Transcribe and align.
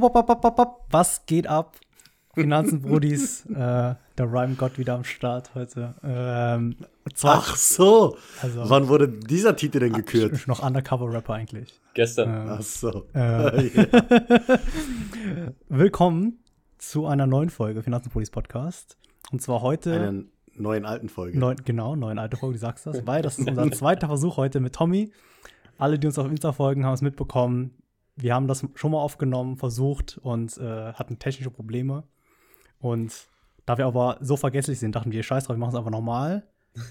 Was 0.00 1.26
geht 1.26 1.46
ab? 1.46 1.76
Finanzen, 2.34 2.82
Brudis, 2.82 3.46
äh, 3.50 3.54
der 3.54 3.98
Rhyme-Gott 4.18 4.78
wieder 4.78 4.94
am 4.94 5.04
Start 5.04 5.54
heute. 5.54 5.94
Ähm, 6.04 6.76
Ach 7.22 7.56
so. 7.56 8.18
Also, 8.42 8.68
Wann 8.68 8.88
wurde 8.88 9.08
dieser 9.08 9.56
Titel 9.56 9.80
denn 9.80 9.94
gekürt? 9.94 10.46
Noch 10.46 10.62
Undercover-Rapper 10.62 11.32
eigentlich. 11.32 11.80
Gestern. 11.94 12.28
Ähm, 12.28 12.48
Ach 12.50 12.60
so. 12.60 13.06
Äh, 13.14 13.86
Willkommen 15.70 16.40
zu 16.76 17.06
einer 17.06 17.26
neuen 17.26 17.48
Folge 17.48 17.82
Finanzenpolis 17.82 18.30
Podcast. 18.30 18.98
Und 19.32 19.40
zwar 19.40 19.62
heute. 19.62 19.94
Einer 19.94 20.24
neuen 20.54 20.84
alten 20.84 21.08
Folge. 21.08 21.38
Neun, 21.38 21.56
genau, 21.64 21.96
neuen 21.96 22.18
alten 22.18 22.36
Folge, 22.36 22.54
du 22.54 22.60
sagst 22.60 22.86
das. 22.86 23.06
Weil 23.06 23.22
das 23.22 23.38
ist 23.38 23.48
unser 23.48 23.70
zweiter 23.72 24.08
Versuch 24.08 24.36
heute 24.36 24.60
mit 24.60 24.74
Tommy. 24.74 25.10
Alle, 25.78 25.98
die 25.98 26.06
uns 26.06 26.18
auf 26.18 26.28
Insta 26.30 26.52
folgen, 26.52 26.84
haben 26.84 26.94
es 26.94 27.02
mitbekommen. 27.02 27.74
Wir 28.16 28.34
haben 28.34 28.48
das 28.48 28.64
schon 28.74 28.92
mal 28.92 28.98
aufgenommen, 28.98 29.56
versucht 29.56 30.18
und 30.22 30.56
äh, 30.58 30.92
hatten 30.92 31.18
technische 31.18 31.50
Probleme. 31.50 32.04
Und 32.80 33.12
da 33.66 33.78
wir 33.78 33.86
aber 33.86 34.18
so 34.20 34.36
vergesslich 34.36 34.78
sind, 34.78 34.94
dachten 34.94 35.12
wir, 35.12 35.22
scheiß 35.22 35.44
drauf, 35.44 35.56
wir 35.56 35.60
machen 35.60 35.70
es 35.70 35.76
einfach 35.76 35.90
nochmal. 35.90 36.44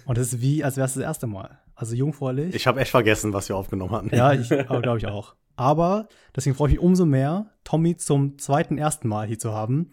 Und 0.05 0.17
es 0.17 0.33
ist 0.33 0.41
wie, 0.41 0.63
als 0.63 0.77
wäre 0.77 0.85
es 0.85 0.93
das 0.93 1.03
erste 1.03 1.27
Mal. 1.27 1.59
Also 1.75 1.95
jungfräulich. 1.95 2.55
Ich 2.55 2.67
habe 2.67 2.79
echt 2.79 2.91
vergessen, 2.91 3.33
was 3.33 3.49
wir 3.49 3.55
aufgenommen 3.55 3.91
hatten. 3.91 4.15
Ja, 4.15 4.33
ich 4.33 4.49
glaube 4.67 4.97
ich 4.97 5.07
auch. 5.07 5.35
Aber 5.55 6.07
deswegen 6.35 6.55
freue 6.55 6.69
ich 6.69 6.75
mich 6.75 6.83
umso 6.83 7.05
mehr, 7.05 7.47
Tommy 7.63 7.95
zum 7.97 8.37
zweiten, 8.37 8.77
ersten 8.77 9.07
Mal 9.07 9.27
hier 9.27 9.39
zu 9.39 9.53
haben. 9.53 9.91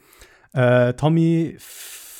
Äh, 0.53 0.95
Tommy 0.95 1.57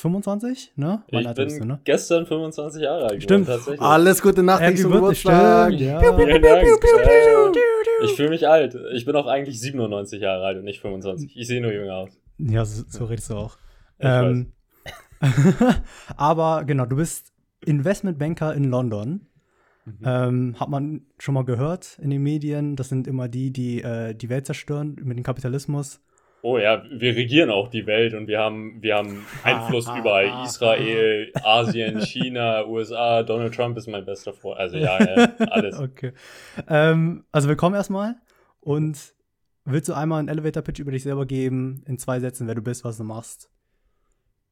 25, 0.03 0.73
ne? 0.75 1.01
Ich 1.07 1.33
bin 1.33 1.47
du, 1.47 1.65
ne? 1.65 1.79
gestern 1.85 2.25
25 2.25 2.83
Jahre 2.83 3.05
alt. 3.05 3.23
Stimmt. 3.23 3.47
Tatsächlich. 3.47 3.79
Alles 3.79 4.21
Gute 4.21 4.43
Nacht 4.43 4.77
zum 4.77 4.91
Geburtstag. 4.91 5.71
Ja. 5.73 6.01
Ich 8.03 8.11
fühle 8.11 8.29
mich 8.29 8.45
alt. 8.45 8.75
Ich 8.93 9.05
bin 9.05 9.15
auch 9.15 9.27
eigentlich 9.27 9.61
97 9.61 10.21
Jahre 10.21 10.43
alt 10.43 10.57
und 10.57 10.65
nicht 10.65 10.81
25. 10.81 11.37
Ich 11.37 11.47
sehe 11.47 11.61
nur 11.61 11.71
jünger 11.71 11.95
aus. 11.95 12.09
Ja, 12.37 12.65
so, 12.65 12.83
so 12.89 13.05
redest 13.05 13.29
du 13.29 13.35
auch. 13.35 13.57
Ähm, 13.99 14.51
aber 16.17 16.65
genau, 16.65 16.85
du 16.85 16.97
bist 16.97 17.31
Investmentbanker 17.65 18.53
in 18.53 18.65
London. 18.65 19.27
Mhm. 19.85 19.99
Ähm, 20.03 20.59
hat 20.59 20.67
man 20.67 21.05
schon 21.17 21.33
mal 21.33 21.45
gehört 21.45 21.97
in 22.01 22.09
den 22.09 22.21
Medien. 22.21 22.75
Das 22.75 22.89
sind 22.89 23.07
immer 23.07 23.29
die, 23.29 23.51
die 23.53 23.81
äh, 23.81 24.13
die 24.13 24.27
Welt 24.27 24.45
zerstören 24.47 24.97
mit 25.01 25.17
dem 25.17 25.23
Kapitalismus. 25.23 26.01
Oh 26.45 26.57
ja, 26.57 26.83
wir 26.91 27.15
regieren 27.15 27.49
auch 27.49 27.69
die 27.69 27.87
Welt 27.87 28.13
und 28.13 28.27
wir 28.27 28.37
haben, 28.37 28.83
wir 28.83 28.97
haben 28.97 29.25
Einfluss 29.43 29.87
überall. 29.87 30.43
Israel, 30.45 31.31
Asien, 31.41 32.01
China, 32.01 32.67
USA, 32.67 33.23
Donald 33.23 33.55
Trump 33.55 33.77
ist 33.77 33.87
mein 33.87 34.03
bester 34.03 34.33
Freund. 34.33 34.59
Also 34.59 34.75
ja, 34.75 35.01
ja 35.01 35.31
alles. 35.37 35.79
okay. 35.79 36.11
Ähm, 36.67 37.23
also 37.31 37.47
willkommen 37.47 37.75
erstmal. 37.75 38.15
Und 38.59 39.13
willst 39.63 39.87
du 39.87 39.93
einmal 39.93 40.19
einen 40.19 40.27
Elevator-Pitch 40.27 40.79
über 40.79 40.91
dich 40.91 41.03
selber 41.03 41.25
geben, 41.25 41.81
in 41.87 41.97
zwei 41.97 42.19
Sätzen, 42.19 42.45
wer 42.45 42.55
du 42.55 42.61
bist, 42.61 42.83
was 42.83 42.97
du 42.97 43.05
machst? 43.05 43.49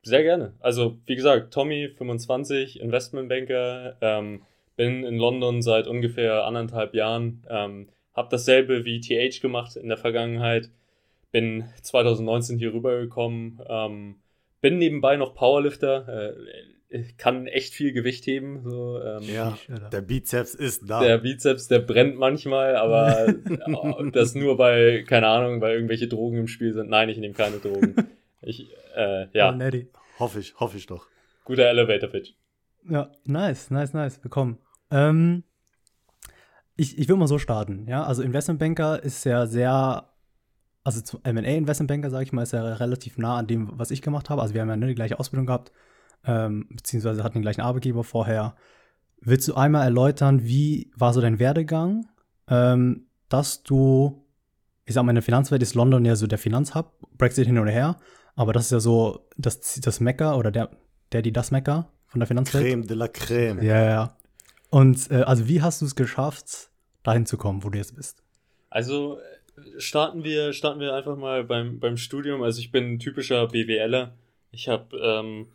Sehr 0.03 0.23
gerne. 0.23 0.53
Also, 0.61 0.97
wie 1.07 1.15
gesagt, 1.15 1.53
Tommy, 1.53 1.89
25, 1.89 2.79
Investmentbanker, 2.79 3.97
ähm, 3.99 4.43
bin 4.77 5.03
in 5.03 5.17
London 5.17 5.61
seit 5.61 5.87
ungefähr 5.87 6.45
anderthalb 6.45 6.93
Jahren, 6.93 7.45
ähm, 7.49 7.89
habe 8.13 8.29
dasselbe 8.31 8.85
wie 8.85 9.01
TH 9.01 9.41
gemacht 9.41 9.75
in 9.75 9.89
der 9.89 9.97
Vergangenheit 9.97 10.69
bin 11.31 11.65
2019 11.81 12.57
hier 12.57 12.73
rübergekommen, 12.73 13.59
ähm, 13.67 14.15
bin 14.61 14.77
nebenbei 14.77 15.17
noch 15.17 15.33
Powerlifter, 15.33 16.33
äh, 16.89 17.03
kann 17.17 17.47
echt 17.47 17.73
viel 17.73 17.93
Gewicht 17.93 18.25
heben. 18.27 18.61
So, 18.63 19.01
ähm, 19.01 19.23
ja, 19.23 19.57
der 19.91 20.01
Bizeps 20.01 20.53
ist 20.55 20.89
da. 20.89 20.99
Der 21.01 21.19
Bizeps, 21.19 21.67
der 21.67 21.79
brennt 21.79 22.17
manchmal, 22.17 22.75
aber 22.75 23.33
das 24.11 24.35
nur 24.35 24.57
bei, 24.57 25.03
keine 25.07 25.27
Ahnung, 25.27 25.61
weil 25.61 25.75
irgendwelche 25.75 26.07
Drogen 26.07 26.37
im 26.37 26.47
Spiel 26.47 26.73
sind. 26.73 26.89
Nein, 26.89 27.09
ich 27.09 27.17
nehme 27.17 27.33
keine 27.33 27.57
Drogen. 27.57 27.95
Ich, 28.43 28.71
äh, 28.95 29.27
ja. 29.37 29.55
Oh, 29.55 29.99
hoffe 30.17 30.39
ich, 30.39 30.59
hoffe 30.59 30.75
ich 30.75 30.87
doch. 30.87 31.05
Guter 31.45 31.65
Elevator-Pitch. 31.65 32.33
Ja, 32.89 33.11
nice, 33.23 33.69
nice, 33.69 33.93
nice. 33.93 34.19
Willkommen. 34.23 34.57
Ähm, 34.89 35.43
ich, 36.75 36.97
ich 36.97 37.07
will 37.07 37.17
mal 37.17 37.27
so 37.27 37.37
starten, 37.37 37.85
ja. 37.87 38.03
Also 38.03 38.23
Investmentbanker 38.23 39.03
ist 39.03 39.25
ja 39.25 39.45
sehr 39.45 40.10
also 40.83 41.01
zum 41.01 41.19
M&A-Investmentbanker, 41.23 42.09
sage 42.09 42.23
ich 42.23 42.33
mal, 42.33 42.43
ist 42.43 42.53
ja 42.53 42.63
relativ 42.63 43.17
nah 43.17 43.37
an 43.37 43.47
dem, 43.47 43.69
was 43.77 43.91
ich 43.91 44.01
gemacht 44.01 44.29
habe. 44.29 44.41
Also 44.41 44.53
wir 44.53 44.61
haben 44.61 44.69
ja 44.69 44.75
ne, 44.75 44.87
die 44.87 44.95
gleiche 44.95 45.19
Ausbildung 45.19 45.45
gehabt, 45.45 45.71
ähm, 46.25 46.67
beziehungsweise 46.69 47.23
hatten 47.23 47.35
den 47.35 47.43
gleichen 47.43 47.61
Arbeitgeber 47.61 48.03
vorher. 48.03 48.55
Willst 49.19 49.47
du 49.47 49.53
einmal 49.53 49.83
erläutern, 49.83 50.43
wie 50.43 50.91
war 50.95 51.13
so 51.13 51.21
dein 51.21 51.39
Werdegang, 51.39 52.07
ähm, 52.47 53.05
dass 53.29 53.63
du, 53.63 54.25
ich 54.85 54.95
sag 54.95 55.03
mal, 55.03 55.11
in 55.11 55.15
der 55.15 55.23
Finanzwelt 55.23 55.61
ist 55.61 55.75
London 55.75 56.03
ja 56.05 56.15
so 56.15 56.25
der 56.25 56.39
Finanzhub, 56.39 56.91
Brexit 57.17 57.45
hin 57.45 57.59
und 57.59 57.67
her, 57.67 57.97
aber 58.35 58.53
das 58.53 58.65
ist 58.65 58.71
ja 58.71 58.79
so 58.79 59.27
das, 59.37 59.79
das 59.81 59.99
Mecker 59.99 60.37
oder 60.37 60.51
der, 60.51 60.71
der, 61.11 61.21
die 61.21 61.31
das 61.31 61.51
Mecker 61.51 61.91
von 62.07 62.19
der 62.19 62.27
Finanzwelt. 62.27 62.65
Creme 62.65 62.87
de 62.87 62.97
la 62.97 63.07
Creme. 63.07 63.61
Ja, 63.61 63.83
ja. 63.83 64.17
Und 64.71 65.11
äh, 65.11 65.21
also 65.21 65.47
wie 65.47 65.61
hast 65.61 65.81
du 65.81 65.85
es 65.85 65.95
geschafft, 65.95 66.71
dahin 67.03 67.25
zu 67.25 67.37
kommen, 67.37 67.63
wo 67.63 67.69
du 67.69 67.77
jetzt 67.77 67.95
bist? 67.95 68.23
Also 68.69 69.19
starten 69.77 70.23
wir, 70.23 70.53
starten 70.53 70.79
wir 70.79 70.93
einfach 70.93 71.17
mal 71.17 71.43
beim, 71.43 71.79
beim 71.79 71.97
Studium. 71.97 72.43
Also 72.43 72.59
ich 72.59 72.71
bin 72.71 72.93
ein 72.93 72.99
typischer 72.99 73.47
BWLer. 73.47 74.13
Ich 74.51 74.67
habe 74.67 74.97
ähm, 74.97 75.47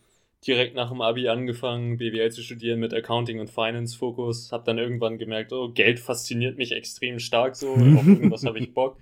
direkt 0.46 0.74
nach 0.74 0.90
dem 0.90 1.00
Abi 1.00 1.28
angefangen, 1.28 1.98
BWL 1.98 2.30
zu 2.30 2.42
studieren 2.42 2.80
mit 2.80 2.94
Accounting 2.94 3.40
und 3.40 3.50
Finance 3.50 3.96
Fokus. 3.96 4.52
Habe 4.52 4.64
dann 4.64 4.78
irgendwann 4.78 5.18
gemerkt, 5.18 5.52
oh, 5.52 5.70
Geld 5.70 6.00
fasziniert 6.00 6.56
mich 6.56 6.72
extrem 6.72 7.18
stark 7.18 7.56
so. 7.56 7.72
Auf 7.72 7.78
irgendwas 8.06 8.44
habe 8.44 8.58
ich 8.58 8.72
Bock. 8.74 8.96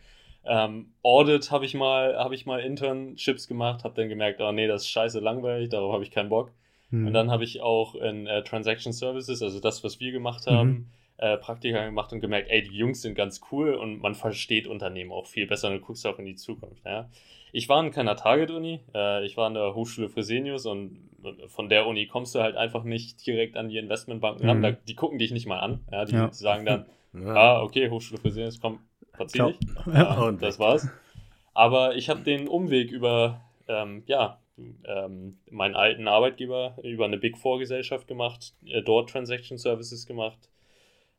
Ähm, 0.44 0.92
Audit 1.02 1.50
habe 1.50 1.64
ich 1.64 1.74
mal, 1.74 2.16
habe 2.16 2.34
ich 2.34 2.44
mal 2.44 2.60
Internships 2.60 3.48
gemacht, 3.48 3.84
habe 3.84 3.94
dann 3.94 4.08
gemerkt, 4.08 4.40
oh 4.40 4.52
nee, 4.52 4.66
das 4.66 4.82
ist 4.82 4.90
scheiße 4.90 5.20
langweilig, 5.20 5.70
darauf 5.70 5.92
habe 5.92 6.04
ich 6.04 6.10
keinen 6.10 6.28
Bock. 6.28 6.52
Mhm. 6.90 7.06
Und 7.06 7.12
dann 7.14 7.30
habe 7.30 7.44
ich 7.44 7.62
auch 7.62 7.94
in 7.94 8.26
äh, 8.26 8.42
Transaction 8.44 8.92
Services, 8.92 9.40
also 9.42 9.58
das, 9.60 9.82
was 9.84 10.00
wir 10.00 10.12
gemacht 10.12 10.46
haben, 10.46 10.68
mhm 10.68 10.86
äh, 11.18 11.36
Praktika 11.36 11.84
gemacht 11.84 12.12
und 12.12 12.20
gemerkt, 12.20 12.50
ey, 12.50 12.62
die 12.62 12.76
Jungs 12.76 13.02
sind 13.02 13.14
ganz 13.14 13.40
cool 13.52 13.74
und 13.74 14.00
man 14.02 14.14
versteht 14.14 14.66
Unternehmen 14.66 15.12
auch 15.12 15.26
viel 15.26 15.46
besser 15.46 15.68
und 15.68 15.74
du 15.74 15.80
guckst 15.80 16.06
auch 16.06 16.18
in 16.18 16.26
die 16.26 16.34
Zukunft. 16.34 16.84
Ja. 16.84 17.08
Ich 17.52 17.68
war 17.68 17.84
in 17.84 17.92
keiner 17.92 18.16
Target-Uni, 18.16 18.80
äh, 18.94 19.24
ich 19.24 19.36
war 19.36 19.46
an 19.46 19.54
der 19.54 19.74
Hochschule 19.74 20.08
Fresenius 20.08 20.66
und 20.66 20.98
von 21.46 21.68
der 21.68 21.86
Uni 21.86 22.06
kommst 22.06 22.34
du 22.34 22.40
halt 22.40 22.56
einfach 22.56 22.84
nicht 22.84 23.24
direkt 23.26 23.56
an 23.56 23.68
die 23.68 23.78
Investmentbanken 23.78 24.46
ran. 24.46 24.58
Mhm. 24.58 24.62
Da, 24.62 24.70
die 24.72 24.94
gucken 24.94 25.18
dich 25.18 25.30
nicht 25.30 25.46
mal 25.46 25.60
an. 25.60 25.80
Ja, 25.90 26.04
die 26.04 26.14
ja. 26.14 26.32
sagen 26.32 26.66
dann, 26.66 26.86
ja. 27.14 27.34
ah, 27.34 27.62
okay, 27.62 27.88
Hochschule 27.90 28.20
Fresenius, 28.20 28.60
komm, 28.60 28.80
verzieh 29.12 29.42
dich. 29.42 29.58
Ja, 29.86 30.20
und 30.22 30.42
das 30.42 30.58
war's. 30.58 30.88
Aber 31.54 31.94
ich 31.94 32.10
habe 32.10 32.20
den 32.20 32.48
Umweg 32.48 32.90
über, 32.90 33.40
ähm, 33.68 34.02
ja, 34.06 34.40
ähm, 34.84 35.38
meinen 35.50 35.74
alten 35.74 36.08
Arbeitgeber 36.08 36.76
über 36.82 37.04
eine 37.04 37.18
Big 37.18 37.38
Four 37.38 37.58
Gesellschaft 37.58 38.06
gemacht, 38.06 38.54
äh, 38.66 38.82
dort 38.82 39.10
Transaction 39.10 39.58
Services 39.58 40.06
gemacht, 40.06 40.38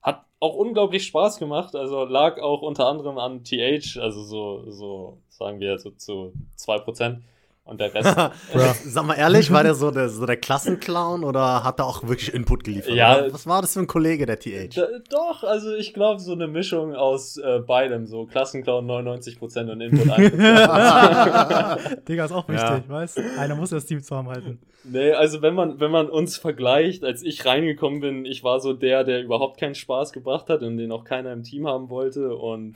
hat 0.06 0.26
auch 0.40 0.54
unglaublich 0.56 1.06
Spaß 1.08 1.40
gemacht. 1.40 1.76
Also 1.76 2.06
lag 2.06 2.40
auch 2.40 2.62
unter 2.62 2.88
anderem 2.88 3.18
an 3.18 3.44
TH, 3.44 3.98
also 3.98 4.24
so, 4.24 4.72
so 4.72 5.22
sagen 5.30 5.60
wir 5.60 5.80
so 5.80 5.92
zu 5.92 6.34
2%. 6.58 7.24
Und 7.66 7.82
der 7.82 7.92
Rest. 7.96 8.16
Sag 8.86 9.06
mal 9.08 9.16
ehrlich, 9.16 9.52
war 9.52 9.64
der 9.64 9.74
so 9.74 9.90
der, 9.90 10.08
so 10.10 10.28
der 10.28 10.38
Klassenclown 10.38 11.24
oder 11.24 11.64
hat 11.64 11.80
er 11.80 11.88
auch 11.88 12.04
wirklich 12.04 12.32
Input 12.32 12.64
geliefert? 12.64 12.94
Ja. 12.94 13.26
Was 13.32 13.48
war 13.48 13.62
das 13.64 13.74
für 13.74 13.80
ein 13.80 13.88
Kollege, 13.88 14.28
der 14.28 14.40
TH? 14.40 14.80
doch, 15.10 15.44
also 15.44 15.74
ich 15.74 15.96
glaube, 15.96 16.20
so 16.20 16.34
eine 16.34 16.48
Mischung 16.48 16.94
aus 16.94 17.38
äh, 17.38 17.62
beidem. 17.66 18.06
So 18.06 18.28
Klassenclown 18.28 18.86
99% 18.86 19.72
und 19.72 19.82
Input 19.82 20.08
1%. 20.08 22.06
Digga, 22.08 22.26
ist 22.26 22.32
auch 22.32 22.48
wichtig, 22.48 22.70
ja. 22.70 22.84
weißt 22.88 23.20
Einer 23.40 23.56
muss 23.56 23.72
das 23.72 23.88
Team 23.88 24.00
zusammenhalten. 24.00 24.60
Nee, 24.84 25.14
also 25.14 25.42
wenn 25.42 25.56
man, 25.56 25.80
wenn 25.80 25.90
man 25.90 26.08
uns 26.08 26.38
vergleicht, 26.38 27.04
als 27.04 27.24
ich 27.24 27.48
reingekommen 27.48 28.00
bin, 28.00 28.26
ich 28.26 28.44
war 28.44 28.60
so 28.60 28.74
der, 28.74 29.04
der 29.04 29.24
überhaupt 29.24 29.60
keinen 29.60 29.74
Spaß 29.74 30.14
gebracht 30.14 30.50
hat 30.50 30.62
und 30.62 30.78
den 30.78 30.92
auch 30.92 31.04
keiner 31.04 31.34
im 31.34 31.42
Team 31.42 31.68
haben 31.68 31.90
wollte. 31.90 32.36
Und 32.36 32.76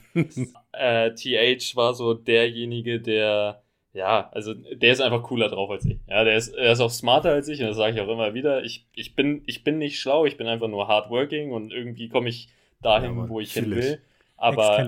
äh, 0.71 1.11
TH 1.13 1.75
war 1.75 1.93
so 1.93 2.15
derjenige, 2.15 2.99
der 2.99 3.61
ja, 3.93 4.29
also 4.31 4.53
der 4.53 4.91
ist 4.91 5.01
einfach 5.01 5.23
cooler 5.23 5.49
drauf 5.49 5.69
als 5.71 5.85
ich. 5.85 5.97
Ja, 6.07 6.23
der 6.23 6.35
ist, 6.35 6.49
er 6.49 6.71
ist 6.71 6.79
auch 6.79 6.91
smarter 6.91 7.31
als 7.31 7.47
ich 7.47 7.59
und 7.61 7.67
das 7.67 7.77
sage 7.77 7.95
ich 7.95 8.01
auch 8.01 8.07
immer 8.07 8.33
wieder. 8.33 8.63
Ich, 8.63 8.85
ich, 8.93 9.15
bin, 9.15 9.41
ich 9.47 9.63
bin 9.63 9.79
nicht 9.79 9.99
schlau, 9.99 10.25
ich 10.25 10.37
bin 10.37 10.47
einfach 10.47 10.67
nur 10.67 10.87
hardworking 10.87 11.51
und 11.51 11.71
irgendwie 11.71 12.07
komme 12.07 12.29
ich 12.29 12.49
dahin, 12.81 13.17
ja, 13.17 13.29
wo 13.29 13.39
ich 13.39 13.53
hin 13.53 13.71
will. 13.71 13.99
Aber, 14.37 14.87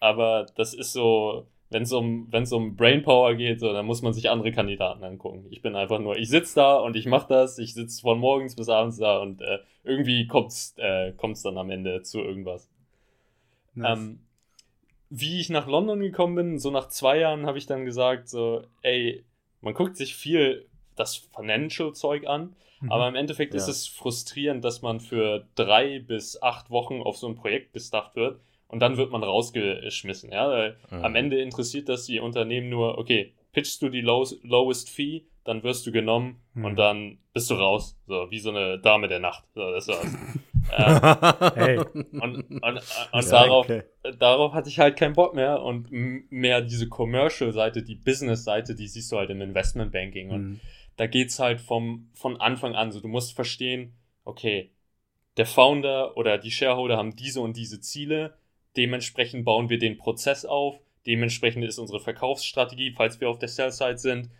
aber 0.00 0.46
das 0.56 0.74
ist 0.74 0.92
so, 0.92 1.46
wenn 1.70 1.82
es 1.82 1.92
um, 1.92 2.26
wenn's 2.30 2.52
um 2.52 2.74
Brainpower 2.74 3.34
geht, 3.34 3.60
so, 3.60 3.72
dann 3.72 3.86
muss 3.86 4.02
man 4.02 4.12
sich 4.12 4.30
andere 4.30 4.50
Kandidaten 4.50 5.04
angucken. 5.04 5.46
Ich 5.50 5.62
bin 5.62 5.76
einfach 5.76 5.98
nur, 5.98 6.16
ich 6.16 6.28
sitze 6.28 6.56
da 6.56 6.76
und 6.76 6.96
ich 6.96 7.06
mache 7.06 7.28
das, 7.28 7.58
ich 7.58 7.74
sitze 7.74 8.00
von 8.00 8.18
morgens 8.18 8.56
bis 8.56 8.68
abends 8.68 8.98
da 8.98 9.18
und 9.18 9.42
äh, 9.42 9.58
irgendwie 9.84 10.26
kommt's, 10.26 10.74
äh, 10.78 11.12
kommt's 11.12 11.42
dann 11.42 11.58
am 11.58 11.70
Ende 11.70 12.02
zu 12.02 12.20
irgendwas. 12.20 12.68
Nice. 13.74 13.98
Ähm, 13.98 14.20
wie 15.14 15.40
ich 15.40 15.50
nach 15.50 15.66
London 15.66 16.00
gekommen 16.00 16.34
bin, 16.34 16.58
so 16.58 16.70
nach 16.70 16.88
zwei 16.88 17.18
Jahren 17.18 17.44
habe 17.44 17.58
ich 17.58 17.66
dann 17.66 17.84
gesagt, 17.84 18.30
so, 18.30 18.62
ey, 18.80 19.26
man 19.60 19.74
guckt 19.74 19.98
sich 19.98 20.14
viel 20.14 20.66
das 20.96 21.16
Financial-Zeug 21.36 22.26
an, 22.26 22.56
mhm. 22.80 22.90
aber 22.90 23.08
im 23.08 23.14
Endeffekt 23.14 23.52
ja. 23.52 23.58
ist 23.58 23.68
es 23.68 23.86
frustrierend, 23.86 24.64
dass 24.64 24.80
man 24.80 25.00
für 25.00 25.46
drei 25.54 25.98
bis 25.98 26.40
acht 26.40 26.70
Wochen 26.70 27.02
auf 27.02 27.18
so 27.18 27.28
ein 27.28 27.34
Projekt 27.34 27.74
gestafft 27.74 28.16
wird 28.16 28.40
und 28.68 28.80
dann 28.80 28.96
wird 28.96 29.10
man 29.10 29.22
rausgeschmissen. 29.22 30.32
Ja? 30.32 30.72
Mhm. 30.90 31.04
Am 31.04 31.14
Ende 31.14 31.42
interessiert 31.42 31.90
das 31.90 32.06
die 32.06 32.18
Unternehmen 32.18 32.70
nur, 32.70 32.96
okay, 32.96 33.34
pitchst 33.52 33.82
du 33.82 33.90
die 33.90 34.00
lowest, 34.00 34.42
lowest 34.42 34.88
Fee, 34.88 35.26
dann 35.44 35.62
wirst 35.62 35.86
du 35.86 35.92
genommen 35.92 36.40
mhm. 36.54 36.64
und 36.64 36.76
dann 36.76 37.18
bist 37.34 37.50
du 37.50 37.54
raus. 37.54 37.98
So, 38.06 38.30
wie 38.30 38.38
so 38.38 38.48
eine 38.48 38.78
Dame 38.78 39.08
der 39.08 39.20
Nacht. 39.20 39.44
So, 39.54 39.70
das 39.72 39.88
war's. 39.88 40.16
hey. 40.72 41.78
Und, 41.78 42.12
und, 42.22 42.62
und 42.62 43.30
darauf, 43.30 43.66
okay. 43.66 43.82
darauf 44.18 44.52
hatte 44.54 44.68
ich 44.68 44.78
halt 44.78 44.96
keinen 44.96 45.14
Bock 45.14 45.34
mehr 45.34 45.62
und 45.62 45.90
mehr 45.90 46.62
diese 46.62 46.88
Commercial-Seite, 46.88 47.82
die 47.82 47.94
Business-Seite, 47.94 48.74
die 48.74 48.88
siehst 48.88 49.12
du 49.12 49.18
halt 49.18 49.30
im 49.30 49.40
Investment-Banking. 49.40 50.30
Und 50.30 50.42
mhm. 50.42 50.60
da 50.96 51.06
geht's 51.06 51.38
halt 51.38 51.60
vom, 51.60 52.08
von 52.14 52.40
Anfang 52.40 52.74
an 52.74 52.90
so. 52.90 53.00
Du 53.00 53.08
musst 53.08 53.34
verstehen, 53.34 53.92
okay, 54.24 54.70
der 55.36 55.46
Founder 55.46 56.16
oder 56.16 56.38
die 56.38 56.50
Shareholder 56.50 56.96
haben 56.96 57.16
diese 57.16 57.40
und 57.40 57.56
diese 57.56 57.80
Ziele. 57.80 58.34
Dementsprechend 58.76 59.44
bauen 59.44 59.68
wir 59.68 59.78
den 59.78 59.98
Prozess 59.98 60.44
auf. 60.44 60.80
Dementsprechend 61.06 61.64
ist 61.64 61.78
unsere 61.78 62.00
Verkaufsstrategie, 62.00 62.92
falls 62.92 63.20
wir 63.20 63.28
auf 63.28 63.38
der 63.38 63.48
Sell-Side 63.48 63.98
sind. 63.98 64.30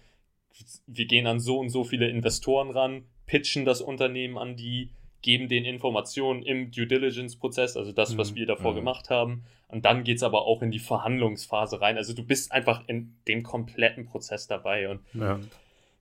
Wir 0.86 1.06
gehen 1.06 1.26
an 1.26 1.40
so 1.40 1.58
und 1.58 1.70
so 1.70 1.82
viele 1.82 2.08
Investoren 2.08 2.70
ran, 2.70 3.04
pitchen 3.26 3.64
das 3.64 3.80
Unternehmen 3.80 4.38
an 4.38 4.56
die, 4.56 4.90
geben 5.22 5.48
den 5.48 5.64
Informationen 5.64 6.42
im 6.42 6.70
Due 6.70 6.86
Diligence-Prozess, 6.86 7.76
also 7.76 7.92
das, 7.92 8.18
was 8.18 8.32
mhm. 8.32 8.36
wir 8.36 8.46
davor 8.46 8.72
mhm. 8.72 8.76
gemacht 8.76 9.10
haben. 9.10 9.44
Und 9.68 9.84
dann 9.84 10.04
geht 10.04 10.18
es 10.18 10.22
aber 10.22 10.44
auch 10.46 10.60
in 10.60 10.70
die 10.70 10.78
Verhandlungsphase 10.78 11.80
rein. 11.80 11.96
Also 11.96 12.12
du 12.12 12.22
bist 12.22 12.52
einfach 12.52 12.82
in 12.88 13.14
dem 13.26 13.42
kompletten 13.42 14.04
Prozess 14.04 14.46
dabei. 14.46 14.90
Und 14.90 15.00
ja. 15.14 15.38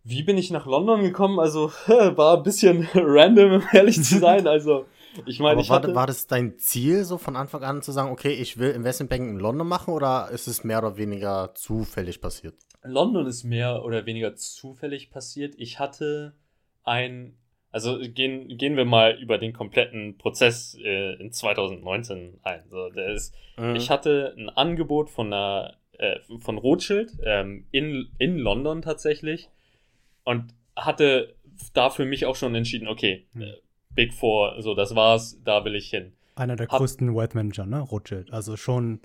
wie 0.03 0.23
bin 0.23 0.37
ich 0.37 0.51
nach 0.51 0.65
London 0.65 1.01
gekommen? 1.01 1.39
Also 1.39 1.71
war 1.87 2.37
ein 2.37 2.43
bisschen 2.43 2.89
random, 2.93 3.53
um 3.53 3.63
ehrlich 3.71 4.03
zu 4.03 4.19
sein. 4.19 4.45
Also 4.47 4.87
ich 5.25 5.39
meine, 5.39 5.61
ich 5.61 5.69
war, 5.69 5.77
hatte, 5.77 5.93
war 5.95 6.07
das 6.07 6.27
dein 6.27 6.57
Ziel, 6.57 7.03
so 7.03 7.17
von 7.17 7.35
Anfang 7.35 7.63
an 7.63 7.81
zu 7.81 7.91
sagen, 7.91 8.11
okay, 8.11 8.33
ich 8.33 8.57
will 8.57 8.71
Investmentbanking 8.71 9.31
in 9.31 9.39
London 9.39 9.67
machen 9.67 9.93
oder 9.93 10.29
ist 10.31 10.47
es 10.47 10.63
mehr 10.63 10.79
oder 10.79 10.97
weniger 10.97 11.51
zufällig 11.53 12.21
passiert? 12.21 12.55
London 12.83 13.27
ist 13.27 13.43
mehr 13.43 13.83
oder 13.83 14.05
weniger 14.05 14.35
zufällig 14.35 15.11
passiert. 15.11 15.55
Ich 15.57 15.79
hatte 15.79 16.33
ein, 16.83 17.37
also 17.71 17.99
gehen, 17.99 18.57
gehen 18.57 18.75
wir 18.75 18.85
mal 18.85 19.17
über 19.19 19.37
den 19.37 19.53
kompletten 19.53 20.17
Prozess 20.17 20.77
äh, 20.83 21.13
in 21.15 21.31
2019 21.31 22.39
ein. 22.43 22.63
So, 22.69 22.89
der 22.89 23.13
ist, 23.13 23.33
mhm. 23.57 23.75
Ich 23.75 23.89
hatte 23.89 24.35
ein 24.37 24.49
Angebot 24.49 25.09
von 25.09 25.27
einer, 25.27 25.77
äh, 25.97 26.19
von 26.39 26.57
Rothschild 26.57 27.17
ähm, 27.23 27.65
in, 27.71 28.09
in 28.17 28.37
London 28.37 28.81
tatsächlich 28.81 29.49
und 30.23 30.53
hatte 30.75 31.35
da 31.73 31.89
für 31.89 32.05
mich 32.05 32.25
auch 32.25 32.35
schon 32.35 32.55
entschieden, 32.55 32.87
okay, 32.87 33.25
mhm. 33.33 33.41
äh, 33.43 33.53
Big 33.93 34.13
Four, 34.13 34.61
so, 34.61 34.73
das 34.73 34.95
war's, 34.95 35.41
da 35.43 35.65
will 35.65 35.75
ich 35.75 35.89
hin. 35.89 36.13
Einer 36.35 36.55
der 36.55 36.67
Hab, 36.67 36.79
größten 36.79 37.13
Wealth 37.15 37.35
Manager, 37.35 37.65
ne? 37.65 37.81
Rothschild. 37.81 38.31
Also 38.31 38.55
schon 38.55 39.01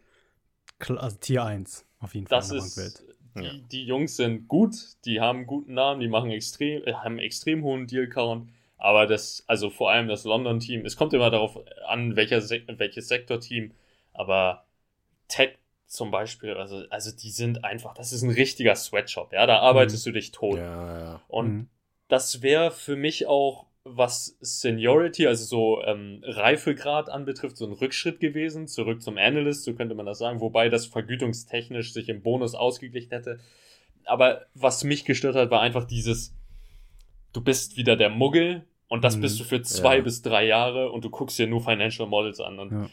also 0.79 1.17
Tier 1.19 1.45
1 1.45 1.87
auf 1.99 2.15
jeden 2.15 2.27
Fall 2.27 2.39
das 2.39 2.51
in 2.51 2.57
der 2.57 2.67
ist, 2.67 2.77
Bankwelt. 2.77 3.17
Die, 3.37 3.43
ja. 3.43 3.53
die 3.71 3.85
Jungs 3.85 4.17
sind 4.17 4.49
gut, 4.49 4.75
die 5.05 5.21
haben 5.21 5.39
einen 5.39 5.47
guten 5.47 5.75
Namen, 5.75 6.01
die 6.01 6.09
machen 6.09 6.31
extrem, 6.31 6.83
äh, 6.85 6.95
haben 6.95 7.13
einen 7.13 7.19
extrem 7.19 7.63
hohen 7.63 7.87
Deal-Count. 7.87 8.49
Aber 8.79 9.07
das, 9.07 9.45
also 9.47 9.71
vor 9.71 9.91
allem 9.91 10.09
das 10.09 10.25
London-Team, 10.25 10.85
es 10.85 10.97
kommt 10.97 11.15
immer 11.15 11.31
darauf 11.31 11.59
an, 11.87 12.17
welcher 12.17 12.41
Se 12.41 12.63
welches 12.67 13.09
Sektorteam, 13.09 13.73
aber 14.13 14.65
Tech 15.29 15.59
zum 15.87 16.11
Beispiel, 16.11 16.55
also, 16.55 16.83
also 16.91 17.11
die 17.17 17.31
sind 17.31 17.65
einfach, 17.65 17.95
das 17.95 18.13
ist 18.13 18.23
ein 18.23 18.31
richtiger 18.31 18.75
Sweatshop, 18.75 19.33
ja, 19.33 19.47
da 19.47 19.61
arbeitest 19.61 20.07
mhm. 20.07 20.11
du 20.11 20.15
dich 20.19 20.33
tot. 20.33 20.59
Ja, 20.59 20.99
ja. 20.99 21.21
Und 21.29 21.49
mhm. 21.49 21.69
das 22.09 22.43
wäre 22.43 22.71
für 22.71 22.97
mich 22.97 23.27
auch 23.27 23.67
was 23.89 24.37
Seniority, 24.41 25.29
also 25.29 25.45
so 25.45 25.83
ähm, 25.85 26.21
Reifegrad 26.25 27.09
anbetrifft, 27.09 27.57
so 27.57 27.67
ein 27.67 27.73
Rückschritt 27.73 28.19
gewesen, 28.19 28.67
zurück 28.67 29.01
zum 29.01 29.17
Analyst, 29.17 29.63
so 29.63 29.75
könnte 29.75 29.95
man 29.95 30.07
das 30.07 30.19
sagen, 30.19 30.41
wobei 30.41 30.69
das 30.69 30.87
vergütungstechnisch 30.87 31.93
sich 31.93 32.09
im 32.09 32.21
Bonus 32.21 32.57
ausgeglichen 32.57 33.11
hätte. 33.11 33.39
Aber 34.05 34.47
was 34.55 34.83
mich 34.83 35.05
gestört 35.05 35.37
hat, 35.37 35.51
war 35.51 35.61
einfach 35.61 35.85
dieses, 35.85 36.36
du 37.37 37.43
bist 37.43 37.77
wieder 37.77 37.97
der 37.97 38.09
Muggel 38.09 38.65
und 38.89 39.05
das 39.05 39.17
mhm, 39.17 39.21
bist 39.21 39.39
du 39.39 39.45
für 39.45 39.61
zwei 39.61 39.99
ja. 39.99 40.03
bis 40.03 40.23
drei 40.23 40.47
Jahre 40.47 40.91
und 40.91 41.05
du 41.05 41.11
guckst 41.11 41.39
dir 41.39 41.47
nur 41.47 41.61
Financial 41.61 42.09
Models 42.09 42.41
an. 42.41 42.59
Und 42.59 42.73
ja. 42.73 42.91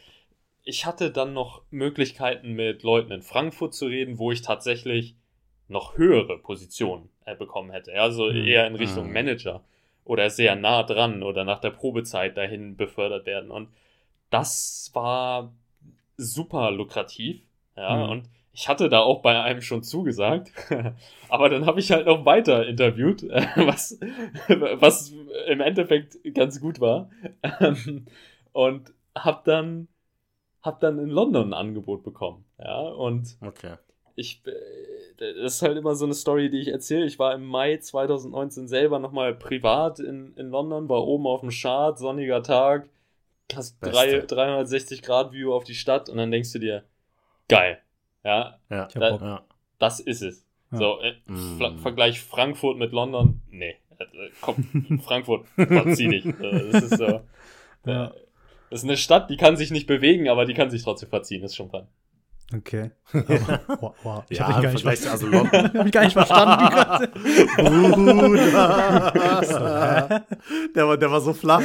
ich 0.63 0.85
hatte 0.85 1.11
dann 1.11 1.33
noch 1.33 1.61
Möglichkeiten 1.71 2.51
mit 2.53 2.83
Leuten 2.83 3.11
in 3.11 3.21
Frankfurt 3.21 3.73
zu 3.73 3.85
reden, 3.85 4.19
wo 4.19 4.31
ich 4.31 4.41
tatsächlich 4.41 5.15
noch 5.69 5.97
höhere 5.97 6.37
Positionen 6.37 7.09
äh, 7.25 7.35
bekommen 7.35 7.71
hätte. 7.71 7.93
Also 7.93 8.29
mhm. 8.29 8.45
eher 8.45 8.67
in 8.67 8.75
Richtung 8.75 9.07
mhm. 9.07 9.13
Manager 9.13 9.63
oder 10.03 10.29
sehr 10.29 10.57
nah 10.57 10.83
dran 10.83 11.23
oder 11.23 11.45
nach 11.45 11.59
der 11.59 11.71
Probezeit 11.71 12.35
dahin 12.35 12.75
befördert 12.75 13.25
werden. 13.25 13.49
Und 13.49 13.69
das 14.29 14.91
war 14.93 15.53
super 16.17 16.71
lukrativ. 16.71 17.41
Ja, 17.77 17.95
mhm. 17.95 18.11
und 18.11 18.29
ich 18.53 18.69
hatte 18.69 18.87
da 18.87 18.99
auch 18.99 19.21
bei 19.21 19.41
einem 19.41 19.61
schon 19.61 19.81
zugesagt, 19.81 20.51
aber 21.29 21.49
dann 21.49 21.65
habe 21.65 21.79
ich 21.79 21.91
halt 21.91 22.05
noch 22.05 22.23
weiter 22.23 22.67
interviewt, 22.67 23.23
was, 23.55 23.99
was 24.47 25.11
im 25.47 25.59
Endeffekt 25.59 26.19
ganz 26.35 26.61
gut 26.61 26.79
war. 26.79 27.09
und 28.53 28.93
habe 29.15 29.41
dann, 29.43 29.87
hab 30.61 30.79
dann 30.79 30.99
in 30.99 31.09
London 31.09 31.49
ein 31.49 31.53
Angebot 31.53 32.03
bekommen. 32.03 32.45
Ja, 32.59 32.79
und 32.79 33.37
okay. 33.41 33.73
ich, 34.15 34.43
das 35.17 35.55
ist 35.55 35.61
halt 35.63 35.77
immer 35.77 35.95
so 35.95 36.05
eine 36.05 36.13
Story, 36.13 36.51
die 36.51 36.59
ich 36.59 36.67
erzähle. 36.67 37.05
Ich 37.05 37.17
war 37.17 37.33
im 37.33 37.45
Mai 37.45 37.77
2019 37.77 38.67
selber 38.67 38.99
nochmal 38.99 39.33
privat 39.33 39.99
in, 39.99 40.35
in 40.37 40.49
London, 40.49 40.89
war 40.89 41.07
oben 41.07 41.25
auf 41.25 41.41
dem 41.41 41.49
Chart, 41.49 41.97
sonniger 41.97 42.43
Tag, 42.43 42.87
hast 43.55 43.79
drei, 43.81 44.19
360 44.19 45.01
Grad 45.01 45.33
View 45.33 45.51
auf 45.51 45.63
die 45.63 45.73
Stadt 45.73 46.07
und 46.07 46.17
dann 46.17 46.29
denkst 46.29 46.53
du 46.53 46.59
dir, 46.59 46.83
geil. 47.47 47.82
Ja, 48.23 48.57
ja, 48.69 48.87
da, 48.93 49.15
ja. 49.17 49.45
das 49.79 49.99
ist 49.99 50.21
es. 50.21 50.45
Ja. 50.71 50.77
So, 50.77 51.01
äh, 51.01 51.13
mm. 51.27 51.79
Vergleich 51.79 52.21
Frankfurt 52.21 52.77
mit 52.77 52.91
London, 52.91 53.41
nee, 53.49 53.75
äh, 53.99 54.05
komm, 54.41 55.01
Frankfurt, 55.03 55.45
zieh 55.93 56.07
dich. 56.07 56.23
Das 56.23 56.83
ist 56.83 56.97
so. 56.97 57.21
Ja. 57.85 58.13
Das 58.69 58.79
ist 58.79 58.85
eine 58.85 58.97
Stadt, 58.97 59.29
die 59.29 59.37
kann 59.37 59.55
sich 59.55 59.69
nicht 59.69 59.85
bewegen, 59.85 60.29
aber 60.29 60.45
die 60.45 60.53
kann 60.53 60.71
sich 60.71 60.83
trotzdem 60.83 61.09
verziehen, 61.09 61.43
ist 61.43 61.55
schon 61.55 61.69
fein. 61.69 61.87
Okay. 62.51 62.91
wow, 63.13 63.95
wow. 64.03 64.23
Ich 64.29 64.37
ja, 64.37 64.47
habe 64.47 64.61
gar, 64.61 64.73
nicht 64.73 64.85
also 64.85 65.31
hab 65.51 65.85
ich 65.85 65.91
gar 65.91 66.03
nicht 66.03 66.13
verstanden. 66.13 66.75
der, 70.75 70.87
war, 70.87 70.97
der 70.97 71.11
war 71.11 71.21
so 71.21 71.33
flach. 71.33 71.63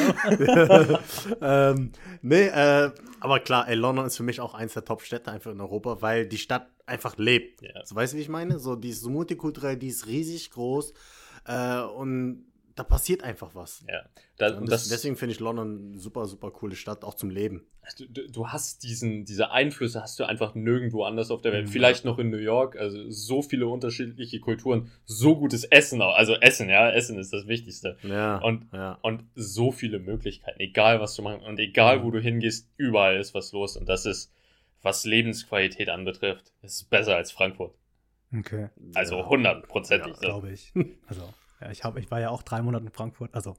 ähm, 1.40 1.92
nee, 2.22 2.46
äh, 2.46 2.90
aber 3.20 3.40
klar, 3.40 3.68
ey, 3.68 3.74
London 3.74 4.06
ist 4.06 4.16
für 4.16 4.22
mich 4.22 4.40
auch 4.40 4.54
eins 4.54 4.74
der 4.74 4.84
Top-Städte 4.84 5.30
einfach 5.30 5.50
in 5.50 5.60
Europa, 5.60 6.00
weil 6.00 6.26
die 6.26 6.38
Stadt 6.38 6.68
einfach 6.86 7.16
lebt. 7.18 7.62
Yeah. 7.62 7.84
So, 7.84 7.94
weißt 7.94 8.12
du, 8.12 8.16
wie 8.16 8.22
ich 8.22 8.28
meine? 8.28 8.58
So, 8.58 8.76
die 8.76 8.90
ist 8.90 9.02
so 9.02 9.10
multikulturell, 9.10 9.76
die 9.76 9.88
ist 9.88 10.06
riesig 10.06 10.50
groß. 10.50 10.94
Äh, 11.46 11.80
und 11.80 12.46
da 12.78 12.84
passiert 12.84 13.24
einfach 13.24 13.54
was. 13.54 13.84
Ja. 13.88 14.04
Da, 14.36 14.56
und 14.56 14.70
das, 14.70 14.88
deswegen 14.88 15.16
finde 15.16 15.34
ich 15.34 15.40
London 15.40 15.90
eine 15.90 15.98
super, 15.98 16.26
super 16.26 16.52
coole 16.52 16.76
Stadt, 16.76 17.02
auch 17.02 17.14
zum 17.14 17.28
Leben. 17.28 17.66
Du, 17.96 18.28
du, 18.28 18.48
hast 18.48 18.84
diesen, 18.84 19.24
diese 19.24 19.50
Einflüsse 19.50 20.02
hast 20.02 20.20
du 20.20 20.24
einfach 20.24 20.54
nirgendwo 20.54 21.04
anders 21.04 21.30
auf 21.30 21.40
der 21.40 21.52
Welt. 21.52 21.66
Mhm. 21.66 21.70
Vielleicht 21.70 22.04
noch 22.04 22.18
in 22.18 22.30
New 22.30 22.36
York, 22.36 22.76
also 22.76 23.10
so 23.10 23.42
viele 23.42 23.66
unterschiedliche 23.66 24.38
Kulturen, 24.38 24.92
so 25.06 25.36
gutes 25.36 25.64
Essen 25.64 26.00
auch. 26.02 26.14
Also 26.14 26.34
Essen, 26.34 26.68
ja, 26.68 26.90
Essen 26.90 27.18
ist 27.18 27.32
das 27.32 27.48
Wichtigste. 27.48 27.96
Ja, 28.02 28.36
und, 28.38 28.66
ja. 28.72 28.98
und 29.02 29.24
so 29.34 29.72
viele 29.72 29.98
Möglichkeiten, 29.98 30.60
egal 30.60 31.00
was 31.00 31.16
du 31.16 31.22
machst 31.22 31.44
und 31.46 31.58
egal 31.58 31.98
mhm. 31.98 32.02
wo 32.04 32.10
du 32.12 32.20
hingehst, 32.20 32.68
überall 32.76 33.18
ist 33.18 33.34
was 33.34 33.52
los. 33.52 33.76
Und 33.76 33.88
das 33.88 34.06
ist, 34.06 34.32
was 34.82 35.04
Lebensqualität 35.04 35.88
anbetrifft, 35.88 36.52
ist 36.62 36.90
besser 36.90 37.16
als 37.16 37.32
Frankfurt. 37.32 37.74
Okay. 38.36 38.68
Also 38.94 39.26
hundertprozentig. 39.28 40.14
Ja, 40.14 40.20
Glaube 40.20 40.52
ich. 40.52 40.72
Also 41.08 41.22
ja, 41.60 41.70
ich, 41.70 41.84
hab, 41.84 41.96
ich 41.96 42.10
war 42.10 42.20
ja 42.20 42.30
auch 42.30 42.42
drei 42.42 42.62
Monate 42.62 42.84
in 42.84 42.92
Frankfurt, 42.92 43.34
also 43.34 43.56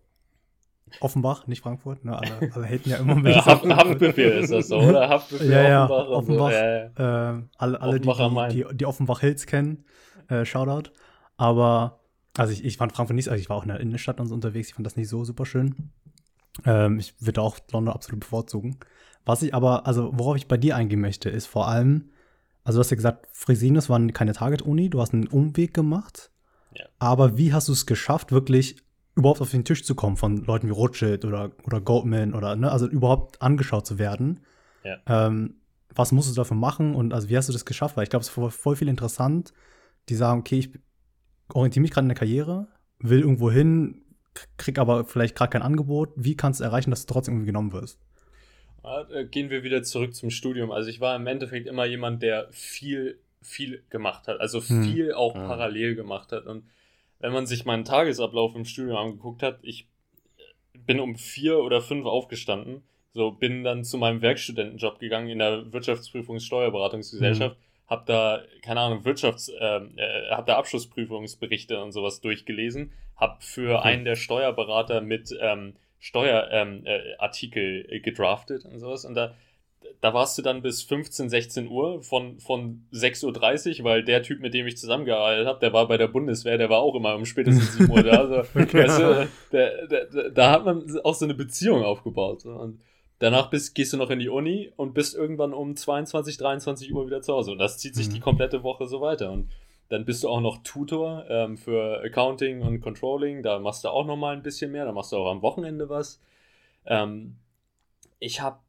Offenbach, 1.01 1.48
nicht 1.48 1.62
Frankfurt, 1.62 2.03
ne? 2.03 2.18
Alle, 2.18 2.51
alle 2.53 2.65
haten 2.65 2.89
ja 2.89 2.98
immer 2.98 3.15
mit. 3.15 3.36
Ja, 3.36 3.46
Haft, 3.46 3.65
Haftbefehl 3.65 4.32
ist 4.32 4.51
das 4.51 4.70
so, 4.70 4.79
oder? 4.79 5.10
Haftbefehl, 5.10 5.51
ja, 5.51 5.62
ja, 5.62 5.86
Offenbach. 5.86 6.10
Offenbach 6.10 6.51
so. 6.51 7.03
ja, 7.03 7.38
äh, 7.38 7.44
alle, 7.58 7.82
alle 7.82 8.00
die, 8.00 8.63
die, 8.63 8.77
die, 8.77 8.86
Offenbach 8.86 9.20
Hills 9.20 9.46
kennen, 9.46 9.86
äh, 10.27 10.46
Shoutout. 10.46 10.91
Aber, 11.38 12.00
also 12.38 12.51
ich, 12.51 12.65
ich 12.65 12.77
fand 12.77 12.91
Frankfurt 12.94 13.15
nicht, 13.15 13.29
also 13.29 13.39
ich 13.39 13.50
war 13.50 13.58
auch 13.58 13.63
in 13.63 13.70
der 13.70 13.79
Innenstadt 13.79 14.20
und 14.20 14.27
so 14.27 14.34
unterwegs, 14.34 14.70
ich 14.70 14.74
fand 14.74 14.86
das 14.86 14.96
nicht 14.96 15.10
so 15.10 15.24
super 15.24 15.46
schön. 15.46 15.91
Ähm, 16.65 17.00
ich 17.00 17.13
würde 17.22 17.41
auch 17.41 17.60
London 17.72 17.94
absolut 17.94 18.22
bevorzugen. 18.22 18.77
Was 19.25 19.44
ich 19.44 19.53
aber, 19.53 19.86
also 19.86 20.12
worauf 20.13 20.38
ich 20.38 20.48
bei 20.48 20.58
dir 20.58 20.75
eingehen 20.75 21.01
möchte, 21.01 21.29
ist 21.29 21.46
vor 21.46 21.68
allem, 21.68 22.10
also 22.63 22.77
du 22.77 22.82
hast 22.82 22.89
ja 22.89 22.96
gesagt, 22.96 23.27
Fresenius 23.32 23.89
waren 23.89 24.12
keine 24.12 24.34
Target-Uni, 24.34 24.89
du 24.89 25.01
hast 25.01 25.13
einen 25.13 25.27
Umweg 25.27 25.74
gemacht 25.74 26.32
aber 27.00 27.38
wie 27.38 27.54
hast 27.54 27.68
du 27.68 27.74
es 27.74 27.86
geschafft, 27.86 28.32
wirklich 28.32 28.78
überhaupt 29.16 29.42
auf 29.42 29.52
den 29.52 29.66
Tisch 29.66 29.84
zu 29.84 29.96
kommen 29.96 30.18
von 30.18 30.38
Leuten 30.46 30.68
wie 30.68 30.72
Rothschild 30.72 31.26
oder, 31.26 31.52
oder 31.64 31.82
Goldman 31.82 32.34
oder, 32.34 32.56
ne, 32.56 32.72
also 32.72 32.88
überhaupt 32.88 33.42
angeschaut 33.42 33.86
zu 33.86 34.00
werden? 34.00 34.42
Ja. 34.84 34.98
Ähm, 35.08 35.56
was 35.94 36.12
musst 36.12 36.30
du 36.30 36.36
dafür 36.36 36.58
machen 36.58 36.96
und 36.96 37.14
also 37.14 37.30
wie 37.30 37.38
hast 37.38 37.50
du 37.50 37.54
das 37.54 37.66
geschafft? 37.66 37.98
Weil 37.98 38.04
ich 38.04 38.10
glaube, 38.10 38.22
es 38.22 38.28
ist 38.28 38.34
voll, 38.34 38.52
voll 38.52 38.76
viel 38.76 38.88
interessant, 38.88 39.54
die 40.08 40.16
sagen, 40.16 40.40
okay, 40.40 40.60
ich 40.60 40.70
orientiere 41.54 41.82
mich 41.82 41.92
gerade 41.92 42.06
in 42.06 42.10
der 42.10 42.18
Karriere, 42.18 42.68
will 43.00 43.22
irgendwo 43.22 43.52
hin, 43.52 44.04
krieg 44.58 44.78
aber 44.78 45.06
vielleicht 45.06 45.36
gerade 45.36 45.52
kein 45.52 45.62
Angebot. 45.62 46.12
Wie 46.16 46.36
kannst 46.38 46.60
du 46.60 46.64
erreichen, 46.64 46.92
dass 46.92 47.06
du 47.06 47.14
trotzdem 47.14 47.36
irgendwie 47.36 47.48
genommen 47.48 47.74
wirst? 47.74 48.00
Ja, 48.84 49.24
gehen 49.24 49.50
wir 49.50 49.64
wieder 49.64 49.84
zurück 49.84 50.16
zum 50.16 50.30
Studium. 50.30 50.72
Also 50.72 50.90
ich 50.90 51.02
war 51.02 51.16
im 51.16 51.28
Endeffekt 51.28 51.68
immer 51.68 51.86
jemand, 51.86 52.22
der 52.24 52.48
viel, 52.52 53.20
viel 53.41 53.84
gemacht 53.89 54.27
hat. 54.27 54.39
Also 54.39 54.62
hm. 54.62 54.84
viel 54.84 55.10
hm. 55.10 55.15
auch 55.15 55.36
hm. 55.36 55.41
parallel 55.41 55.96
gemacht 55.96 56.31
hat. 56.31 56.46
Und 56.46 56.65
wenn 57.19 57.34
man 57.34 57.46
sich 57.46 57.65
meinen 57.65 57.86
Tagesablauf 57.86 58.55
im 58.55 58.65
Studium 58.65 58.98
angeguckt 58.98 59.43
hat, 59.43 59.60
ich 59.62 59.88
bin 60.74 61.00
um 61.00 61.15
vier 61.15 61.60
oder 61.60 61.81
fünf 61.81 62.05
aufgestanden, 62.05 62.84
so 63.13 63.31
bin 63.31 63.63
dann 63.63 63.84
zu 63.84 63.98
meinem 63.98 64.22
Werkstudentenjob 64.22 65.00
gegangen 65.00 65.29
in 65.29 65.39
der 65.39 65.72
Wirtschaftsprüfungs-Steuerberatungsgesellschaft, 65.74 67.58
mhm. 67.58 67.89
hab 67.89 68.05
da, 68.05 68.43
keine 68.62 68.79
Ahnung, 68.81 69.03
Wirtschafts-, 69.03 69.51
ähm, 69.60 69.93
äh, 69.98 70.29
hab 70.29 70.46
da 70.46 70.58
Abschlussprüfungsberichte 70.58 71.81
und 71.81 71.91
sowas 71.91 72.22
durchgelesen, 72.22 72.93
hab 73.17 73.43
für 73.43 73.84
einen 73.84 74.05
der 74.05 74.15
Steuerberater 74.15 75.01
mit 75.01 75.36
ähm, 75.39 75.75
Steuerartikel 76.00 77.86
ähm, 77.86 77.91
äh, 77.91 78.00
gedraftet 78.00 78.63
und 78.65 78.79
sowas 78.79 79.05
und 79.05 79.15
da 79.15 79.36
da 80.02 80.14
warst 80.14 80.38
du 80.38 80.42
dann 80.42 80.62
bis 80.62 80.84
15, 80.84 81.30
16 81.30 81.68
Uhr 81.68 82.02
von, 82.02 82.40
von 82.40 82.86
6.30 82.94 83.80
Uhr, 83.80 83.84
weil 83.86 84.04
der 84.04 84.24
Typ, 84.24 84.40
mit 84.40 84.54
dem 84.54 84.66
ich 84.68 84.78
zusammengearbeitet 84.78 85.48
habe, 85.48 85.60
der 85.60 85.74
war 85.74 85.88
bei 85.88 85.98
der 85.98 86.08
Bundeswehr, 86.08 86.58
der 86.58 86.70
war 86.70 86.80
auch 86.80 86.96
immer 86.96 87.16
um 87.16 87.26
spätestens 87.26 87.74
7 87.74 87.90
Uhr 87.90 88.04
da. 88.04 88.28
So, 88.28 88.60
okay. 88.60 88.84
weißt 88.84 89.00
du, 89.00 89.28
der, 89.52 89.88
der, 89.88 90.06
der, 90.06 90.30
da 90.30 90.52
hat 90.52 90.66
man 90.66 91.00
auch 91.04 91.16
so 91.16 91.26
eine 91.26 91.34
Beziehung 91.34 91.84
aufgebaut. 91.84 92.46
Und 92.46 92.82
danach 93.20 93.50
bist, 93.50 93.76
gehst 93.76 93.92
du 93.92 93.98
noch 93.98 94.10
in 94.10 94.20
die 94.20 94.30
Uni 94.30 94.72
und 94.78 94.94
bist 94.94 95.16
irgendwann 95.16 95.54
um 95.54 95.76
22, 95.76 96.38
23 96.38 96.94
Uhr 96.94 97.06
wieder 97.06 97.22
zu 97.22 97.34
Hause. 97.34 97.52
Und 97.52 97.58
das 97.58 97.78
zieht 97.78 97.96
sich 97.96 98.08
mhm. 98.08 98.14
die 98.14 98.20
komplette 98.22 98.64
Woche 98.64 98.88
so 98.88 99.02
weiter. 99.02 99.32
Und 99.32 99.50
dann 99.90 100.06
bist 100.06 100.24
du 100.24 100.30
auch 100.30 100.42
noch 100.42 100.60
Tutor 100.64 101.26
ähm, 101.30 101.58
für 101.58 102.02
Accounting 102.04 102.62
und 102.62 102.80
Controlling. 102.80 103.44
Da 103.44 103.60
machst 103.60 103.84
du 103.84 103.90
auch 103.90 104.06
noch 104.06 104.18
mal 104.18 104.36
ein 104.36 104.44
bisschen 104.44 104.72
mehr. 104.72 104.86
Da 104.86 104.94
machst 104.94 105.12
du 105.12 105.18
auch 105.18 105.30
am 105.30 105.42
Wochenende 105.42 105.90
was. 105.90 106.22
Ähm, 106.86 107.36
ich 108.20 108.40
habe 108.40 108.60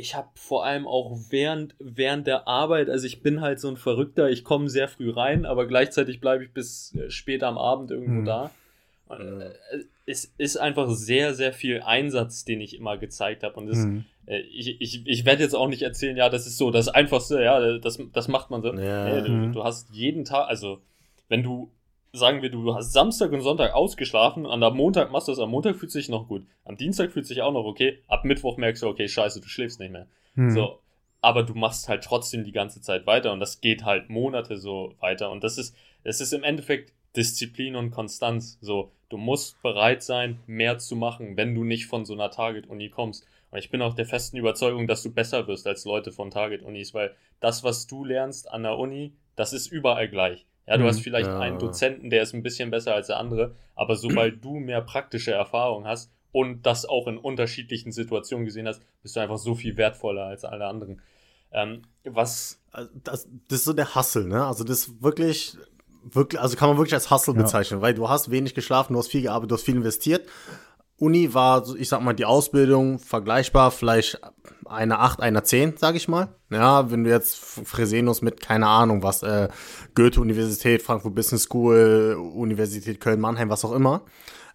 ich 0.00 0.14
habe 0.14 0.28
vor 0.34 0.64
allem 0.64 0.86
auch 0.86 1.16
während, 1.28 1.74
während 1.78 2.26
der 2.26 2.48
Arbeit, 2.48 2.88
also 2.88 3.06
ich 3.06 3.22
bin 3.22 3.40
halt 3.40 3.60
so 3.60 3.68
ein 3.68 3.76
Verrückter, 3.76 4.30
ich 4.30 4.44
komme 4.44 4.68
sehr 4.68 4.88
früh 4.88 5.10
rein, 5.10 5.46
aber 5.46 5.66
gleichzeitig 5.66 6.20
bleibe 6.20 6.44
ich 6.44 6.52
bis 6.52 6.94
äh, 6.96 7.10
später 7.10 7.46
am 7.46 7.58
Abend 7.58 7.90
irgendwo 7.90 8.20
mhm. 8.20 8.24
da. 8.24 8.50
Und, 9.08 9.42
äh, 9.42 9.50
es 10.06 10.32
ist 10.38 10.56
einfach 10.56 10.90
sehr, 10.90 11.34
sehr 11.34 11.52
viel 11.52 11.82
Einsatz, 11.82 12.44
den 12.44 12.60
ich 12.60 12.76
immer 12.76 12.96
gezeigt 12.96 13.42
habe. 13.44 13.54
Und 13.54 13.66
das, 13.66 13.78
mhm. 13.78 14.04
äh, 14.26 14.40
ich, 14.40 14.80
ich, 14.80 15.06
ich 15.06 15.24
werde 15.24 15.42
jetzt 15.42 15.54
auch 15.54 15.68
nicht 15.68 15.82
erzählen, 15.82 16.16
ja, 16.16 16.28
das 16.28 16.46
ist 16.46 16.56
so 16.56 16.70
das 16.70 16.88
Einfachste, 16.88 17.42
ja, 17.42 17.78
das, 17.78 17.98
das 18.12 18.28
macht 18.28 18.50
man 18.50 18.62
so. 18.62 18.74
Ja. 18.74 19.04
Nee, 19.04 19.22
du, 19.22 19.32
mhm. 19.32 19.52
du 19.52 19.62
hast 19.62 19.90
jeden 19.92 20.24
Tag, 20.24 20.48
also 20.48 20.80
wenn 21.28 21.42
du 21.42 21.70
sagen 22.12 22.42
wir, 22.42 22.50
du 22.50 22.74
hast 22.74 22.92
Samstag 22.92 23.32
und 23.32 23.42
Sonntag 23.42 23.74
ausgeschlafen, 23.74 24.46
an 24.46 24.60
der 24.60 24.70
Montag 24.70 25.10
machst 25.10 25.28
du 25.28 25.32
es, 25.32 25.38
am 25.38 25.50
Montag 25.50 25.76
fühlt 25.76 25.92
sich 25.92 26.08
noch 26.08 26.28
gut, 26.28 26.44
am 26.64 26.76
Dienstag 26.76 27.12
fühlt 27.12 27.26
sich 27.26 27.42
auch 27.42 27.52
noch 27.52 27.64
okay, 27.64 27.98
ab 28.08 28.24
Mittwoch 28.24 28.56
merkst 28.56 28.82
du, 28.82 28.88
okay, 28.88 29.08
scheiße, 29.08 29.40
du 29.40 29.48
schläfst 29.48 29.80
nicht 29.80 29.92
mehr. 29.92 30.06
Hm. 30.34 30.50
So, 30.50 30.80
aber 31.20 31.42
du 31.42 31.54
machst 31.54 31.88
halt 31.88 32.04
trotzdem 32.04 32.44
die 32.44 32.52
ganze 32.52 32.80
Zeit 32.80 33.06
weiter 33.06 33.32
und 33.32 33.40
das 33.40 33.60
geht 33.60 33.84
halt 33.84 34.10
Monate 34.10 34.56
so 34.56 34.94
weiter 35.00 35.30
und 35.30 35.44
das 35.44 35.58
ist, 35.58 35.76
es 36.02 36.20
ist 36.20 36.32
im 36.32 36.42
Endeffekt 36.42 36.92
Disziplin 37.16 37.76
und 37.76 37.90
Konstanz. 37.90 38.58
So, 38.60 38.92
du 39.08 39.16
musst 39.16 39.60
bereit 39.62 40.02
sein, 40.02 40.40
mehr 40.46 40.78
zu 40.78 40.96
machen, 40.96 41.36
wenn 41.36 41.54
du 41.54 41.64
nicht 41.64 41.86
von 41.86 42.04
so 42.04 42.14
einer 42.14 42.30
Target-Uni 42.30 42.88
kommst. 42.88 43.26
Und 43.50 43.58
ich 43.58 43.70
bin 43.70 43.82
auch 43.82 43.94
der 43.94 44.06
festen 44.06 44.36
Überzeugung, 44.36 44.86
dass 44.86 45.02
du 45.02 45.10
besser 45.10 45.48
wirst 45.48 45.66
als 45.66 45.84
Leute 45.84 46.12
von 46.12 46.30
Target-Unis, 46.30 46.94
weil 46.94 47.14
das, 47.40 47.64
was 47.64 47.86
du 47.86 48.04
lernst 48.04 48.50
an 48.50 48.62
der 48.62 48.78
Uni, 48.78 49.12
das 49.34 49.52
ist 49.52 49.66
überall 49.66 50.08
gleich. 50.08 50.46
Ja, 50.66 50.76
du 50.76 50.84
mhm, 50.84 50.88
hast 50.88 51.00
vielleicht 51.00 51.28
ja. 51.28 51.38
einen 51.38 51.58
Dozenten, 51.58 52.10
der 52.10 52.22
ist 52.22 52.34
ein 52.34 52.42
bisschen 52.42 52.70
besser 52.70 52.94
als 52.94 53.08
der 53.08 53.18
andere, 53.18 53.54
aber 53.74 53.96
sobald 53.96 54.44
du 54.44 54.54
mehr 54.54 54.80
praktische 54.82 55.32
Erfahrung 55.32 55.86
hast 55.86 56.12
und 56.32 56.62
das 56.64 56.86
auch 56.86 57.08
in 57.08 57.18
unterschiedlichen 57.18 57.92
Situationen 57.92 58.44
gesehen 58.44 58.68
hast, 58.68 58.82
bist 59.02 59.16
du 59.16 59.20
einfach 59.20 59.38
so 59.38 59.54
viel 59.54 59.76
wertvoller 59.76 60.26
als 60.26 60.44
alle 60.44 60.66
anderen. 60.66 61.02
Ähm, 61.52 61.82
was. 62.04 62.60
Also 62.70 62.90
das, 63.02 63.28
das 63.48 63.58
ist 63.60 63.64
so 63.64 63.72
der 63.72 63.94
Hustle, 63.94 64.26
ne? 64.26 64.46
Also 64.46 64.62
das 64.62 64.80
ist 64.80 65.02
wirklich, 65.02 65.56
wirklich, 66.04 66.40
also 66.40 66.56
kann 66.56 66.68
man 66.68 66.78
wirklich 66.78 66.94
als 66.94 67.10
Hustle 67.10 67.34
ja. 67.34 67.42
bezeichnen, 67.42 67.80
weil 67.80 67.94
du 67.94 68.08
hast 68.08 68.30
wenig 68.30 68.54
geschlafen, 68.54 68.92
du 68.92 69.00
hast 69.00 69.08
viel 69.08 69.22
gearbeitet, 69.22 69.50
du 69.50 69.54
hast 69.56 69.64
viel 69.64 69.76
investiert 69.76 70.26
Uni 71.00 71.32
war, 71.32 71.64
ich 71.76 71.88
sag 71.88 72.02
mal, 72.02 72.12
die 72.12 72.26
Ausbildung 72.26 72.98
vergleichbar, 72.98 73.70
vielleicht 73.70 74.20
eine 74.70 74.98
8, 75.00 75.20
eine 75.20 75.42
10, 75.42 75.76
sag 75.76 75.96
ich 75.96 76.08
mal. 76.08 76.28
Ja, 76.50 76.90
wenn 76.90 77.04
du 77.04 77.10
jetzt 77.10 77.36
Fresenius 77.36 78.22
mit, 78.22 78.40
keine 78.40 78.66
Ahnung, 78.66 79.02
was, 79.02 79.22
äh, 79.22 79.48
Goethe-Universität, 79.94 80.82
Frankfurt 80.82 81.14
Business 81.14 81.44
School, 81.44 82.16
Universität 82.34 83.00
Köln-Mannheim, 83.00 83.50
was 83.50 83.64
auch 83.64 83.72
immer. 83.72 84.02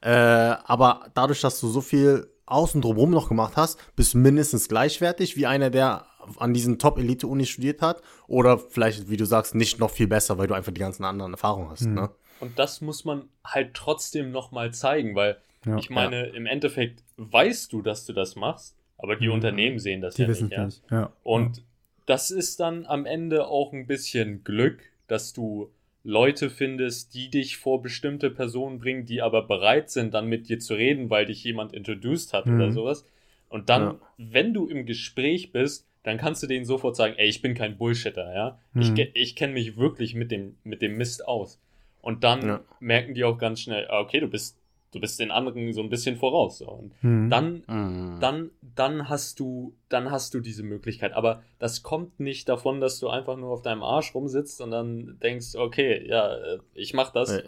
Äh, 0.02 0.10
aber 0.12 1.08
dadurch, 1.14 1.42
dass 1.42 1.60
du 1.60 1.68
so 1.68 1.82
viel 1.82 2.28
außen 2.46 2.82
drumherum 2.82 3.12
noch 3.12 3.28
gemacht 3.28 3.54
hast, 3.58 3.80
bist 3.96 4.14
du 4.14 4.20
mindestens 4.20 4.70
gleichwertig 4.70 5.36
wie 5.36 5.48
einer, 5.48 5.70
der 5.70 6.06
an 6.38 6.54
diesen 6.54 6.80
Top-Elite-Uni 6.80 7.46
studiert 7.46 7.82
hat. 7.82 8.02
Oder 8.28 8.58
vielleicht, 8.58 9.10
wie 9.10 9.18
du 9.18 9.26
sagst, 9.26 9.56
nicht 9.56 9.80
noch 9.80 9.92
viel 9.92 10.08
besser, 10.08 10.38
weil 10.38 10.48
du 10.48 10.54
einfach 10.54 10.72
die 10.72 10.82
ganzen 10.82 11.04
anderen 11.04 11.34
Erfahrungen 11.34 11.70
hast. 11.70 11.86
Mhm. 11.86 11.94
Ne? 11.94 12.10
Und 12.40 12.58
das 12.60 12.82
muss 12.82 13.06
man 13.06 13.30
halt 13.44 13.74
trotzdem 13.74 14.32
nochmal 14.32 14.74
zeigen, 14.74 15.16
weil 15.16 15.38
ja, 15.66 15.78
ich 15.78 15.90
meine, 15.90 16.28
ja. 16.28 16.34
im 16.34 16.46
Endeffekt 16.46 17.04
weißt 17.18 17.74
du, 17.74 17.82
dass 17.82 18.06
du 18.06 18.14
das 18.14 18.36
machst, 18.36 18.75
aber 18.98 19.16
die 19.16 19.28
mhm. 19.28 19.34
Unternehmen 19.34 19.80
sehen 19.80 20.02
das 20.02 20.16
die 20.16 20.24
ja 20.24 20.28
nicht. 20.30 20.52
Ja? 20.52 20.66
nicht. 20.66 20.84
Ja. 20.92 21.14
Und 21.24 21.64
das 22.06 22.32
ist 22.32 22.60
dann 22.60 22.86
am 22.86 23.06
Ende 23.06 23.48
auch 23.48 23.74
ein 23.74 23.88
bisschen 23.88 24.44
Glück, 24.44 24.84
dass 25.08 25.34
du 25.34 25.72
Leute 26.04 26.52
findest, 26.52 27.16
die 27.16 27.30
dich 27.30 27.58
vor 27.58 27.82
bestimmte 27.82 28.30
Personen 28.30 28.80
bringen, 28.80 29.06
die 29.06 29.22
aber 29.22 29.48
bereit 29.48 29.90
sind, 29.90 30.14
dann 30.14 30.28
mit 30.28 30.48
dir 30.48 30.60
zu 30.60 30.76
reden, 30.76 31.10
weil 31.10 31.26
dich 31.26 31.44
jemand 31.44 31.74
introduced 31.74 32.32
hat 32.32 32.46
mhm. 32.46 32.56
oder 32.56 32.72
sowas. 32.72 33.06
Und 33.50 33.70
dann, 33.70 33.82
ja. 33.82 34.00
wenn 34.18 34.54
du 34.54 34.68
im 34.68 34.86
Gespräch 34.86 35.52
bist, 35.52 35.88
dann 36.04 36.18
kannst 36.18 36.44
du 36.44 36.48
denen 36.48 36.66
sofort 36.66 36.96
sagen, 36.96 37.16
ey, 37.18 37.28
ich 37.28 37.42
bin 37.42 37.56
kein 37.56 37.78
Bullshitter, 37.78 38.34
ja. 38.36 38.60
Mhm. 38.74 38.82
Ich, 38.82 39.12
ich 39.16 39.36
kenne 39.36 39.54
mich 39.54 39.78
wirklich 39.78 40.14
mit 40.14 40.30
dem, 40.30 40.56
mit 40.64 40.84
dem 40.84 40.98
Mist 40.98 41.28
aus. 41.28 41.60
Und 42.02 42.24
dann 42.24 42.46
ja. 42.46 42.62
merken 42.80 43.16
die 43.16 43.24
auch 43.24 43.40
ganz 43.40 43.62
schnell, 43.62 43.88
ah, 43.90 44.00
okay, 44.00 44.20
du 44.20 44.28
bist 44.28 44.60
du 44.96 45.02
bist 45.02 45.20
den 45.20 45.30
anderen 45.30 45.74
so 45.74 45.82
ein 45.82 45.90
bisschen 45.90 46.16
voraus. 46.16 46.60
So. 46.60 46.70
Und 46.70 47.04
mhm. 47.04 47.30
dann, 47.30 47.64
mhm. 47.68 48.18
dann, 48.22 48.52
dann 48.62 49.10
hast 49.10 49.42
du, 49.42 49.76
dann 49.90 50.10
hast 50.10 50.34
du 50.34 50.40
diese 50.40 50.64
Möglichkeit. 50.64 51.14
Aber 51.14 51.44
das 51.60 51.84
kommt 51.84 52.20
nicht 52.20 52.48
davon, 52.48 52.80
dass 52.80 53.00
du 53.00 53.10
einfach 53.10 53.36
nur 53.36 53.50
auf 53.50 53.62
deinem 53.62 53.84
Arsch 53.84 54.16
rumsitzt 54.16 54.62
und 54.62 54.72
dann 54.72 55.20
denkst, 55.22 55.56
okay, 55.56 56.08
ja, 56.08 56.34
äh, 56.34 56.60
ich 56.74 56.94
mach 56.94 57.12
das. 57.12 57.32
Äh, 57.32 57.44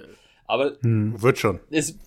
aber 0.45 0.73
mhm. 0.81 1.21
wird 1.21 1.37
schon. 1.37 1.61
Es, 1.69 1.97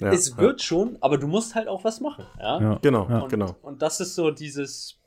ja, 0.00 0.12
es 0.12 0.36
wird 0.36 0.60
ja. 0.60 0.66
schon, 0.66 0.98
aber 1.00 1.18
du 1.18 1.28
musst 1.28 1.54
halt 1.54 1.68
auch 1.68 1.84
was 1.84 2.00
machen. 2.00 2.26
Ja, 2.40 2.60
ja. 2.60 2.78
genau, 2.82 3.06
und, 3.06 3.28
genau. 3.28 3.54
Und 3.62 3.82
das 3.82 4.00
ist 4.00 4.16
so 4.16 4.32
dieses, 4.32 4.98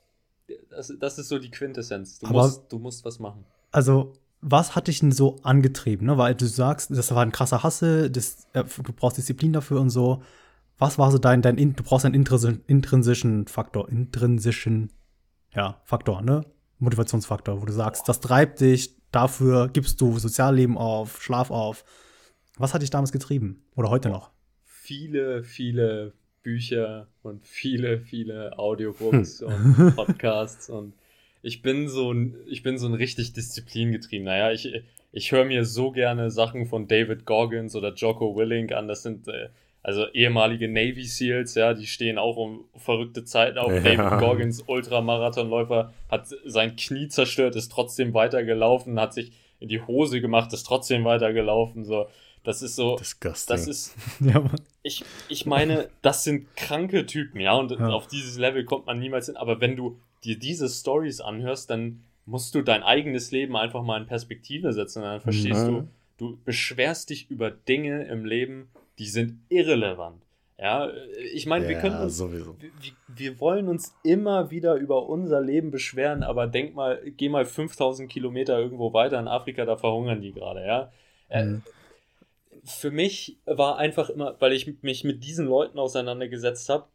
das, 0.70 0.94
das 0.98 1.18
ist 1.18 1.28
so 1.28 1.38
die 1.38 1.50
Quintessenz. 1.50 2.20
Du 2.20 2.28
musst, 2.28 2.72
du 2.72 2.78
musst 2.78 3.04
was 3.04 3.18
machen. 3.18 3.44
Also 3.70 4.14
was 4.46 4.76
hat 4.76 4.88
dich 4.88 5.00
denn 5.00 5.10
so 5.10 5.36
angetrieben? 5.42 6.06
Ne? 6.06 6.18
Weil 6.18 6.34
du 6.34 6.46
sagst, 6.46 6.90
das 6.90 7.14
war 7.14 7.22
ein 7.22 7.32
krasser 7.32 7.62
Hasse, 7.62 8.10
das, 8.10 8.46
äh, 8.52 8.62
du 8.62 8.92
brauchst 8.92 9.16
Disziplin 9.16 9.54
dafür 9.54 9.80
und 9.80 9.88
so. 9.90 10.22
Was 10.76 10.98
war 10.98 11.10
so 11.10 11.18
dein, 11.18 11.40
dein 11.40 11.56
du 11.56 11.82
brauchst 11.82 12.04
einen 12.04 12.14
intrinsischen 12.14 13.46
Faktor, 13.46 13.88
intrinsischen, 13.88 14.92
ja, 15.54 15.80
Faktor, 15.84 16.20
ne? 16.20 16.44
Motivationsfaktor, 16.78 17.62
wo 17.62 17.64
du 17.64 17.72
sagst, 17.72 18.08
das 18.08 18.20
treibt 18.20 18.60
dich, 18.60 18.94
dafür 19.12 19.68
gibst 19.68 20.00
du 20.00 20.18
Sozialleben 20.18 20.76
auf, 20.76 21.22
Schlaf 21.22 21.50
auf. 21.50 21.84
Was 22.58 22.74
hat 22.74 22.82
dich 22.82 22.90
damals 22.90 23.12
getrieben? 23.12 23.64
Oder 23.76 23.88
heute 23.88 24.10
noch? 24.10 24.30
Viele, 24.64 25.44
viele 25.44 26.12
Bücher 26.42 27.06
und 27.22 27.46
viele, 27.46 28.00
viele 28.00 28.58
Audiobooks 28.58 29.40
hm. 29.40 29.48
und 29.48 29.96
Podcasts 29.96 30.68
und 30.68 30.92
ich 31.44 31.62
bin 31.62 31.88
so 31.88 32.12
ein, 32.12 32.36
ich 32.46 32.62
bin 32.62 32.78
so 32.78 32.86
ein 32.86 32.94
richtig 32.94 33.34
disziplingetrieben. 33.34 34.24
Naja, 34.24 34.50
ich, 34.50 34.82
ich 35.12 35.30
höre 35.30 35.44
mir 35.44 35.64
so 35.64 35.90
gerne 35.90 36.30
Sachen 36.30 36.66
von 36.66 36.88
David 36.88 37.26
Goggins 37.26 37.76
oder 37.76 37.92
Jocko 37.92 38.34
Willink 38.34 38.72
an. 38.72 38.88
Das 38.88 39.02
sind 39.02 39.28
äh, 39.28 39.48
also 39.82 40.06
ehemalige 40.14 40.66
Navy 40.66 41.04
SEALs, 41.04 41.54
ja, 41.54 41.74
die 41.74 41.86
stehen 41.86 42.16
auch 42.16 42.38
um 42.38 42.64
verrückte 42.74 43.24
Zeiten 43.24 43.58
auf. 43.58 43.70
Ja. 43.70 43.80
David 43.80 44.18
Goggins, 44.18 44.64
Ultramarathonläufer, 44.66 45.92
hat 46.08 46.26
sein 46.46 46.76
Knie 46.76 47.08
zerstört, 47.08 47.54
ist 47.54 47.70
trotzdem 47.70 48.14
weitergelaufen, 48.14 48.98
hat 48.98 49.12
sich 49.12 49.32
in 49.60 49.68
die 49.68 49.82
Hose 49.82 50.22
gemacht, 50.22 50.54
ist 50.54 50.64
trotzdem 50.64 51.04
weitergelaufen. 51.04 51.84
So, 51.84 52.06
das 52.42 52.62
ist 52.62 52.76
so. 52.76 52.96
Disgusting. 52.96 53.54
Das 53.54 53.68
ist. 53.68 53.94
ja, 54.20 54.42
ich, 54.82 55.04
ich 55.28 55.44
meine, 55.44 55.90
das 56.00 56.24
sind 56.24 56.56
kranke 56.56 57.04
Typen, 57.04 57.40
ja, 57.40 57.52
und 57.52 57.70
ja. 57.72 57.90
auf 57.90 58.06
dieses 58.06 58.38
Level 58.38 58.64
kommt 58.64 58.86
man 58.86 58.98
niemals 58.98 59.26
hin. 59.26 59.36
Aber 59.36 59.60
wenn 59.60 59.76
du 59.76 59.98
dir 60.24 60.38
diese 60.38 60.68
Stories 60.68 61.20
anhörst, 61.20 61.70
dann 61.70 62.04
musst 62.26 62.54
du 62.54 62.62
dein 62.62 62.82
eigenes 62.82 63.30
Leben 63.30 63.56
einfach 63.56 63.82
mal 63.82 64.00
in 64.00 64.06
Perspektive 64.06 64.72
setzen. 64.72 65.00
Und 65.00 65.08
dann 65.08 65.20
verstehst 65.20 65.66
mhm. 65.66 65.88
du, 66.18 66.26
du 66.32 66.38
beschwerst 66.44 67.10
dich 67.10 67.30
über 67.30 67.50
Dinge 67.50 68.04
im 68.04 68.24
Leben, 68.24 68.68
die 68.98 69.06
sind 69.06 69.40
irrelevant. 69.48 70.22
Ja, 70.56 70.88
ich 71.32 71.46
meine, 71.46 71.64
ja, 71.64 71.70
wir 71.70 71.78
können 71.78 72.00
uns, 72.00 72.20
wir, 72.20 72.54
wir, 73.08 73.40
wollen 73.40 73.68
uns 73.68 73.92
immer 74.04 74.52
wieder 74.52 74.76
über 74.76 75.08
unser 75.08 75.40
Leben 75.40 75.72
beschweren, 75.72 76.22
aber 76.22 76.46
denk 76.46 76.76
mal, 76.76 77.02
geh 77.16 77.28
mal 77.28 77.44
5000 77.44 78.08
Kilometer 78.08 78.58
irgendwo 78.58 78.92
weiter 78.92 79.18
in 79.18 79.26
Afrika, 79.26 79.64
da 79.64 79.76
verhungern 79.76 80.20
die 80.20 80.32
gerade, 80.32 80.64
ja. 80.64 80.92
Äh, 81.28 81.44
mhm. 81.44 81.56
Äh, 81.56 81.70
für 82.66 82.92
mich 82.92 83.36
war 83.46 83.78
einfach 83.78 84.08
immer, 84.10 84.36
weil 84.38 84.52
ich 84.52 84.80
mich 84.82 85.02
mit 85.02 85.24
diesen 85.24 85.46
Leuten 85.46 85.78
auseinandergesetzt 85.78 86.68
habe, 86.68 86.86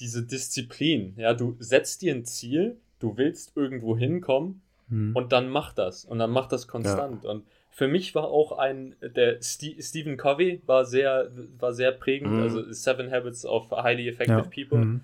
diese 0.00 0.22
Disziplin. 0.22 1.14
Ja, 1.16 1.34
du 1.34 1.56
setzt 1.58 2.02
dir 2.02 2.14
ein 2.14 2.24
Ziel, 2.24 2.78
du 2.98 3.16
willst 3.16 3.56
irgendwo 3.56 3.96
hinkommen 3.96 4.62
hm. 4.88 5.14
und 5.14 5.32
dann 5.32 5.48
mach 5.48 5.72
das. 5.72 6.04
Und 6.04 6.18
dann 6.18 6.30
mach 6.30 6.46
das 6.46 6.68
konstant. 6.68 7.24
Ja. 7.24 7.30
Und 7.30 7.44
für 7.70 7.88
mich 7.88 8.14
war 8.14 8.24
auch 8.24 8.52
ein, 8.52 8.94
der 9.00 9.42
St 9.42 9.76
Stephen 9.80 10.16
Covey 10.16 10.60
war 10.66 10.84
sehr, 10.84 11.30
war 11.58 11.72
sehr 11.72 11.92
prägend, 11.92 12.32
mhm. 12.32 12.42
also 12.42 12.70
Seven 12.70 13.10
Habits 13.10 13.46
of 13.46 13.70
Highly 13.70 14.08
Effective 14.08 14.36
ja. 14.36 14.66
People. 14.66 14.84
Mhm. 14.84 15.00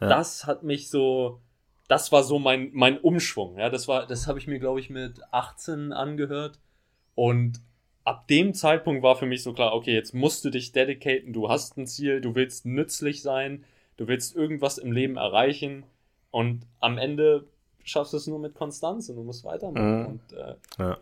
Ja. 0.00 0.08
Das 0.08 0.46
hat 0.46 0.62
mich 0.62 0.88
so, 0.88 1.40
das 1.88 2.12
war 2.12 2.22
so 2.24 2.38
mein, 2.38 2.70
mein 2.72 2.98
Umschwung. 2.98 3.58
Ja, 3.58 3.68
das 3.68 3.86
war, 3.86 4.06
das 4.06 4.26
habe 4.26 4.38
ich 4.38 4.46
mir, 4.46 4.58
glaube 4.58 4.80
ich, 4.80 4.88
mit 4.88 5.20
18 5.30 5.92
angehört. 5.92 6.58
Und 7.14 7.60
ab 8.04 8.28
dem 8.28 8.54
Zeitpunkt 8.54 9.02
war 9.02 9.16
für 9.16 9.26
mich 9.26 9.42
so 9.42 9.52
klar, 9.52 9.74
okay, 9.74 9.92
jetzt 9.92 10.14
musst 10.14 10.44
du 10.44 10.50
dich 10.50 10.72
dedicaten, 10.72 11.32
du 11.32 11.48
hast 11.48 11.76
ein 11.76 11.86
Ziel, 11.86 12.20
du 12.20 12.34
willst 12.34 12.64
nützlich 12.64 13.20
sein, 13.20 13.64
du 13.96 14.08
willst 14.08 14.36
irgendwas 14.36 14.78
im 14.78 14.92
Leben 14.92 15.16
erreichen 15.16 15.84
und 16.30 16.66
am 16.80 16.98
Ende 16.98 17.46
schaffst 17.82 18.12
du 18.12 18.16
es 18.16 18.26
nur 18.26 18.38
mit 18.38 18.54
Konstanz 18.54 19.08
und 19.08 19.16
du 19.16 19.22
musst 19.22 19.44
weitermachen. 19.44 20.00
Mhm. 20.00 20.06
Und, 20.06 20.32
äh, 20.32 20.54
ja. 20.78 20.98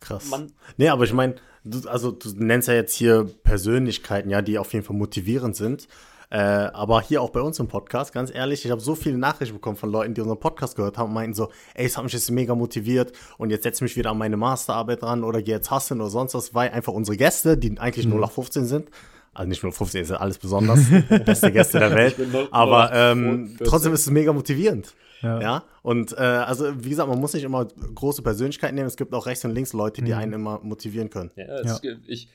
Krass. 0.00 0.28
Man, 0.30 0.52
nee, 0.76 0.88
aber 0.88 1.04
ich 1.04 1.12
meine, 1.12 1.36
du, 1.64 1.88
also 1.88 2.10
du 2.10 2.30
nennst 2.36 2.68
ja 2.68 2.74
jetzt 2.74 2.94
hier 2.94 3.24
Persönlichkeiten, 3.42 4.30
ja, 4.30 4.42
die 4.42 4.58
auf 4.58 4.72
jeden 4.72 4.84
Fall 4.84 4.96
motivierend 4.96 5.56
sind. 5.56 5.88
Äh, 6.30 6.38
aber 6.38 7.00
hier 7.00 7.22
auch 7.22 7.30
bei 7.30 7.40
uns 7.40 7.58
im 7.58 7.68
Podcast, 7.68 8.12
ganz 8.12 8.34
ehrlich, 8.34 8.64
ich 8.64 8.70
habe 8.70 8.80
so 8.80 8.94
viele 8.94 9.16
Nachrichten 9.18 9.54
bekommen 9.54 9.76
von 9.76 9.90
Leuten, 9.90 10.14
die 10.14 10.20
unseren 10.20 10.40
Podcast 10.40 10.74
gehört 10.74 10.98
haben 10.98 11.08
und 11.08 11.14
meinten 11.14 11.34
so, 11.34 11.50
ey, 11.74 11.86
es 11.86 11.96
hat 11.96 12.04
mich 12.04 12.12
jetzt 12.12 12.30
mega 12.30 12.54
motiviert 12.54 13.12
und 13.38 13.50
jetzt 13.50 13.62
setze 13.62 13.78
ich 13.78 13.82
mich 13.82 13.96
wieder 13.96 14.10
an 14.10 14.18
meine 14.18 14.36
Masterarbeit 14.36 15.02
dran 15.02 15.22
oder 15.22 15.42
gehe 15.42 15.54
jetzt 15.54 15.70
hassen 15.70 16.00
oder 16.00 16.10
sonst 16.10 16.34
was, 16.34 16.52
weil 16.54 16.70
einfach 16.70 16.92
unsere 16.92 17.16
Gäste, 17.16 17.56
die 17.56 17.78
eigentlich 17.78 18.06
mhm. 18.06 18.12
0 18.12 18.20
nach 18.22 18.32
15 18.32 18.64
sind, 18.64 18.90
also 19.34 19.48
nicht 19.48 19.62
nur 19.62 19.72
15, 19.72 20.02
ist 20.02 20.10
ja 20.10 20.16
alles 20.16 20.38
besonders, 20.38 20.80
beste 21.24 21.52
Gäste 21.52 21.78
der 21.78 21.94
Welt, 21.94 22.16
aber 22.50 22.90
ähm, 22.92 23.56
trotzdem 23.62 23.92
ist 23.92 24.00
es 24.00 24.10
mega 24.10 24.32
motivierend. 24.32 24.94
Ja. 25.22 25.40
ja? 25.40 25.64
Und 25.82 26.12
äh, 26.12 26.20
also, 26.20 26.84
wie 26.84 26.90
gesagt, 26.90 27.08
man 27.08 27.18
muss 27.18 27.34
nicht 27.34 27.44
immer 27.44 27.66
große 27.66 28.22
Persönlichkeiten 28.22 28.74
nehmen. 28.74 28.86
Es 28.86 28.96
gibt 28.96 29.12
auch 29.14 29.26
rechts 29.26 29.44
und 29.44 29.54
links 29.54 29.72
Leute, 29.72 30.02
die 30.02 30.12
mhm. 30.12 30.18
einen 30.18 30.32
immer 30.34 30.60
motivieren 30.62 31.10
können. 31.10 31.30
Ja, 31.36 31.62
ja. 31.62 31.78
ich, 32.06 32.28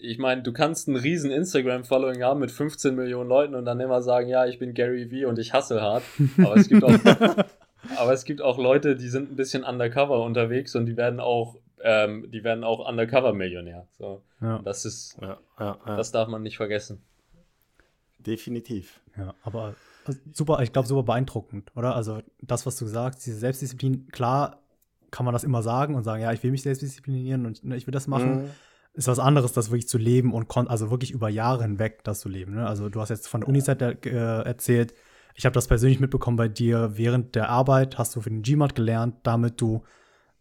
ich 0.00 0.18
meine, 0.18 0.42
du 0.42 0.52
kannst 0.52 0.88
einen 0.88 0.96
riesen 0.96 1.30
Instagram-Following 1.30 2.22
haben 2.22 2.40
mit 2.40 2.50
15 2.50 2.94
Millionen 2.94 3.28
Leuten 3.28 3.54
und 3.54 3.64
dann 3.64 3.80
immer 3.80 4.02
sagen, 4.02 4.28
ja, 4.28 4.46
ich 4.46 4.58
bin 4.58 4.74
Gary 4.74 5.10
Vee 5.10 5.24
und 5.24 5.38
ich 5.38 5.52
hasse 5.52 5.80
hart. 5.80 6.02
Aber 6.38 6.56
es 6.56 6.68
gibt 6.68 6.84
auch, 6.84 6.92
aber 7.96 8.12
es 8.12 8.24
gibt 8.24 8.42
auch 8.42 8.58
Leute, 8.58 8.96
die 8.96 9.08
sind 9.08 9.32
ein 9.32 9.36
bisschen 9.36 9.64
undercover 9.64 10.22
unterwegs 10.22 10.74
und 10.76 10.86
die 10.86 10.96
werden 10.96 11.20
auch, 11.20 11.56
ähm, 11.82 12.30
die 12.30 12.44
werden 12.44 12.64
auch 12.64 12.86
undercover-Millionär. 12.88 13.86
So, 13.98 14.22
ja. 14.40 14.60
Das 14.60 14.84
ist, 14.84 15.18
ja, 15.20 15.38
ja, 15.58 15.78
das 15.86 16.12
darf 16.12 16.28
man 16.28 16.42
nicht 16.42 16.56
vergessen. 16.56 17.02
Definitiv. 18.18 19.00
Ja, 19.16 19.34
aber 19.42 19.74
super, 20.32 20.60
ich 20.62 20.72
glaube, 20.72 20.88
super 20.88 21.02
beeindruckend, 21.02 21.70
oder? 21.76 21.94
Also 21.94 22.20
das, 22.40 22.66
was 22.66 22.76
du 22.76 22.86
sagst, 22.86 23.24
diese 23.26 23.38
Selbstdisziplin, 23.38 24.08
klar 24.08 24.62
kann 25.10 25.24
man 25.24 25.32
das 25.32 25.44
immer 25.44 25.62
sagen 25.62 25.94
und 25.94 26.04
sagen, 26.04 26.22
ja, 26.22 26.32
ich 26.32 26.42
will 26.42 26.50
mich 26.50 26.62
selbst 26.62 26.82
disziplinieren 26.82 27.46
und 27.46 27.64
ne, 27.64 27.76
ich 27.76 27.86
will 27.86 27.92
das 27.92 28.06
machen. 28.06 28.42
Mhm. 28.42 28.50
Ist 28.94 29.08
was 29.08 29.18
anderes, 29.18 29.52
das 29.52 29.70
wirklich 29.70 29.88
zu 29.88 29.98
leben 29.98 30.32
und 30.32 30.54
also 30.56 30.90
wirklich 30.90 31.12
über 31.12 31.28
Jahre 31.28 31.62
hinweg 31.62 32.02
das 32.04 32.20
zu 32.20 32.28
leben. 32.28 32.54
Ne? 32.54 32.66
Also 32.66 32.88
du 32.88 33.00
hast 33.00 33.10
jetzt 33.10 33.28
von 33.28 33.42
der 33.42 33.48
Unizeit 33.48 33.80
äh, 33.80 34.42
erzählt, 34.42 34.92
ich 35.34 35.46
habe 35.46 35.54
das 35.54 35.68
persönlich 35.68 36.00
mitbekommen 36.00 36.36
bei 36.36 36.48
dir 36.48 36.96
während 36.96 37.36
der 37.36 37.48
Arbeit, 37.48 37.96
hast 37.96 38.16
du 38.16 38.20
für 38.20 38.30
den 38.30 38.42
GMAT 38.42 38.74
gelernt, 38.74 39.14
damit 39.22 39.60
du, 39.60 39.84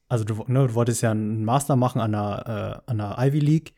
also 0.10 0.24
du, 0.24 0.44
ne, 0.48 0.68
du 0.68 0.74
wolltest 0.74 1.02
ja 1.02 1.12
einen 1.12 1.44
Master 1.46 1.76
machen 1.76 2.02
an 2.02 2.12
der, 2.12 2.82
äh, 2.86 2.92
an 2.92 2.98
der 2.98 3.16
Ivy 3.20 3.40
League, 3.40 3.74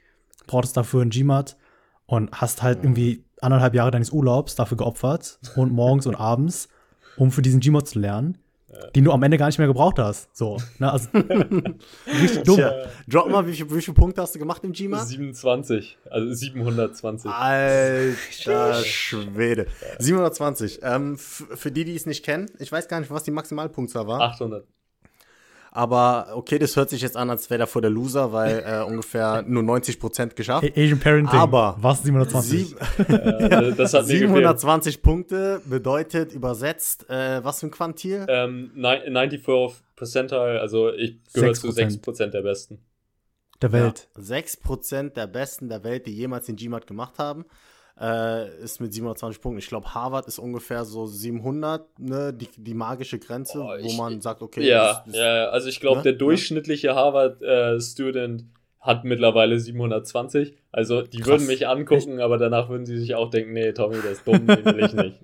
brauchtest 0.47 0.77
dafür 0.77 1.01
einen 1.01 1.11
GMAT 1.11 1.57
und 2.05 2.31
hast 2.31 2.61
halt 2.63 2.79
irgendwie 2.83 3.23
anderthalb 3.41 3.73
Jahre 3.73 3.91
deines 3.91 4.11
Urlaubs 4.11 4.55
dafür 4.55 4.77
geopfert 4.77 5.39
und 5.55 5.71
morgens 5.71 6.05
und 6.05 6.15
abends, 6.15 6.69
um 7.17 7.31
für 7.31 7.41
diesen 7.41 7.59
Gmod 7.59 7.87
zu 7.87 7.99
lernen, 7.99 8.37
ja. 8.67 8.87
den 8.91 9.05
du 9.05 9.11
am 9.11 9.23
Ende 9.23 9.37
gar 9.37 9.47
nicht 9.47 9.57
mehr 9.57 9.67
gebraucht 9.67 9.97
hast. 9.97 10.35
So, 10.35 10.57
ne, 10.77 10.91
also 10.91 11.09
richtig 11.13 12.43
dumm. 12.43 12.57
Tja. 12.57 12.73
Drop 13.07 13.29
mal, 13.29 13.47
wie, 13.47 13.53
viel, 13.53 13.69
wie 13.73 13.81
viele 13.81 13.95
Punkte 13.95 14.21
hast 14.21 14.35
du 14.35 14.39
gemacht 14.39 14.63
im 14.63 14.73
Gmod? 14.73 15.07
27, 15.07 15.97
also 16.09 16.33
720. 16.33 17.31
Alter 17.31 18.83
Schwede. 18.83 19.67
720. 19.99 20.79
Ähm, 20.83 21.17
für 21.17 21.71
die, 21.71 21.85
die 21.85 21.95
es 21.95 22.05
nicht 22.05 22.23
kennen, 22.23 22.51
ich 22.59 22.71
weiß 22.71 22.87
gar 22.87 22.99
nicht, 22.99 23.11
was 23.11 23.23
die 23.23 23.31
Maximalpunktzahl 23.31 24.07
war. 24.07 24.21
800. 24.21 24.67
Aber 25.71 26.29
okay, 26.33 26.57
das 26.57 26.75
hört 26.75 26.89
sich 26.89 27.01
jetzt 27.01 27.15
an, 27.15 27.29
als 27.29 27.49
wäre 27.49 27.59
der 27.59 27.67
vor 27.67 27.81
der 27.81 27.91
Loser, 27.91 28.33
weil 28.33 28.63
äh, 28.65 28.83
ungefähr 28.83 29.43
nur 29.43 29.63
90 29.63 29.99
Prozent 29.99 30.35
geschafft. 30.35 30.65
Asian 30.75 30.99
Parenting. 30.99 31.39
Aber 31.39 31.77
was 31.79 32.03
720? 32.03 32.49
Sieb 32.49 32.79
ja, 33.07 33.71
das 33.71 33.93
hat 33.93 34.05
720 34.05 35.01
Punkte 35.01 35.61
bedeutet 35.65 36.33
übersetzt 36.33 37.09
äh, 37.09 37.43
was 37.43 37.59
für 37.59 37.67
ein 37.67 37.71
Quantil? 37.71 38.25
Ähm, 38.27 38.71
94 38.73 39.43
Percentile, 39.95 40.59
also 40.59 40.91
ich 40.93 41.23
gehöre 41.33 41.53
zu 41.53 41.71
6 41.71 41.97
Prozent 41.97 42.33
der 42.33 42.41
Besten. 42.41 42.79
Der 43.61 43.71
Welt. 43.71 44.07
Ja, 44.15 44.23
6 44.23 44.57
Prozent 44.57 45.17
der 45.17 45.27
Besten 45.27 45.69
der 45.69 45.83
Welt, 45.83 46.07
die 46.07 46.13
jemals 46.15 46.45
den 46.45 46.55
GMAT 46.55 46.87
gemacht 46.87 47.19
haben 47.19 47.45
äh, 47.99 48.63
ist 48.63 48.79
mit 48.79 48.93
720 48.93 49.41
Punkten. 49.41 49.59
Ich 49.59 49.67
glaube, 49.67 49.93
Harvard 49.93 50.27
ist 50.27 50.39
ungefähr 50.39 50.85
so 50.85 51.05
700, 51.05 51.99
ne, 51.99 52.33
die, 52.33 52.47
die 52.55 52.73
magische 52.73 53.19
Grenze, 53.19 53.59
oh, 53.59 53.69
wo 53.81 53.93
man 53.93 54.21
sagt, 54.21 54.41
okay. 54.41 54.67
Ja, 54.67 54.93
das, 54.93 55.03
das, 55.05 55.15
ja 55.15 55.49
also 55.49 55.67
ich 55.67 55.79
glaube, 55.79 55.97
ne? 55.97 56.03
der 56.03 56.13
durchschnittliche 56.13 56.95
Harvard-Student 56.95 58.41
äh, 58.41 58.45
hat 58.79 59.03
mittlerweile 59.03 59.59
720. 59.59 60.55
Also 60.71 61.01
die 61.01 61.17
Krass. 61.17 61.27
würden 61.27 61.47
mich 61.47 61.67
angucken, 61.67 62.13
Echt? 62.13 62.21
aber 62.21 62.37
danach 62.37 62.69
würden 62.69 62.85
sie 62.85 62.99
sich 62.99 63.15
auch 63.15 63.31
denken, 63.31 63.53
nee, 63.53 63.71
Tommy, 63.71 63.95
der 64.03 64.11
ist 64.11 64.27
dumm, 64.27 64.45
den 64.45 64.65
will 64.65 64.85
ich 64.85 64.93
nicht. 64.93 65.19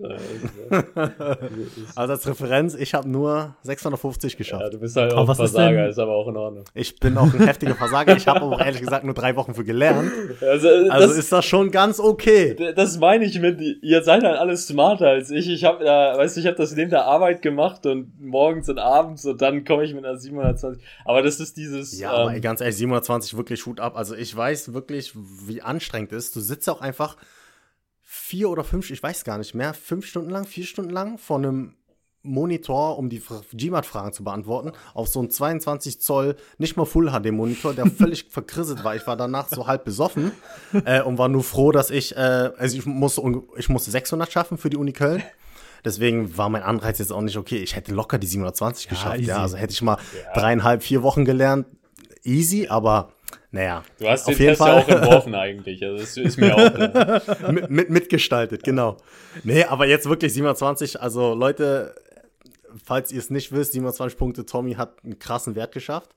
also 1.95 2.13
als 2.13 2.27
Referenz, 2.27 2.73
ich 2.73 2.95
habe 2.95 3.07
nur 3.07 3.55
650 3.61 4.37
geschafft. 4.37 4.63
Ja, 4.63 4.69
du 4.71 4.79
bist 4.79 4.95
halt 4.95 5.13
auch 5.13 5.29
ein 5.29 5.35
Versager, 5.35 5.85
ist, 5.85 5.97
ist, 5.97 5.99
aber 5.99 6.13
auch 6.13 6.27
in 6.29 6.37
Ordnung. 6.37 6.63
Ich 6.73 6.99
bin 6.99 7.15
auch 7.15 7.31
ein 7.31 7.45
heftiger 7.45 7.75
Versager, 7.75 8.17
ich 8.17 8.27
habe 8.27 8.41
aber 8.41 8.55
auch 8.55 8.59
ehrlich 8.59 8.81
gesagt 8.81 9.05
nur 9.05 9.13
drei 9.13 9.35
Wochen 9.35 9.53
für 9.53 9.63
gelernt. 9.63 10.11
Also, 10.41 10.67
also 10.67 10.89
das, 10.89 11.15
ist 11.15 11.31
das 11.31 11.45
schon 11.45 11.69
ganz 11.69 11.99
okay. 11.99 12.73
Das 12.75 12.97
meine 12.97 13.25
ich 13.25 13.39
mit, 13.39 13.61
ihr 13.83 14.01
seid 14.01 14.23
halt 14.23 14.37
alles 14.37 14.65
smarter 14.65 15.09
als 15.09 15.29
ich. 15.29 15.47
Ich 15.47 15.63
habe, 15.63 15.83
äh, 15.83 15.87
weißt 15.87 16.37
du, 16.37 16.41
ich 16.41 16.47
habe 16.47 16.57
das 16.57 16.75
neben 16.75 16.89
der 16.89 17.05
Arbeit 17.05 17.43
gemacht 17.43 17.85
und 17.85 18.19
morgens 18.19 18.67
und 18.67 18.79
abends 18.79 19.23
und 19.25 19.39
dann 19.43 19.63
komme 19.63 19.83
ich 19.83 19.93
mit 19.93 20.05
einer 20.05 20.17
720. 20.17 20.83
Aber 21.05 21.21
das 21.21 21.39
ist 21.39 21.55
dieses... 21.55 21.99
Ja, 21.99 22.15
ähm, 22.15 22.29
aber 22.29 22.39
ganz 22.39 22.61
ehrlich, 22.61 22.77
720 22.77 23.37
wirklich 23.37 23.63
Hut 23.67 23.79
ab. 23.79 23.95
Also 23.95 24.15
ich 24.15 24.35
weiß 24.35 24.73
wirklich, 24.73 25.13
wie 25.47 25.61
anstrengend 25.61 26.11
ist. 26.11 26.35
Du 26.35 26.39
sitzt 26.39 26.69
auch 26.69 26.81
einfach 26.81 27.17
vier 28.01 28.49
oder 28.49 28.63
fünf, 28.63 28.89
ich 28.89 29.01
weiß 29.01 29.23
gar 29.23 29.37
nicht 29.37 29.55
mehr, 29.55 29.73
fünf 29.73 30.05
Stunden 30.05 30.29
lang, 30.29 30.45
vier 30.45 30.65
Stunden 30.65 30.91
lang 30.91 31.17
vor 31.17 31.37
einem 31.37 31.75
Monitor, 32.25 32.97
um 32.97 33.09
die 33.09 33.21
GMAT-Fragen 33.53 34.11
zu 34.11 34.23
beantworten, 34.23 34.71
auf 34.93 35.07
so 35.07 35.19
einem 35.19 35.29
22 35.29 36.01
Zoll, 36.01 36.35
nicht 36.57 36.75
mal 36.75 36.85
Full 36.85 37.11
HD-Monitor, 37.11 37.73
der 37.73 37.85
völlig 37.91 38.25
verkrisselt 38.29 38.83
war. 38.83 38.95
Ich 38.95 39.05
war 39.07 39.15
danach 39.15 39.47
so 39.47 39.67
halb 39.67 39.85
besoffen 39.85 40.31
äh, 40.85 41.01
und 41.01 41.17
war 41.17 41.29
nur 41.29 41.43
froh, 41.43 41.71
dass 41.71 41.89
ich, 41.91 42.15
äh, 42.15 42.19
also 42.19 42.77
ich 42.77 42.85
musste, 42.85 43.21
ich 43.57 43.69
musste 43.69 43.91
600 43.91 44.31
schaffen 44.31 44.57
für 44.57 44.69
die 44.69 44.77
Uni 44.77 44.91
Köln. 44.91 45.23
Deswegen 45.83 46.35
war 46.35 46.49
mein 46.49 46.63
Anreiz 46.63 46.97
jetzt 46.97 47.11
auch 47.13 47.21
nicht 47.21 47.37
okay. 47.37 47.57
Ich 47.57 47.75
hätte 47.75 47.93
locker 47.93 48.17
die 48.17 48.25
720 48.25 48.85
ja, 48.85 48.89
geschafft. 48.89 49.19
Easy. 49.19 49.29
Ja, 49.29 49.41
also 49.41 49.55
hätte 49.55 49.73
ich 49.73 49.83
mal 49.83 49.97
ja. 49.97 50.33
dreieinhalb, 50.33 50.81
vier 50.81 51.03
Wochen 51.03 51.25
gelernt. 51.25 51.67
Easy, 52.23 52.67
aber 52.67 53.11
naja, 53.55 53.85
du 53.99 54.09
hast 54.09 54.27
den 54.27 54.35
Test 54.35 54.57
Fall. 54.57 54.75
ja 54.75 54.83
auch 54.83 54.87
entworfen 54.89 55.33
eigentlich. 55.33 55.81
Also 55.81 55.97
das 55.97 56.17
ist 56.17 56.37
mir 56.37 56.53
auch 56.55 57.47
mit, 57.51 57.69
mit, 57.69 57.89
mitgestaltet, 57.89 58.63
genau. 58.63 58.97
Nee, 59.45 59.63
aber 59.63 59.87
jetzt 59.87 60.09
wirklich 60.09 60.33
27. 60.33 61.01
Also 61.01 61.33
Leute, 61.33 61.95
falls 62.83 63.13
ihr 63.13 63.19
es 63.19 63.29
nicht 63.29 63.53
wisst, 63.53 63.71
27 63.71 64.19
Punkte. 64.19 64.45
Tommy 64.45 64.73
hat 64.73 64.97
einen 65.05 65.19
krassen 65.19 65.55
Wert 65.55 65.71
geschafft. 65.71 66.09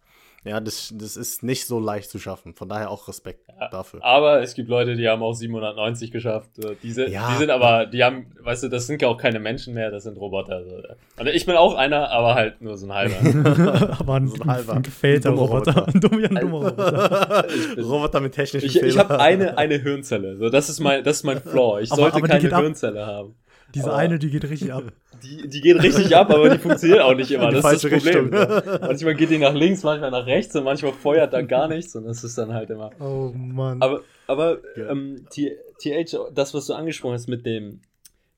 Ja, 0.45 0.61
das, 0.61 0.95
das 0.97 1.17
ist 1.17 1.43
nicht 1.43 1.67
so 1.67 1.81
leicht 1.81 2.11
zu 2.11 2.19
schaffen. 2.19 2.55
Von 2.55 2.69
daher 2.69 2.91
auch 2.91 3.09
Respekt 3.09 3.49
ja, 3.49 3.69
dafür. 3.69 4.05
Aber 4.05 4.41
es 4.41 4.55
gibt 4.55 4.69
Leute, 4.69 4.95
die 4.95 5.09
haben 5.09 5.23
auch 5.23 5.35
790 5.35 6.13
geschafft. 6.13 6.51
Diese, 6.83 7.09
ja, 7.09 7.33
die 7.33 7.39
sind 7.39 7.51
aber, 7.51 7.87
die 7.87 8.05
haben, 8.05 8.27
weißt 8.41 8.63
du, 8.63 8.69
das 8.69 8.87
sind 8.87 9.03
ja 9.03 9.09
auch 9.09 9.17
keine 9.17 9.41
Menschen 9.41 9.75
mehr, 9.75 9.91
das 9.91 10.05
sind 10.05 10.17
Roboter. 10.17 10.57
Also, 10.57 10.83
also 11.17 11.33
ich 11.33 11.45
bin 11.45 11.57
auch 11.57 11.75
einer, 11.75 12.11
aber 12.11 12.37
halt 12.37 12.63
nur 12.63 12.77
so 12.77 12.87
ein 12.87 12.95
halber. 12.95 13.97
aber 13.99 14.15
ein, 14.15 14.29
so 14.29 14.43
ein, 14.43 14.51
halber. 14.51 14.75
ein 14.75 14.83
gefällter 14.83 15.31
Roboter. 15.31 15.89
Ein 15.89 16.01
dummer, 16.01 16.43
Roboter. 16.43 17.45
bin, 17.75 17.85
Roboter 17.85 18.21
mit 18.21 18.33
technischen 18.33 18.67
Ich, 18.67 18.81
ich 18.81 18.97
habe 18.99 19.19
eine, 19.19 19.59
eine 19.59 19.79
Hirnzelle. 19.79 20.37
So, 20.37 20.51
das, 20.51 20.69
ist 20.69 20.79
mein, 20.79 21.03
das 21.03 21.17
ist 21.17 21.25
mein 21.25 21.43
Flaw. 21.43 21.81
Ich 21.81 21.91
aber, 21.91 22.03
sollte 22.03 22.17
aber 22.19 22.29
keine 22.29 22.49
Hirnzelle 22.49 23.05
haben. 23.05 23.35
Diese 23.75 23.87
aber 23.87 23.97
eine, 23.97 24.19
die 24.19 24.31
geht 24.31 24.45
richtig 24.45 24.73
ab. 24.73 24.85
Die, 25.23 25.49
die 25.49 25.61
geht 25.61 25.83
richtig 25.83 26.15
ab, 26.15 26.31
aber 26.31 26.49
die 26.49 26.61
funktioniert 26.61 27.01
auch 27.01 27.15
nicht 27.15 27.31
immer. 27.33 27.51
Das 27.51 27.65
ist 27.73 27.83
das 27.83 27.91
Problem. 27.91 28.33
Richtung. 28.33 28.81
Manchmal 28.81 29.17
geht 29.17 29.31
die 29.31 29.39
nach 29.39 29.53
links, 29.53 29.83
manchmal 29.83 30.13
nach 30.13 30.27
rechts 30.27 30.55
und 30.55 30.63
manchmal 30.63 30.93
feuert 30.93 31.33
da 31.33 31.43
gar 31.43 31.67
nichts 31.67 31.97
und 31.97 32.05
das 32.05 32.23
ist 32.23 32.39
dann 32.39 32.55
halt 32.55 32.71
immer. 32.71 32.91
Oh 33.01 33.33
Mann. 33.35 33.83
Aber, 33.83 34.03
aber 34.29 34.59
ähm, 34.77 35.27
TH, 35.29 36.17
das, 36.33 36.55
was 36.55 36.67
du 36.67 36.75
angesprochen 36.75 37.15
hast 37.15 37.27
mit 37.27 37.45
dem, 37.45 37.81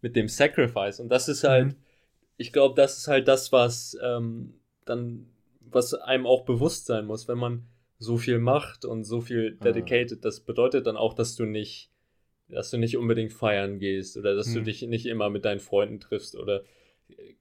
mit 0.01 0.17
dem 0.17 0.29
Sacrifice, 0.29 1.01
und 1.01 1.11
das 1.11 1.29
ist 1.29 1.45
halt, 1.45 1.67
mhm. 1.67 1.77
ich 2.39 2.51
glaube, 2.51 2.77
das 2.77 2.97
ist 2.97 3.09
halt 3.09 3.29
das, 3.29 3.53
was 3.53 3.99
ähm, 4.03 4.55
dann, 4.87 5.27
was 5.61 5.93
einem 5.93 6.27
auch 6.27 6.47
bewusst 6.47 6.87
sein 6.87 7.05
muss, 7.05 7.29
wenn 7.29 7.37
man 7.37 7.67
so 7.99 8.17
viel 8.17 8.39
macht 8.39 8.87
und 8.87 9.05
so 9.05 9.21
viel 9.21 9.59
ah. 9.61 9.65
dedicated, 9.65 10.25
das 10.25 10.41
bedeutet 10.41 10.87
dann 10.87 10.97
auch, 10.97 11.13
dass 11.13 11.37
du 11.37 11.45
nicht 11.45 11.91
dass 12.51 12.71
du 12.71 12.79
nicht 12.79 12.97
unbedingt 12.97 13.33
feiern 13.33 13.79
gehst 13.79 14.17
oder 14.17 14.35
dass 14.35 14.49
hm. 14.49 14.55
du 14.55 14.63
dich 14.63 14.83
nicht 14.83 15.07
immer 15.07 15.31
mit 15.31 15.45
deinen 15.45 15.61
Freunden 15.61 16.01
triffst 16.01 16.37
oder 16.37 16.63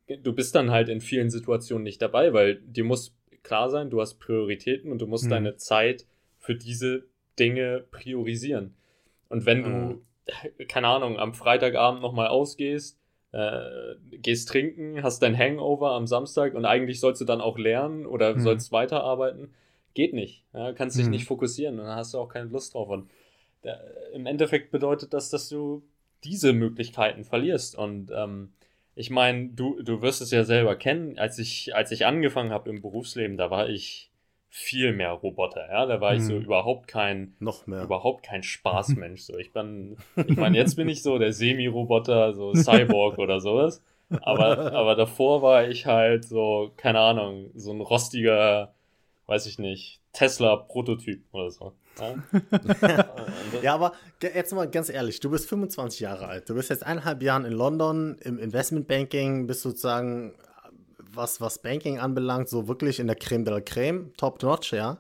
äh, 0.07 0.17
du 0.17 0.33
bist 0.33 0.55
dann 0.55 0.71
halt 0.71 0.89
in 0.89 1.01
vielen 1.01 1.29
Situationen 1.29 1.83
nicht 1.83 2.01
dabei, 2.01 2.33
weil 2.33 2.55
dir 2.55 2.83
muss 2.83 3.15
klar 3.43 3.69
sein, 3.69 3.89
du 3.89 4.01
hast 4.01 4.19
Prioritäten 4.19 4.91
und 4.91 4.99
du 5.01 5.07
musst 5.07 5.25
hm. 5.25 5.31
deine 5.31 5.55
Zeit 5.57 6.05
für 6.37 6.55
diese 6.55 7.05
Dinge 7.37 7.85
priorisieren. 7.91 8.75
Und 9.29 9.45
wenn 9.45 9.63
du, 9.63 9.69
hm. 9.69 10.67
keine 10.67 10.87
Ahnung, 10.87 11.19
am 11.19 11.33
Freitagabend 11.33 12.01
nochmal 12.01 12.27
ausgehst, 12.27 12.99
äh, 13.31 13.95
gehst 14.11 14.49
trinken, 14.49 15.03
hast 15.03 15.21
dein 15.21 15.37
Hangover 15.37 15.91
am 15.91 16.07
Samstag 16.07 16.55
und 16.55 16.65
eigentlich 16.65 16.99
sollst 16.99 17.21
du 17.21 17.25
dann 17.25 17.41
auch 17.41 17.57
lernen 17.57 18.05
oder 18.05 18.35
mhm. 18.35 18.39
sollst 18.39 18.71
weiterarbeiten, 18.71 19.53
geht 19.93 20.13
nicht. 20.13 20.45
Ja, 20.53 20.73
kannst 20.73 20.97
dich 20.97 21.05
mhm. 21.05 21.11
nicht 21.11 21.25
fokussieren 21.25 21.79
und 21.79 21.85
dann 21.85 21.95
hast 21.95 22.13
du 22.13 22.17
auch 22.17 22.29
keine 22.29 22.49
Lust 22.49 22.73
drauf. 22.73 22.89
Und 22.89 23.09
da, 23.61 23.79
im 24.13 24.25
Endeffekt 24.25 24.71
bedeutet 24.71 25.13
das, 25.13 25.29
dass 25.29 25.49
du 25.49 25.83
diese 26.23 26.53
Möglichkeiten 26.53 27.23
verlierst. 27.23 27.75
Und 27.77 28.11
ähm, 28.11 28.53
ich 28.95 29.09
meine, 29.09 29.49
du, 29.49 29.81
du 29.81 30.01
wirst 30.01 30.21
es 30.21 30.31
ja 30.31 30.43
selber 30.43 30.75
kennen, 30.75 31.17
als 31.17 31.39
ich, 31.39 31.75
als 31.75 31.91
ich 31.91 32.05
angefangen 32.05 32.51
habe 32.51 32.69
im 32.69 32.81
Berufsleben, 32.81 33.37
da 33.37 33.49
war 33.49 33.69
ich 33.69 34.09
viel 34.49 34.93
mehr 34.93 35.11
Roboter, 35.11 35.69
ja. 35.69 35.85
Da 35.85 36.01
war 36.01 36.11
hm. 36.11 36.17
ich 36.17 36.25
so 36.25 36.33
mhm. 36.33 36.41
überhaupt 36.41 36.87
kein, 36.87 37.35
noch 37.39 37.67
mehr, 37.67 37.83
überhaupt 37.83 38.23
kein 38.23 38.43
Spaßmensch. 38.43 39.21
So, 39.29 39.37
ich 39.37 39.53
bin, 39.53 39.97
ich 40.15 40.37
meine, 40.37 40.57
jetzt 40.57 40.75
bin 40.75 40.89
ich 40.89 41.03
so 41.03 41.19
der 41.19 41.33
Semi-Roboter, 41.33 42.33
so 42.33 42.53
Cyborg 42.55 43.17
oder 43.19 43.39
sowas. 43.39 43.83
Aber, 44.21 44.73
aber 44.73 44.95
davor 44.95 45.43
war 45.43 45.67
ich 45.67 45.85
halt 45.85 46.25
so, 46.25 46.71
keine 46.77 46.99
Ahnung, 46.99 47.51
so 47.53 47.71
ein 47.71 47.79
rostiger, 47.81 48.73
weiß 49.27 49.45
ich 49.45 49.59
nicht, 49.59 49.99
Tesla-Prototyp 50.13 51.21
oder 51.31 51.51
so. 51.51 51.73
Ja? 53.63 53.73
aber 53.73 53.93
jetzt 54.21 54.53
mal 54.53 54.69
ganz 54.69 54.89
ehrlich, 54.89 55.19
du 55.19 55.29
bist 55.29 55.47
25 55.49 55.99
Jahre 55.99 56.27
alt, 56.27 56.49
du 56.49 56.55
bist 56.55 56.69
jetzt 56.69 56.85
eineinhalb 56.85 57.21
Jahre 57.21 57.47
in 57.47 57.53
London 57.53 58.17
im 58.21 58.38
Investmentbanking, 58.38 59.47
bist 59.47 59.62
sozusagen, 59.62 60.33
was, 60.97 61.41
was 61.41 61.59
Banking 61.59 61.99
anbelangt, 61.99 62.49
so 62.49 62.67
wirklich 62.67 62.99
in 62.99 63.07
der 63.07 63.15
Creme 63.15 63.45
de 63.45 63.53
la 63.53 63.62
Creme, 63.62 64.13
top 64.17 64.41
notch, 64.43 64.73
ja. 64.73 64.97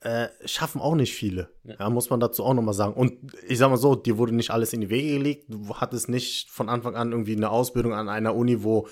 Äh, 0.00 0.28
schaffen 0.44 0.82
auch 0.82 0.94
nicht 0.94 1.14
viele, 1.14 1.48
ja. 1.64 1.76
ja. 1.80 1.90
muss 1.90 2.10
man 2.10 2.20
dazu 2.20 2.44
auch 2.44 2.52
nochmal 2.52 2.74
sagen. 2.74 2.92
Und 2.92 3.32
ich 3.48 3.56
sag 3.56 3.70
mal 3.70 3.78
so, 3.78 3.94
dir 3.94 4.18
wurde 4.18 4.34
nicht 4.34 4.50
alles 4.50 4.74
in 4.74 4.82
die 4.82 4.90
Wege 4.90 5.14
gelegt, 5.14 5.46
du 5.48 5.74
hattest 5.76 6.10
nicht 6.10 6.50
von 6.50 6.68
Anfang 6.68 6.94
an 6.94 7.12
irgendwie 7.12 7.34
eine 7.36 7.48
Ausbildung 7.48 7.94
an 7.94 8.10
einer 8.10 8.34
Uni, 8.34 8.62
wo 8.62 8.86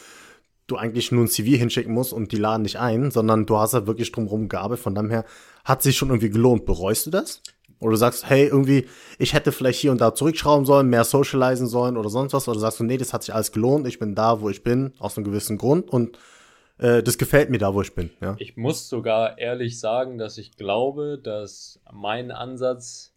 du 0.72 0.76
eigentlich 0.76 1.12
nur 1.12 1.24
ein 1.24 1.28
CV 1.28 1.56
hinschicken 1.56 1.92
musst 1.92 2.12
und 2.12 2.32
die 2.32 2.36
laden 2.36 2.64
dich 2.64 2.78
ein, 2.78 3.10
sondern 3.10 3.46
du 3.46 3.56
hast 3.58 3.74
halt 3.74 3.86
wirklich 3.86 4.10
drumherum 4.12 4.48
gearbeitet. 4.48 4.82
Von 4.82 4.94
daher 4.94 5.24
hat 5.64 5.82
sich 5.82 5.96
schon 5.96 6.08
irgendwie 6.08 6.30
gelohnt. 6.30 6.66
Bereust 6.66 7.06
du 7.06 7.10
das? 7.10 7.42
Oder 7.78 7.92
du 7.92 7.96
sagst, 7.96 8.28
hey, 8.28 8.46
irgendwie, 8.46 8.86
ich 9.18 9.34
hätte 9.34 9.50
vielleicht 9.50 9.80
hier 9.80 9.90
und 9.90 10.00
da 10.00 10.14
zurückschrauben 10.14 10.64
sollen, 10.64 10.88
mehr 10.88 11.04
socialisen 11.04 11.66
sollen 11.66 11.96
oder 11.96 12.08
sonst 12.08 12.32
was. 12.32 12.48
Oder 12.48 12.60
sagst 12.60 12.80
du, 12.80 12.84
nee, 12.84 12.96
das 12.96 13.12
hat 13.12 13.24
sich 13.24 13.34
alles 13.34 13.50
gelohnt, 13.50 13.86
ich 13.86 13.98
bin 13.98 14.14
da, 14.14 14.40
wo 14.40 14.48
ich 14.50 14.62
bin, 14.62 14.92
aus 14.98 15.16
einem 15.16 15.24
gewissen 15.24 15.58
Grund 15.58 15.90
und 15.90 16.16
äh, 16.78 17.02
das 17.02 17.18
gefällt 17.18 17.50
mir 17.50 17.58
da, 17.58 17.74
wo 17.74 17.82
ich 17.82 17.94
bin. 17.94 18.10
Ja? 18.20 18.36
Ich 18.38 18.56
muss 18.56 18.88
sogar 18.88 19.38
ehrlich 19.38 19.80
sagen, 19.80 20.18
dass 20.18 20.38
ich 20.38 20.56
glaube, 20.56 21.18
dass 21.22 21.80
mein 21.92 22.30
Ansatz 22.30 23.12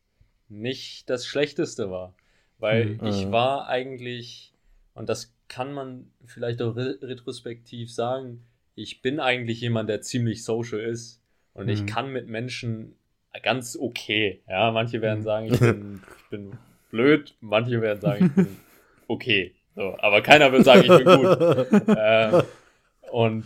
nicht 0.49 1.09
das 1.09 1.25
Schlechteste 1.27 1.91
war. 1.91 2.15
Weil 2.57 2.97
mhm. 3.01 3.07
ich 3.07 3.31
war 3.31 3.67
eigentlich, 3.67 4.53
und 4.93 5.09
das 5.09 5.34
kann 5.47 5.73
man 5.73 6.11
vielleicht 6.25 6.61
auch 6.61 6.75
re 6.75 6.97
retrospektiv 7.01 7.93
sagen, 7.93 8.45
ich 8.75 9.01
bin 9.01 9.19
eigentlich 9.19 9.61
jemand, 9.61 9.89
der 9.89 10.01
ziemlich 10.01 10.43
social 10.43 10.79
ist 10.79 11.21
und 11.53 11.65
mhm. 11.65 11.71
ich 11.71 11.85
kann 11.85 12.11
mit 12.11 12.27
Menschen 12.27 12.95
ganz 13.41 13.77
okay. 13.79 14.41
Ja, 14.49 14.71
manche 14.71 15.01
werden 15.01 15.19
mhm. 15.19 15.23
sagen, 15.23 15.45
ich 15.53 15.59
bin, 15.59 16.01
ich 16.17 16.29
bin 16.29 16.51
blöd, 16.91 17.35
manche 17.41 17.81
werden 17.81 18.01
sagen, 18.01 18.25
ich 18.27 18.33
bin 18.33 18.57
okay. 19.07 19.55
So, 19.75 19.97
aber 19.99 20.21
keiner 20.21 20.51
wird 20.51 20.63
sagen, 20.63 20.83
ich 20.83 20.87
bin 20.87 21.05
gut. 21.05 21.87
ähm, 21.97 22.43
und 23.11 23.45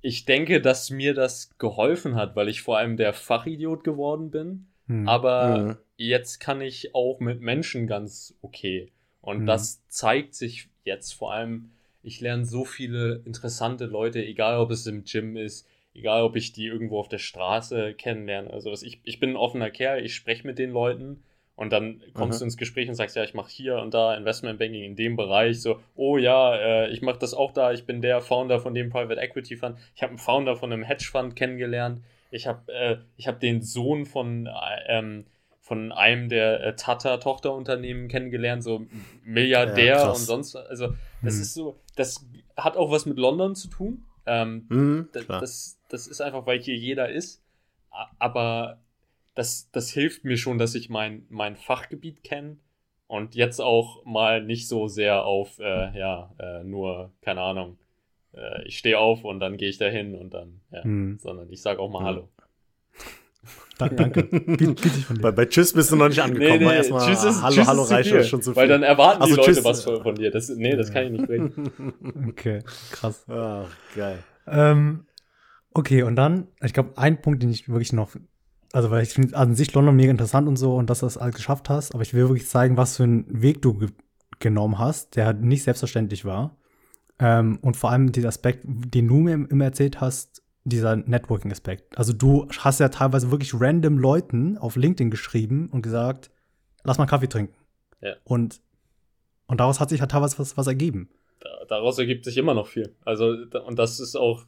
ich 0.00 0.24
denke, 0.24 0.60
dass 0.60 0.90
mir 0.90 1.14
das 1.14 1.56
geholfen 1.58 2.16
hat, 2.16 2.34
weil 2.34 2.48
ich 2.48 2.62
vor 2.62 2.76
allem 2.76 2.96
der 2.96 3.12
Fachidiot 3.12 3.84
geworden 3.84 4.30
bin. 4.30 4.66
Mhm. 4.86 5.08
Aber 5.08 5.58
mhm. 5.58 5.76
jetzt 5.96 6.40
kann 6.40 6.60
ich 6.60 6.94
auch 6.94 7.20
mit 7.20 7.40
Menschen 7.40 7.86
ganz 7.86 8.36
okay. 8.42 8.90
Und 9.20 9.42
mhm. 9.42 9.46
das 9.46 9.86
zeigt 9.88 10.34
sich 10.34 10.68
jetzt 10.84 11.12
vor 11.12 11.32
allem, 11.32 11.70
ich 12.02 12.20
lerne 12.20 12.44
so 12.44 12.64
viele 12.64 13.22
interessante 13.24 13.86
Leute, 13.86 14.24
egal 14.24 14.58
ob 14.58 14.70
es 14.70 14.86
im 14.86 15.04
Gym 15.04 15.36
ist, 15.36 15.68
egal 15.94 16.22
ob 16.22 16.36
ich 16.36 16.52
die 16.52 16.66
irgendwo 16.66 16.98
auf 16.98 17.08
der 17.08 17.18
Straße 17.18 17.94
kennenlerne. 17.94 18.50
Also 18.50 18.72
ich, 18.72 19.00
ich 19.04 19.20
bin 19.20 19.30
ein 19.30 19.36
offener 19.36 19.70
Kerl, 19.70 20.04
ich 20.04 20.14
spreche 20.14 20.46
mit 20.46 20.58
den 20.58 20.70
Leuten 20.70 21.22
und 21.54 21.72
dann 21.72 22.02
kommst 22.14 22.38
mhm. 22.38 22.44
du 22.44 22.44
ins 22.46 22.56
Gespräch 22.56 22.88
und 22.88 22.94
sagst, 22.94 23.14
ja, 23.14 23.24
ich 23.24 23.34
mache 23.34 23.50
hier 23.50 23.76
und 23.78 23.92
da 23.94 24.14
Investmentbanking 24.16 24.82
in 24.82 24.96
dem 24.96 25.16
Bereich. 25.16 25.60
So, 25.60 25.80
oh 25.94 26.16
ja, 26.16 26.56
äh, 26.56 26.90
ich 26.90 27.02
mache 27.02 27.18
das 27.18 27.34
auch 27.34 27.52
da, 27.52 27.72
ich 27.72 27.84
bin 27.84 28.00
der 28.00 28.20
Founder 28.20 28.58
von 28.58 28.74
dem 28.74 28.90
Private 28.90 29.20
Equity 29.20 29.56
Fund. 29.56 29.76
Ich 29.94 30.02
habe 30.02 30.10
einen 30.10 30.18
Founder 30.18 30.56
von 30.56 30.72
einem 30.72 30.82
Hedge 30.82 31.08
Fund 31.10 31.36
kennengelernt. 31.36 32.02
Ich 32.30 32.46
habe 32.46 32.72
äh, 32.72 32.96
hab 33.24 33.40
den 33.40 33.60
Sohn 33.60 34.06
von 34.06 34.48
ähm, 34.88 35.26
von 35.62 35.92
einem 35.92 36.28
der 36.28 36.60
äh, 36.60 36.76
Tata-Tochterunternehmen 36.76 38.08
kennengelernt, 38.08 38.64
so 38.64 38.84
Milliardär 39.24 39.96
ja, 39.96 40.10
und 40.10 40.16
sonst. 40.16 40.56
Also, 40.56 40.88
das 41.22 41.34
hm. 41.34 41.42
ist 41.42 41.54
so, 41.54 41.78
das 41.94 42.26
hat 42.56 42.76
auch 42.76 42.90
was 42.90 43.06
mit 43.06 43.16
London 43.16 43.54
zu 43.54 43.68
tun. 43.68 44.04
Ähm, 44.26 44.66
mhm, 44.68 45.08
das, 45.12 45.78
das 45.88 46.06
ist 46.08 46.20
einfach, 46.20 46.46
weil 46.46 46.60
hier 46.60 46.76
jeder 46.76 47.08
ist. 47.08 47.42
Aber 48.18 48.80
das, 49.34 49.70
das 49.70 49.90
hilft 49.90 50.24
mir 50.24 50.36
schon, 50.36 50.58
dass 50.58 50.74
ich 50.74 50.90
mein, 50.90 51.26
mein 51.28 51.56
Fachgebiet 51.56 52.24
kenne 52.24 52.56
und 53.06 53.36
jetzt 53.36 53.60
auch 53.60 54.04
mal 54.04 54.42
nicht 54.42 54.66
so 54.66 54.88
sehr 54.88 55.24
auf, 55.24 55.60
äh, 55.60 55.96
ja, 55.96 56.32
äh, 56.38 56.64
nur, 56.64 57.12
keine 57.20 57.40
Ahnung, 57.40 57.78
äh, 58.34 58.66
ich 58.66 58.78
stehe 58.78 58.98
auf 58.98 59.24
und 59.24 59.38
dann 59.38 59.56
gehe 59.56 59.68
ich 59.68 59.78
da 59.78 59.86
hin 59.86 60.14
und 60.16 60.34
dann, 60.34 60.60
ja, 60.72 60.84
mhm. 60.84 61.18
sondern 61.18 61.52
ich 61.52 61.62
sage 61.62 61.80
auch 61.80 61.90
mal 61.90 62.00
mhm. 62.00 62.06
Hallo. 62.06 62.28
Da, 63.88 63.94
danke. 63.94 64.28
Bei, 65.20 65.32
bei, 65.32 65.46
Tschüss 65.46 65.72
bist 65.72 65.90
du 65.90 65.96
noch 65.96 66.08
nicht 66.08 66.20
angekommen. 66.20 66.58
Nee, 66.58 66.66
nee, 66.66 66.76
Erstmal 66.76 67.06
tschüss 67.06 67.24
ist, 67.24 67.42
Hallo, 67.42 67.54
tschüss 67.54 67.66
Hallo 67.66 67.82
reicht 67.82 68.26
schon 68.28 68.42
zu 68.42 68.52
viel. 68.52 68.62
Weil 68.62 68.68
dann 68.68 68.82
erwarten 68.82 69.22
also, 69.22 69.34
die 69.34 69.40
Leute 69.40 69.64
was 69.64 69.82
von, 69.82 70.02
von, 70.02 70.14
dir. 70.14 70.30
Das, 70.30 70.48
nee, 70.48 70.76
das 70.76 70.92
kann 70.92 71.04
ich 71.04 71.10
nicht 71.12 71.26
bringen. 71.26 71.52
Okay, 72.28 72.62
krass. 72.90 73.24
Ach, 73.28 73.66
geil. 73.94 74.18
Ähm, 74.46 75.06
okay, 75.74 76.02
und 76.02 76.16
dann, 76.16 76.48
ich 76.62 76.72
glaube, 76.72 76.92
ein 76.96 77.20
Punkt, 77.20 77.42
den 77.42 77.50
ich 77.50 77.68
wirklich 77.68 77.92
noch, 77.92 78.16
also 78.72 78.90
weil 78.90 79.02
ich 79.02 79.10
finde 79.10 79.36
an 79.36 79.54
sich 79.54 79.72
London 79.74 79.96
mega 79.96 80.10
interessant 80.10 80.48
und 80.48 80.56
so 80.56 80.76
und 80.76 80.90
dass 80.90 81.00
du 81.00 81.06
das 81.06 81.18
alles 81.18 81.34
geschafft 81.34 81.68
hast, 81.68 81.94
aber 81.94 82.02
ich 82.02 82.14
will 82.14 82.28
wirklich 82.28 82.48
zeigen, 82.48 82.76
was 82.76 82.96
für 82.96 83.04
einen 83.04 83.26
Weg 83.28 83.62
du 83.62 83.74
ge 83.74 83.88
genommen 84.38 84.78
hast, 84.80 85.14
der 85.14 85.34
nicht 85.34 85.62
selbstverständlich 85.62 86.24
war. 86.24 86.56
Ähm, 87.20 87.58
und 87.62 87.76
vor 87.76 87.90
allem 87.90 88.10
dieser 88.10 88.28
Aspekt, 88.28 88.64
den 88.64 89.06
du 89.06 89.18
mir 89.18 89.34
immer 89.34 89.64
erzählt 89.64 90.00
hast, 90.00 90.41
dieser 90.64 90.96
Networking-Aspekt. 90.96 91.98
Also 91.98 92.12
du 92.12 92.48
hast 92.58 92.80
ja 92.80 92.88
teilweise 92.88 93.30
wirklich 93.30 93.52
random 93.54 93.98
Leuten 93.98 94.58
auf 94.58 94.76
LinkedIn 94.76 95.10
geschrieben 95.10 95.68
und 95.72 95.82
gesagt, 95.82 96.30
lass 96.84 96.98
mal 96.98 97.06
Kaffee 97.06 97.28
trinken. 97.28 97.54
Ja. 98.00 98.14
Und, 98.24 98.60
und 99.46 99.60
daraus 99.60 99.80
hat 99.80 99.90
sich 99.90 100.00
ja 100.00 100.06
teilweise 100.06 100.38
was, 100.38 100.56
was 100.56 100.66
ergeben. 100.66 101.08
daraus 101.68 101.98
ergibt 101.98 102.24
sich 102.24 102.36
immer 102.36 102.54
noch 102.54 102.66
viel. 102.66 102.94
Also, 103.04 103.36
und 103.66 103.78
das 103.78 103.98
ist 104.00 104.16
auch, 104.16 104.44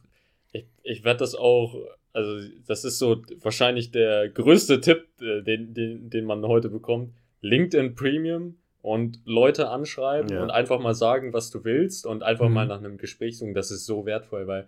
ich, 0.51 0.65
ich 0.83 1.03
werde 1.03 1.19
das 1.19 1.35
auch, 1.35 1.75
also 2.13 2.47
das 2.65 2.85
ist 2.85 2.97
so 2.97 3.21
wahrscheinlich 3.41 3.91
der 3.91 4.29
größte 4.29 4.79
Tipp, 4.79 5.07
äh, 5.21 5.41
den, 5.41 5.73
den, 5.73 6.09
den 6.09 6.25
man 6.25 6.45
heute 6.45 6.69
bekommt. 6.69 7.13
LinkedIn 7.41 7.95
Premium 7.95 8.55
und 8.81 9.19
Leute 9.25 9.69
anschreiben 9.69 10.29
ja. 10.29 10.41
und 10.41 10.49
einfach 10.49 10.79
mal 10.79 10.93
sagen, 10.93 11.33
was 11.33 11.49
du 11.49 11.63
willst 11.65 12.05
und 12.05 12.23
einfach 12.23 12.47
mhm. 12.47 12.53
mal 12.53 12.67
nach 12.67 12.77
einem 12.77 12.97
Gespräch 12.97 13.37
suchen. 13.37 13.53
Das 13.53 13.71
ist 13.71 13.85
so 13.85 14.05
wertvoll, 14.05 14.47
weil 14.47 14.67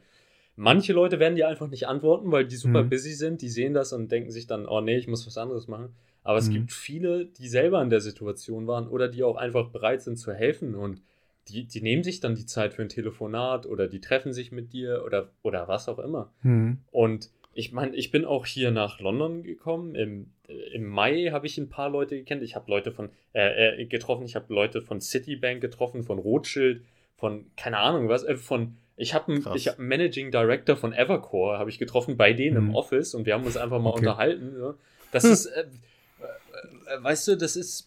Manche 0.59 0.91
Leute 0.91 1.19
werden 1.19 1.35
dir 1.35 1.47
einfach 1.47 1.67
nicht 1.67 1.87
antworten, 1.87 2.31
weil 2.31 2.45
die 2.47 2.55
super 2.55 2.83
mhm. 2.83 2.89
busy 2.89 3.13
sind. 3.13 3.43
Die 3.43 3.49
sehen 3.49 3.75
das 3.75 3.93
und 3.93 4.11
denken 4.11 4.31
sich 4.31 4.47
dann, 4.47 4.65
oh 4.65 4.81
nee, 4.81 4.97
ich 4.97 5.07
muss 5.07 5.25
was 5.27 5.37
anderes 5.37 5.67
machen. 5.67 5.93
Aber 6.23 6.39
es 6.39 6.49
mhm. 6.49 6.53
gibt 6.53 6.73
viele, 6.73 7.27
die 7.27 7.47
selber 7.47 7.79
in 7.81 7.91
der 7.91 8.01
Situation 8.01 8.65
waren 8.65 8.87
oder 8.87 9.07
die 9.07 9.23
auch 9.23 9.37
einfach 9.37 9.69
bereit 9.69 10.01
sind 10.01 10.17
zu 10.17 10.33
helfen 10.33 10.73
und 10.73 11.01
die, 11.47 11.65
die 11.65 11.81
nehmen 11.81 12.03
sich 12.03 12.19
dann 12.19 12.35
die 12.35 12.47
Zeit 12.47 12.73
für 12.73 12.81
ein 12.81 12.89
Telefonat 12.89 13.67
oder 13.67 13.87
die 13.87 14.01
treffen 14.01 14.33
sich 14.33 14.51
mit 14.51 14.73
dir 14.73 15.03
oder, 15.05 15.29
oder 15.43 15.67
was 15.67 15.87
auch 15.87 15.99
immer. 15.99 16.33
Mhm. 16.41 16.79
Und 16.91 17.29
ich 17.53 17.71
meine, 17.71 17.95
ich 17.95 18.11
bin 18.11 18.25
auch 18.25 18.45
hier 18.45 18.71
nach 18.71 18.99
London 18.99 19.43
gekommen. 19.43 19.95
Im, 19.95 20.31
im 20.73 20.87
Mai 20.87 21.29
habe 21.31 21.45
ich 21.45 21.57
ein 21.57 21.69
paar 21.69 21.89
Leute 21.89 22.17
gekannt. 22.17 22.41
Ich 22.41 22.55
habe 22.55 22.69
Leute 22.69 22.91
von 22.91 23.09
äh, 23.33 23.81
äh, 23.81 23.85
getroffen, 23.85 24.25
ich 24.25 24.35
habe 24.35 24.53
Leute 24.53 24.81
von 24.81 25.01
Citibank 25.01 25.61
getroffen, 25.61 26.03
von 26.03 26.19
Rothschild, 26.19 26.83
von 27.15 27.45
keine 27.55 27.77
Ahnung 27.77 28.09
was, 28.09 28.23
äh, 28.23 28.35
von 28.35 28.75
ich 28.97 29.13
habe 29.13 29.31
einen, 29.31 29.45
hab 29.45 29.79
einen 29.79 29.88
Managing 29.88 30.31
Director 30.31 30.75
von 30.75 30.91
Evercore, 30.91 31.60
habe 31.60 31.69
ich 31.69 31.77
getroffen 31.77 32.17
bei 32.17 32.33
denen 32.33 32.62
mhm. 32.62 32.69
im 32.69 32.75
Office 32.75 33.13
und 33.13 33.25
wir 33.25 33.36
haben 33.36 33.45
uns 33.45 33.55
einfach 33.55 33.79
mal 33.79 33.91
okay. 33.91 33.99
unterhalten. 33.99 34.55
Ja. 34.60 34.73
Das 35.12 35.23
ist, 35.23 35.45
äh, 35.45 35.62
äh, 35.62 37.03
weißt 37.03 37.27
du, 37.27 37.38
das 37.38 37.55
ist, 37.55 37.86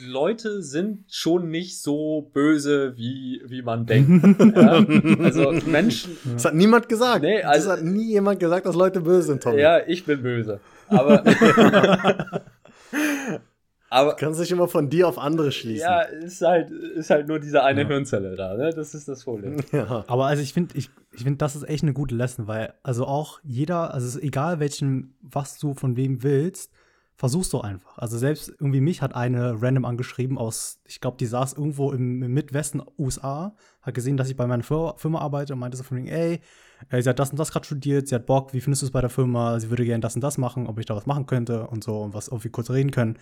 Leute 0.00 0.62
sind 0.62 1.04
schon 1.10 1.50
nicht 1.50 1.80
so 1.80 2.30
böse, 2.32 2.96
wie, 2.96 3.42
wie 3.46 3.62
man 3.62 3.86
denkt. 3.86 4.40
ja? 4.56 4.84
Also 5.24 5.52
Menschen. 5.66 6.16
Das 6.32 6.44
hat 6.44 6.54
niemand 6.54 6.88
gesagt. 6.88 7.22
Nee, 7.22 7.42
also, 7.42 7.70
das 7.70 7.78
hat 7.78 7.84
nie 7.84 8.12
jemand 8.12 8.38
gesagt, 8.38 8.66
dass 8.66 8.76
Leute 8.76 9.00
böse 9.00 9.22
sind, 9.22 9.42
Tommy. 9.42 9.60
Ja, 9.60 9.80
ich 9.86 10.04
bin 10.04 10.22
böse. 10.22 10.60
Aber 10.88 11.24
Aber 13.88 14.10
du 14.10 14.16
kannst 14.16 14.40
dich 14.40 14.50
immer 14.50 14.68
von 14.68 14.90
dir 14.90 15.06
auf 15.08 15.18
andere 15.18 15.52
schließen. 15.52 15.86
Ja, 15.88 16.00
ist 16.00 16.42
halt, 16.42 16.70
ist 16.70 17.10
halt 17.10 17.28
nur 17.28 17.38
diese 17.38 17.62
eine 17.62 17.82
ja. 17.82 17.88
Hirnzelle 17.88 18.34
da, 18.34 18.54
ne? 18.54 18.70
Das 18.70 18.94
ist 18.94 19.08
das 19.08 19.24
Problem. 19.24 19.56
Ja. 19.72 20.04
Aber 20.06 20.26
also 20.26 20.42
ich 20.42 20.52
finde, 20.52 20.76
ich, 20.76 20.90
ich 21.12 21.22
finde, 21.22 21.38
das 21.38 21.54
ist 21.56 21.68
echt 21.68 21.82
eine 21.82 21.92
gute 21.92 22.14
Lesson, 22.14 22.46
weil 22.46 22.74
also 22.82 23.06
auch 23.06 23.40
jeder, 23.42 23.92
also 23.92 24.18
egal, 24.20 24.58
welchen, 24.60 25.14
was 25.20 25.58
du 25.58 25.74
von 25.74 25.96
wem 25.96 26.22
willst, 26.22 26.72
versuch's 27.16 27.50
doch 27.50 27.64
einfach. 27.64 27.98
Also 27.98 28.18
selbst 28.18 28.48
irgendwie 28.48 28.80
mich 28.80 29.02
hat 29.02 29.14
eine 29.14 29.60
random 29.60 29.84
angeschrieben 29.84 30.38
aus, 30.38 30.80
ich 30.84 31.00
glaube, 31.00 31.16
die 31.16 31.26
saß 31.26 31.54
irgendwo 31.54 31.92
im, 31.92 32.22
im, 32.22 32.32
Midwesten 32.32 32.82
USA, 32.98 33.56
hat 33.82 33.94
gesehen, 33.94 34.16
dass 34.16 34.28
ich 34.28 34.36
bei 34.36 34.46
meiner 34.46 34.62
Firma 34.62 35.18
arbeite 35.18 35.54
und 35.54 35.58
meinte 35.58 35.76
so 35.76 35.82
von 35.82 35.96
wegen, 35.96 36.08
ey, 36.08 36.40
äh, 36.90 37.02
sie 37.02 37.08
hat 37.08 37.18
das 37.18 37.30
und 37.30 37.38
das 37.38 37.52
gerade 37.52 37.64
studiert, 37.64 38.08
sie 38.08 38.14
hat 38.14 38.26
Bock, 38.26 38.52
wie 38.52 38.60
findest 38.60 38.82
du 38.82 38.86
es 38.86 38.92
bei 38.92 39.00
der 39.00 39.10
Firma, 39.10 39.58
sie 39.58 39.70
würde 39.70 39.84
gerne 39.84 40.00
das 40.00 40.14
und 40.14 40.20
das 40.20 40.36
machen, 40.36 40.66
ob 40.66 40.78
ich 40.78 40.86
da 40.86 40.94
was 40.94 41.06
machen 41.06 41.26
könnte 41.26 41.66
und 41.66 41.82
so 41.82 42.02
und 42.02 42.14
was, 42.14 42.30
ob 42.30 42.44
wir 42.44 42.52
kurz 42.52 42.70
reden 42.70 42.90
können. 42.90 43.18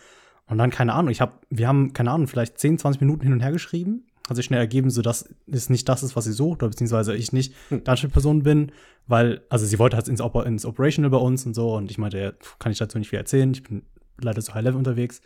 Und 0.47 0.59
dann, 0.59 0.71
keine 0.71 0.93
Ahnung, 0.93 1.11
ich 1.11 1.21
habe, 1.21 1.33
wir 1.51 1.69
haben, 1.69 1.93
keine 1.93 2.11
Ahnung, 2.11 2.27
vielleicht 2.27 2.59
10, 2.59 2.79
20 2.79 3.01
Minuten 3.01 3.23
hin 3.23 3.33
und 3.33 3.41
her 3.41 3.53
geschrieben 3.53 4.05
hat 4.29 4.37
sich 4.37 4.47
schnell 4.47 4.61
ergeben, 4.61 4.91
so 4.91 5.03
dass 5.03 5.29
es 5.47 5.69
nicht 5.69 5.89
das 5.89 6.03
ist, 6.03 6.17
was 6.17 6.25
sie 6.25 6.33
sucht, 6.33 6.63
oder 6.63 6.71
beziehungsweise 6.71 7.15
ich 7.15 7.33
nicht 7.33 7.55
hm. 7.69 7.83
die 7.85 8.09
Person 8.09 8.43
bin, 8.43 8.73
weil, 9.07 9.43
also 9.51 9.67
sie 9.67 9.79
wollte 9.79 9.97
halt 9.97 10.09
ins, 10.09 10.21
Oper 10.21 10.47
ins 10.47 10.65
Operational 10.65 11.11
bei 11.11 11.19
uns 11.19 11.45
und 11.45 11.55
so 11.55 11.75
und 11.75 11.91
ich 11.91 11.99
meinte, 11.99 12.19
ja, 12.19 12.33
kann 12.59 12.73
ich 12.73 12.79
dazu 12.79 12.99
nicht 12.99 13.11
viel 13.11 13.19
erzählen, 13.19 13.53
ich 13.53 13.63
bin 13.63 13.83
leider 14.21 14.41
zu 14.41 14.55
High-Level 14.55 14.79
unterwegs. 14.79 15.21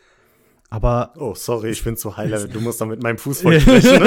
Aber. 0.70 1.14
Oh, 1.16 1.34
sorry, 1.34 1.70
ich 1.70 1.82
bin 1.82 1.96
zu 1.96 2.14
High-Level. 2.16 2.48
Du 2.48 2.60
musst 2.60 2.78
da 2.78 2.84
mit 2.84 3.02
meinem 3.02 3.16
Fußball 3.16 3.58
sprechen. 3.60 4.02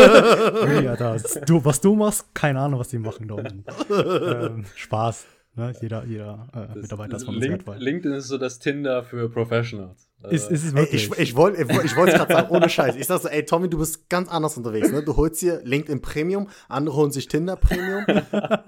ja, 0.84 0.96
das, 0.96 1.40
du, 1.48 1.64
was 1.66 1.82
du 1.82 1.96
machst, 1.96 2.36
keine 2.36 2.60
Ahnung, 2.60 2.80
was 2.80 2.90
die 2.90 3.00
machen 3.00 3.28
da 3.28 3.36
unten. 3.36 3.64
ähm, 3.90 4.66
Spaß. 4.76 5.26
Ne? 5.56 5.74
Jeder, 5.82 6.06
jeder 6.06 6.48
äh, 6.54 6.78
Mitarbeiter 6.78 7.18
ist 7.18 7.24
von 7.24 7.36
uns 7.36 7.44
Link, 7.44 7.64
LinkedIn 7.66 8.14
ist 8.14 8.28
so 8.28 8.38
das 8.38 8.60
Tinder 8.60 9.04
für 9.04 9.28
Professionals. 9.30 10.11
Ist, 10.30 10.52
ist 10.52 10.66
es 10.66 10.76
wirklich. 10.76 11.10
Ey, 11.12 11.24
ich 11.24 11.30
ich 11.32 11.36
wollte 11.36 11.62
ich 11.62 11.96
wollt 11.96 12.12
gerade 12.12 12.34
sagen, 12.34 12.50
ohne 12.50 12.70
Scheiß. 12.70 12.96
Ich 12.96 13.08
sag 13.08 13.22
so, 13.22 13.28
ey, 13.28 13.44
Tommy, 13.44 13.70
du 13.70 13.80
bist 13.80 14.10
ganz 14.10 14.30
anders 14.30 14.56
unterwegs. 14.58 14.92
Ne? 14.92 15.02
Du 15.02 15.16
holst 15.18 15.42
dir 15.42 15.62
LinkedIn 15.64 16.02
Premium, 16.02 16.48
andere 16.70 16.96
holen 16.96 17.12
sich 17.12 17.28
Tinder 17.28 17.56
Premium. 17.56 18.06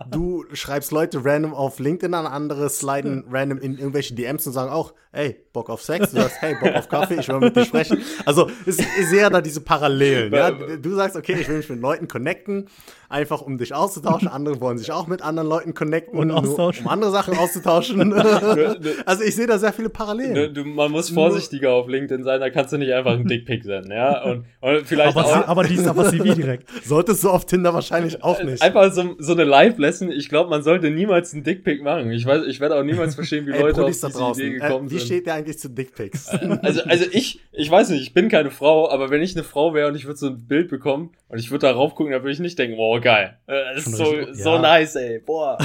Du 0.09 0.45
schreibst 0.53 0.91
Leute 0.91 1.23
random 1.23 1.53
auf 1.53 1.79
LinkedIn 1.79 2.13
an, 2.13 2.25
andere 2.25 2.69
sliden 2.69 3.25
random 3.29 3.59
in 3.59 3.77
irgendwelche 3.77 4.15
DMs 4.15 4.47
und 4.47 4.53
sagen 4.53 4.71
auch, 4.71 4.93
ey, 5.11 5.35
Bock 5.53 5.69
auf 5.69 5.81
Sex. 5.81 6.11
Du 6.11 6.17
sagst, 6.17 6.41
hey, 6.41 6.55
Bock 6.59 6.73
auf 6.73 6.89
Kaffee, 6.89 7.19
ich 7.19 7.27
will 7.29 7.39
mit 7.39 7.55
dir 7.55 7.65
sprechen. 7.65 7.99
Also, 8.25 8.49
ich 8.65 8.75
sehe 8.75 9.29
da 9.29 9.41
diese 9.41 9.61
Parallelen. 9.61 10.33
ja? 10.33 10.51
Du 10.51 10.95
sagst, 10.95 11.15
okay, 11.15 11.37
ich 11.39 11.47
will 11.47 11.57
mich 11.57 11.69
mit 11.69 11.79
Leuten 11.79 12.07
connecten, 12.07 12.67
einfach 13.09 13.41
um 13.41 13.57
dich 13.57 13.73
auszutauschen. 13.75 14.27
Andere 14.27 14.59
wollen 14.59 14.77
sich 14.79 14.91
auch 14.91 15.05
mit 15.07 15.21
anderen 15.21 15.47
Leuten 15.47 15.73
connecten, 15.75 16.17
und 16.17 16.31
austauschen. 16.31 16.85
um 16.85 16.91
andere 16.91 17.11
Sachen 17.11 17.37
auszutauschen. 17.37 18.11
also, 19.05 19.23
ich 19.23 19.35
sehe 19.35 19.45
da 19.45 19.59
sehr 19.59 19.71
viele 19.73 19.89
Parallelen. 19.89 20.53
Du, 20.53 20.65
man 20.65 20.91
muss 20.91 21.11
vorsichtig 21.11 21.42
vorsichtiger 21.43 21.71
auf 21.71 21.87
LinkedIn 21.87 22.23
sein, 22.23 22.39
da 22.39 22.49
kannst 22.49 22.73
du 22.73 22.77
nicht 22.77 22.93
einfach 22.93 23.11
einen 23.11 23.27
Dickpick 23.27 23.63
senden, 23.63 23.91
ja. 23.91 24.23
Und, 24.23 24.45
und 24.61 24.87
vielleicht 24.87 25.15
aber, 25.15 25.25
auch, 25.25 25.47
aber 25.47 25.63
die 25.63 25.75
ist 25.75 25.87
aber 25.87 26.09
CV 26.09 26.33
direkt. 26.33 26.69
Solltest 26.83 27.23
du 27.23 27.29
auf 27.29 27.45
Tinder 27.45 27.73
wahrscheinlich 27.73 28.23
auch 28.23 28.41
nicht. 28.43 28.61
Einfach 28.61 28.91
so, 28.91 29.15
so 29.19 29.33
eine 29.33 29.43
Live-Lesson. 29.43 30.11
Ich 30.11 30.29
glaube, 30.29 30.49
man 30.49 30.63
sollte 30.63 30.89
niemals 30.89 31.33
einen 31.33 31.43
Dickpick 31.43 31.83
machen. 31.83 32.11
Ich 32.11 32.25
weiß, 32.25 32.45
ich 32.47 32.59
werde 32.59 32.75
auch 32.75 32.83
niemals 32.83 33.15
verstehen, 33.15 33.45
wie 33.47 33.51
Ey, 33.53 33.61
Leute 33.61 33.83
auf 33.83 33.91
diese 33.91 34.07
Idee 34.07 34.59
gekommen 34.59 34.87
äh, 34.87 34.91
wie 34.91 34.97
sind. 34.97 35.01
Wie 35.01 35.05
steht 35.05 35.25
der 35.27 35.33
eigentlich 35.35 35.59
zu 35.59 35.69
Dickpicks? 35.69 36.29
Also, 36.61 36.81
also 36.83 37.05
ich, 37.11 37.39
ich 37.51 37.69
weiß 37.69 37.89
nicht, 37.89 38.01
ich 38.01 38.13
bin 38.13 38.29
keine 38.29 38.51
Frau, 38.51 38.89
aber 38.89 39.09
wenn 39.09 39.21
ich 39.21 39.35
eine 39.35 39.43
Frau 39.43 39.73
wäre 39.73 39.87
und 39.87 39.95
ich 39.95 40.05
würde 40.05 40.17
so 40.17 40.27
ein 40.27 40.47
Bild 40.47 40.69
bekommen 40.69 41.11
und 41.33 41.39
ich 41.39 41.49
würde 41.51 41.67
darauf 41.67 41.95
gucken, 41.95 42.11
dann 42.11 42.21
würde 42.21 42.31
ich 42.31 42.39
nicht 42.39 42.59
denken, 42.59 42.77
wow, 42.77 43.01
geil. 43.01 43.37
Äh, 43.47 43.75
das 43.75 43.87
ist 43.87 43.97
so, 43.97 44.03
richtig, 44.05 44.35
so 44.43 44.51
ja. 44.51 44.61
nice, 44.61 44.95
ey. 44.95 45.19
Boah. 45.19 45.57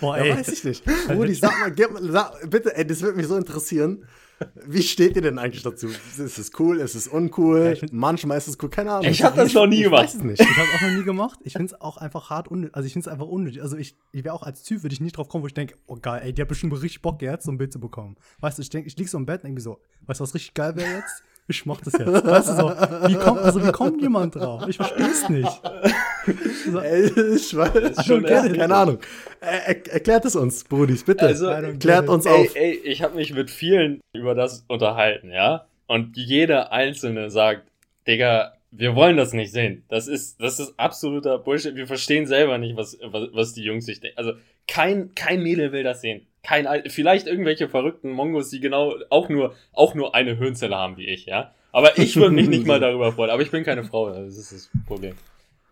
Boah, 0.00 0.16
ey. 0.16 0.28
Ja, 0.28 0.38
weiß 0.38 0.48
ich 0.48 0.64
nicht. 0.64 0.84
Rudi, 1.10 1.34
sag 1.34 1.52
mal, 1.58 1.74
sag, 2.02 2.50
bitte, 2.50 2.76
ey, 2.76 2.86
das 2.86 3.02
würde 3.02 3.16
mich 3.16 3.25
so 3.26 3.36
interessieren. 3.36 4.04
Wie 4.66 4.82
steht 4.82 5.16
ihr 5.16 5.22
denn 5.22 5.38
eigentlich 5.38 5.62
dazu? 5.62 5.88
Ist 5.88 6.38
es 6.38 6.50
cool? 6.58 6.80
Ist 6.80 6.94
es 6.94 7.08
uncool? 7.08 7.78
Ja, 7.80 7.88
Manchmal 7.90 8.36
ist 8.36 8.48
es 8.48 8.58
cool, 8.62 8.68
keine 8.68 8.92
Ahnung. 8.92 9.10
Ich 9.10 9.22
habe 9.22 9.36
das 9.36 9.54
noch 9.54 9.66
nie 9.66 9.82
gemacht. 9.82 10.04
Ich 10.04 10.14
weiß 10.14 10.14
es 10.16 10.22
nicht. 10.22 10.40
Ich 10.40 10.56
habe 10.58 10.68
auch 10.76 10.80
noch 10.82 10.98
nie 10.98 11.04
gemacht. 11.04 11.38
Ich 11.42 11.52
finde 11.54 11.66
es 11.72 11.80
auch 11.80 11.96
einfach 11.96 12.28
hart 12.28 12.48
unnötig. 12.48 12.76
Also 12.76 12.86
ich 12.86 12.92
finde 12.92 13.08
es 13.08 13.12
einfach 13.12 13.26
unnötig. 13.26 13.62
Also 13.62 13.78
ich, 13.78 13.96
ich 14.12 14.24
wäre 14.24 14.34
auch 14.34 14.42
als 14.42 14.62
Typ, 14.62 14.82
würde 14.82 14.92
ich 14.92 15.00
nicht 15.00 15.16
drauf 15.16 15.28
kommen, 15.28 15.42
wo 15.42 15.46
ich 15.46 15.54
denke, 15.54 15.76
oh 15.86 15.96
geil, 15.96 16.20
ey, 16.22 16.34
die 16.34 16.42
hat 16.42 16.48
bestimmt 16.48 16.74
richtig 16.74 17.00
Bock 17.00 17.22
jetzt, 17.22 17.46
so 17.46 17.50
ein 17.50 17.56
Bild 17.56 17.72
zu 17.72 17.80
bekommen. 17.80 18.16
Weißt 18.40 18.58
du, 18.58 18.62
ich 18.62 18.68
denke, 18.68 18.88
ich 18.88 18.96
liege 18.98 19.08
so 19.08 19.16
im 19.16 19.24
Bett 19.24 19.42
und 19.42 19.48
irgendwie 19.48 19.62
so, 19.62 19.80
weißt 20.06 20.20
du, 20.20 20.24
was 20.24 20.34
richtig 20.34 20.52
geil 20.52 20.76
wäre 20.76 20.96
jetzt? 20.96 21.22
Ich 21.48 21.64
mach 21.64 21.80
das 21.80 21.92
jetzt. 21.92 22.06
Weißt 22.06 22.48
du 22.48 22.52
so, 22.54 22.70
wie 23.08 23.14
kommt, 23.14 23.40
also 23.40 23.64
wie 23.64 23.70
kommt 23.70 24.02
jemand 24.02 24.34
drauf? 24.34 24.66
Ich 24.68 24.76
versteh's 24.76 25.28
nicht. 25.28 25.62
So. 26.64 26.80
ich 26.80 27.56
weiß, 27.56 28.04
schon, 28.04 28.24
keine 28.24 28.74
Ahnung. 28.74 28.98
Er, 29.40 29.86
erklärt 29.92 30.24
es 30.24 30.34
uns, 30.34 30.64
Brudis, 30.64 31.04
bitte. 31.04 31.26
Also, 31.26 31.52
Klärt 31.78 32.08
uns 32.08 32.26
ey, 32.26 32.32
auf. 32.32 32.56
Ey, 32.56 32.72
ich 32.84 33.02
habe 33.02 33.14
mich 33.14 33.32
mit 33.32 33.50
vielen 33.50 34.00
über 34.12 34.34
das 34.34 34.64
unterhalten, 34.66 35.30
ja? 35.30 35.66
Und 35.86 36.16
jeder 36.16 36.72
Einzelne 36.72 37.30
sagt, 37.30 37.70
Digga, 38.08 38.54
wir 38.72 38.96
wollen 38.96 39.16
das 39.16 39.32
nicht 39.32 39.52
sehen. 39.52 39.84
Das 39.88 40.08
ist, 40.08 40.40
das 40.40 40.58
ist 40.58 40.74
absoluter 40.78 41.38
Bullshit. 41.38 41.76
Wir 41.76 41.86
verstehen 41.86 42.26
selber 42.26 42.58
nicht, 42.58 42.76
was, 42.76 42.98
was, 43.02 43.28
was 43.32 43.52
die 43.52 43.62
Jungs 43.62 43.86
sich 43.86 44.00
denken. 44.00 44.18
Also, 44.18 44.32
kein, 44.66 45.14
kein 45.14 45.44
Mädel 45.44 45.70
will 45.70 45.84
das 45.84 46.00
sehen 46.00 46.26
kein, 46.46 46.68
vielleicht 46.88 47.26
irgendwelche 47.26 47.68
verrückten 47.68 48.12
Mongos, 48.12 48.50
die 48.50 48.60
genau 48.60 48.94
auch 49.10 49.28
nur, 49.28 49.54
auch 49.72 49.94
nur 49.94 50.14
eine 50.14 50.36
Hirnzelle 50.36 50.76
haben 50.76 50.96
wie 50.96 51.06
ich, 51.06 51.26
ja. 51.26 51.52
Aber 51.72 51.98
ich 51.98 52.14
würde 52.14 52.34
mich 52.34 52.48
nicht 52.48 52.66
mal 52.66 52.78
darüber 52.86 53.12
freuen. 53.12 53.30
Aber 53.30 53.42
ich 53.42 53.50
bin 53.50 53.64
keine 53.64 53.82
Frau, 53.82 54.10
das 54.10 54.36
ist 54.36 54.52
das 54.52 54.70
Problem. 54.86 55.16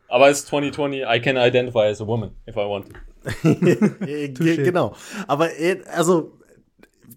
Aber 0.09 0.29
es 0.29 0.41
ist 0.41 0.49
2020, 0.49 1.03
I 1.03 1.21
can 1.21 1.37
identify 1.37 1.87
as 1.87 2.01
a 2.01 2.07
woman, 2.07 2.33
if 2.49 2.57
I 2.57 2.59
want. 2.59 2.87
genau. 4.65 4.97
Aber 5.29 5.49
also, 5.95 6.33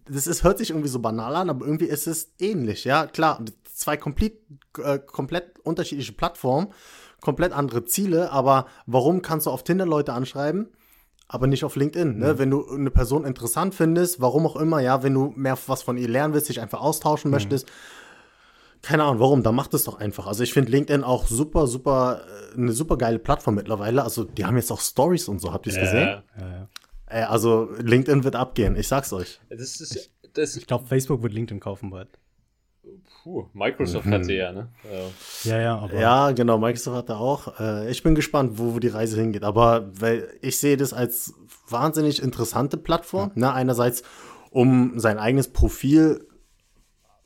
das 0.07 0.27
ist, 0.27 0.43
hört 0.43 0.59
sich 0.59 0.69
irgendwie 0.69 0.87
so 0.87 0.99
banal 0.99 1.35
an, 1.35 1.49
aber 1.49 1.65
irgendwie 1.65 1.85
ist 1.85 2.05
es 2.05 2.33
ähnlich, 2.39 2.83
ja. 2.85 3.07
Klar, 3.07 3.43
zwei 3.65 3.97
komplett, 3.97 4.33
äh, 4.83 4.99
komplett 4.99 5.59
unterschiedliche 5.63 6.13
Plattformen, 6.13 6.67
komplett 7.21 7.53
andere 7.53 7.85
Ziele, 7.85 8.31
aber 8.31 8.67
warum 8.85 9.23
kannst 9.23 9.47
du 9.47 9.49
auf 9.49 9.63
Tinder 9.63 9.87
Leute 9.87 10.13
anschreiben? 10.13 10.69
Aber 11.27 11.47
nicht 11.47 11.63
auf 11.63 11.75
LinkedIn. 11.75 12.17
Ne? 12.17 12.33
Mhm. 12.33 12.39
Wenn 12.39 12.49
du 12.51 12.69
eine 12.69 12.91
Person 12.91 13.25
interessant 13.25 13.75
findest, 13.75 14.21
warum 14.21 14.45
auch 14.45 14.55
immer, 14.55 14.79
ja, 14.79 15.03
wenn 15.03 15.13
du 15.13 15.33
mehr 15.35 15.57
was 15.67 15.83
von 15.83 15.97
ihr 15.97 16.07
lernen 16.07 16.33
willst, 16.33 16.49
dich 16.49 16.61
einfach 16.61 16.81
austauschen 16.81 17.29
mhm. 17.29 17.35
möchtest, 17.35 17.67
keine 18.81 19.03
Ahnung, 19.03 19.19
warum, 19.19 19.43
dann 19.43 19.55
mach 19.55 19.67
das 19.67 19.83
doch 19.83 19.99
einfach. 19.99 20.27
Also 20.27 20.43
ich 20.43 20.53
finde 20.53 20.71
LinkedIn 20.71 21.03
auch 21.03 21.27
super, 21.27 21.67
super, 21.67 22.21
äh, 22.53 22.57
eine 22.57 22.71
super 22.71 22.97
geile 22.97 23.19
Plattform 23.19 23.55
mittlerweile. 23.55 24.03
Also 24.03 24.23
die 24.23 24.45
haben 24.45 24.55
jetzt 24.55 24.71
auch 24.71 24.79
Stories 24.79 25.27
und 25.27 25.39
so, 25.39 25.51
habt 25.51 25.65
ihr 25.65 25.71
es 25.71 25.77
ja, 25.77 25.81
gesehen? 25.83 26.07
Ja, 26.07 26.23
ja. 26.39 26.69
Äh, 27.07 27.23
also 27.23 27.69
LinkedIn 27.77 28.23
wird 28.23 28.35
abgehen, 28.35 28.75
ich 28.75 28.87
sag's 28.87 29.11
euch. 29.11 29.41
Das 29.49 29.81
ist, 29.81 30.11
das 30.33 30.55
ich 30.55 30.67
glaube, 30.67 30.85
Facebook 30.85 31.23
wird 31.23 31.33
LinkedIn 31.33 31.59
kaufen 31.59 31.89
bald. 31.89 32.09
Puh, 33.27 33.45
Microsoft 33.51 34.05
mhm. 34.05 34.13
hatte 34.13 34.31
ja, 34.31 34.53
ne? 34.53 34.69
Ja, 35.43 35.59
ja, 35.59 35.77
aber. 35.77 35.99
Ja, 35.99 36.31
genau, 36.31 36.57
Microsoft 36.57 36.95
hatte 36.95 37.17
auch. 37.17 37.59
Äh, 37.59 37.91
ich 37.91 38.01
bin 38.01 38.15
gespannt, 38.15 38.53
wo, 38.55 38.75
wo 38.75 38.79
die 38.79 38.87
Reise 38.87 39.19
hingeht. 39.19 39.43
Aber 39.43 39.89
weil 39.99 40.29
ich 40.41 40.57
sehe 40.59 40.77
das 40.77 40.93
als 40.93 41.33
wahnsinnig 41.67 42.23
interessante 42.23 42.77
Plattform. 42.77 43.33
Ja. 43.35 43.41
Ne? 43.41 43.53
Einerseits, 43.53 44.03
um 44.49 44.97
sein 44.97 45.19
eigenes 45.19 45.49
Profil 45.49 46.25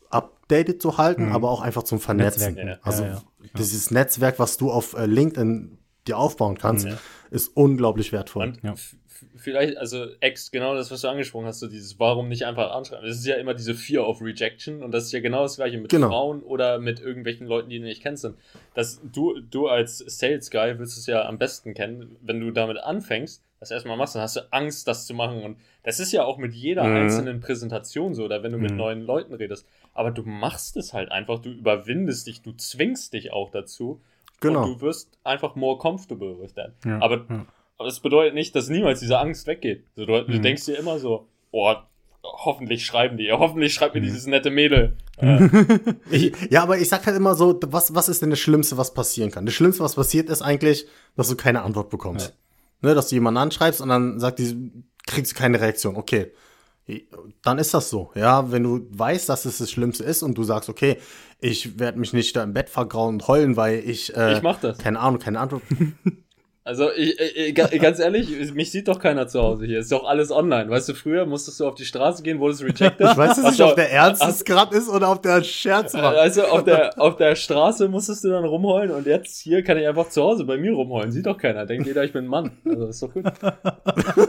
updated 0.10 0.82
zu 0.82 0.98
halten, 0.98 1.28
mhm. 1.28 1.34
aber 1.34 1.52
auch 1.52 1.62
einfach 1.62 1.84
zum 1.84 2.00
Vernetzen. 2.00 2.56
Netzwerk, 2.56 2.68
ja. 2.68 2.80
Also 2.82 3.04
ja, 3.04 3.22
dieses 3.60 3.92
Netzwerk, 3.92 4.40
was 4.40 4.58
du 4.58 4.72
auf 4.72 4.96
äh, 4.96 5.06
LinkedIn 5.06 5.78
dir 6.08 6.18
aufbauen 6.18 6.58
kannst, 6.58 6.88
ist 7.30 7.56
unglaublich 7.56 8.12
wertvoll. 8.12 8.54
Und 8.64 8.98
vielleicht, 9.36 9.77
also 9.77 10.07
Ex, 10.19 10.51
genau 10.51 10.75
das, 10.75 10.91
was 10.91 11.01
du 11.01 11.07
angesprochen 11.07 11.45
hast, 11.45 11.60
so 11.60 11.67
dieses 11.67 11.99
Warum 11.99 12.27
nicht 12.27 12.45
einfach 12.45 12.71
anschreiben. 12.71 13.05
Das 13.05 13.17
ist 13.17 13.25
ja 13.25 13.36
immer 13.36 13.53
diese 13.53 13.73
Fear 13.73 14.07
of 14.07 14.21
Rejection 14.21 14.84
und 14.84 14.91
das 14.91 15.05
ist 15.05 15.12
ja 15.12 15.19
genau 15.19 15.43
das 15.43 15.55
gleiche 15.55 15.77
mit 15.77 15.91
genau. 15.91 16.10
Frauen 16.10 16.43
oder 16.43 16.79
mit 16.79 16.99
irgendwelchen 16.99 17.47
Leuten, 17.47 17.69
die 17.69 17.79
du 17.79 17.86
nicht 17.86 18.01
kennst. 18.01 18.27
Das, 18.73 19.01
du, 19.03 19.39
du 19.39 19.67
als 19.67 19.99
Sales 19.99 20.51
Guy 20.51 20.77
willst 20.79 20.97
es 20.97 21.05
ja 21.07 21.25
am 21.25 21.38
besten 21.38 21.73
kennen, 21.73 22.15
wenn 22.21 22.39
du 22.39 22.51
damit 22.51 22.77
anfängst, 22.77 23.43
das 23.60 23.71
erstmal 23.71 23.95
machst, 23.95 24.15
dann 24.15 24.23
hast 24.23 24.38
du 24.38 24.51
Angst, 24.51 24.88
das 24.88 25.05
zu 25.05 25.13
machen. 25.13 25.43
Und 25.43 25.57
das 25.84 25.99
ist 25.99 26.12
ja 26.12 26.23
auch 26.23 26.38
mit 26.38 26.53
jeder 26.53 26.84
mhm. 26.84 26.95
einzelnen 26.95 27.39
Präsentation 27.41 28.15
so, 28.15 28.25
oder 28.25 28.41
wenn 28.43 28.51
du 28.51 28.57
mit 28.57 28.71
mhm. 28.71 28.77
neuen 28.77 29.01
Leuten 29.05 29.34
redest. 29.34 29.67
Aber 29.93 30.12
du 30.12 30.23
machst 30.23 30.77
es 30.77 30.93
halt 30.93 31.12
einfach, 31.12 31.39
du 31.39 31.49
überwindest 31.49 32.27
dich, 32.27 32.41
du 32.41 32.53
zwingst 32.53 33.13
dich 33.13 33.31
auch 33.31 33.51
dazu. 33.51 34.01
Genau. 34.39 34.63
Und 34.63 34.69
du 34.69 34.81
wirst 34.81 35.19
einfach 35.23 35.55
more 35.55 35.77
comfortable 35.77 36.39
with 36.39 36.55
that. 36.55 36.71
Ja. 36.84 36.99
Aber 36.99 37.25
ja 37.29 37.45
aber 37.82 37.89
es 37.89 38.00
bedeutet 38.00 38.36
nicht, 38.36 38.56
dass 38.56 38.70
niemals 38.70 39.00
diese 39.00 39.20
Angst 39.20 39.48
weggeht. 39.48 39.86
Du, 39.96 40.06
du 40.06 40.24
mhm. 40.28 40.41
denkst 40.41 40.65
dir 40.65 40.78
immer 40.78 41.00
so, 41.00 41.28
oh, 41.52 41.74
hoffentlich 42.24 42.86
schreiben 42.86 43.17
die, 43.17 43.32
hoffentlich 43.32 43.74
schreibt 43.74 43.96
mir 43.96 44.02
mhm. 44.02 44.06
dieses 44.06 44.28
nette 44.28 44.52
Mädel. 44.52 44.96
ich, 46.12 46.34
ja, 46.50 46.62
aber 46.63 46.78
ich 46.78 46.89
sag 46.89 47.06
halt 47.06 47.17
immer 47.17 47.36
so, 47.36 47.60
was, 47.67 47.96
was 47.96 48.08
ist 48.08 48.22
denn 48.22 48.30
das 48.30 48.39
Schlimmste, 48.39 48.78
was 48.78 48.94
passieren 48.94 49.32
kann? 49.32 49.46
Das 49.46 49.56
Schlimmste, 49.56 49.84
was 49.84 49.96
passiert, 49.96 50.30
ist 50.30 50.41
eigentlich, 50.41 50.86
dass 51.15 51.30
du 51.30 51.36
keine 51.36 51.63
Antwort 51.63 51.89
bekommst. 51.89 52.36
Ja. 52.82 52.89
Ne, 52.89 52.96
dass 52.96 53.10
du 53.10 53.15
jemanden 53.15 53.39
anschreibst 53.39 53.82
und 53.82 53.89
dann 53.89 54.20
sagt 54.20 54.39
die, 54.39 54.72
kriegst 55.06 55.34
du 55.34 55.36
keine 55.36 55.60
Reaktion. 55.60 55.96
Okay. 55.96 56.32
Dann 57.44 57.58
ist 57.58 57.74
das 57.74 57.89
so. 57.89 58.12
Ja, 58.15 58.52
wenn 58.52 58.63
du 58.63 58.88
weißt, 58.89 59.30
dass 59.30 59.46
es 59.46 59.60
das 59.60 59.72
Schlimmste 59.72 60.04
ist 60.04 60.24
und 60.24 60.38
du 60.38 60.44
sagst, 60.44 60.70
okay, 60.70 60.98
ich 61.39 61.80
werde 61.80 62.00
mich 62.00 62.13
nicht 62.13 62.36
da 62.36 62.44
im 62.44 62.54
Bett 62.54 62.70
vergrauen 62.70 63.15
und 63.15 63.28
heulen, 63.28 63.56
weil 63.56 63.80
ich, 63.80 64.15
äh, 64.15 64.38
ich 64.38 64.41
mach 64.41 64.60
das. 64.60 64.78
keine 64.78 65.00
Ahnung, 65.00 65.20
keine 65.20 65.39
Antwort. 65.39 65.63
Also, 66.63 66.91
ich, 66.95 67.19
ich, 67.19 67.56
ganz 67.56 67.97
ehrlich, 67.97 68.54
mich 68.54 68.69
sieht 68.69 68.88
doch 68.88 69.00
keiner 69.00 69.28
zu 69.28 69.41
Hause 69.41 69.65
hier. 69.65 69.80
Ist 69.80 69.91
doch 69.91 70.06
alles 70.06 70.30
online. 70.30 70.69
Weißt 70.69 70.89
du, 70.89 70.93
früher 70.93 71.26
musstest 71.26 71.60
du 71.60 71.67
auf 71.67 71.74
die 71.74 71.86
Straße 71.86 72.21
gehen, 72.21 72.39
wurdest 72.39 72.62
rejected. 72.62 73.00
Ich 73.00 73.17
weiß 73.17 73.41
nicht, 73.41 73.62
ob 73.62 73.76
der 73.76 73.91
Ernst 73.91 74.24
es 74.24 74.45
gerade 74.45 74.78
ist 74.78 74.88
oder 74.88 75.12
ob 75.12 75.24
der 75.24 75.43
Scherz 75.43 75.95
war. 75.95 76.15
Also, 76.15 76.43
auf 76.43 76.63
der, 76.63 77.02
auf 77.02 77.15
der 77.15 77.36
Straße 77.36 77.88
musstest 77.88 78.24
du 78.26 78.30
dann 78.30 78.45
rumheulen 78.45 78.91
und 78.91 79.08
jetzt 79.08 79.39
hier 79.39 79.63
kann 79.63 79.80
ich 79.80 79.88
einfach 79.88 80.10
zu 80.10 80.21
Hause 80.21 80.45
bei 80.45 80.58
mir 80.58 80.74
rumheulen. 80.74 81.12
Sieht 81.12 81.26
doch 81.26 81.38
keiner. 81.38 81.65
Denkt 81.65 81.88
jeder, 81.88 82.04
ich 82.04 82.13
bin 82.13 82.26
ein 82.26 82.28
Mann. 82.28 82.52
Also, 82.63 82.86
ist 82.86 83.02
doch 83.02 83.12
gut. 83.12 83.26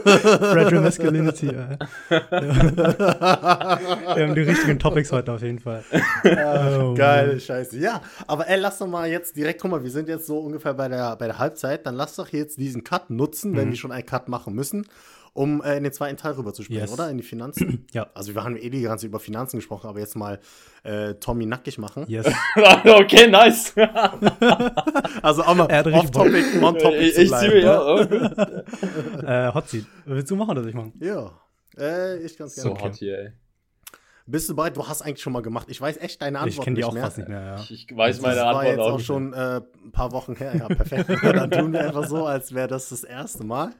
Fragile 0.03 0.81
Masculinity, 0.81 1.51
ja. 1.51 1.77
Wir 4.15 4.27
haben 4.27 4.33
die 4.33 4.41
richtigen 4.41 4.79
Topics 4.79 5.11
heute 5.11 5.33
auf 5.33 5.41
jeden 5.43 5.59
Fall. 5.59 5.83
Oh, 6.79 6.95
Geil, 6.95 7.39
scheiße. 7.39 7.77
Ja, 7.77 8.01
aber 8.25 8.47
ey, 8.49 8.59
lass 8.59 8.79
doch 8.79 8.87
mal 8.87 9.07
jetzt 9.07 9.37
direkt, 9.37 9.61
guck 9.61 9.69
mal, 9.69 9.83
wir 9.83 9.91
sind 9.91 10.09
jetzt 10.09 10.25
so 10.25 10.39
ungefähr 10.39 10.73
bei 10.73 10.87
der, 10.87 11.15
bei 11.15 11.27
der 11.27 11.37
Halbzeit. 11.37 11.85
Dann 11.85 11.93
lass 11.93 12.15
doch 12.15 12.22
jetzt 12.31 12.57
diesen 12.57 12.83
Cut 12.83 13.09
nutzen, 13.09 13.51
mhm. 13.51 13.57
wenn 13.57 13.69
wir 13.69 13.77
schon 13.77 13.91
einen 13.91 14.05
Cut 14.05 14.29
machen 14.29 14.53
müssen, 14.53 14.87
um 15.33 15.61
äh, 15.63 15.77
in 15.77 15.83
den 15.83 15.91
zweiten 15.91 16.17
Teil 16.17 16.33
rüber 16.33 16.53
zu 16.53 16.63
springen, 16.63 16.81
yes. 16.81 16.93
oder? 16.93 17.09
In 17.09 17.17
die 17.17 17.23
Finanzen. 17.23 17.87
ja. 17.91 18.07
Also 18.13 18.35
wir 18.35 18.43
haben 18.43 18.55
eh 18.55 18.69
die 18.69 18.81
ganze 18.81 19.07
über 19.07 19.19
Finanzen 19.19 19.57
gesprochen, 19.57 19.87
aber 19.87 19.99
jetzt 19.99 20.15
mal 20.15 20.39
äh, 20.83 21.15
Tommy 21.15 21.45
nackig 21.45 21.77
machen. 21.77 22.05
Yes. 22.07 22.27
okay, 22.85 23.27
nice. 23.27 23.73
also 25.21 25.43
auch 25.43 25.55
mal 25.55 25.65
off-topic, 25.65 26.61
on-topic 26.61 26.99
Ich, 26.99 27.17
ich 27.17 27.31
ziehe 27.31 27.61
ja. 27.61 27.83
Oh, 27.83 27.99
äh, 29.25 29.53
Hot 29.53 29.69
Seat. 29.69 29.85
Willst 30.05 30.29
du 30.29 30.35
machen 30.35 30.57
oder 30.57 30.67
ich 30.67 30.75
machen? 30.75 30.93
Ja. 30.99 31.31
Äh, 31.77 32.23
ich 32.23 32.37
ganz 32.37 32.55
gerne. 32.55 32.69
So 32.69 32.75
okay. 32.75 32.85
hot 32.85 32.95
hier, 32.95 33.17
ey. 33.17 33.33
Bist 34.25 34.49
du 34.49 34.55
bereit? 34.55 34.77
Du 34.77 34.87
hast 34.87 35.01
eigentlich 35.01 35.21
schon 35.21 35.33
mal 35.33 35.41
gemacht. 35.41 35.67
Ich 35.69 35.81
weiß 35.81 35.97
echt 35.97 36.21
deine 36.21 36.39
Antwort 36.39 36.59
ich 36.59 36.61
kenn 36.63 36.75
die 36.75 36.83
auch 36.83 36.93
mehr. 36.93 37.03
fast 37.03 37.17
nicht 37.17 37.27
mehr. 37.27 37.41
Ja. 37.41 37.55
Ich, 37.61 37.71
ich 37.71 37.87
weiß 37.97 38.21
meine 38.21 38.35
das 38.35 38.43
Antwort 38.43 38.63
war 38.63 38.71
jetzt 38.71 38.79
auch, 38.79 38.93
auch 38.93 38.99
schon 38.99 39.33
äh, 39.33 39.61
ein 39.83 39.91
paar 39.91 40.11
Wochen 40.13 40.35
her. 40.35 40.55
Ja, 40.55 40.67
perfekt. 40.67 41.09
Dann 41.23 41.51
tun 41.51 41.73
wir 41.73 41.81
einfach 41.81 42.07
so, 42.07 42.25
als 42.25 42.53
wäre 42.53 42.67
das 42.67 42.89
das 42.89 43.03
erste 43.03 43.43
Mal. 43.43 43.73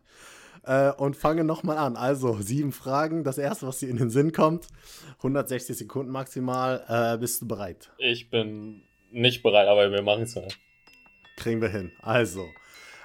Äh, 0.65 0.91
und 0.91 1.15
fange 1.15 1.43
nochmal 1.45 1.77
an. 1.77 1.95
Also, 1.95 2.41
sieben 2.41 2.73
Fragen. 2.73 3.23
Das 3.23 3.37
erste, 3.37 3.67
was 3.67 3.79
dir 3.79 3.89
in 3.89 3.97
den 3.97 4.09
Sinn 4.09 4.33
kommt. 4.33 4.67
160 5.17 5.77
Sekunden 5.77 6.11
maximal. 6.11 6.83
Äh, 6.87 7.17
bist 7.19 7.41
du 7.41 7.47
bereit? 7.47 7.91
Ich 7.97 8.29
bin 8.29 8.83
nicht 9.11 9.43
bereit, 9.43 9.67
aber 9.67 9.91
wir 9.91 10.01
machen 10.01 10.23
es 10.23 10.35
mal. 10.35 10.47
Kriegen 11.37 11.61
wir 11.61 11.69
hin. 11.69 11.91
Also, 12.01 12.47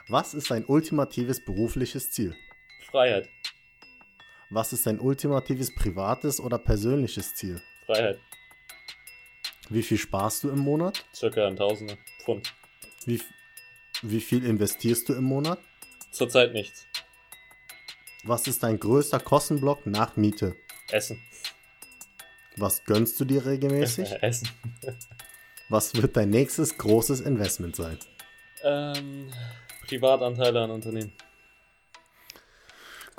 was 0.08 0.34
ist 0.34 0.50
dein 0.50 0.64
ultimatives 0.64 1.44
berufliches 1.44 2.10
Ziel? 2.10 2.34
Freiheit. 2.90 3.28
Was 4.50 4.72
ist 4.72 4.86
dein 4.86 4.98
ultimatives 4.98 5.74
privates 5.74 6.40
oder 6.40 6.58
persönliches 6.58 7.34
Ziel? 7.34 7.60
Freiheit. 7.84 8.18
Wie 9.68 9.82
viel 9.82 9.98
sparst 9.98 10.44
du 10.44 10.50
im 10.50 10.60
Monat? 10.60 11.04
Circa 11.14 11.46
ein 11.46 11.56
Tausender 11.56 11.98
Pfund. 12.24 12.54
Wie, 13.04 13.20
wie 14.02 14.20
viel 14.20 14.44
investierst 14.46 15.08
du 15.08 15.12
im 15.12 15.24
Monat? 15.24 15.58
Zurzeit 16.10 16.54
nichts. 16.54 16.86
Was 18.24 18.46
ist 18.46 18.62
dein 18.62 18.80
größter 18.80 19.20
Kostenblock 19.20 19.86
nach 19.86 20.16
Miete? 20.16 20.56
Essen. 20.90 21.22
Was 22.56 22.84
gönnst 22.84 23.20
du 23.20 23.26
dir 23.26 23.44
regelmäßig? 23.44 24.10
Essen. 24.22 24.48
Was 25.68 25.94
wird 25.94 26.16
dein 26.16 26.30
nächstes 26.30 26.78
großes 26.78 27.20
Investment 27.20 27.76
sein? 27.76 27.98
Ähm, 28.64 29.30
Privatanteile 29.86 30.62
an 30.62 30.70
Unternehmen. 30.70 31.12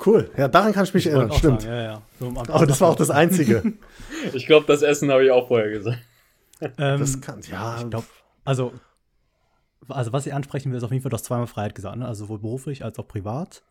Cool, 0.04 0.30
ja, 0.36 0.48
daran 0.48 0.72
kann 0.72 0.84
ich 0.84 0.94
mich 0.94 1.06
erinnern, 1.06 1.32
stimmt. 1.32 1.62
Sagen, 1.62 1.74
ja, 1.74 1.82
ja. 1.82 2.02
So 2.18 2.28
Aber 2.28 2.66
das 2.66 2.80
war 2.80 2.88
auch 2.88 2.96
das 2.96 3.10
Einzige. 3.10 3.74
ich 4.32 4.46
glaube, 4.46 4.66
das 4.66 4.82
Essen 4.82 5.10
habe 5.10 5.24
ich 5.24 5.30
auch 5.30 5.48
vorher 5.48 5.70
gesagt. 5.70 5.98
Ähm, 6.78 7.00
das 7.00 7.20
kann, 7.20 7.40
ja. 7.50 7.78
Ich 7.78 7.90
glaube, 7.90 8.06
also, 8.44 8.72
also, 9.88 10.12
was 10.12 10.26
ich 10.26 10.34
ansprechen 10.34 10.70
will, 10.70 10.78
ist 10.78 10.84
auf 10.84 10.90
jeden 10.90 11.02
Fall, 11.02 11.10
du 11.10 11.14
hast 11.14 11.24
zweimal 11.24 11.46
Freiheit 11.46 11.74
gesagt, 11.74 11.96
ne? 11.96 12.06
also 12.06 12.24
sowohl 12.24 12.38
beruflich 12.38 12.84
als 12.84 12.98
auch 12.98 13.08
privat. 13.08 13.62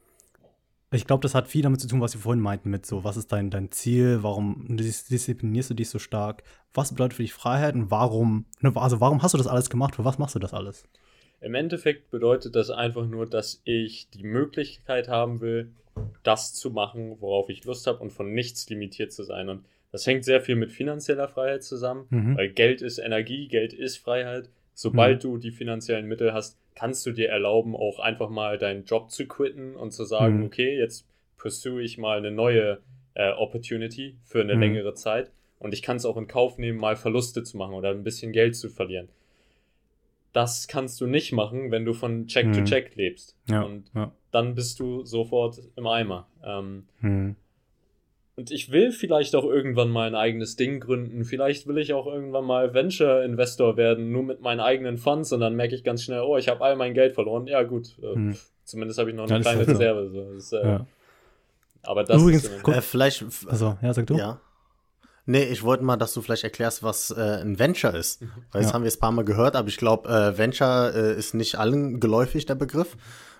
Ich 0.91 1.05
glaube, 1.05 1.21
das 1.21 1.35
hat 1.35 1.47
viel 1.47 1.61
damit 1.61 1.79
zu 1.81 1.87
tun, 1.87 2.01
was 2.01 2.15
wir 2.15 2.21
vorhin 2.21 2.41
meinten, 2.41 2.71
mit 2.71 2.85
so, 2.85 3.03
was 3.03 3.15
ist 3.15 3.31
dein, 3.31 3.51
dein 3.51 3.71
Ziel, 3.71 4.23
warum 4.23 4.65
disziplinierst 4.69 5.69
du 5.69 5.75
dich 5.75 5.89
so 5.89 5.99
stark, 5.99 6.43
was 6.73 6.89
bedeutet 6.89 7.15
für 7.15 7.21
dich 7.21 7.33
Freiheit 7.33 7.75
und 7.75 7.91
warum, 7.91 8.45
ne, 8.59 8.71
also 8.75 8.99
warum 8.99 9.21
hast 9.21 9.35
du 9.35 9.37
das 9.37 9.45
alles 9.45 9.69
gemacht, 9.69 9.95
für 9.95 10.05
was 10.05 10.17
machst 10.17 10.33
du 10.33 10.39
das 10.39 10.53
alles? 10.53 10.85
Im 11.41 11.55
Endeffekt 11.55 12.11
bedeutet 12.11 12.55
das 12.55 12.69
einfach 12.69 13.05
nur, 13.05 13.25
dass 13.25 13.61
ich 13.63 14.09
die 14.09 14.23
Möglichkeit 14.23 15.07
haben 15.07 15.41
will, 15.41 15.71
das 16.23 16.53
zu 16.53 16.69
machen, 16.69 17.17
worauf 17.19 17.49
ich 17.49 17.65
Lust 17.65 17.87
habe 17.87 17.99
und 17.99 18.11
von 18.11 18.33
nichts 18.33 18.69
limitiert 18.69 19.11
zu 19.11 19.23
sein. 19.23 19.49
Und 19.49 19.65
das 19.91 20.05
hängt 20.05 20.25
sehr 20.25 20.41
viel 20.41 20.55
mit 20.55 20.71
finanzieller 20.71 21.27
Freiheit 21.27 21.63
zusammen, 21.63 22.05
mhm. 22.09 22.37
weil 22.37 22.49
Geld 22.49 22.81
ist 22.81 22.99
Energie, 22.99 23.47
Geld 23.47 23.73
ist 23.73 23.97
Freiheit. 23.97 24.49
Sobald 24.73 25.23
mhm. 25.23 25.29
du 25.29 25.37
die 25.37 25.51
finanziellen 25.51 26.07
Mittel 26.07 26.33
hast, 26.33 26.57
kannst 26.75 27.05
du 27.05 27.11
dir 27.11 27.29
erlauben, 27.29 27.75
auch 27.75 27.99
einfach 27.99 28.29
mal 28.29 28.57
deinen 28.57 28.85
Job 28.85 29.11
zu 29.11 29.25
quitten 29.25 29.75
und 29.75 29.91
zu 29.91 30.05
sagen, 30.05 30.39
mhm. 30.39 30.45
okay, 30.45 30.77
jetzt 30.77 31.05
pursue 31.37 31.81
ich 31.81 31.97
mal 31.97 32.17
eine 32.17 32.31
neue 32.31 32.79
äh, 33.15 33.31
Opportunity 33.31 34.15
für 34.23 34.41
eine 34.41 34.55
mhm. 34.55 34.61
längere 34.61 34.93
Zeit 34.93 35.31
und 35.57 35.73
ich 35.73 35.81
kann 35.81 35.97
es 35.97 36.05
auch 36.05 36.17
in 36.17 36.27
Kauf 36.27 36.57
nehmen, 36.57 36.79
mal 36.79 36.95
Verluste 36.95 37.43
zu 37.43 37.57
machen 37.57 37.73
oder 37.73 37.89
ein 37.89 38.03
bisschen 38.03 38.31
Geld 38.31 38.55
zu 38.55 38.69
verlieren. 38.69 39.09
Das 40.33 40.67
kannst 40.67 41.01
du 41.01 41.07
nicht 41.07 41.31
machen, 41.31 41.71
wenn 41.71 41.85
du 41.85 41.93
von 41.93 42.27
Check 42.27 42.47
mhm. 42.47 42.53
to 42.53 42.63
Check 42.63 42.95
lebst. 42.95 43.35
Ja, 43.47 43.63
und 43.63 43.89
ja 43.95 44.11
dann 44.31 44.55
bist 44.55 44.79
du 44.79 45.05
sofort 45.05 45.59
im 45.75 45.87
Eimer. 45.87 46.27
Ähm, 46.43 46.85
hm. 46.99 47.35
Und 48.35 48.51
ich 48.51 48.71
will 48.71 48.91
vielleicht 48.91 49.35
auch 49.35 49.43
irgendwann 49.43 49.89
mal 49.89 50.07
ein 50.07 50.15
eigenes 50.15 50.55
Ding 50.55 50.79
gründen. 50.79 51.25
Vielleicht 51.25 51.67
will 51.67 51.77
ich 51.77 51.93
auch 51.93 52.07
irgendwann 52.07 52.45
mal 52.45 52.73
Venture-Investor 52.73 53.75
werden, 53.75 54.11
nur 54.11 54.23
mit 54.23 54.39
meinen 54.39 54.61
eigenen 54.61 54.97
Funds. 54.97 55.33
Und 55.33 55.41
dann 55.41 55.55
merke 55.55 55.75
ich 55.75 55.83
ganz 55.83 56.03
schnell, 56.03 56.21
oh, 56.21 56.37
ich 56.37 56.47
habe 56.47 56.63
all 56.63 56.77
mein 56.77 56.93
Geld 56.93 57.13
verloren. 57.13 57.47
Ja, 57.47 57.63
gut. 57.63 57.97
Äh, 58.01 58.15
hm. 58.15 58.37
Zumindest 58.63 58.99
habe 58.99 59.09
ich 59.09 59.15
noch 59.15 59.29
eine 59.29 59.41
kleine 59.41 59.67
Reserve. 59.67 60.09
So. 60.09 60.33
Das, 60.33 60.53
äh, 60.53 60.67
ja. 60.67 60.87
Aber 61.83 62.03
das 62.03 62.21
Übrigens, 62.21 62.45
ist, 62.45 62.67
äh, 62.67 62.81
vielleicht. 62.81 63.25
Also, 63.47 63.77
ja, 63.81 63.93
sag 63.93 64.07
du. 64.07 64.15
Ja. 64.15 64.39
Nee, 65.29 65.43
ich 65.43 65.61
wollte 65.61 65.83
mal, 65.83 65.95
dass 65.95 66.15
du 66.15 66.23
vielleicht 66.23 66.43
erklärst, 66.43 66.81
was 66.81 67.11
äh, 67.11 67.21
ein 67.21 67.59
Venture 67.59 67.93
ist. 67.93 68.23
Mhm. 68.23 68.31
Weil 68.51 68.61
das 68.63 68.71
ja. 68.71 68.73
haben 68.73 68.81
wir 68.81 68.87
jetzt 68.87 68.97
ein 68.97 69.01
paar 69.01 69.11
Mal 69.11 69.25
gehört, 69.25 69.55
aber 69.55 69.67
ich 69.67 69.77
glaube, 69.77 70.09
äh, 70.09 70.35
Venture 70.35 70.91
äh, 70.95 71.19
ist 71.19 71.35
nicht 71.35 71.53
allen 71.59 71.99
geläufig, 71.99 72.47
der 72.47 72.55
Begriff. 72.55 72.97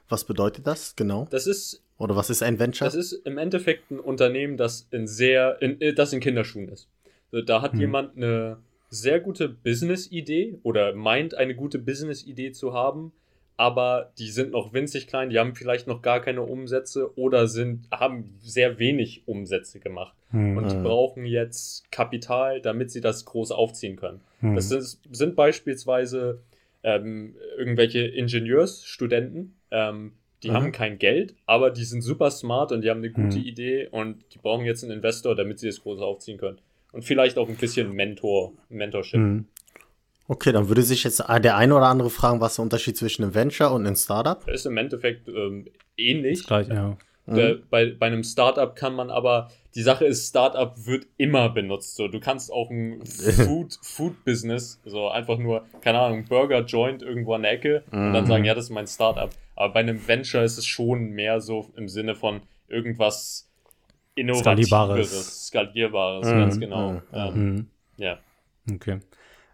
Was 0.07 0.23
bedeutet 0.23 0.67
das 0.67 0.95
genau? 0.95 1.27
Das 1.31 1.47
ist. 1.47 1.83
Oder 1.97 2.15
was 2.15 2.29
ist 2.29 2.43
ein 2.43 2.59
Venture? 2.59 2.85
Das 2.85 2.93
ist 2.93 3.13
im 3.13 3.39
Endeffekt 3.39 3.89
ein 3.89 3.99
Unternehmen, 3.99 4.55
das 4.55 4.87
in 4.91 5.07
sehr, 5.07 5.59
in, 5.63 5.81
äh, 5.81 5.95
das 5.95 6.13
in 6.13 6.19
Kinderschuhen 6.19 6.69
ist. 6.69 6.87
Da 7.31 7.63
hat 7.63 7.71
hm. 7.71 7.79
jemand 7.79 8.15
eine 8.15 8.57
sehr 8.89 9.19
gute 9.19 9.49
Business-Idee 9.49 10.59
oder 10.61 10.93
meint 10.93 11.33
eine 11.33 11.55
gute 11.55 11.79
Business-Idee 11.79 12.51
zu 12.51 12.71
haben, 12.71 13.13
aber 13.59 14.13
die 14.17 14.29
sind 14.29 14.51
noch 14.51 14.71
winzig 14.71 15.05
klein, 15.07 15.29
die 15.29 15.37
haben 15.37 15.53
vielleicht 15.53 15.85
noch 15.85 16.01
gar 16.01 16.21
keine 16.21 16.43
Umsätze 16.43 17.17
oder 17.17 17.45
sind, 17.45 17.89
haben 17.91 18.37
sehr 18.39 18.79
wenig 18.79 19.23
Umsätze 19.25 19.81
gemacht. 19.81 20.15
Hm. 20.31 20.55
Und 20.55 20.71
die 20.71 20.77
hm. 20.77 20.83
brauchen 20.83 21.25
jetzt 21.25 21.91
Kapital, 21.91 22.61
damit 22.61 22.89
sie 22.89 23.01
das 23.01 23.25
groß 23.25 23.51
aufziehen 23.51 23.97
können. 23.97 24.21
Hm. 24.39 24.55
Das 24.55 24.69
sind, 24.69 24.97
sind 25.11 25.35
beispielsweise 25.35 26.41
ähm, 26.83 27.35
irgendwelche 27.57 27.99
Ingenieursstudenten, 27.99 29.57
ähm, 29.71 30.13
die 30.41 30.51
mhm. 30.51 30.53
haben 30.53 30.71
kein 30.71 30.97
Geld, 30.97 31.35
aber 31.45 31.69
die 31.69 31.83
sind 31.83 32.01
super 32.01 32.31
smart 32.31 32.71
und 32.71 32.81
die 32.81 32.89
haben 32.89 32.99
eine 32.99 33.11
gute 33.11 33.39
mhm. 33.39 33.43
Idee 33.43 33.89
und 33.91 34.23
die 34.33 34.37
brauchen 34.37 34.63
jetzt 34.63 34.85
einen 34.85 34.93
Investor, 34.93 35.35
damit 35.35 35.59
sie 35.59 35.67
das 35.67 35.81
groß 35.81 35.99
aufziehen 35.99 36.37
können. 36.37 36.59
Und 36.93 37.03
vielleicht 37.03 37.37
auch 37.37 37.49
ein 37.49 37.57
bisschen 37.57 37.91
Mentor, 37.91 38.53
Mentorship. 38.69 39.19
Mhm. 39.19 39.47
Okay, 40.29 40.51
dann 40.51 40.67
würde 40.67 40.83
sich 40.83 41.03
jetzt 41.03 41.23
der 41.27 41.57
eine 41.57 41.75
oder 41.75 41.87
andere 41.87 42.11
fragen, 42.11 42.39
was 42.39 42.55
der 42.55 42.63
Unterschied 42.63 42.95
zwischen 42.95 43.23
einem 43.23 43.33
Venture 43.33 43.71
und 43.71 43.87
einem 43.87 43.95
Startup? 43.95 44.47
ist 44.47 44.67
im 44.67 44.77
Endeffekt 44.77 45.27
ähm, 45.27 45.65
ähnlich. 45.97 46.37
Das 46.37 46.47
gleich, 46.47 46.67
ja. 46.67 46.97
Mhm. 47.25 47.63
Bei, 47.71 47.87
bei 47.97 48.05
einem 48.05 48.23
Startup 48.23 48.75
kann 48.75 48.93
man 48.93 49.09
aber, 49.09 49.49
die 49.73 49.81
Sache 49.81 50.05
ist, 50.05 50.29
Startup 50.29 50.71
wird 50.85 51.07
immer 51.17 51.49
benutzt. 51.49 51.95
So, 51.95 52.07
du 52.07 52.19
kannst 52.19 52.53
auch 52.53 52.69
ein 52.69 53.03
Food, 53.05 53.79
Food 53.81 54.23
Business, 54.23 54.79
so 54.85 55.09
einfach 55.09 55.39
nur, 55.39 55.65
keine 55.81 55.99
Ahnung, 55.99 56.25
Burger 56.25 56.61
Joint 56.61 57.01
irgendwo 57.01 57.33
an 57.33 57.41
der 57.41 57.53
Ecke 57.53 57.83
mhm. 57.91 58.07
und 58.07 58.13
dann 58.13 58.27
sagen, 58.27 58.41
mhm. 58.41 58.47
ja, 58.47 58.53
das 58.53 58.65
ist 58.65 58.71
mein 58.71 58.85
Startup. 58.85 59.31
Aber 59.55 59.73
bei 59.73 59.79
einem 59.79 60.07
Venture 60.07 60.43
ist 60.43 60.59
es 60.59 60.65
schon 60.67 61.09
mehr 61.09 61.41
so 61.41 61.71
im 61.75 61.89
Sinne 61.89 62.13
von 62.13 62.41
irgendwas 62.67 63.49
Innovatives, 64.13 64.67
Skalierbares, 64.67 65.47
Skalierbares 65.47 66.27
mhm. 66.27 66.39
ganz 66.39 66.59
genau. 66.59 66.91
Mhm. 66.91 67.01
Ähm, 67.13 67.67
ja. 67.97 68.19
Okay. 68.71 68.99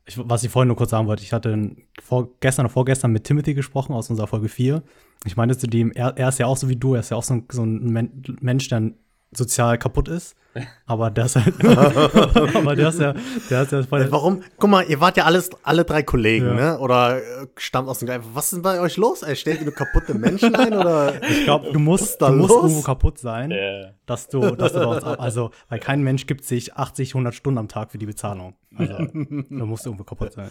Ich, 0.07 0.17
was 0.17 0.43
ich 0.43 0.51
vorhin 0.51 0.67
nur 0.67 0.77
kurz 0.77 0.91
sagen 0.91 1.07
wollte, 1.07 1.23
ich 1.23 1.33
hatte 1.33 1.75
vor, 2.01 2.29
gestern 2.39 2.65
oder 2.65 2.73
vorgestern 2.73 3.11
mit 3.11 3.23
Timothy 3.23 3.55
gesprochen 3.55 3.93
aus 3.93 4.09
unserer 4.09 4.27
Folge 4.27 4.49
4. 4.49 4.83
Ich 5.25 5.35
meinte 5.35 5.57
zu 5.57 5.67
dem, 5.67 5.91
er, 5.91 6.15
er, 6.17 6.29
ist 6.29 6.39
ja 6.39 6.45
auch 6.45 6.57
so 6.57 6.69
wie 6.69 6.75
du, 6.75 6.93
er 6.93 6.99
ist 6.99 7.09
ja 7.09 7.17
auch 7.17 7.23
so 7.23 7.33
ein, 7.33 7.45
so 7.49 7.63
ein 7.63 8.13
Mensch, 8.41 8.67
der 8.69 8.91
sozial 9.37 9.77
kaputt 9.77 10.07
ist. 10.07 10.35
Aber 10.85 11.11
der 11.11 11.25
ist 11.25 11.35
halt, 11.35 11.53
aber 12.55 12.75
der 12.75 12.89
ist 12.89 12.99
ja, 12.99 13.13
der 13.49 13.63
ist 13.63 13.71
ja 13.73 13.83
voll. 13.83 14.03
Äh, 14.03 14.11
Warum? 14.11 14.41
Guck 14.57 14.69
mal, 14.69 14.85
ihr 14.87 15.01
wart 15.01 15.17
ja 15.17 15.25
alles, 15.25 15.49
alle 15.63 15.83
drei 15.83 16.01
Kollegen, 16.01 16.45
ja. 16.45 16.53
ne? 16.53 16.79
Oder 16.79 17.17
äh, 17.17 17.47
stammt 17.57 17.89
aus 17.89 17.99
dem 17.99 18.05
Gleichen. 18.05 18.23
Was 18.33 18.45
ist 18.45 18.53
denn 18.53 18.61
bei 18.61 18.79
euch 18.79 18.95
los? 18.95 19.21
Ey, 19.21 19.35
stellt 19.35 19.59
ihr 19.59 19.65
nur 19.65 19.73
kaputte 19.73 20.13
Menschen 20.13 20.55
ein? 20.55 20.73
Oder? 20.73 21.21
Ich 21.23 21.43
glaube, 21.43 21.73
du 21.73 21.79
musst, 21.79 22.21
du 22.21 22.31
musst 22.31 22.53
irgendwo 22.53 22.81
kaputt 22.83 23.19
sein, 23.19 23.51
yeah. 23.51 23.93
dass 24.05 24.29
du, 24.29 24.55
dass 24.55 24.71
du 24.71 24.79
bei 24.79 24.85
uns, 24.85 25.03
also, 25.03 25.51
weil 25.67 25.79
kein 25.79 26.03
Mensch 26.03 26.25
gibt 26.25 26.45
sich 26.45 26.75
80, 26.75 27.15
100 27.15 27.35
Stunden 27.35 27.57
am 27.57 27.67
Tag 27.67 27.91
für 27.91 27.97
die 27.97 28.05
Bezahlung. 28.05 28.55
Also, 28.77 28.93
du 28.93 29.65
musst 29.65 29.85
irgendwo 29.85 30.05
kaputt 30.05 30.33
sein. 30.33 30.49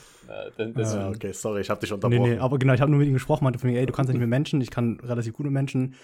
Ja, 0.58 0.64
äh, 0.64 1.08
okay, 1.08 1.32
sorry, 1.32 1.62
ich 1.62 1.70
habe 1.70 1.80
dich 1.80 1.92
unterbrochen. 1.92 2.22
Nee, 2.22 2.34
nee, 2.34 2.38
aber 2.38 2.58
genau, 2.58 2.74
ich 2.74 2.80
habe 2.80 2.90
nur 2.90 2.98
mit 2.98 3.08
ihm 3.08 3.14
gesprochen, 3.14 3.44
meinte 3.44 3.58
von 3.58 3.70
mir, 3.70 3.78
ey, 3.78 3.86
du 3.86 3.92
kannst 3.92 4.10
nicht 4.10 4.20
mit 4.20 4.28
Menschen, 4.28 4.60
ich 4.60 4.70
kann 4.70 5.00
relativ 5.02 5.32
gut 5.32 5.44
mit 5.44 5.52
Menschen 5.52 5.94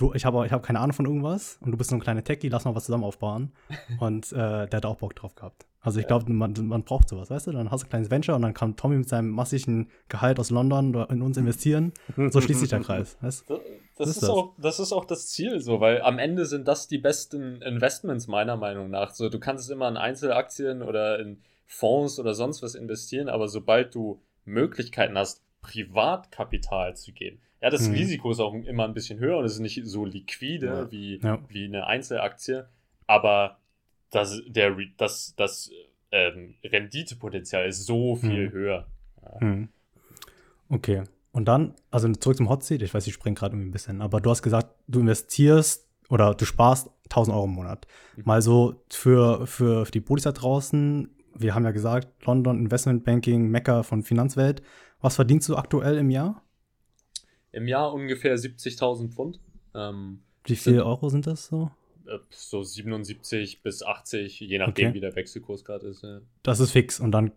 du, 0.00 0.12
ich 0.14 0.24
habe 0.24 0.46
ich 0.46 0.52
hab 0.52 0.62
keine 0.62 0.80
Ahnung 0.80 0.94
von 0.94 1.06
irgendwas 1.06 1.58
und 1.60 1.70
du 1.70 1.76
bist 1.76 1.90
so 1.90 1.96
ein 1.96 2.00
kleiner 2.00 2.24
Techie, 2.24 2.48
lass 2.48 2.64
mal 2.64 2.74
was 2.74 2.84
zusammen 2.84 3.04
aufbauen. 3.04 3.52
Und 4.00 4.32
äh, 4.32 4.66
der 4.66 4.72
hat 4.72 4.86
auch 4.86 4.96
Bock 4.96 5.14
drauf 5.14 5.34
gehabt. 5.34 5.66
Also 5.82 5.98
ich 5.98 6.06
glaube, 6.06 6.30
man, 6.30 6.54
man 6.62 6.84
braucht 6.84 7.08
sowas, 7.08 7.30
weißt 7.30 7.46
du? 7.46 7.52
Dann 7.52 7.70
hast 7.70 7.82
du 7.82 7.86
ein 7.86 7.90
kleines 7.90 8.10
Venture 8.10 8.36
und 8.36 8.42
dann 8.42 8.52
kann 8.52 8.76
Tommy 8.76 8.96
mit 8.96 9.08
seinem 9.08 9.30
massigen 9.30 9.88
Gehalt 10.08 10.38
aus 10.38 10.50
London 10.50 10.94
in 11.08 11.22
uns 11.22 11.38
investieren. 11.38 11.94
So 12.16 12.42
schließt 12.42 12.60
sich 12.60 12.68
der 12.68 12.80
Kreis. 12.80 13.16
Weißt? 13.22 13.48
Das, 13.48 13.60
das 13.96 14.08
ist, 14.08 14.22
das? 14.22 14.28
Auch, 14.28 14.54
das 14.58 14.78
ist 14.78 14.92
auch 14.92 15.06
das 15.06 15.28
Ziel 15.28 15.60
so, 15.60 15.80
weil 15.80 16.02
am 16.02 16.18
Ende 16.18 16.44
sind 16.44 16.68
das 16.68 16.86
die 16.86 16.98
besten 16.98 17.62
Investments 17.62 18.26
meiner 18.26 18.58
Meinung 18.58 18.90
nach. 18.90 19.12
So, 19.12 19.30
du 19.30 19.40
kannst 19.40 19.64
es 19.64 19.70
immer 19.70 19.88
in 19.88 19.96
Einzelaktien 19.96 20.82
oder 20.82 21.18
in 21.18 21.40
Fonds 21.66 22.18
oder 22.18 22.34
sonst 22.34 22.62
was 22.62 22.74
investieren, 22.74 23.30
aber 23.30 23.48
sobald 23.48 23.94
du 23.94 24.20
Möglichkeiten 24.44 25.16
hast, 25.16 25.42
Privatkapital 25.62 26.96
zu 26.96 27.12
geben, 27.12 27.40
ja, 27.60 27.68
das 27.68 27.88
mhm. 27.88 27.94
Risiko 27.94 28.30
ist 28.30 28.40
auch 28.40 28.54
immer 28.54 28.84
ein 28.84 28.94
bisschen 28.94 29.18
höher 29.18 29.36
und 29.36 29.44
es 29.44 29.52
ist 29.52 29.60
nicht 29.60 29.82
so 29.84 30.04
liquide 30.04 30.66
ja. 30.66 30.90
Wie, 30.90 31.20
ja. 31.22 31.38
wie 31.48 31.66
eine 31.66 31.86
Einzelaktie, 31.86 32.66
aber 33.06 33.58
das, 34.10 34.40
der, 34.46 34.74
das, 34.96 35.34
das 35.36 35.70
ähm, 36.10 36.54
Renditepotenzial 36.64 37.68
ist 37.68 37.84
so 37.84 38.16
viel 38.16 38.48
mhm. 38.48 38.52
höher. 38.52 38.86
Ja. 39.22 39.46
Mhm. 39.46 39.68
Okay. 40.70 41.02
Und 41.32 41.46
dann, 41.46 41.74
also 41.90 42.10
zurück 42.12 42.36
zum 42.36 42.48
Hot 42.48 42.64
Seat, 42.64 42.82
ich 42.82 42.92
weiß, 42.92 43.06
ich 43.06 43.14
springe 43.14 43.34
gerade 43.34 43.54
irgendwie 43.54 43.68
ein 43.68 43.72
bisschen, 43.72 44.00
aber 44.00 44.20
du 44.20 44.30
hast 44.30 44.42
gesagt, 44.42 44.74
du 44.88 45.00
investierst 45.00 45.86
oder 46.08 46.34
du 46.34 46.44
sparst 46.44 46.90
1000 47.04 47.36
Euro 47.36 47.44
im 47.44 47.52
Monat. 47.52 47.86
Mhm. 48.16 48.22
Mal 48.24 48.42
so 48.42 48.82
für, 48.90 49.46
für, 49.46 49.84
für 49.84 49.92
die 49.92 50.00
Buddies 50.00 50.24
da 50.24 50.32
draußen, 50.32 51.08
wir 51.34 51.54
haben 51.54 51.64
ja 51.64 51.70
gesagt, 51.70 52.08
London 52.24 52.58
Investment 52.58 53.04
Banking, 53.04 53.48
Mekka 53.48 53.82
von 53.82 54.02
Finanzwelt. 54.02 54.62
Was 55.00 55.16
verdienst 55.16 55.48
du 55.48 55.56
aktuell 55.56 55.96
im 55.98 56.10
Jahr? 56.10 56.42
Im 57.52 57.66
Jahr 57.66 57.92
ungefähr 57.92 58.36
70.000 58.36 59.10
Pfund. 59.10 59.40
Ähm, 59.74 60.22
wie 60.44 60.56
viele 60.56 60.76
sind, 60.76 60.84
Euro 60.84 61.08
sind 61.08 61.26
das 61.26 61.46
so? 61.46 61.70
Äh, 62.06 62.18
so 62.30 62.62
77 62.62 63.62
bis 63.62 63.82
80, 63.82 64.40
je 64.40 64.58
nachdem, 64.58 64.88
okay. 64.88 64.94
wie 64.94 65.00
der 65.00 65.14
Wechselkurs 65.16 65.64
gerade 65.64 65.88
ist. 65.88 66.02
Ja. 66.02 66.20
Das 66.42 66.60
ist 66.60 66.72
fix 66.72 67.00
und 67.00 67.12
dann. 67.12 67.32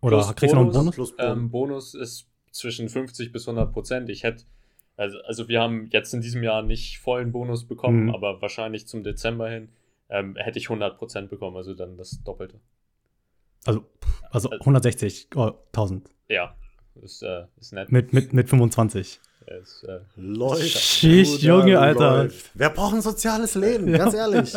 Oder 0.00 0.18
Plus 0.18 0.36
kriegst 0.36 0.54
Bonus, 0.54 0.74
du 0.74 0.82
noch 0.82 0.86
einen 0.86 0.94
Bonus? 0.94 0.96
Bonus. 0.96 1.14
Ähm, 1.18 1.50
Bonus 1.50 1.94
ist 1.94 2.26
zwischen 2.52 2.88
50 2.88 3.32
bis 3.32 3.48
100 3.48 3.72
Prozent. 3.72 4.08
Ich 4.08 4.22
hätte. 4.22 4.44
Also, 4.96 5.18
also, 5.26 5.48
wir 5.48 5.60
haben 5.60 5.88
jetzt 5.90 6.14
in 6.14 6.22
diesem 6.22 6.42
Jahr 6.42 6.62
nicht 6.62 6.98
vollen 7.00 7.30
Bonus 7.30 7.64
bekommen, 7.64 8.04
mhm. 8.04 8.14
aber 8.14 8.40
wahrscheinlich 8.40 8.86
zum 8.86 9.02
Dezember 9.02 9.50
hin 9.50 9.68
ähm, 10.08 10.36
hätte 10.36 10.58
ich 10.58 10.70
100 10.70 10.96
Prozent 10.96 11.28
bekommen, 11.28 11.56
also 11.56 11.74
dann 11.74 11.98
das 11.98 12.22
Doppelte. 12.24 12.60
Also, 13.66 13.84
also 14.30 14.48
160.000. 14.50 16.02
Ja, 16.28 16.56
ist, 17.02 17.22
äh, 17.22 17.44
ist 17.60 17.72
nett. 17.72 17.90
Mit, 17.92 18.12
mit, 18.12 18.32
mit 18.32 18.48
25. 18.48 19.20
Es 19.48 19.84
äh, 19.84 20.00
läuft. 20.16 20.66
Schicht, 20.66 21.40
Junge, 21.40 21.78
Alter. 21.78 22.24
Läuft. 22.24 22.50
Wer 22.54 22.68
braucht 22.70 22.94
ein 22.96 23.00
soziales 23.00 23.54
Leben? 23.54 23.86
Ja. 23.88 23.98
Ganz 23.98 24.14
ehrlich. 24.14 24.52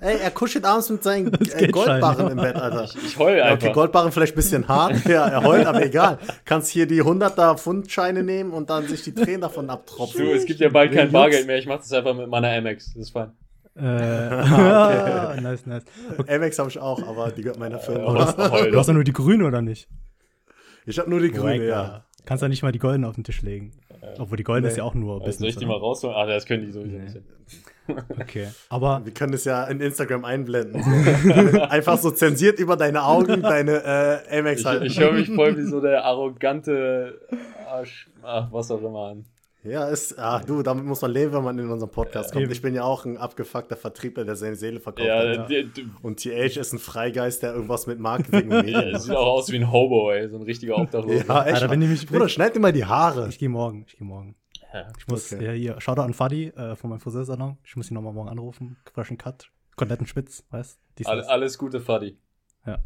Ey, 0.00 0.18
er 0.22 0.30
kuschelt 0.30 0.66
abends 0.66 0.90
mit 0.90 1.02
seinen 1.02 1.32
äh, 1.32 1.68
Goldbarren 1.68 2.32
im 2.32 2.36
Bett, 2.36 2.54
Alter. 2.54 2.84
Ich, 2.84 2.96
ich 2.96 3.18
heul 3.18 3.40
einfach. 3.40 3.64
Okay, 3.64 3.72
Goldbarren 3.72 4.12
vielleicht 4.12 4.34
ein 4.34 4.36
bisschen 4.36 4.68
hart. 4.68 5.04
ja, 5.08 5.26
er 5.26 5.42
heult, 5.42 5.66
aber 5.66 5.82
egal. 5.82 6.18
Kannst 6.44 6.70
hier 6.70 6.86
die 6.86 7.02
100er 7.02 7.56
Pfundscheine 7.56 8.22
nehmen 8.22 8.52
und 8.52 8.68
dann 8.68 8.86
sich 8.86 9.02
die 9.04 9.14
Tränen 9.14 9.40
davon 9.40 9.70
abtropfen. 9.70 10.26
Du, 10.26 10.32
es 10.32 10.44
gibt 10.44 10.60
ja 10.60 10.68
bald 10.68 10.92
kein 10.92 11.10
Bargeld 11.10 11.46
mehr. 11.46 11.56
Ich 11.56 11.66
mach 11.66 11.78
das 11.78 11.90
einfach 11.94 12.14
mit 12.14 12.28
meiner 12.28 12.50
Amex. 12.50 12.92
Das 12.92 13.04
ist 13.04 13.10
fein. 13.12 13.32
Äh, 13.74 13.80
ah, 13.84 15.30
okay. 15.30 15.40
nice, 15.40 15.64
nice. 15.64 15.84
Okay. 16.18 16.34
Amex 16.34 16.58
habe 16.58 16.68
ich 16.68 16.78
auch, 16.78 17.02
aber 17.08 17.30
die 17.30 17.40
gehört 17.40 17.58
meiner 17.58 17.78
Firma. 17.78 18.12
Du 18.70 18.78
hast 18.78 18.86
ja 18.86 18.92
nur 18.92 19.04
die 19.04 19.14
grüne, 19.14 19.46
oder 19.46 19.62
nicht? 19.62 19.88
Ich 20.86 20.98
habe 20.98 21.10
nur 21.10 21.20
die 21.20 21.30
grüne, 21.30 21.66
ja. 21.66 22.04
Kannst 22.24 22.42
du 22.42 22.48
nicht 22.48 22.62
mal 22.62 22.72
die 22.72 22.78
goldene 22.78 23.06
auf 23.06 23.14
den 23.14 23.24
Tisch 23.24 23.42
legen? 23.42 23.72
Äh, 24.00 24.18
Obwohl 24.18 24.36
die 24.36 24.42
goldene 24.42 24.66
nee. 24.66 24.72
ist 24.72 24.78
ja 24.78 24.84
auch 24.84 24.94
nur 24.94 25.14
also 25.14 25.26
Business. 25.26 25.38
Soll 25.38 25.48
ich 25.48 25.56
die 25.56 25.66
mal 25.66 25.78
rausholen? 25.78 26.16
Ah, 26.16 26.26
das 26.26 26.44
können 26.44 26.66
die 26.66 26.72
sowieso 26.72 26.96
nee. 26.96 27.04
nicht. 27.04 27.16
Okay, 28.20 28.48
aber. 28.68 29.02
Wir 29.04 29.12
können 29.12 29.32
das 29.32 29.44
ja 29.44 29.64
in 29.64 29.80
Instagram 29.80 30.24
einblenden. 30.24 30.82
So. 30.82 31.60
Einfach 31.70 31.98
so 31.98 32.10
zensiert 32.10 32.58
über 32.58 32.76
deine 32.76 33.04
Augen, 33.04 33.42
deine 33.42 34.24
äh, 34.28 34.38
Amex 34.38 34.64
halt. 34.64 34.82
Ich, 34.82 34.92
ich 34.92 35.00
höre 35.00 35.12
mich 35.12 35.30
voll 35.30 35.56
wie 35.56 35.62
so 35.62 35.80
der 35.80 36.04
arrogante 36.04 37.20
Arsch, 37.68 38.08
ach, 38.22 38.48
was 38.50 38.70
auch 38.70 38.82
immer 38.82 39.10
an. 39.10 39.24
Ja, 39.66 39.88
ist, 39.88 40.18
ach 40.18 40.44
du, 40.44 40.62
damit 40.62 40.84
muss 40.84 41.02
man 41.02 41.10
leben, 41.10 41.32
wenn 41.32 41.42
man 41.42 41.58
in 41.58 41.68
unseren 41.68 41.90
Podcast 41.90 42.32
kommt. 42.32 42.50
Ich 42.50 42.62
bin 42.62 42.74
ja 42.74 42.84
auch 42.84 43.04
ein 43.04 43.16
abgefuckter 43.16 43.76
Vertriebler, 43.76 44.24
der 44.24 44.36
seine 44.36 44.56
Seele 44.56 44.80
verkauft 44.80 45.06
ja, 45.06 45.40
hat. 45.40 45.50
Ja. 45.50 45.64
Und 46.02 46.20
TH 46.20 46.56
ist 46.56 46.72
ein 46.72 46.78
Freigeist, 46.78 47.42
der 47.42 47.54
irgendwas 47.54 47.86
mit 47.86 47.98
Marketing 47.98 48.44
und 48.44 48.48
Medien 48.64 48.90
ja, 48.90 48.98
Sieht 48.98 49.14
auch 49.14 49.26
aus 49.26 49.50
wie 49.50 49.56
ein 49.56 49.70
Hobo, 49.70 50.12
ey, 50.12 50.28
so 50.28 50.36
ein 50.36 50.42
richtiger 50.42 50.78
Obdachloser. 50.78 51.26
ja, 51.26 51.44
echt. 51.44 51.54
Alter, 51.54 51.70
wenn 51.70 51.80
die 51.80 51.88
mich, 51.88 52.06
Bruder, 52.06 52.28
schneid 52.28 52.54
dir 52.54 52.60
mal 52.60 52.72
die 52.72 52.84
Haare. 52.84 53.28
Ich 53.28 53.38
gehe 53.38 53.48
morgen, 53.48 53.84
ich 53.86 53.96
gehe 53.96 54.06
morgen. 54.06 54.36
Ja, 54.72 54.88
ich 54.98 55.08
muss, 55.08 55.32
okay. 55.32 55.44
ja, 55.44 55.52
hier, 55.52 55.80
Shoutout 55.80 56.02
an 56.02 56.14
Fadi 56.14 56.48
äh, 56.48 56.76
von 56.76 56.90
meinem 56.90 57.00
Friseursalon. 57.00 57.56
Ich 57.64 57.76
muss 57.76 57.90
ihn 57.90 57.94
nochmal 57.94 58.12
morgen 58.12 58.28
anrufen. 58.28 58.76
Freshen 58.92 59.18
Cut, 59.18 59.50
kompletten 59.74 60.06
Spitz, 60.06 60.44
weißt 60.50 60.78
All, 61.04 61.22
Alles 61.22 61.58
Gute, 61.58 61.80
Fadi. 61.80 62.18
Ja. 62.66 62.78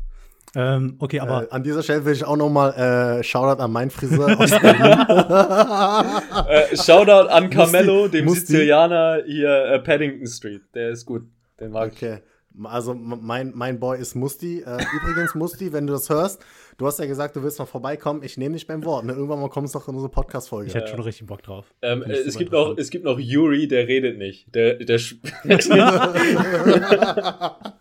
Ähm, 0.56 0.96
okay, 0.98 1.20
aber. 1.20 1.44
Äh, 1.44 1.50
an 1.50 1.62
dieser 1.62 1.82
Stelle 1.82 2.04
will 2.04 2.12
ich 2.12 2.24
auch 2.24 2.36
nochmal 2.36 3.18
äh, 3.18 3.22
Shoutout 3.22 3.62
an 3.62 3.72
meinen 3.72 3.90
Friseur 3.90 4.28
aus 4.40 4.50
Berlin. 4.50 4.98
äh, 6.48 6.76
Shoutout 6.76 7.28
an 7.28 7.50
Carmelo, 7.50 8.08
dem 8.08 8.28
Sizilianer 8.28 9.22
hier 9.26 9.66
äh, 9.66 9.78
Paddington 9.78 10.26
Street. 10.26 10.62
Der 10.74 10.90
ist 10.90 11.06
gut. 11.06 11.22
Den 11.60 11.72
mag 11.72 11.92
okay. 11.92 12.18
Also 12.64 12.94
mein, 12.94 13.52
mein 13.54 13.78
Boy 13.78 14.00
ist 14.00 14.16
Musti. 14.16 14.60
Äh, 14.60 14.78
übrigens, 14.96 15.36
Musti, 15.36 15.72
wenn 15.72 15.86
du 15.86 15.92
das 15.92 16.10
hörst, 16.10 16.42
du 16.78 16.86
hast 16.86 16.98
ja 16.98 17.06
gesagt, 17.06 17.36
du 17.36 17.44
willst 17.44 17.60
mal 17.60 17.64
vorbeikommen. 17.64 18.24
Ich 18.24 18.36
nehme 18.36 18.54
dich 18.54 18.66
beim 18.66 18.84
Wort. 18.84 19.04
Ne? 19.04 19.12
Irgendwann 19.12 19.40
mal 19.40 19.48
kommst 19.48 19.74
du 19.74 19.78
noch 19.78 19.86
in 19.86 19.94
unsere 19.94 20.10
Podcast-Folge. 20.10 20.66
Ich 20.66 20.74
hätte 20.74 20.88
schon 20.88 21.00
richtig 21.00 21.28
Bock 21.28 21.44
drauf. 21.44 21.72
Ähm, 21.80 22.02
es, 22.02 22.36
gibt 22.36 22.50
noch, 22.50 22.76
es 22.76 22.90
gibt 22.90 23.04
noch 23.04 23.20
Yuri, 23.20 23.68
der 23.68 23.86
redet 23.86 24.18
nicht. 24.18 24.52
Der, 24.52 24.74
der 24.74 24.98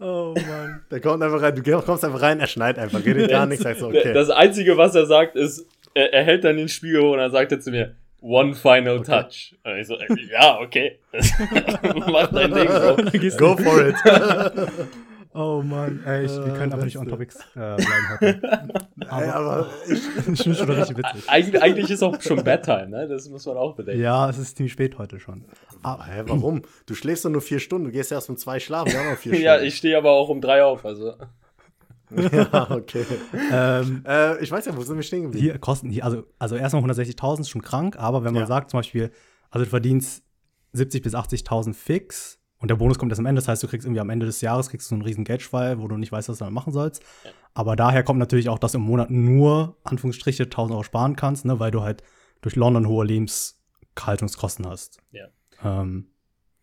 oh 0.00 0.34
Mann. 0.34 0.82
Der 0.90 1.00
kommt 1.00 1.22
einfach 1.22 1.42
rein, 1.42 1.54
du 1.54 1.80
kommst 1.80 2.04
einfach 2.04 2.22
rein, 2.22 2.40
er 2.40 2.46
schneit 2.46 2.78
einfach, 2.78 3.04
redet 3.04 3.30
gar 3.30 3.46
nichts, 3.46 3.64
sagst 3.64 3.80
so, 3.80 3.88
okay. 3.88 4.12
Das 4.12 4.30
Einzige, 4.30 4.76
was 4.76 4.94
er 4.94 5.06
sagt, 5.06 5.36
ist, 5.36 5.66
er, 5.94 6.12
er 6.12 6.24
hält 6.24 6.44
dann 6.44 6.56
den 6.56 6.68
Spiegel 6.68 7.02
hoch 7.02 7.12
und 7.12 7.18
dann 7.18 7.32
sagt 7.32 7.52
er 7.52 7.60
zu 7.60 7.70
mir, 7.70 7.94
One 8.22 8.54
final 8.54 8.98
okay. 8.98 9.22
touch. 9.22 9.56
Und 9.64 9.78
ich 9.78 9.86
so, 9.88 9.96
ja, 10.32 10.60
okay. 10.60 11.00
Mach 12.06 12.30
dein 12.30 12.54
Ding, 12.54 12.68
Bro. 12.68 12.96
Go 13.36 13.56
for 13.56 13.88
it. 13.88 13.96
Oh 15.34 15.62
Mann, 15.64 16.02
ey, 16.04 16.26
ich, 16.26 16.30
wir 16.30 16.52
können 16.52 16.72
aber 16.74 16.84
nicht 16.84 16.98
on 16.98 17.08
topics 17.08 17.36
äh, 17.54 17.76
bleiben 17.76 18.08
heute. 18.20 18.40
Aber, 19.08 19.22
ey, 19.22 19.30
aber 19.30 19.70
ich, 19.86 19.92
ich 20.32 20.42
finde 20.42 20.58
schon 20.58 20.70
richtig 20.70 20.98
witzig. 20.98 21.30
Eig 21.30 21.62
eigentlich 21.62 21.90
ist 21.90 22.02
auch 22.02 22.20
schon 22.20 22.44
Bedtime, 22.44 22.88
ne? 22.88 23.08
Das 23.08 23.28
muss 23.30 23.46
man 23.46 23.56
auch 23.56 23.74
bedenken. 23.74 24.02
Ja, 24.02 24.28
es 24.28 24.36
ist 24.36 24.56
ziemlich 24.56 24.72
spät 24.72 24.98
heute 24.98 25.18
schon. 25.18 25.46
Aber, 25.82 26.04
hä, 26.04 26.22
warum? 26.26 26.62
Du 26.84 26.94
schläfst 26.94 27.24
doch 27.24 27.30
nur 27.30 27.40
vier 27.40 27.60
Stunden, 27.60 27.86
du 27.86 27.92
gehst 27.92 28.12
erst 28.12 28.28
um 28.28 28.36
zwei 28.36 28.60
schlafen, 28.60 28.92
wir 28.92 29.00
haben 29.00 29.10
noch 29.10 29.16
vier 29.16 29.32
Stunden. 29.32 29.44
ja, 29.44 29.60
ich 29.60 29.76
stehe 29.76 29.96
aber 29.96 30.10
auch 30.10 30.28
um 30.28 30.42
drei 30.42 30.62
auf, 30.64 30.84
also. 30.84 31.14
ja, 32.10 32.70
okay. 32.70 33.06
ähm, 33.50 34.04
äh, 34.06 34.42
ich 34.42 34.50
weiß 34.50 34.66
ja, 34.66 34.76
wo 34.76 34.82
sind 34.82 34.96
wir 34.96 35.02
stehen 35.02 35.22
geblieben? 35.22 35.44
Hier 35.44 35.58
kosten, 35.58 35.88
hier, 35.88 36.04
also, 36.04 36.24
also 36.38 36.56
erstmal 36.56 36.82
160.000 36.82 37.40
ist 37.40 37.48
schon 37.48 37.62
krank, 37.62 37.96
aber 37.98 38.22
wenn 38.22 38.34
man 38.34 38.42
ja. 38.42 38.46
sagt 38.46 38.70
zum 38.70 38.80
Beispiel, 38.80 39.10
also 39.50 39.64
du 39.64 39.70
verdienst 39.70 40.22
70.000 40.74 41.02
bis 41.02 41.14
80.000 41.14 41.72
fix 41.72 42.41
und 42.62 42.68
der 42.68 42.76
Bonus 42.76 42.96
kommt 42.96 43.10
erst 43.10 43.18
am 43.18 43.26
Ende. 43.26 43.40
Das 43.40 43.48
heißt, 43.48 43.62
du 43.62 43.66
kriegst 43.66 43.84
irgendwie 43.84 44.00
am 44.00 44.08
Ende 44.08 44.24
des 44.24 44.40
Jahres 44.40 44.70
kriegst 44.70 44.88
du 44.90 44.94
einen 44.94 45.02
riesen 45.02 45.24
Geldschwall, 45.24 45.80
wo 45.80 45.88
du 45.88 45.96
nicht 45.96 46.12
weißt, 46.12 46.28
was 46.28 46.38
du 46.38 46.44
damit 46.44 46.54
machen 46.54 46.72
sollst. 46.72 47.02
Ja. 47.24 47.30
Aber 47.54 47.74
daher 47.74 48.04
kommt 48.04 48.20
natürlich 48.20 48.48
auch, 48.48 48.60
dass 48.60 48.72
du 48.72 48.78
im 48.78 48.84
Monat 48.84 49.10
nur, 49.10 49.76
Anführungsstriche, 49.82 50.44
1000 50.44 50.72
Euro 50.72 50.84
sparen 50.84 51.16
kannst, 51.16 51.44
ne, 51.44 51.58
weil 51.58 51.72
du 51.72 51.82
halt 51.82 52.04
durch 52.40 52.54
London 52.54 52.86
hohe 52.86 53.04
Lebenshaltungskosten 53.04 54.66
hast. 54.66 55.00
Ja. 55.10 55.26
Ähm, 55.64 56.06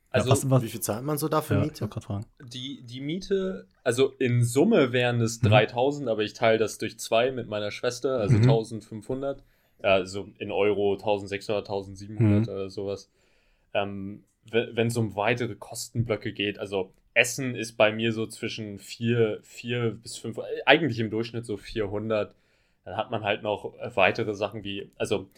also, 0.09 0.27
ja, 0.27 0.31
was, 0.31 0.49
was, 0.49 0.63
wie 0.63 0.69
viel 0.69 0.79
zahlt 0.79 1.03
man 1.03 1.17
so 1.17 1.27
dafür 1.27 1.57
ja, 1.57 1.63
Miete? 1.63 1.89
Ich 1.93 2.03
fragen. 2.03 2.25
Die, 2.41 2.81
die 2.83 3.01
Miete, 3.01 3.67
also 3.83 4.13
in 4.19 4.43
Summe 4.45 4.93
wären 4.93 5.19
es 5.19 5.41
mhm. 5.41 5.49
3000, 5.49 6.07
aber 6.07 6.23
ich 6.23 6.33
teile 6.33 6.57
das 6.57 6.77
durch 6.77 6.97
zwei 6.97 7.31
mit 7.33 7.49
meiner 7.49 7.71
Schwester, 7.71 8.19
also 8.19 8.37
mhm. 8.37 8.43
1500. 8.43 9.43
Also 9.81 10.29
in 10.39 10.51
Euro 10.51 10.93
1600, 10.93 11.67
1700 11.67 12.47
mhm. 12.47 12.53
oder 12.53 12.69
sowas. 12.69 13.11
Ähm, 13.73 14.23
wenn 14.51 14.87
es 14.87 14.97
um 14.97 15.15
weitere 15.15 15.55
Kostenblöcke 15.55 16.33
geht, 16.33 16.59
also 16.59 16.91
Essen 17.13 17.55
ist 17.55 17.73
bei 17.77 17.91
mir 17.91 18.13
so 18.13 18.27
zwischen 18.27 18.79
4, 18.79 19.39
4 19.43 19.91
bis 19.91 20.17
5, 20.17 20.39
eigentlich 20.65 20.99
im 20.99 21.09
Durchschnitt 21.09 21.45
so 21.45 21.57
400. 21.57 22.33
Dann 22.85 22.97
hat 22.97 23.11
man 23.11 23.23
halt 23.23 23.43
noch 23.43 23.73
weitere 23.95 24.33
Sachen 24.33 24.63
wie, 24.63 24.89
also 24.97 25.29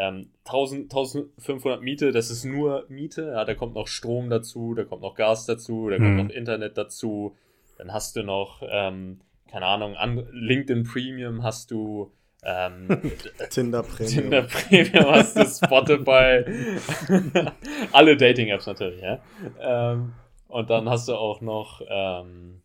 Ähm, 0.00 0.30
1000, 0.44 0.84
1500 0.92 1.82
Miete, 1.82 2.12
das 2.12 2.30
ist 2.30 2.44
nur 2.44 2.86
Miete. 2.88 3.32
Ja, 3.32 3.44
da 3.44 3.54
kommt 3.54 3.74
noch 3.74 3.88
Strom 3.88 4.30
dazu, 4.30 4.74
da 4.74 4.84
kommt 4.84 5.02
noch 5.02 5.16
Gas 5.16 5.44
dazu, 5.44 5.88
da 5.90 5.96
kommt 5.98 6.10
Mhm. 6.10 6.16
noch 6.18 6.28
Internet 6.30 6.78
dazu. 6.78 7.34
Dann 7.78 7.92
hast 7.92 8.14
du 8.14 8.22
noch, 8.22 8.62
ähm, 8.70 9.18
keine 9.50 9.66
Ahnung, 9.66 9.96
an, 9.96 10.24
LinkedIn 10.30 10.84
Premium 10.84 11.42
hast 11.42 11.72
du, 11.72 12.12
ähm, 12.44 12.88
Tinder 13.50 13.82
Premium. 13.82 14.08
Tinder 14.22 14.42
Premium 14.42 15.06
hast 15.06 15.36
du, 15.36 15.44
Spotify, 15.44 16.44
alle 17.92 18.16
Dating-Apps 18.16 18.66
natürlich, 18.66 19.02
ja. 19.02 19.18
Ähm, 19.60 20.12
und 20.48 20.70
dann 20.70 20.88
hast 20.88 21.08
du 21.08 21.14
auch 21.14 21.40
noch 21.40 21.82
ähm, 21.88 22.62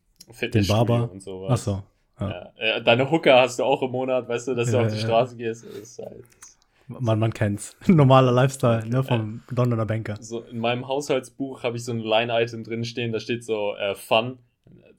Barber. 0.67 1.09
und 1.11 1.21
sowas. 1.21 1.51
Achso. 1.67 1.83
Ja. 2.19 2.29
Ja. 2.29 2.77
Äh, 2.77 2.81
Deine 2.83 3.09
Hooker 3.11 3.41
hast 3.41 3.59
du 3.59 3.63
auch 3.63 3.81
im 3.81 3.91
Monat, 3.91 4.29
weißt 4.29 4.47
du, 4.49 4.55
dass 4.55 4.69
du 4.71 4.77
Ja, 4.77 4.83
auf 4.83 4.91
die 4.91 4.99
ja. 4.99 5.03
Straße 5.03 5.35
gehst. 5.35 5.65
Ist 5.65 5.99
halt 5.99 6.23
Man, 6.87 7.19
man 7.19 7.33
kennt's. 7.33 7.75
Normaler 7.87 8.31
Lifestyle, 8.31 8.87
ne, 8.87 9.03
vom 9.03 9.41
Londoner 9.49 9.85
Banker. 9.85 10.17
so 10.21 10.41
in 10.41 10.59
meinem 10.59 10.87
Haushaltsbuch 10.87 11.63
habe 11.63 11.75
ich 11.77 11.83
so 11.83 11.91
ein 11.91 11.99
Line-Item 11.99 12.63
drinstehen, 12.63 13.11
da 13.11 13.19
steht 13.19 13.43
so 13.43 13.75
äh, 13.75 13.95
Fun. 13.95 14.37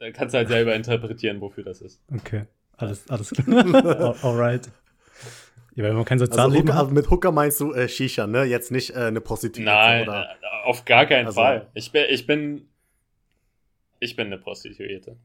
Da 0.01 0.11
kannst 0.11 0.35
du 0.35 0.39
halt 0.39 0.49
selber 0.49 0.75
interpretieren, 0.75 1.41
wofür 1.41 1.63
das 1.65 1.81
ist. 1.81 2.01
Okay. 2.13 2.45
Alles, 2.77 3.09
alles 3.09 3.31
klar. 3.31 3.47
Al- 3.75 4.17
Alright. 4.23 4.69
Ja, 5.77 5.85
wenn 5.85 5.95
man 5.97 6.05
kein 6.05 6.21
Also 6.21 6.27
Sozialleben 6.31 6.69
Hooker, 6.69 6.75
hat. 6.75 6.83
also 6.83 6.95
mit 6.95 7.11
Hooker 7.11 7.33
meinst 7.33 7.61
du 7.61 7.73
äh, 7.73 7.89
Shisha, 7.89 8.27
ne? 8.27 8.45
Jetzt 8.45 8.71
nicht 8.71 8.91
äh, 8.91 8.95
eine 9.01 9.21
Prostituierte 9.21 9.73
Nein, 9.73 10.03
oder. 10.09 10.23
äh, 10.25 10.67
auf 10.67 10.85
gar 10.85 11.07
keinen 11.07 11.27
Also- 11.27 11.41
Fall. 11.41 11.67
Ich 11.75 11.91
bin, 11.93 12.05
ich 12.11 12.27
bin, 12.27 12.69
ich 14.01 14.17
bin 14.17 14.27
eine 14.29 14.39
Prostituierte. 14.39 15.17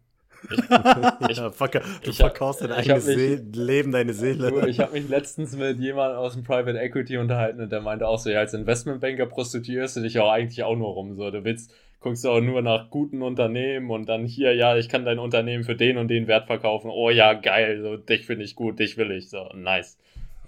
ja, 0.70 1.52
verka 1.52 1.80
du 2.02 2.10
ich 2.12 2.22
hab- 2.22 2.30
verkaufst 2.30 2.62
dein 2.62 2.70
ich 2.72 2.90
hab 2.90 2.98
eigenes 2.98 3.06
mich- 3.08 3.18
See 3.18 3.42
Leben, 3.62 3.92
deine 3.92 4.14
Du, 4.14 4.18
Seele. 4.18 4.70
ich 4.70 4.80
habe 4.80 4.94
mich 5.00 5.10
letztens 5.10 5.56
mit 5.56 5.80
jemandem 5.80 6.18
aus 6.18 6.34
dem 6.34 6.44
Private 6.44 6.80
Equity 6.80 7.18
unterhalten 7.18 7.60
und 7.62 7.72
der 7.72 7.82
meinte 7.82 8.08
auch 8.08 8.18
so, 8.20 8.30
ja, 8.30 8.40
als 8.40 8.54
Investmentbanker 8.54 9.26
prostituierst 9.26 9.98
du 9.98 10.02
dich 10.02 10.18
auch 10.20 10.32
eigentlich 10.32 10.64
auch 10.64 10.78
nur 10.78 10.90
rum. 10.94 11.16
So, 11.16 11.30
du 11.30 11.44
willst, 11.44 11.74
guckst 12.00 12.26
auch 12.26 12.40
nur 12.42 12.62
nach 12.62 12.90
guten 12.90 13.22
Unternehmen 13.22 13.90
und 13.92 14.08
dann 14.08 14.26
hier, 14.26 14.54
ja, 14.56 14.78
ich 14.78 14.90
kann 14.90 15.06
dein 15.06 15.20
Unternehmen 15.20 15.64
für 15.64 15.76
den 15.76 15.98
und 15.98 16.08
den 16.08 16.28
Wert 16.28 16.48
verkaufen. 16.48 16.90
Oh 16.90 17.10
ja, 17.10 17.34
geil, 17.34 17.82
so, 17.82 17.98
dich 17.98 18.26
finde 18.26 18.46
ich 18.46 18.56
gut, 18.56 18.80
dich 18.80 18.98
will 18.98 19.12
ich. 19.12 19.30
So, 19.30 19.50
nice. 19.54 19.98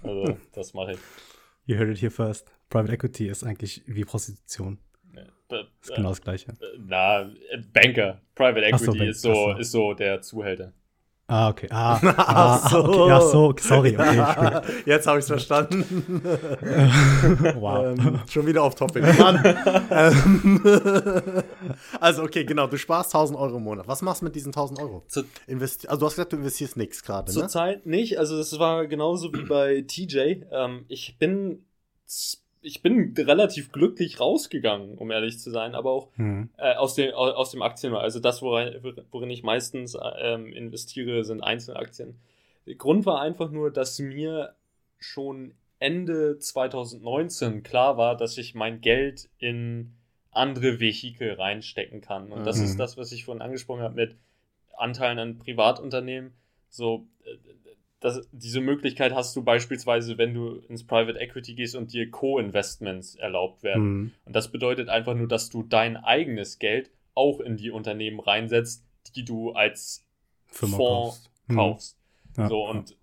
Also, 0.02 0.36
das 0.52 0.74
mache 0.74 0.92
ich. 0.92 0.98
You 1.66 1.76
heard 1.76 1.90
it 1.90 1.98
here 2.00 2.10
first. 2.10 2.50
Private 2.70 2.92
Equity 2.94 3.28
ist 3.28 3.44
eigentlich 3.44 3.82
wie 3.86 4.04
Prostitution. 4.04 4.78
Äh, 5.50 5.56
Ist 5.82 5.94
genau 5.94 6.08
das 6.08 6.22
Gleiche. 6.22 6.52
äh, 6.52 6.78
Na, 6.78 7.22
äh, 7.22 7.58
Banker. 7.72 8.22
Private 8.34 8.62
so, 8.62 8.84
Equity 8.84 8.98
Bank- 8.98 9.10
ist, 9.10 9.20
so, 9.20 9.34
so. 9.34 9.52
ist 9.58 9.70
so 9.70 9.92
der 9.94 10.22
Zuhälter. 10.22 10.72
Ah, 11.28 11.48
okay. 11.48 11.68
Ah, 11.70 11.98
Ach 12.16 12.64
ah, 12.64 12.68
so. 12.68 12.84
okay. 12.84 13.08
Ja, 13.08 13.20
so, 13.20 13.54
sorry. 13.58 13.96
Okay. 13.96 14.60
Jetzt 14.86 15.06
habe 15.06 15.18
ich 15.18 15.22
es 15.22 15.28
verstanden. 15.28 16.22
Wow. 17.54 17.96
ähm, 17.96 18.20
schon 18.28 18.46
wieder 18.46 18.62
auf 18.62 18.74
Topic. 18.74 19.00
Mann. 19.18 19.40
ähm, 19.90 21.42
also, 22.00 22.22
okay, 22.24 22.44
genau. 22.44 22.66
Du 22.66 22.76
sparst 22.76 23.14
1000 23.14 23.38
Euro 23.38 23.56
im 23.56 23.62
Monat. 23.62 23.86
Was 23.86 24.02
machst 24.02 24.20
du 24.22 24.26
mit 24.26 24.34
diesen 24.34 24.48
1000 24.48 24.80
Euro? 24.80 25.04
Zu- 25.08 25.24
Investi 25.46 25.86
also, 25.86 26.00
du 26.00 26.06
hast 26.06 26.14
gesagt, 26.14 26.32
du 26.32 26.36
investierst 26.36 26.76
nichts 26.76 27.02
gerade, 27.02 27.32
ne? 27.32 27.40
Zurzeit 27.40 27.86
nicht, 27.86 28.18
also 28.18 28.36
das 28.36 28.58
war 28.58 28.86
genauso 28.86 29.32
wie 29.32 29.42
bei 29.42 29.82
TJ. 29.86 30.44
Ähm, 30.50 30.84
ich 30.88 31.16
bin 31.18 31.64
ich 32.62 32.80
bin 32.82 33.14
relativ 33.18 33.72
glücklich 33.72 34.20
rausgegangen, 34.20 34.96
um 34.96 35.10
ehrlich 35.10 35.38
zu 35.38 35.50
sein, 35.50 35.74
aber 35.74 35.90
auch 35.90 36.08
Hm. 36.16 36.48
äh, 36.56 36.74
aus, 36.74 36.94
dem, 36.94 37.12
au- 37.14 37.32
aus 37.32 37.50
dem 37.50 37.62
Aktienmarkt. 37.62 38.04
Also 38.04 38.20
das, 38.20 38.40
worin, 38.42 38.96
worin 39.10 39.30
ich 39.30 39.42
meistens 39.42 39.96
ähm, 40.20 40.52
investiere, 40.52 41.24
sind 41.24 41.42
Einzelaktien. 41.42 42.14
Der 42.66 42.76
Grund 42.76 43.04
war 43.06 43.20
einfach 43.20 43.50
nur, 43.50 43.70
dass 43.72 43.98
mir 43.98 44.54
schon 44.98 45.54
Ende 45.80 46.38
2019 46.38 47.62
klar 47.64 47.96
war, 47.96 48.16
dass 48.16 48.38
ich 48.38 48.54
mein 48.54 48.80
Geld 48.80 49.28
in 49.38 49.94
andere 50.30 50.78
Vehikel 50.80 51.32
reinstecken 51.32 52.00
kann. 52.00 52.32
Und 52.32 52.46
das 52.46 52.58
Mhm. 52.58 52.64
ist 52.64 52.78
das, 52.78 52.96
was 52.96 53.10
ich 53.12 53.24
vorhin 53.24 53.42
angesprochen 53.42 53.82
habe 53.82 53.94
mit 53.96 54.16
Anteilen 54.76 55.18
an 55.18 55.38
Privatunternehmen. 55.38 56.32
So, 56.70 57.06
äh, 57.24 57.36
das, 58.02 58.28
diese 58.32 58.60
Möglichkeit 58.60 59.14
hast 59.14 59.34
du 59.36 59.42
beispielsweise, 59.42 60.18
wenn 60.18 60.34
du 60.34 60.56
ins 60.68 60.84
Private 60.86 61.18
Equity 61.18 61.54
gehst 61.54 61.76
und 61.76 61.92
dir 61.92 62.10
Co-Investments 62.10 63.14
erlaubt 63.14 63.62
werden. 63.62 63.82
Hm. 63.82 64.12
Und 64.24 64.36
das 64.36 64.50
bedeutet 64.50 64.88
einfach 64.88 65.14
nur, 65.14 65.28
dass 65.28 65.48
du 65.50 65.62
dein 65.62 65.96
eigenes 65.96 66.58
Geld 66.58 66.90
auch 67.14 67.40
in 67.40 67.56
die 67.56 67.70
Unternehmen 67.70 68.20
reinsetzt, 68.20 68.84
die 69.14 69.24
du 69.24 69.52
als 69.52 70.04
Firma 70.48 70.76
Fonds 70.76 71.04
kaufst. 71.04 71.30
Hm. 71.48 71.56
kaufst. 71.56 71.98
Ja, 72.36 72.48
so, 72.48 72.68
und 72.68 72.96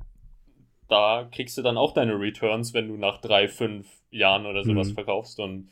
da 0.88 1.28
kriegst 1.32 1.58
du 1.58 1.62
dann 1.62 1.78
auch 1.78 1.93
deine 1.93 2.20
Returns, 2.20 2.74
wenn 2.74 2.88
du 2.88 2.97
nach 2.97 3.22
drei, 3.22 3.47
fünf 3.47 3.88
Jahren 4.12 4.45
oder 4.45 4.64
sowas 4.64 4.89
Mhm. 4.89 4.93
verkaufst. 4.95 5.39
Und 5.39 5.70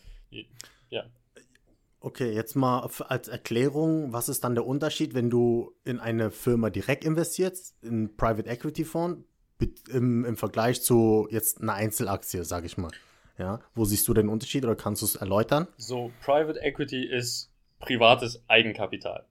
Okay, 2.07 2.31
jetzt 2.31 2.55
mal 2.55 2.89
als 3.09 3.27
Erklärung, 3.27 4.13
was 4.13 4.29
ist 4.29 4.41
dann 4.45 4.55
der 4.55 4.65
Unterschied, 4.65 5.13
wenn 5.13 5.29
du 5.29 5.73
in 5.83 5.99
eine 5.99 6.31
Firma 6.31 6.69
direkt 6.69 7.03
investierst, 7.03 7.75
in 7.83 8.15
Private 8.15 8.49
Equity 8.49 8.85
Fonds, 8.85 9.25
im, 9.89 10.23
im 10.23 10.37
Vergleich 10.37 10.81
zu 10.81 11.27
jetzt 11.31 11.61
einer 11.61 11.73
Einzelaktie, 11.73 12.45
sag 12.45 12.63
ich 12.63 12.77
mal. 12.77 12.91
Ja, 13.37 13.59
wo 13.75 13.83
siehst 13.83 14.07
du 14.07 14.13
den 14.13 14.29
Unterschied 14.29 14.63
oder 14.63 14.77
kannst 14.77 15.01
du 15.01 15.05
es 15.05 15.17
erläutern? 15.17 15.67
so, 15.75 16.13
Private 16.23 16.61
Equity 16.61 17.05
ist 17.05 17.51
privates 17.79 18.41
Eigenkapital. 18.47 19.25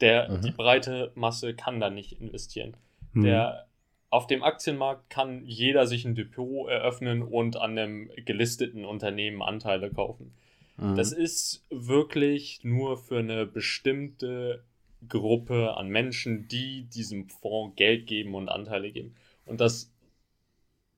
Der, 0.00 0.28
Mhm. 0.28 0.42
Die 0.42 0.50
breite 0.50 1.12
Masse 1.14 1.54
kann 1.54 1.78
da 1.78 1.88
nicht 1.88 2.20
investieren. 2.20 2.76
Hm. 3.12 3.22
Der, 3.22 3.68
auf 4.10 4.26
dem 4.26 4.42
Aktienmarkt 4.42 5.08
kann 5.08 5.44
jeder 5.44 5.86
sich 5.86 6.04
ein 6.04 6.16
Depot 6.16 6.68
eröffnen 6.68 7.22
und 7.22 7.56
an 7.56 7.78
einem 7.78 8.10
gelisteten 8.24 8.84
Unternehmen 8.84 9.40
Anteile 9.40 9.88
kaufen. 9.88 10.34
Mhm. 10.78 10.96
Das 10.96 11.12
ist 11.12 11.64
wirklich 11.70 12.60
nur 12.62 12.96
für 12.96 13.18
eine 13.18 13.46
bestimmte 13.46 14.64
Gruppe 15.08 15.76
an 15.76 15.88
Menschen, 15.88 16.48
die 16.48 16.84
diesem 16.84 17.28
Fonds 17.28 17.76
Geld 17.76 18.06
geben 18.06 18.34
und 18.34 18.48
Anteile 18.48 18.90
geben. 18.90 19.14
Und 19.46 19.60
das 19.60 19.92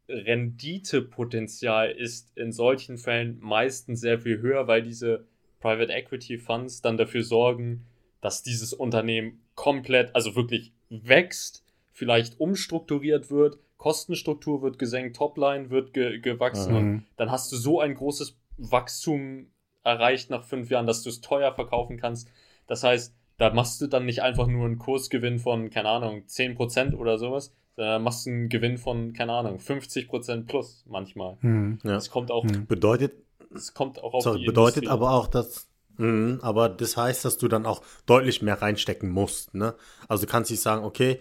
Renditepotenzial 0.09 1.91
ist 1.91 2.37
in 2.37 2.53
solchen 2.53 2.99
Fällen 2.99 3.39
meistens 3.41 4.01
sehr 4.01 4.19
viel 4.19 4.41
höher, 4.41 4.67
weil 4.67 4.83
diese 4.83 5.27
Private 5.61 5.93
Equity 5.93 6.39
Funds 6.39 6.83
dann 6.83 6.97
dafür 6.97 7.23
sorgen, 7.23 7.87
dass 8.21 8.43
dieses 8.43 8.73
Unternehmen 8.73 9.41
komplett, 9.55 10.15
also 10.15 10.35
wirklich 10.35 10.73
wächst, 10.89 11.65
vielleicht 11.93 12.41
umstrukturiert 12.41 13.31
wird, 13.31 13.59
Kostenstruktur 13.77 14.63
wird 14.63 14.79
gesenkt, 14.79 15.17
Topline 15.17 15.71
wird 15.71 15.95
ge 15.95 16.19
gewachsen 16.19 16.73
Mhm. 16.73 16.79
und 16.79 17.07
dann 17.17 17.31
hast 17.31 17.51
du 17.53 17.57
so 17.57 17.81
ein 17.81 17.95
großes 17.95 18.37
Wachstum 18.59 19.47
erreicht 19.85 20.31
nach 20.31 20.45
fünf 20.45 20.71
Jahren, 20.71 20.87
dass 20.87 21.03
du 21.03 21.09
es 21.09 21.21
teuer 21.21 21.53
verkaufen 21.53 21.99
kannst. 21.99 22.29
Das 22.67 22.83
heißt, 22.83 23.15
da 23.39 23.53
machst 23.53 23.81
du 23.81 23.87
dann 23.87 24.05
nicht 24.05 24.23
einfach 24.23 24.47
nur 24.47 24.67
einen 24.67 24.79
Kursgewinn 24.79 25.39
von, 25.39 25.71
keine 25.71 25.89
Ahnung, 25.89 26.25
10% 26.27 26.95
oder 26.95 27.19
sowas, 27.19 27.55
sondern 27.77 28.03
machst 28.03 28.27
du 28.27 28.31
einen 28.31 28.49
Gewinn 28.49 28.77
von, 28.77 29.13
keine 29.15 29.33
Ahnung, 29.33 29.59
50% 29.59 30.47
plus 30.47 30.85
manchmal. 30.87 31.39
Hm. 31.41 31.79
ja. 31.83 31.97
Es 31.97 32.11
kommt 32.11 32.31
auch, 32.31 32.45
Hm. 32.45 32.67
Bedeutet, 32.67 33.15
es 33.55 33.73
kommt 33.75 34.03
auch 34.03 34.15
auf 34.15 34.23
sorry, 34.23 34.41
die 34.41 34.47
bedeutet 34.47 34.85
Industrie 34.85 34.93
aber 34.93 35.13
auch, 35.13 35.27
dass. 35.27 35.69
Mhm, 35.97 36.39
aber 36.41 36.71
das 36.71 36.97
heißt, 36.97 37.25
dass 37.27 37.37
du 37.37 37.49
dann 37.49 37.67
auch 37.67 37.83
deutlich 38.07 38.41
mehr 38.41 38.63
reinstecken 38.63 39.11
musst. 39.11 39.55
Ne? 39.55 39.75
Also 40.09 40.25
du 40.25 40.33
kannst 40.33 40.51
nicht 40.51 40.63
sagen, 40.63 40.85
okay, 40.85 41.21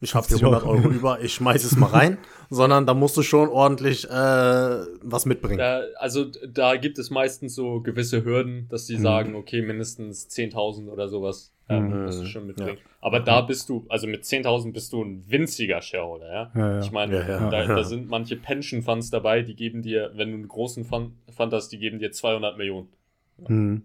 ich 0.00 0.14
habe 0.14 0.26
hier 0.26 0.38
50 0.38 0.42
100 0.42 0.64
Euro. 0.64 0.88
Über, 0.90 1.20
ich 1.20 1.34
schmeiß 1.34 1.64
es 1.64 1.76
mal 1.76 1.86
rein, 1.88 2.18
sondern 2.50 2.86
da 2.86 2.94
musst 2.94 3.16
du 3.16 3.22
schon 3.22 3.48
ordentlich 3.48 4.04
äh, 4.08 4.10
was 4.10 5.26
mitbringen. 5.26 5.58
Da, 5.58 5.82
also 5.98 6.24
da 6.24 6.76
gibt 6.76 6.98
es 6.98 7.10
meistens 7.10 7.54
so 7.54 7.80
gewisse 7.80 8.24
Hürden, 8.24 8.66
dass 8.68 8.86
die 8.86 8.96
Mhm. 8.96 9.02
sagen, 9.02 9.34
okay, 9.34 9.62
mindestens 9.62 10.28
10.000 10.28 10.88
oder 10.88 11.08
sowas 11.08 11.52
ähm, 11.68 11.88
Mhm. 12.00 12.04
musst 12.06 12.22
du 12.22 12.26
schon 12.26 12.46
mitbringen. 12.46 12.78
Aber 13.00 13.20
da 13.20 13.40
bist 13.42 13.68
du, 13.68 13.86
also 13.88 14.06
mit 14.06 14.24
10.000 14.24 14.72
bist 14.72 14.92
du 14.92 15.02
ein 15.04 15.24
winziger 15.28 15.80
Shareholder, 15.80 16.32
ja. 16.32 16.50
Ja, 16.54 16.72
ja. 16.72 16.78
Ich 16.80 16.90
meine, 16.92 17.14
Ja, 17.14 17.28
ja, 17.28 17.50
da, 17.50 17.62
ja. 17.62 17.74
da 17.76 17.84
sind 17.84 18.08
manche 18.08 18.36
Pension 18.36 18.82
Funds 18.82 19.10
dabei, 19.10 19.42
die 19.42 19.54
geben 19.54 19.80
dir, 19.82 20.10
wenn 20.16 20.30
du 20.30 20.34
einen 20.34 20.48
großen 20.48 20.84
Fund, 20.84 21.12
Fund 21.34 21.52
hast, 21.52 21.68
die 21.68 21.78
geben 21.78 21.98
dir 22.00 22.10
200 22.10 22.58
Millionen. 22.58 22.88
Hm. 23.46 23.82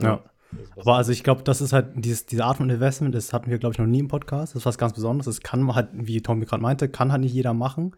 Ja. 0.00 0.22
Das 0.56 0.68
ist 0.68 0.78
Aber 0.78 0.96
also 0.96 1.12
ich 1.12 1.22
glaube, 1.22 1.42
das 1.42 1.60
ist 1.60 1.72
halt 1.72 1.92
dieses, 1.96 2.26
diese 2.26 2.44
Art 2.44 2.56
von 2.58 2.70
Investment, 2.70 3.14
das 3.14 3.32
hatten 3.32 3.50
wir, 3.50 3.58
glaube 3.58 3.74
ich, 3.74 3.78
noch 3.78 3.86
nie 3.86 4.00
im 4.00 4.08
Podcast. 4.08 4.54
Das 4.54 4.62
ist 4.62 4.66
was 4.66 4.78
ganz 4.78 4.92
Besonderes. 4.92 5.26
Das 5.26 5.40
kann 5.40 5.74
halt, 5.74 5.88
wie 5.92 6.20
Tommy 6.22 6.44
gerade 6.44 6.62
meinte, 6.62 6.88
kann 6.88 7.12
halt 7.12 7.22
nicht 7.22 7.34
jeder 7.34 7.54
machen. 7.54 7.94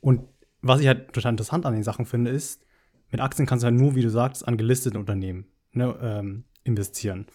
Und 0.00 0.22
was 0.62 0.80
ich 0.80 0.86
halt 0.86 1.12
total 1.12 1.30
interessant 1.30 1.66
an 1.66 1.74
den 1.74 1.82
Sachen 1.82 2.06
finde, 2.06 2.30
ist, 2.30 2.64
mit 3.10 3.20
Aktien 3.20 3.46
kannst 3.46 3.62
du 3.62 3.66
halt 3.66 3.76
nur, 3.76 3.94
wie 3.94 4.02
du 4.02 4.10
sagst, 4.10 4.46
an 4.46 4.56
gelisteten 4.56 4.98
Unternehmen 4.98 5.46
ne, 5.72 5.94
ähm, 6.02 6.44
investieren. 6.64 7.26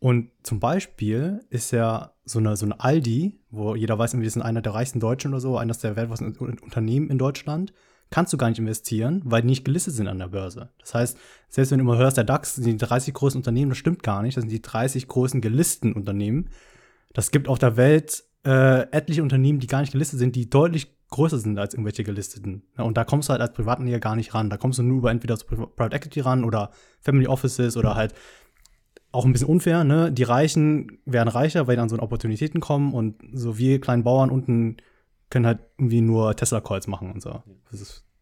Und 0.00 0.30
zum 0.42 0.60
Beispiel 0.60 1.40
ist 1.50 1.72
ja 1.72 2.12
so 2.24 2.38
eine, 2.38 2.56
so 2.56 2.66
eine 2.66 2.80
Aldi, 2.80 3.40
wo 3.50 3.74
jeder 3.74 3.98
weiß, 3.98 4.18
wir 4.18 4.30
sind 4.30 4.42
einer 4.42 4.62
der 4.62 4.74
reichsten 4.74 5.00
Deutschen 5.00 5.32
oder 5.32 5.40
so, 5.40 5.58
eines 5.58 5.78
der 5.78 5.96
weltweiten 5.96 6.36
Unternehmen 6.36 7.10
in 7.10 7.18
Deutschland, 7.18 7.72
kannst 8.10 8.32
du 8.32 8.36
gar 8.36 8.48
nicht 8.48 8.58
investieren, 8.58 9.22
weil 9.24 9.42
die 9.42 9.48
nicht 9.48 9.64
gelistet 9.64 9.94
sind 9.94 10.08
an 10.08 10.18
der 10.18 10.28
Börse. 10.28 10.70
Das 10.78 10.94
heißt, 10.94 11.18
selbst 11.48 11.70
wenn 11.70 11.78
du 11.78 11.84
immer 11.84 11.98
hörst, 11.98 12.16
der 12.16 12.24
DAX 12.24 12.54
sind 12.54 12.80
die 12.80 12.86
30 12.86 13.14
größten 13.14 13.40
Unternehmen, 13.40 13.70
das 13.70 13.78
stimmt 13.78 14.02
gar 14.02 14.22
nicht. 14.22 14.36
Das 14.36 14.42
sind 14.42 14.50
die 14.50 14.62
30 14.62 15.08
größten 15.08 15.40
gelisteten 15.40 15.92
Unternehmen. 15.94 16.50
Das 17.12 17.30
gibt 17.30 17.48
auf 17.48 17.58
der 17.58 17.76
Welt 17.76 18.24
äh, 18.44 18.82
etliche 18.92 19.22
Unternehmen, 19.22 19.60
die 19.60 19.66
gar 19.66 19.80
nicht 19.80 19.92
gelistet 19.92 20.18
sind, 20.18 20.36
die 20.36 20.48
deutlich 20.48 20.94
größer 21.10 21.38
sind 21.38 21.58
als 21.58 21.74
irgendwelche 21.74 22.04
gelisteten. 22.04 22.62
Und 22.76 22.96
da 22.96 23.04
kommst 23.04 23.28
du 23.28 23.32
halt 23.32 23.42
als 23.42 23.52
Privatanleger 23.52 23.98
gar 23.98 24.16
nicht 24.16 24.34
ran. 24.34 24.50
Da 24.50 24.56
kommst 24.56 24.78
du 24.78 24.82
nur 24.82 24.98
über 24.98 25.10
entweder 25.10 25.36
Private 25.36 25.96
Equity 25.96 26.20
ran 26.20 26.44
oder 26.44 26.70
Family 27.00 27.26
Offices 27.26 27.76
oder 27.76 27.94
halt 27.94 28.14
auch 29.10 29.24
ein 29.24 29.32
bisschen 29.32 29.48
unfair, 29.48 29.84
ne? 29.84 30.12
Die 30.12 30.22
Reichen 30.22 30.98
werden 31.06 31.28
reicher, 31.28 31.66
weil 31.66 31.76
dann 31.76 31.88
so 31.88 31.98
Opportunitäten 31.98 32.60
kommen 32.60 32.92
und 32.92 33.16
so 33.32 33.56
wir 33.56 33.80
kleinen 33.80 34.04
Bauern 34.04 34.28
unten 34.28 34.76
können 35.30 35.46
halt 35.46 35.60
irgendwie 35.76 36.00
nur 36.00 36.34
Tesla 36.34 36.60
Calls 36.60 36.86
machen 36.86 37.12
und 37.12 37.22
so. 37.22 37.42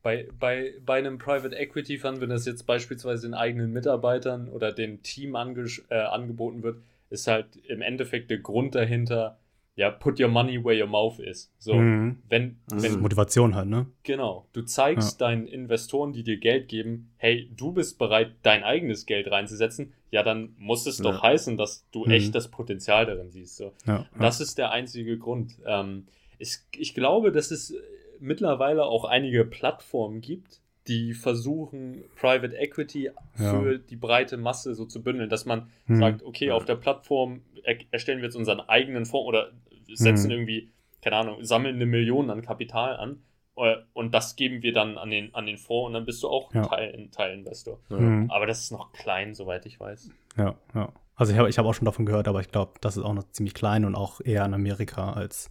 bei, 0.07 0.29
bei, 0.39 0.73
bei 0.85 0.99
einem 0.99 1.19
Private 1.19 1.57
Equity 1.57 1.99
Fund, 1.99 2.21
wenn 2.21 2.31
das 2.31 2.47
jetzt 2.47 2.65
beispielsweise 2.65 3.27
den 3.27 3.35
eigenen 3.35 3.73
Mitarbeitern 3.73 4.49
oder 4.49 4.71
dem 4.71 5.03
Team 5.03 5.35
ange, 5.35 5.67
äh, 5.89 5.99
angeboten 5.99 6.63
wird, 6.63 6.81
ist 7.11 7.27
halt 7.27 7.57
im 7.67 7.83
Endeffekt 7.83 8.31
der 8.31 8.39
Grund 8.39 8.77
dahinter, 8.77 9.37
ja, 9.75 9.91
put 9.91 10.21
your 10.21 10.29
money 10.29 10.65
where 10.65 10.81
your 10.81 10.89
mouth 10.89 11.19
is. 11.19 11.53
So, 11.59 11.75
mhm. 11.75 12.19
wenn, 12.29 12.61
wenn 12.73 13.01
Motivation 13.01 13.57
halt, 13.57 13.67
ne? 13.67 13.87
Genau. 14.05 14.47
Du 14.53 14.63
zeigst 14.63 15.21
ja. 15.21 15.27
deinen 15.27 15.49
Investoren, 15.49 16.13
die 16.13 16.23
dir 16.23 16.39
Geld 16.39 16.69
geben, 16.69 17.11
hey, 17.17 17.51
du 17.57 17.73
bist 17.73 17.99
bereit, 17.99 18.31
dein 18.45 18.63
eigenes 18.63 19.07
Geld 19.07 19.29
reinzusetzen, 19.29 19.93
ja, 20.13 20.23
dann 20.23 20.55
muss 20.57 20.87
es 20.87 20.99
ja. 20.99 21.03
doch 21.03 21.21
heißen, 21.25 21.57
dass 21.57 21.85
du 21.91 22.05
mhm. 22.05 22.13
echt 22.13 22.33
das 22.37 22.47
Potenzial 22.49 23.07
darin 23.07 23.33
siehst. 23.33 23.57
So. 23.57 23.73
Ja, 23.87 24.07
das 24.17 24.41
ist 24.41 24.57
der 24.57 24.71
einzige 24.71 25.19
Grund. 25.19 25.57
Ähm, 25.67 26.07
ich, 26.39 26.59
ich 26.77 26.95
glaube, 26.95 27.33
dass 27.33 27.51
es 27.51 27.75
mittlerweile 28.21 28.85
auch 28.85 29.05
einige 29.05 29.45
Plattformen 29.45 30.21
gibt, 30.21 30.61
die 30.89 31.15
versuchen, 31.15 32.05
Private 32.15 32.57
Equity 32.57 33.11
für 33.35 33.73
ja. 33.73 33.79
die 33.79 33.97
breite 33.97 34.37
Masse 34.37 34.75
so 34.75 34.85
zu 34.85 35.03
bündeln, 35.03 35.29
dass 35.29 35.45
man 35.45 35.71
hm. 35.87 35.97
sagt, 35.97 36.23
okay, 36.23 36.53
auf 36.53 36.65
der 36.65 36.77
Plattform 36.77 37.43
er 37.65 37.77
erstellen 37.91 38.19
wir 38.19 38.27
jetzt 38.27 38.37
unseren 38.37 38.61
eigenen 38.61 39.07
Fonds 39.07 39.27
oder 39.27 39.51
setzen 39.93 40.31
hm. 40.31 40.31
irgendwie, 40.31 40.71
keine 41.03 41.17
Ahnung, 41.17 41.45
sammeln 41.45 41.77
eine 41.77 41.87
Million 41.87 42.31
an 42.31 42.43
Kapital 42.43 42.97
an 42.97 43.23
äh, 43.57 43.77
und 43.93 44.15
das 44.15 44.37
geben 44.37 44.63
wir 44.63 44.73
dann 44.73 44.99
an 44.99 45.11
den, 45.11 45.35
an 45.35 45.47
den 45.47 45.59
Fonds 45.59 45.89
und 45.89 45.93
dann 45.95 46.07
bist 46.07 46.23
du 46.23 46.29
auch 46.29 46.55
ja. 46.55 46.63
Teil, 46.63 47.09
Teilinvestor. 47.11 47.79
Ja. 47.91 47.97
Mhm. 47.97 48.31
Aber 48.31 48.47
das 48.47 48.61
ist 48.61 48.71
noch 48.71 48.93
klein, 48.93 49.35
soweit 49.35 49.67
ich 49.67 49.81
weiß. 49.81 50.11
Ja, 50.37 50.55
ja. 50.75 50.93
Also 51.17 51.33
ich 51.33 51.39
habe 51.39 51.49
ich 51.49 51.59
hab 51.59 51.65
auch 51.65 51.73
schon 51.73 51.87
davon 51.87 52.05
gehört, 52.05 52.29
aber 52.29 52.41
ich 52.41 52.49
glaube, 52.49 52.75
das 52.83 52.97
ist 52.97 53.03
auch 53.03 53.15
noch 53.15 53.31
ziemlich 53.31 53.55
klein 53.55 53.85
und 53.85 53.95
auch 53.95 54.21
eher 54.21 54.45
in 54.45 54.53
Amerika 54.53 55.15
als 55.15 55.51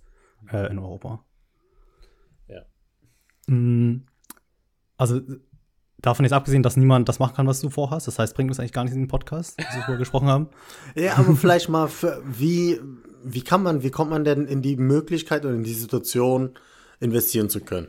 äh, 0.52 0.72
in 0.72 0.80
Europa. 0.80 1.24
Ja. 2.48 2.62
Mhm. 3.48 4.06
Also 4.98 5.22
davon 5.98 6.26
jetzt 6.26 6.34
abgesehen, 6.34 6.64
dass 6.64 6.78
niemand 6.78 7.10
das 7.10 7.20
machen 7.20 7.36
kann, 7.36 7.48
was 7.48 7.62
du 7.62 7.70
vorhast. 7.70 8.08
Das 8.08 8.20
heißt, 8.20 8.36
bringt 8.36 8.50
uns 8.50 8.60
eigentlich 8.60 8.74
gar 8.74 8.84
nicht 8.84 8.94
in 8.94 9.02
den 9.02 9.08
Podcast, 9.08 9.58
was 9.58 9.76
wir 9.76 9.82
vorher 9.82 9.98
gesprochen 9.98 10.28
haben. 10.28 10.50
Ja, 10.96 11.18
aber 11.18 11.36
vielleicht 11.36 11.70
mal 11.70 11.88
für, 11.88 12.22
wie, 12.26 12.80
wie 13.24 13.42
kann 13.42 13.64
man, 13.64 13.84
wie 13.84 13.92
kommt 13.92 14.12
man 14.12 14.24
denn 14.24 14.46
in 14.46 14.62
die 14.62 14.78
Möglichkeit 14.78 15.46
oder 15.46 15.56
in 15.56 15.64
die 15.64 15.74
Situation, 15.74 16.58
investieren 17.00 17.50
zu 17.50 17.60
können? 17.60 17.88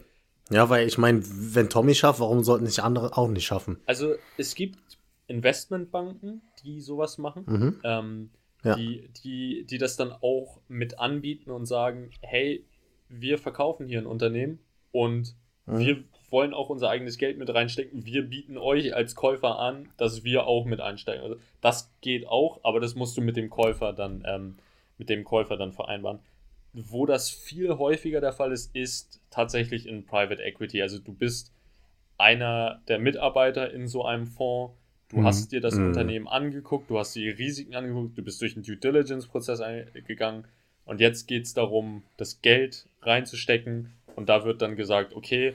Ja, 0.51 0.69
weil 0.71 0.87
ich 0.87 0.99
meine, 0.99 1.23
wenn 1.25 1.69
Tommy 1.69 1.95
schafft, 1.95 2.21
warum 2.21 2.45
sollten 2.45 2.67
sich 2.67 2.83
andere 2.83 3.17
auch 3.17 3.29
nicht 3.29 3.47
schaffen? 3.47 3.79
Also 3.87 4.15
es 4.37 4.55
gibt 4.55 4.79
Investmentbanken, 5.27 6.43
die 6.65 6.81
sowas 6.81 7.19
machen, 7.19 7.45
mhm. 7.47 7.81
ähm, 7.83 8.31
ja. 8.67 8.75
die, 8.75 9.09
die, 9.25 9.65
die 9.65 9.79
das 9.79 9.97
dann 9.97 10.13
auch 10.13 10.61
mit 10.69 10.99
anbieten 10.99 11.51
und 11.51 11.67
sagen, 11.67 12.11
hey, 12.21 12.65
wir 13.09 13.39
verkaufen 13.39 13.87
hier 13.87 13.99
ein 13.99 14.07
Unternehmen 14.07 14.59
und 14.93 15.35
mhm. 15.67 15.79
wir 15.79 16.05
wollen 16.31 16.55
auch 16.55 16.69
unser 16.69 16.91
eigenes 16.91 17.19
Geld 17.19 17.39
mit 17.39 17.53
reinstecken. 17.53 18.05
Wir 18.05 18.23
bieten 18.23 18.59
euch 18.59 18.95
als 18.95 19.15
Käufer 19.15 19.59
an, 19.59 19.89
dass 19.97 20.25
wir 20.25 20.47
auch 20.47 20.65
mit 20.65 20.81
einsteigen. 20.81 21.23
Also 21.23 21.37
das 21.61 21.93
geht 22.01 22.27
auch, 22.27 22.61
aber 22.65 22.81
das 22.81 22.95
musst 22.95 23.17
du 23.17 23.21
mit 23.21 23.37
dem 23.37 23.51
Käufer 23.51 23.93
dann, 23.93 24.25
ähm, 24.27 24.57
mit 24.99 25.09
dem 25.09 25.25
Käufer 25.25 25.57
dann 25.57 25.73
vereinbaren. 25.73 26.19
Wo 26.73 27.07
das 27.07 27.31
viel 27.31 27.79
häufiger 27.79 28.21
der 28.21 28.33
Fall 28.33 28.53
ist, 28.53 28.75
ist 28.75 29.21
tatsächlich 29.31 29.87
in 29.87 30.05
Private 30.05 30.43
Equity. 30.43 30.83
Also 30.83 30.99
du 30.99 31.13
bist 31.13 31.53
einer 32.19 32.83
der 32.89 32.99
Mitarbeiter 32.99 33.73
in 33.73 33.89
so 33.89 34.05
einem 34.05 34.27
Fonds. 34.27 34.75
Du 35.09 35.19
mhm. 35.19 35.25
hast 35.25 35.53
dir 35.53 35.61
das 35.61 35.75
mhm. 35.75 35.87
Unternehmen 35.87 36.29
angeguckt, 36.29 36.91
du 36.91 36.99
hast 36.99 37.15
die 37.15 37.29
Risiken 37.29 37.75
angeguckt, 37.75 38.19
du 38.19 38.23
bist 38.23 38.41
durch 38.43 38.55
den 38.55 38.63
Due 38.63 38.77
Diligence-Prozess 38.77 39.61
gegangen 40.07 40.47
und 40.85 41.01
jetzt 41.01 41.27
geht 41.27 41.45
es 41.45 41.55
darum, 41.55 42.03
das 42.17 42.43
Geld 42.43 42.89
reinzustecken 43.03 43.93
und 44.17 44.29
da 44.29 44.45
wird 44.45 44.63
dann 44.63 44.77
gesagt, 44.77 45.15
okay, 45.15 45.55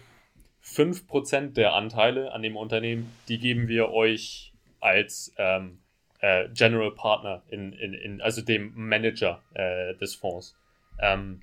5% 0.64 1.54
der 1.54 1.74
Anteile 1.74 2.32
an 2.34 2.43
dem 2.43 2.56
Unternehmen, 2.56 3.12
die 3.28 3.39
geben 3.39 3.68
wir 3.68 3.89
euch 3.89 4.54
als 4.80 5.34
ähm, 5.38 5.80
äh, 6.20 6.47
General 6.54 6.91
Partner, 6.91 7.43
in, 7.49 7.74
in, 7.74 7.93
in, 7.93 8.22
also 8.22 8.41
dem 8.41 8.72
Manager 8.76 9.41
äh, 9.54 9.95
des 9.95 10.16
Fonds. 10.16 10.56
Ähm, 10.99 11.41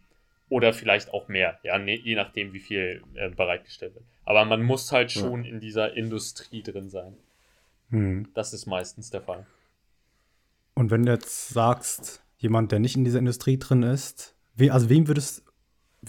oder 0.48 0.72
vielleicht 0.72 1.12
auch 1.12 1.28
mehr, 1.28 1.58
ja, 1.62 1.76
ne, 1.78 1.96
je 1.96 2.14
nachdem, 2.14 2.52
wie 2.52 2.60
viel 2.60 3.02
äh, 3.14 3.28
bereitgestellt 3.28 3.94
wird. 3.94 4.04
Aber 4.24 4.44
man 4.44 4.62
muss 4.62 4.92
halt 4.92 5.12
schon 5.12 5.44
ja. 5.44 5.50
in 5.50 5.60
dieser 5.60 5.94
Industrie 5.94 6.62
drin 6.62 6.88
sein. 6.88 7.16
Hm. 7.90 8.28
Das 8.34 8.52
ist 8.52 8.66
meistens 8.66 9.10
der 9.10 9.22
Fall. 9.22 9.46
Und 10.74 10.90
wenn 10.90 11.04
du 11.04 11.12
jetzt 11.12 11.48
sagst, 11.48 12.22
jemand, 12.38 12.72
der 12.72 12.78
nicht 12.78 12.96
in 12.96 13.04
dieser 13.04 13.18
Industrie 13.18 13.58
drin 13.58 13.82
ist, 13.82 14.36
we 14.54 14.72
also 14.72 14.88
wem 14.88 15.08
würdest 15.08 15.44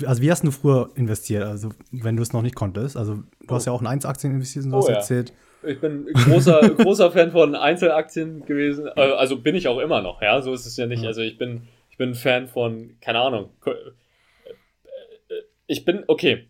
also 0.06 0.22
wie 0.22 0.32
hast 0.32 0.44
du 0.44 0.52
früher 0.52 0.92
investiert, 0.96 1.44
also 1.44 1.70
wenn 1.92 2.16
du 2.16 2.24
es 2.24 2.34
noch 2.34 2.42
nicht 2.42 2.56
konntest? 2.56 2.96
Also 2.96 3.16
du 3.16 3.24
oh. 3.48 3.56
hast 3.56 3.66
ja 3.66 3.72
auch 3.72 3.82
in 3.82 3.88
Einzelaktien 3.88 4.34
investiert 4.34 4.66
und 4.66 4.72
so 4.72 4.78
oh, 4.78 4.88
ja. 4.88 4.96
erzählt. 4.96 5.34
Ich 5.64 5.82
bin 5.82 6.06
großer, 6.14 6.70
großer 6.78 7.12
Fan 7.12 7.32
von 7.32 7.56
Einzelaktien 7.56 8.46
gewesen. 8.46 8.88
Äh, 8.96 9.02
also 9.02 9.38
bin 9.38 9.56
ich 9.56 9.68
auch 9.68 9.80
immer 9.80 10.02
noch, 10.02 10.22
ja. 10.22 10.42
So 10.42 10.54
ist 10.54 10.66
es 10.66 10.78
ja 10.78 10.86
nicht. 10.86 11.02
Ja. 11.02 11.10
Also 11.10 11.22
ich 11.22 11.38
bin, 11.38 11.64
ich 11.90 11.98
bin 11.98 12.16
Fan 12.16 12.48
von, 12.48 12.96
keine 13.02 13.20
Ahnung. 13.20 13.50
Ich 15.68 15.86
bin, 15.86 16.04
okay. 16.08 16.48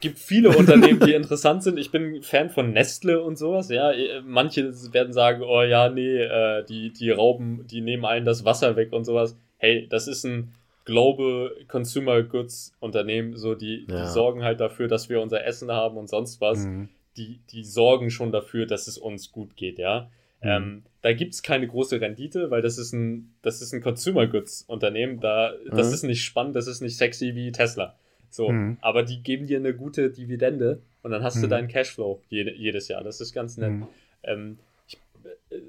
Gibt 0.00 0.18
viele 0.18 0.56
Unternehmen, 0.56 1.00
die 1.00 1.14
interessant 1.14 1.62
sind. 1.62 1.78
Ich 1.78 1.90
bin 1.90 2.22
Fan 2.22 2.50
von 2.50 2.72
Nestle 2.72 3.20
und 3.22 3.36
sowas, 3.36 3.68
ja. 3.68 3.92
Manche 4.24 4.72
werden 4.92 5.12
sagen, 5.12 5.42
oh 5.42 5.62
ja, 5.62 5.88
nee, 5.88 6.22
äh, 6.22 6.64
die, 6.64 6.92
die 6.92 7.10
rauben, 7.10 7.66
die 7.66 7.80
nehmen 7.80 8.04
allen 8.04 8.24
das 8.24 8.44
Wasser 8.44 8.76
weg 8.76 8.92
und 8.92 9.04
sowas. 9.04 9.36
Hey, 9.56 9.88
das 9.88 10.06
ist 10.06 10.24
ein 10.24 10.54
Global 10.84 11.52
Consumer 11.68 12.22
Goods 12.22 12.74
Unternehmen, 12.80 13.36
so 13.36 13.54
die, 13.54 13.86
ja. 13.88 14.00
die 14.00 14.06
sorgen 14.06 14.42
halt 14.42 14.60
dafür, 14.60 14.88
dass 14.88 15.08
wir 15.08 15.20
unser 15.20 15.44
Essen 15.44 15.70
haben 15.70 15.96
und 15.96 16.08
sonst 16.08 16.40
was. 16.40 16.64
Mhm. 16.64 16.88
Die, 17.16 17.40
die 17.50 17.64
sorgen 17.64 18.10
schon 18.10 18.30
dafür, 18.30 18.64
dass 18.64 18.86
es 18.86 18.96
uns 18.96 19.32
gut 19.32 19.56
geht, 19.56 19.78
ja. 19.78 20.08
Mhm. 20.40 20.48
Ähm, 20.48 20.82
da 21.02 21.12
gibt 21.12 21.34
es 21.34 21.42
keine 21.42 21.66
große 21.66 22.00
Rendite, 22.00 22.50
weil 22.50 22.62
das 22.62 22.78
ist 22.78 22.92
ein, 22.92 23.34
das 23.42 23.60
ist 23.60 23.72
ein 23.72 23.80
Consumer 23.80 24.26
Goods 24.26 24.64
Unternehmen. 24.66 25.20
Da, 25.20 25.52
das 25.70 25.88
mhm. 25.88 25.94
ist 25.94 26.02
nicht 26.04 26.24
spannend, 26.24 26.56
das 26.56 26.66
ist 26.68 26.80
nicht 26.80 26.96
sexy 26.96 27.34
wie 27.34 27.52
Tesla. 27.52 27.96
So, 28.30 28.50
mhm. 28.50 28.78
aber 28.80 29.02
die 29.02 29.22
geben 29.22 29.46
dir 29.46 29.58
eine 29.58 29.74
gute 29.74 30.10
Dividende 30.10 30.82
und 31.02 31.10
dann 31.10 31.22
hast 31.22 31.36
du 31.36 31.46
mhm. 31.46 31.50
deinen 31.50 31.68
Cashflow 31.68 32.22
jede, 32.28 32.54
jedes 32.54 32.88
Jahr. 32.88 33.02
Das 33.02 33.20
ist 33.20 33.32
ganz 33.32 33.56
nett. 33.56 33.70
Mhm. 33.70 33.86
Ähm, 34.22 34.58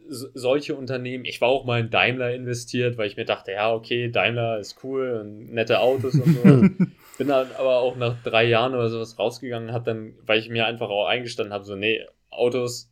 solche 0.10 0.76
Unternehmen, 0.76 1.26
ich 1.26 1.42
war 1.42 1.50
auch 1.50 1.66
mal 1.66 1.80
in 1.80 1.90
Daimler 1.90 2.34
investiert, 2.34 2.98
weil 2.98 3.08
ich 3.08 3.18
mir 3.18 3.26
dachte, 3.26 3.52
ja, 3.52 3.74
okay, 3.74 4.10
Daimler 4.10 4.60
ist 4.60 4.84
cool 4.84 5.22
und 5.22 5.54
nette 5.54 5.80
Autos 5.80 6.16
und 6.16 6.36
so. 6.36 6.44
Bin 7.18 7.28
dann 7.28 7.48
aber 7.58 7.80
auch 7.80 7.98
nach 7.98 8.22
drei 8.24 8.46
Jahren 8.46 8.74
oder 8.74 8.90
sowas 8.90 9.20
rausgegangen, 9.20 9.74
habe 9.74 9.86
dann, 9.86 10.14
weil 10.26 10.40
ich 10.40 10.50
mir 10.50 10.66
einfach 10.66 10.90
auch 10.90 11.08
eingestanden 11.08 11.54
habe, 11.54 11.66
so, 11.66 11.76
nee, 11.76 12.06
Autos 12.30 12.90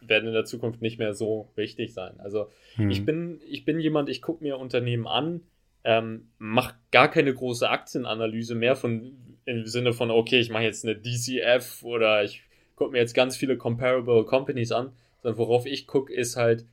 werden 0.00 0.26
in 0.26 0.34
der 0.34 0.44
Zukunft 0.44 0.82
nicht 0.82 0.98
mehr 0.98 1.14
so 1.14 1.48
wichtig 1.54 1.94
sein. 1.94 2.14
Also 2.18 2.50
hm. 2.74 2.90
ich 2.90 3.04
bin, 3.04 3.40
ich 3.48 3.64
bin 3.64 3.78
jemand, 3.80 4.08
ich 4.08 4.22
gucke 4.22 4.42
mir 4.42 4.58
Unternehmen 4.58 5.06
an, 5.06 5.40
ähm, 5.84 6.28
mache 6.38 6.74
gar 6.90 7.10
keine 7.10 7.32
große 7.32 7.68
Aktienanalyse 7.68 8.54
mehr 8.54 8.74
von 8.74 9.12
im 9.46 9.66
Sinne 9.66 9.92
von, 9.92 10.10
okay, 10.10 10.40
ich 10.40 10.50
mache 10.50 10.62
jetzt 10.62 10.84
eine 10.84 10.96
DCF 10.96 11.82
oder 11.82 12.24
ich 12.24 12.42
gucke 12.76 12.92
mir 12.92 12.98
jetzt 12.98 13.14
ganz 13.14 13.36
viele 13.36 13.56
Comparable 13.56 14.24
Companies 14.24 14.72
an, 14.72 14.92
sondern 15.22 15.38
worauf 15.38 15.66
ich 15.66 15.86
gucke, 15.86 16.12
ist 16.12 16.36
halt, 16.36 16.64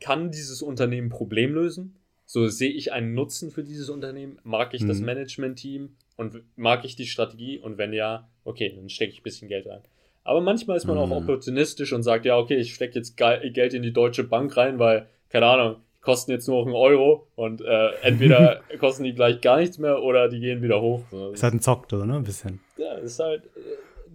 kann 0.00 0.30
dieses 0.30 0.62
Unternehmen 0.62 1.08
Problem 1.08 1.54
lösen? 1.54 1.96
So 2.26 2.48
sehe 2.48 2.70
ich 2.70 2.92
einen 2.92 3.14
Nutzen 3.14 3.50
für 3.50 3.62
dieses 3.62 3.88
Unternehmen? 3.88 4.38
Mag 4.42 4.74
ich 4.74 4.82
mhm. 4.82 4.88
das 4.88 5.00
Management-Team 5.00 5.96
und 6.16 6.42
mag 6.56 6.84
ich 6.84 6.96
die 6.96 7.06
Strategie? 7.06 7.58
Und 7.58 7.78
wenn 7.78 7.92
ja, 7.92 8.28
okay, 8.44 8.74
dann 8.74 8.88
stecke 8.88 9.12
ich 9.12 9.20
ein 9.20 9.22
bisschen 9.22 9.48
Geld 9.48 9.66
rein. 9.66 9.82
Aber 10.24 10.40
manchmal 10.40 10.76
ist 10.76 10.86
man 10.86 10.96
mhm. 10.96 11.02
auch 11.02 11.10
opportunistisch 11.12 11.92
und 11.92 12.02
sagt, 12.02 12.26
ja, 12.26 12.36
okay, 12.36 12.56
ich 12.56 12.74
stecke 12.74 12.96
jetzt 12.96 13.16
Geld 13.16 13.74
in 13.74 13.82
die 13.82 13.92
Deutsche 13.92 14.24
Bank 14.24 14.56
rein, 14.56 14.78
weil, 14.78 15.08
keine 15.28 15.46
Ahnung, 15.46 15.76
kosten 16.06 16.30
jetzt 16.30 16.46
nur 16.46 16.60
noch 16.60 16.66
einen 16.66 16.76
Euro 16.76 17.26
und 17.34 17.60
äh, 17.60 17.88
entweder 18.02 18.62
kosten 18.78 19.02
die 19.02 19.12
gleich 19.12 19.40
gar 19.40 19.58
nichts 19.58 19.76
mehr 19.76 20.00
oder 20.00 20.28
die 20.28 20.38
gehen 20.38 20.62
wieder 20.62 20.80
hoch. 20.80 21.02
Ist 21.32 21.42
halt 21.42 21.54
ein 21.54 21.60
Zock, 21.60 21.92
oder, 21.92 22.06
ne? 22.06 22.14
Ein 22.14 22.22
bisschen. 22.22 22.60
Ja, 22.78 22.94
ist 22.94 23.18
halt, 23.18 23.42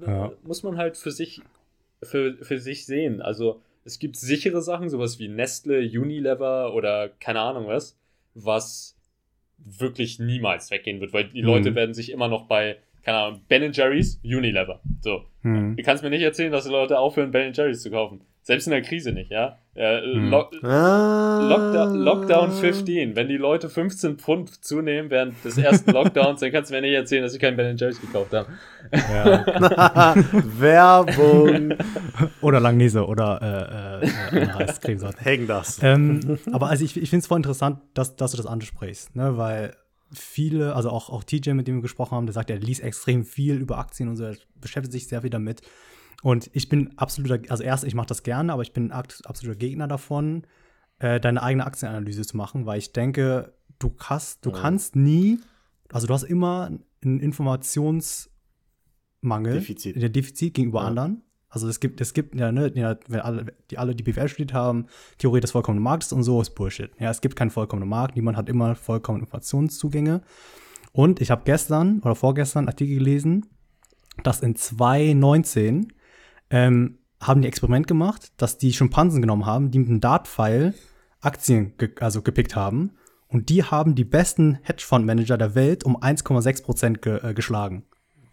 äh, 0.01 0.09
ja. 0.09 0.31
muss 0.43 0.63
man 0.63 0.77
halt 0.77 0.95
für 0.95 1.11
sich 1.11 1.41
für, 2.01 2.37
für 2.41 2.59
sich 2.59 2.85
sehen. 2.85 3.21
Also 3.21 3.61
es 3.83 3.99
gibt 3.99 4.15
sichere 4.15 4.61
Sachen, 4.61 4.89
sowas 4.89 5.19
wie 5.19 5.27
Nestle, 5.27 5.79
Unilever 5.79 6.73
oder 6.73 7.09
keine 7.19 7.41
Ahnung 7.41 7.67
was, 7.67 7.99
was 8.33 8.97
wirklich 9.57 10.17
niemals 10.17 10.71
weggehen 10.71 11.01
wird, 11.01 11.13
weil 11.13 11.25
die 11.25 11.41
mhm. 11.41 11.47
Leute 11.47 11.75
werden 11.75 11.93
sich 11.93 12.11
immer 12.11 12.29
noch 12.29 12.47
bei, 12.47 12.77
keine 13.03 13.17
Ahnung, 13.17 13.41
Ben 13.49 13.71
Jerry's, 13.73 14.19
Unilever. 14.23 14.81
So. 15.01 15.25
Mhm. 15.43 15.75
Du 15.75 15.83
kannst 15.83 16.03
mir 16.03 16.09
nicht 16.09 16.23
erzählen, 16.23 16.51
dass 16.53 16.63
die 16.63 16.71
Leute 16.71 16.97
aufhören, 16.97 17.31
Ben 17.31 17.53
Jerry's 17.53 17.81
zu 17.81 17.91
kaufen. 17.91 18.21
Selbst 18.43 18.65
in 18.65 18.71
der 18.71 18.81
Krise 18.81 19.11
nicht, 19.11 19.29
ja. 19.29 19.57
Äh, 19.73 20.01
hm. 20.01 20.29
Lock 20.29 20.51
ah. 20.63 21.47
Lockdown, 21.47 21.95
Lockdown 21.95 22.51
15. 22.51 23.15
Wenn 23.15 23.29
die 23.29 23.37
Leute 23.37 23.69
15 23.69 24.17
Pfund 24.17 24.65
zunehmen 24.65 25.09
während 25.09 25.45
des 25.45 25.57
ersten 25.57 25.91
Lockdowns, 25.91 26.41
dann 26.41 26.51
kannst 26.51 26.71
du 26.71 26.75
mir 26.75 26.81
nicht 26.81 26.93
erzählen, 26.93 27.23
dass 27.23 27.31
sie 27.31 27.39
keinen 27.39 27.55
Ben 27.55 27.77
Jerry's 27.77 28.01
gekauft 28.01 28.33
haben. 28.33 28.57
Ja. 28.91 29.45
Werbung. 30.59 31.75
oder 32.41 32.59
Langnese 32.59 33.05
oder 33.05 34.01
äh, 34.01 34.37
äh, 34.37 34.47
Heißcremesorte. 34.47 35.23
Hängen 35.23 35.47
das. 35.47 35.79
Ähm, 35.81 36.39
aber 36.51 36.67
also 36.67 36.83
ich, 36.83 36.97
ich 36.97 37.09
finde 37.09 37.21
es 37.21 37.27
voll 37.27 37.37
interessant, 37.37 37.79
dass, 37.93 38.17
dass 38.17 38.31
du 38.31 38.37
das 38.37 38.47
ansprichst, 38.47 39.15
ne? 39.15 39.37
weil 39.37 39.75
viele, 40.11 40.75
also 40.75 40.89
auch, 40.89 41.09
auch 41.09 41.23
TJ, 41.23 41.51
mit 41.51 41.67
dem 41.67 41.75
wir 41.75 41.81
gesprochen 41.81 42.15
haben, 42.15 42.25
der 42.25 42.33
sagt, 42.33 42.49
er 42.49 42.57
liest 42.57 42.83
extrem 42.83 43.23
viel 43.23 43.55
über 43.55 43.77
Aktien 43.77 44.09
und 44.09 44.17
so, 44.17 44.25
er 44.25 44.35
beschäftigt 44.59 44.91
sich 44.91 45.07
sehr 45.07 45.21
viel 45.21 45.29
damit. 45.29 45.61
Und 46.21 46.49
ich 46.53 46.69
bin 46.69 46.97
absoluter, 46.97 47.39
also 47.49 47.63
erst, 47.63 47.83
ich 47.83 47.95
mache 47.95 48.07
das 48.07 48.23
gerne, 48.23 48.53
aber 48.53 48.61
ich 48.61 48.73
bin 48.73 48.91
absoluter 48.91 49.57
Gegner 49.57 49.87
davon, 49.87 50.43
äh, 50.99 51.19
deine 51.19 51.41
eigene 51.41 51.65
Aktienanalyse 51.65 52.25
zu 52.25 52.37
machen, 52.37 52.65
weil 52.65 52.77
ich 52.77 52.93
denke, 52.93 53.53
du 53.79 53.93
hast, 53.99 54.45
du 54.45 54.51
ja. 54.51 54.59
kannst 54.59 54.95
nie, 54.95 55.39
also 55.91 56.07
du 56.07 56.13
hast 56.13 56.23
immer 56.23 56.71
einen 57.03 57.19
Informationsmangel, 57.19 59.53
Defizit, 59.53 60.01
der 60.01 60.09
Defizit 60.09 60.53
gegenüber 60.53 60.81
ja. 60.81 60.87
anderen. 60.87 61.23
Also 61.49 61.67
es 61.67 61.81
gibt, 61.81 61.99
es 61.99 62.13
gibt 62.13 62.35
ja, 62.35 62.51
ne, 62.51 62.71
ja, 62.75 62.97
wenn 63.09 63.19
alle, 63.19 63.53
die 63.69 63.77
alle 63.77 63.93
die 63.93 64.03
BWL 64.03 64.29
studiert 64.29 64.53
haben, 64.53 64.85
Theorie 65.17 65.41
des 65.41 65.51
vollkommenen 65.51 65.83
Marktes 65.83 66.13
und 66.13 66.23
so 66.23 66.39
ist 66.39 66.51
Bullshit. 66.51 66.91
Ja, 66.97 67.11
es 67.11 67.19
gibt 67.19 67.35
keinen 67.35 67.49
vollkommenen 67.49 67.89
Markt, 67.89 68.15
niemand 68.15 68.37
hat 68.37 68.47
immer 68.47 68.75
vollkommene 68.75 69.23
Informationszugänge. 69.23 70.21
Und 70.93 71.19
ich 71.19 71.29
habe 71.29 71.41
gestern 71.43 71.99
oder 71.99 72.15
vorgestern 72.15 72.67
Artikel 72.67 72.99
gelesen, 72.99 73.47
dass 74.23 74.41
in 74.41 74.55
2019 74.55 75.91
ähm, 76.51 76.99
haben 77.19 77.41
die 77.41 77.47
Experiment 77.47 77.87
gemacht, 77.87 78.31
dass 78.37 78.57
die 78.57 78.73
Schimpansen 78.73 79.21
genommen 79.21 79.45
haben, 79.45 79.71
die 79.71 79.79
mit 79.79 79.89
einem 79.89 80.01
Dart-Pfeil 80.01 80.73
Aktien 81.21 81.73
ge 81.77 81.91
also 81.99 82.21
gepickt 82.21 82.55
haben. 82.55 82.91
Und 83.27 83.49
die 83.49 83.63
haben 83.63 83.95
die 83.95 84.03
besten 84.03 84.59
Hedgefondsmanager 84.63 85.37
der 85.37 85.55
Welt 85.55 85.85
um 85.85 85.95
1,6 85.95 86.63
Prozent 86.63 87.01
ge 87.01 87.19
äh, 87.23 87.33
geschlagen. 87.33 87.83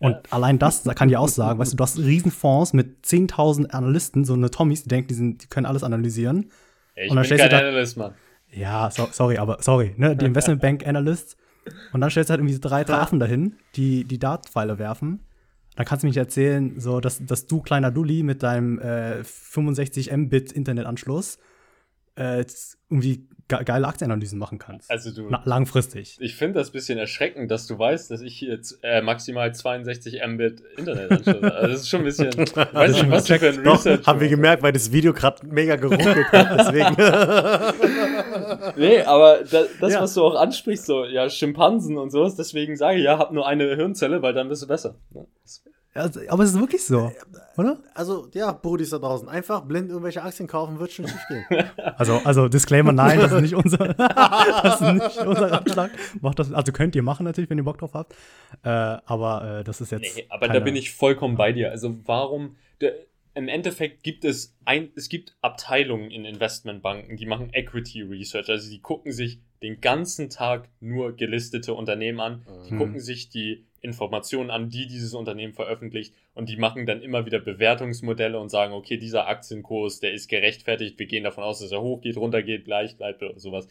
Und 0.01 0.13
ja. 0.13 0.21
allein 0.31 0.59
das 0.59 0.83
da 0.83 0.95
kann 0.95 1.09
ich 1.09 1.17
auch 1.17 1.29
sagen, 1.29 1.59
weißt 1.59 1.73
du, 1.73 1.77
du 1.77 1.83
hast 1.83 1.99
Riesenfonds 1.99 2.73
mit 2.73 3.05
10.000 3.05 3.71
Analysten, 3.71 4.25
so 4.25 4.35
eine 4.35 4.51
Tommys, 4.51 4.85
die 4.85 4.89
denken, 4.89 5.09
die, 5.09 5.15
sind, 5.15 5.43
die 5.43 5.47
können 5.49 5.67
alles 5.67 5.83
analysieren. 5.83 6.51
Ja, 6.97 7.03
ich 7.05 7.11
und 7.11 7.17
dann 7.17 7.29
bin 7.29 7.39
kein 7.39 7.51
da, 7.51 7.59
Analyst, 7.59 7.97
Mann. 7.97 8.15
Ja, 8.51 8.91
so, 8.91 9.09
sorry, 9.11 9.39
aber 9.39 9.59
sorry, 9.61 9.95
ne, 9.97 10.17
die 10.17 10.25
Investmentbank 10.25 10.87
Analysts. 10.87 11.37
Und 11.93 12.01
dann 12.01 12.11
stellst 12.11 12.31
du 12.31 12.33
halt 12.33 12.41
irgendwie 12.41 12.59
drei 12.59 12.85
Trafen 12.85 13.21
dahin, 13.21 13.57
die 13.77 14.05
die 14.05 14.19
Dartpfeile 14.19 14.79
werfen. 14.79 15.21
Dann 15.79 15.87
kannst 15.87 16.03
du 16.03 16.09
mich 16.09 16.17
erzählen, 16.17 16.81
so, 16.81 16.99
dass, 16.99 17.25
dass 17.25 17.47
du, 17.47 17.61
kleiner 17.63 17.93
Dulli, 17.93 18.25
mit 18.25 18.43
deinem 18.43 18.81
äh, 18.81 19.23
65 19.23 20.11
Mbit 20.11 20.51
Internetanschluss 20.51 21.39
äh, 22.17 22.45
irgendwie 22.91 23.29
ge 23.38 23.38
geile 23.49 23.89
Aktienanalysen 23.89 24.39
machen 24.39 24.59
kannst. 24.59 24.91
Also 24.91 25.11
du. 25.11 25.29
Na, 25.31 25.43
langfristig. 25.45 26.17
Ich 26.21 26.37
finde 26.37 26.59
das 26.59 26.69
ein 26.69 26.73
bisschen 26.73 26.99
erschreckend, 26.99 27.51
dass 27.51 27.67
du 27.67 27.79
weißt, 27.79 28.11
dass 28.11 28.21
ich 28.21 28.41
jetzt 28.41 28.79
äh, 28.83 29.01
maximal 29.01 29.55
62 29.55 30.21
Mbit 30.27 30.63
Internetanschluss 30.77 31.35
habe. 31.35 31.55
Also 31.55 31.73
das 31.73 31.81
ist 31.81 31.89
schon 31.89 32.01
ein 32.01 32.05
bisschen. 32.05 32.29
Weiß 32.73 32.93
nicht, 32.93 33.11
was 33.11 33.27
für 33.27 33.35
ein 33.35 33.67
Research. 33.67 34.01
Doch, 34.01 34.07
haben 34.07 34.21
wir 34.21 34.29
gemerkt, 34.29 34.63
weil 34.63 34.73
das 34.73 34.93
Video 34.93 35.13
gerade 35.13 35.47
mega 35.47 35.77
geruckelt 35.77 36.31
hat, 36.33 36.59
deswegen. 36.61 36.97
nee, 38.77 39.01
aber 39.01 39.41
da, 39.51 39.65
das, 39.81 39.93
ja. 39.93 40.03
was 40.03 40.15
du 40.15 40.25
auch 40.25 40.35
ansprichst, 40.35 40.87
so, 40.87 41.05
ja, 41.05 41.29
Schimpansen 41.31 41.97
und 41.97 42.11
sowas, 42.11 42.37
deswegen 42.37 42.77
sage 42.77 42.99
ich, 42.99 43.05
ja, 43.05 43.19
hab 43.19 43.33
nur 43.33 43.47
eine 43.47 43.75
Hirnzelle, 43.77 44.23
weil 44.23 44.35
dann 44.35 44.49
bist 44.49 44.63
du 44.63 44.67
besser. 44.67 44.97
Ja, 45.15 45.23
also, 45.99 46.21
aber 46.29 46.45
es 46.45 46.51
ist 46.51 46.61
wirklich 46.61 46.85
so, 46.85 47.13
oder? 47.57 47.79
Also, 47.95 48.29
ja, 48.35 48.53
Brudis 48.53 48.91
da 48.91 48.99
draußen. 48.99 49.29
Einfach 49.29 49.63
blind 49.63 49.91
irgendwelche 49.91 50.23
Aktien 50.23 50.47
kaufen, 50.47 50.79
wird 50.79 50.93
schon 50.93 51.09
schief 51.09 51.21
gehen. 51.29 51.45
Also, 51.97 52.21
also 52.25 52.49
Disclaimer, 52.49 52.93
nein, 52.93 53.19
das 53.19 53.33
ist 53.33 53.41
nicht 53.41 53.55
unser, 53.55 53.79
das 53.95 54.81
ist 54.81 54.93
nicht 54.93 55.27
unser 55.27 55.51
Ratschlag. 55.51 55.91
Macht 56.21 56.39
das, 56.39 56.53
also 56.53 56.73
könnt 56.73 56.95
ihr 56.95 57.03
machen 57.03 57.25
natürlich, 57.25 57.51
wenn 57.51 57.59
ihr 57.59 57.65
Bock 57.65 57.79
drauf 57.79 57.95
habt. 57.95 58.15
Äh, 58.63 58.69
aber 58.69 59.61
äh, 59.61 59.65
das 59.65 59.81
ist 59.81 59.91
jetzt. 59.91 60.17
Nee, 60.17 60.27
aber 60.29 60.47
keine, 60.47 60.61
da 60.61 60.65
bin 60.65 60.77
ich 60.77 60.93
vollkommen 60.93 61.37
bei 61.37 61.53
dir. 61.53 61.71
Also, 61.71 61.99
warum. 62.05 62.57
Der, 62.81 62.95
Im 63.35 63.49
Endeffekt 63.49 64.05
gibt 64.05 64.25
es 64.25 64.57
ein, 64.65 64.91
es 64.95 65.09
gibt 65.09 65.37
Abteilungen 65.43 66.11
in 66.11 66.25
Investmentbanken, 66.25 67.17
die 67.17 67.27
machen 67.27 67.51
Equity 67.53 68.03
Research. 68.03 68.49
Also, 68.49 68.71
die 68.71 68.81
gucken 68.81 69.13
sich 69.13 69.41
den 69.63 69.81
ganzen 69.81 70.31
Tag 70.31 70.69
nur 70.81 71.17
gelistete 71.17 71.75
Unternehmen 71.75 72.21
an. 72.21 72.47
Die 72.69 72.75
mhm. 72.75 72.79
gucken 72.79 73.01
sich 73.01 73.29
die 73.29 73.65
Informationen 73.81 74.51
an, 74.51 74.71
die 74.71 74.87
dieses 74.87 75.15
Unternehmen 75.15 75.53
veröffentlicht 75.53 76.15
und 76.35 76.49
die 76.49 76.57
machen 76.57 76.87
dann 76.87 77.01
immer 77.01 77.27
wieder 77.27 77.39
Bewertungsmodelle 77.39 78.39
und 78.39 78.49
sagen, 78.49 78.73
okay, 78.73 78.97
dieser 78.97 79.29
Aktienkurs, 79.29 80.01
der 80.01 80.13
ist 80.13 80.29
gerechtfertigt, 80.29 80.99
wir 80.99 81.07
gehen 81.07 81.25
davon 81.25 81.45
aus, 81.45 81.61
dass 81.61 81.71
er 81.71 81.81
hochgeht, 81.81 82.17
runtergeht, 82.17 82.65
gleich 82.65 82.97
bleibt 82.97 83.23
oder 83.23 83.39
sowas. 83.39 83.69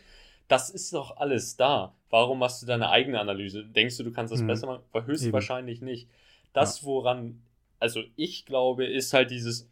Das 0.47 0.69
ist 0.69 0.93
doch 0.93 1.17
alles 1.17 1.57
da. 1.57 1.93
Warum 2.09 2.39
machst 2.39 2.61
du 2.61 2.65
deine 2.65 2.89
eigene 2.89 3.19
Analyse? 3.19 3.65
Denkst 3.65 3.97
du, 3.97 4.03
du 4.03 4.11
kannst 4.11 4.31
das 4.31 4.41
mhm. 4.41 4.47
besser 4.47 4.67
machen? 4.67 4.83
Höchstwahrscheinlich 5.05 5.79
Eben. 5.79 5.87
nicht. 5.87 6.07
Das, 6.53 6.81
ja. 6.81 6.87
woran, 6.87 7.41
also 7.79 8.01
ich 8.15 8.45
glaube, 8.45 8.85
ist 8.85 9.13
halt 9.13 9.29
dieses, 9.29 9.69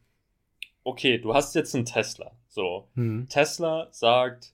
okay, 0.84 1.18
du 1.18 1.34
hast 1.34 1.56
jetzt 1.56 1.76
einen 1.76 1.86
Tesla. 1.86 2.32
So, 2.50 2.90
mhm. 2.96 3.28
Tesla 3.30 3.88
sagt, 3.92 4.54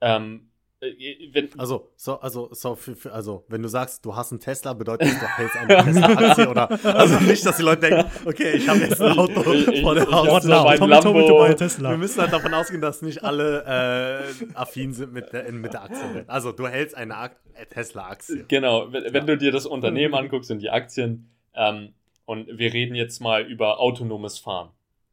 ähm, 0.00 0.46
äh, 0.46 0.49
wenn, 0.80 1.50
also, 1.58 1.90
so, 1.94 2.20
also, 2.20 2.48
so 2.52 2.74
für, 2.74 2.96
für, 2.96 3.12
also, 3.12 3.44
wenn 3.48 3.62
du 3.62 3.68
sagst, 3.68 4.02
du 4.04 4.16
hast 4.16 4.32
einen 4.32 4.40
Tesla, 4.40 4.72
bedeutet 4.72 5.08
das, 5.08 5.20
du 5.20 5.26
hältst 5.26 5.56
eine 5.56 5.84
Tesla-Aktie 5.84 6.48
oder, 6.48 6.70
also 6.96 7.20
nicht, 7.20 7.44
dass 7.44 7.58
die 7.58 7.62
Leute 7.62 7.82
denken, 7.82 8.10
okay, 8.26 8.52
ich 8.52 8.66
habe 8.66 8.80
jetzt 8.80 9.00
ein 9.00 9.18
Auto 9.18 9.42
vor 9.42 9.94
der 9.94 10.10
Haustür, 10.10 11.56
Tesla. 11.56 11.90
Wir 11.90 11.98
müssen 11.98 12.22
halt 12.22 12.32
davon 12.32 12.54
ausgehen, 12.54 12.80
dass 12.80 13.02
nicht 13.02 13.22
alle 13.22 14.24
äh, 14.40 14.44
affin 14.54 14.94
sind 14.94 15.12
mit 15.12 15.32
der, 15.34 15.52
mit 15.52 15.74
der 15.74 15.82
Aktie. 15.82 16.24
Also, 16.26 16.52
du 16.52 16.66
hältst 16.66 16.96
eine 16.96 17.14
äh, 17.54 17.66
Tesla-Aktie. 17.66 18.46
Genau, 18.48 18.90
wenn, 18.90 19.12
wenn, 19.12 19.26
du 19.26 19.36
dir 19.36 19.52
das 19.52 19.66
Unternehmen 19.66 20.14
anguckst 20.14 20.50
und 20.50 20.60
die 20.60 20.70
Aktien, 20.70 21.28
ähm, 21.54 21.92
und 22.24 22.46
wir 22.58 22.72
reden 22.72 22.94
jetzt 22.94 23.20
mal 23.20 23.42
über 23.42 23.80
autonomes 23.80 24.38
Fahren. 24.38 24.70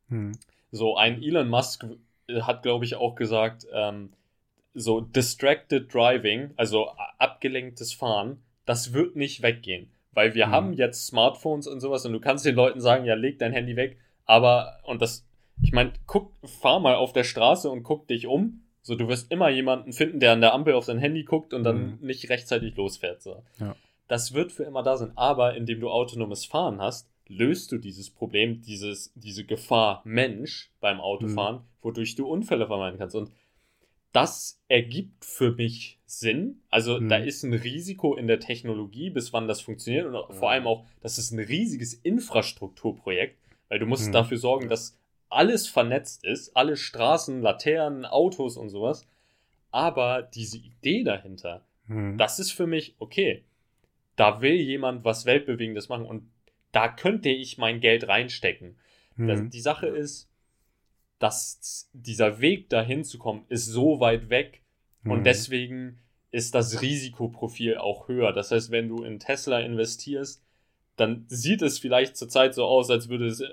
Hm. 0.07 0.31
So, 0.71 0.95
ein 0.95 1.21
Elon 1.21 1.49
Musk 1.49 1.85
hat, 2.41 2.63
glaube 2.63 2.85
ich, 2.85 2.95
auch 2.95 3.15
gesagt, 3.15 3.65
ähm, 3.73 4.11
so 4.79 5.01
distracted 5.01 5.93
driving, 5.93 6.51
also 6.55 6.89
abgelenktes 7.17 7.93
Fahren, 7.93 8.41
das 8.65 8.93
wird 8.93 9.15
nicht 9.15 9.41
weggehen. 9.41 9.89
Weil 10.11 10.33
wir 10.35 10.47
mhm. 10.47 10.51
haben 10.51 10.73
jetzt 10.73 11.07
Smartphones 11.07 11.67
und 11.67 11.79
sowas 11.79 12.05
und 12.05 12.13
du 12.13 12.19
kannst 12.19 12.45
den 12.45 12.55
Leuten 12.55 12.79
sagen, 12.79 13.05
ja, 13.05 13.15
leg 13.15 13.39
dein 13.39 13.53
Handy 13.53 13.75
weg, 13.75 13.97
aber, 14.25 14.79
und 14.83 15.01
das, 15.01 15.25
ich 15.61 15.71
meine, 15.71 15.93
guck, 16.05 16.31
fahr 16.43 16.79
mal 16.79 16.95
auf 16.95 17.13
der 17.13 17.23
Straße 17.23 17.69
und 17.69 17.83
guck 17.83 18.07
dich 18.07 18.27
um. 18.27 18.61
So, 18.81 18.95
du 18.95 19.07
wirst 19.07 19.31
immer 19.31 19.49
jemanden 19.49 19.91
finden, 19.93 20.19
der 20.19 20.33
an 20.33 20.41
der 20.41 20.53
Ampel 20.53 20.73
auf 20.73 20.85
sein 20.85 20.99
Handy 20.99 21.23
guckt 21.23 21.53
und 21.53 21.63
dann 21.63 21.77
mhm. 21.77 21.97
nicht 22.01 22.29
rechtzeitig 22.29 22.75
losfährt. 22.75 23.21
So. 23.21 23.43
Ja. 23.59 23.75
Das 24.07 24.33
wird 24.33 24.51
für 24.51 24.63
immer 24.63 24.83
da 24.83 24.95
sein. 24.97 25.11
Aber 25.15 25.55
indem 25.55 25.79
du 25.79 25.89
autonomes 25.89 26.45
Fahren 26.45 26.79
hast, 26.79 27.09
löst 27.27 27.71
du 27.71 27.77
dieses 27.77 28.09
Problem, 28.09 28.61
dieses, 28.61 29.11
diese 29.15 29.43
Gefahr 29.43 30.01
Mensch 30.05 30.71
beim 30.79 31.01
Autofahren, 31.01 31.57
mhm. 31.57 31.61
wodurch 31.81 32.15
du 32.15 32.27
Unfälle 32.27 32.67
vermeiden 32.67 32.99
kannst. 32.99 33.15
Und 33.15 33.31
das 34.17 34.59
ergibt 34.67 35.25
für 35.25 35.51
mich 35.51 35.99
Sinn. 36.07 36.59
Also 36.71 36.99
mhm. 36.99 37.07
da 37.07 37.17
ist 37.17 37.43
ein 37.43 37.53
Risiko 37.53 38.15
in 38.15 38.25
der 38.25 38.39
Technologie, 38.39 39.11
bis 39.11 39.31
wann 39.31 39.47
das 39.47 39.61
funktioniert 39.61 40.07
und 40.07 40.15
ja. 40.15 40.27
vor 40.31 40.49
allem 40.49 40.65
auch, 40.65 40.87
das 41.01 41.19
ist 41.19 41.29
ein 41.29 41.39
riesiges 41.39 41.93
Infrastrukturprojekt, 41.93 43.37
weil 43.69 43.77
du 43.77 43.85
musst 43.85 44.07
mhm. 44.07 44.13
dafür 44.13 44.39
sorgen, 44.39 44.69
dass 44.69 44.97
alles 45.29 45.67
vernetzt 45.67 46.25
ist, 46.25 46.57
alle 46.57 46.77
Straßen, 46.77 47.43
Laternen, 47.43 48.05
Autos 48.05 48.57
und 48.57 48.69
sowas. 48.69 49.07
Aber 49.69 50.23
diese 50.23 50.57
Idee 50.57 51.03
dahinter, 51.03 51.63
mhm. 51.85 52.17
das 52.17 52.39
ist 52.39 52.51
für 52.51 52.65
mich 52.65 52.95
okay. 52.97 53.43
Da 54.15 54.41
will 54.41 54.55
jemand 54.55 55.05
was 55.05 55.27
Weltbewegendes 55.27 55.89
machen 55.89 56.07
und 56.07 56.27
da 56.71 56.87
könnte 56.87 57.29
ich 57.29 57.59
mein 57.59 57.81
Geld 57.81 58.07
reinstecken. 58.07 58.77
Das, 59.15 59.41
mhm. 59.41 59.51
die 59.51 59.61
Sache 59.61 59.85
ist, 59.85 60.27
dass 61.19 61.89
dieser 61.93 62.39
Weg 62.39 62.69
dahin 62.69 63.03
zu 63.03 63.17
kommen, 63.17 63.45
ist 63.49 63.65
so 63.65 63.99
weit 63.99 64.29
weg 64.29 64.61
mhm. 65.03 65.11
und 65.11 65.23
deswegen 65.23 65.99
ist 66.31 66.55
das 66.55 66.81
Risikoprofil 66.81 67.77
auch 67.77 68.07
höher. 68.07 68.33
Das 68.33 68.51
heißt, 68.51 68.69
wenn 68.71 68.89
du 68.89 69.03
in 69.03 69.19
Tesla 69.19 69.59
investierst, 69.59 70.43
dann 70.95 71.25
sieht 71.27 71.61
es 71.61 71.79
vielleicht 71.79 72.17
zurzeit 72.17 72.53
so 72.53 72.65
aus, 72.65 72.89
als 72.89 73.07
würde 73.09 73.27
es 73.27 73.41
äh, 73.41 73.47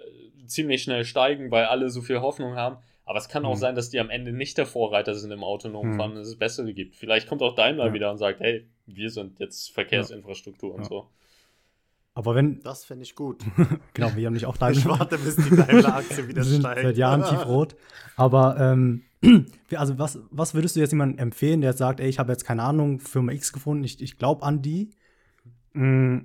ziemlich 0.47 0.83
schnell 0.83 1.05
steigen, 1.05 1.51
weil 1.51 1.67
alle 1.67 1.91
so 1.91 2.03
viel 2.03 2.21
Hoffnung 2.21 2.57
haben. 2.57 2.79
Aber 3.07 3.19
es 3.19 3.29
kann 3.29 3.45
auch 3.45 3.55
mhm. 3.55 3.61
sein, 3.61 3.75
dass 3.75 3.91
die 3.91 4.01
am 4.01 4.11
Ende 4.11 4.33
nicht 4.33 4.57
der 4.57 4.67
Vorreiter 4.67 5.15
sind 5.15 5.31
im 5.31 5.45
autonomen 5.45 5.93
mhm. 5.93 5.97
Fahren, 5.99 6.15
dass 6.15 6.27
es 6.27 6.37
bessere 6.37 6.73
gibt. 6.73 6.97
Vielleicht 6.97 7.29
kommt 7.29 7.43
auch 7.43 7.55
Daimler 7.55 7.89
ja. 7.89 7.93
wieder 7.93 8.11
und 8.11 8.19
sagt, 8.19 8.41
hey, 8.41 8.67
wir 8.87 9.11
sind 9.11 9.39
jetzt 9.41 9.73
Verkehrsinfrastruktur 9.73 10.71
ja. 10.71 10.77
und 10.77 10.85
so. 10.85 11.07
Aber 12.15 12.37
wenn. 12.37 12.61
Das 12.61 12.85
fände 12.85 13.03
ich 13.03 13.17
gut. 13.17 13.45
genau, 13.93 14.15
wir 14.15 14.27
haben 14.27 14.35
nicht 14.35 14.47
auch 14.47 14.57
Daimler. 14.57 14.79
Ich 14.79 14.87
warte, 14.87 15.19
bis 15.19 15.37
die 15.37 15.55
Daimler-Aktie 15.55 16.29
wieder 16.29 16.45
sind 16.45 16.61
steigt. 16.61 16.83
Seit 16.83 16.97
Jahren 16.97 17.25
tiefrot. 17.25 17.77
Aber, 18.17 18.57
ähm, 18.59 19.03
also, 19.75 19.99
was, 19.99 20.21
was 20.31 20.55
würdest 20.55 20.77
du 20.77 20.81
jetzt 20.81 20.93
jemandem 20.93 21.19
empfehlen, 21.19 21.61
der 21.61 21.71
jetzt 21.71 21.79
sagt, 21.79 21.99
ey, 21.99 22.09
ich 22.09 22.21
habe 22.21 22.31
jetzt 22.31 22.45
keine 22.45 22.63
Ahnung, 22.63 23.01
Firma 23.01 23.33
X 23.33 23.53
gefunden, 23.53 23.83
ich, 23.83 24.01
ich 24.01 24.17
glaube 24.17 24.45
an 24.45 24.63
die 24.63 24.91
mm, 25.73 26.19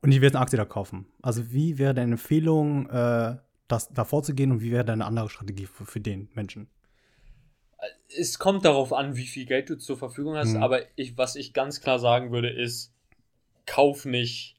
und 0.00 0.12
ich 0.12 0.20
werde 0.20 0.36
eine 0.36 0.42
Aktie 0.42 0.56
da 0.56 0.64
kaufen? 0.64 1.06
Also, 1.22 1.52
wie 1.52 1.76
wäre 1.78 1.92
deine 1.92 2.12
Empfehlung, 2.12 2.88
äh, 2.88 3.36
das 3.66 3.88
da 3.88 4.04
vorzugehen 4.04 4.52
und 4.52 4.60
wie 4.60 4.70
wäre 4.70 4.84
deine 4.84 5.04
andere 5.04 5.28
Strategie 5.28 5.66
für, 5.66 5.86
für 5.86 6.00
den 6.00 6.28
Menschen? 6.34 6.68
Es 8.16 8.38
kommt 8.38 8.64
darauf 8.64 8.92
an, 8.92 9.16
wie 9.16 9.26
viel 9.26 9.46
Geld 9.46 9.70
du 9.70 9.76
zur 9.76 9.96
Verfügung 9.96 10.36
hast, 10.36 10.54
mhm. 10.54 10.62
aber 10.62 10.82
ich, 10.94 11.18
was 11.18 11.34
ich 11.34 11.52
ganz 11.52 11.80
klar 11.80 11.98
sagen 11.98 12.30
würde, 12.30 12.48
ist, 12.48 12.94
kauf 13.66 14.04
nicht, 14.04 14.56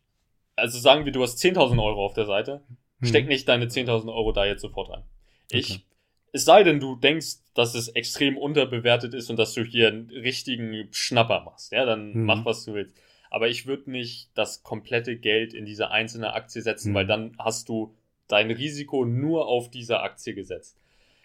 also 0.55 0.79
sagen 0.79 1.05
wir, 1.05 1.11
du 1.11 1.21
hast 1.21 1.39
10.000 1.39 1.81
Euro 1.83 2.05
auf 2.05 2.13
der 2.13 2.25
Seite, 2.25 2.61
mhm. 2.99 3.05
steck 3.05 3.27
nicht 3.27 3.47
deine 3.47 3.65
10.000 3.65 4.13
Euro 4.13 4.31
da 4.31 4.45
jetzt 4.45 4.61
sofort 4.61 4.89
rein. 4.89 5.03
Okay. 5.45 5.59
Ich, 5.59 5.85
es 6.31 6.45
sei 6.45 6.63
denn, 6.63 6.79
du 6.79 6.95
denkst, 6.95 7.37
dass 7.53 7.75
es 7.75 7.89
extrem 7.89 8.37
unterbewertet 8.37 9.13
ist 9.13 9.29
und 9.29 9.37
dass 9.37 9.53
du 9.53 9.63
hier 9.63 9.87
einen 9.87 10.09
richtigen 10.09 10.87
Schnapper 10.91 11.41
machst, 11.41 11.71
ja, 11.71 11.85
dann 11.85 12.13
mhm. 12.13 12.25
mach, 12.25 12.45
was 12.45 12.65
du 12.65 12.73
willst. 12.73 12.95
Aber 13.29 13.49
ich 13.49 13.65
würde 13.65 13.89
nicht 13.89 14.29
das 14.35 14.61
komplette 14.63 15.17
Geld 15.17 15.53
in 15.53 15.65
diese 15.65 15.89
einzelne 15.89 16.33
Aktie 16.33 16.61
setzen, 16.61 16.91
mhm. 16.91 16.95
weil 16.95 17.07
dann 17.07 17.35
hast 17.39 17.69
du 17.69 17.95
dein 18.27 18.51
Risiko 18.51 19.05
nur 19.05 19.47
auf 19.47 19.69
diese 19.69 20.01
Aktie 20.01 20.33
gesetzt. 20.33 20.77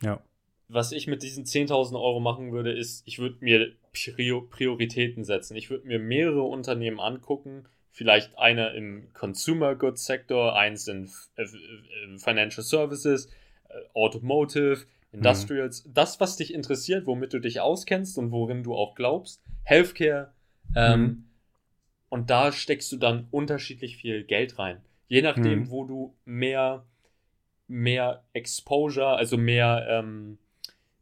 Ja. 0.02 0.20
Was 0.68 0.92
ich 0.92 1.06
mit 1.06 1.22
diesen 1.22 1.44
10.000 1.44 1.94
Euro 1.94 2.20
machen 2.20 2.52
würde, 2.52 2.72
ist, 2.72 3.02
ich 3.06 3.18
würde 3.18 3.36
mir 3.40 3.72
Prioritäten 4.50 5.24
setzen. 5.24 5.56
Ich 5.56 5.70
würde 5.70 5.86
mir 5.86 5.98
mehrere 5.98 6.42
Unternehmen 6.42 7.00
angucken, 7.00 7.64
vielleicht 7.90 8.38
einer 8.38 8.74
im 8.74 9.12
Consumer 9.12 9.74
Goods 9.74 10.06
Sektor, 10.06 10.56
eins 10.56 10.88
in 10.88 11.10
äh, 11.36 11.42
äh, 11.42 12.18
Financial 12.18 12.64
Services, 12.64 13.26
äh, 13.68 13.74
Automotive, 13.94 14.86
Industrials, 15.12 15.86
mhm. 15.86 15.94
das, 15.94 16.20
was 16.20 16.36
dich 16.36 16.52
interessiert, 16.52 17.06
womit 17.06 17.32
du 17.32 17.38
dich 17.38 17.60
auskennst 17.60 18.18
und 18.18 18.30
worin 18.30 18.62
du 18.62 18.74
auch 18.74 18.94
glaubst, 18.94 19.42
Healthcare, 19.64 20.32
ähm, 20.76 21.00
mhm. 21.00 21.24
und 22.10 22.30
da 22.30 22.52
steckst 22.52 22.92
du 22.92 22.98
dann 22.98 23.26
unterschiedlich 23.30 23.96
viel 23.96 24.24
Geld 24.24 24.58
rein. 24.58 24.82
Je 25.08 25.22
nachdem, 25.22 25.60
mhm. 25.60 25.70
wo 25.70 25.84
du 25.84 26.14
mehr, 26.26 26.84
mehr 27.66 28.22
Exposure, 28.34 29.16
also 29.16 29.38
mehr, 29.38 29.86
ähm, 29.88 30.38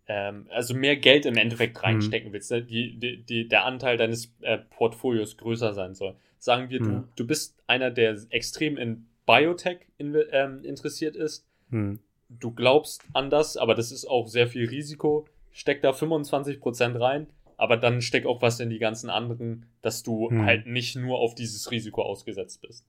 ähm, 0.06 0.46
also 0.50 0.74
mehr 0.74 0.96
Geld 0.96 1.26
im 1.26 1.36
Endeffekt 1.36 1.76
mhm. 1.76 1.82
reinstecken 1.82 2.32
willst, 2.32 2.52
ne? 2.52 2.62
die, 2.62 2.96
die, 2.98 3.22
die, 3.24 3.48
der 3.48 3.64
Anteil 3.64 3.96
deines 3.96 4.32
äh, 4.42 4.58
Portfolios 4.58 5.36
größer 5.36 5.74
sein 5.74 5.94
soll. 5.94 6.14
Sagen 6.38 6.70
wir, 6.70 6.78
du, 6.78 6.84
mhm. 6.84 7.08
du 7.16 7.26
bist 7.26 7.56
einer, 7.66 7.90
der 7.90 8.16
extrem 8.30 8.76
in 8.76 9.06
Biotech 9.26 9.80
in, 9.98 10.16
ähm, 10.30 10.64
interessiert 10.64 11.16
ist. 11.16 11.46
Mhm. 11.70 11.98
Du 12.28 12.52
glaubst 12.52 13.02
an 13.12 13.30
das, 13.30 13.56
aber 13.56 13.74
das 13.74 13.92
ist 13.92 14.04
auch 14.06 14.28
sehr 14.28 14.46
viel 14.46 14.68
Risiko. 14.68 15.26
Steck 15.52 15.82
da 15.82 15.90
25% 15.90 17.00
rein, 17.00 17.26
aber 17.56 17.76
dann 17.76 18.02
steck 18.02 18.26
auch 18.26 18.42
was 18.42 18.60
in 18.60 18.70
die 18.70 18.78
ganzen 18.78 19.10
anderen, 19.10 19.66
dass 19.82 20.02
du 20.02 20.30
mhm. 20.30 20.44
halt 20.44 20.66
nicht 20.66 20.96
nur 20.96 21.18
auf 21.18 21.34
dieses 21.34 21.70
Risiko 21.70 22.02
ausgesetzt 22.02 22.60
bist. 22.62 22.84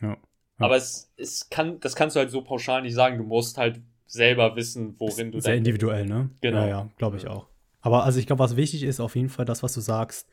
Ja. 0.00 0.16
Aber 0.58 0.76
es, 0.76 1.12
es 1.16 1.50
kann, 1.50 1.80
das 1.80 1.96
kannst 1.96 2.14
du 2.14 2.20
halt 2.20 2.30
so 2.30 2.42
pauschal 2.42 2.82
nicht 2.82 2.94
sagen. 2.94 3.18
Du 3.18 3.24
musst 3.24 3.58
halt 3.58 3.80
selber 4.06 4.54
wissen, 4.54 4.94
worin 4.98 5.32
du 5.32 5.40
Sehr 5.40 5.56
individuell, 5.56 6.06
ne? 6.06 6.30
Genau. 6.40 6.60
Ja, 6.60 6.68
ja 6.68 6.90
glaube 6.96 7.16
ich 7.16 7.26
auch. 7.26 7.48
Aber 7.80 8.04
also 8.04 8.18
ich 8.18 8.26
glaube, 8.26 8.40
was 8.40 8.56
wichtig 8.56 8.82
ist, 8.82 9.00
auf 9.00 9.16
jeden 9.16 9.28
Fall 9.28 9.44
das, 9.44 9.62
was 9.62 9.74
du 9.74 9.80
sagst, 9.80 10.28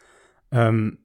ähm, 0.52 1.00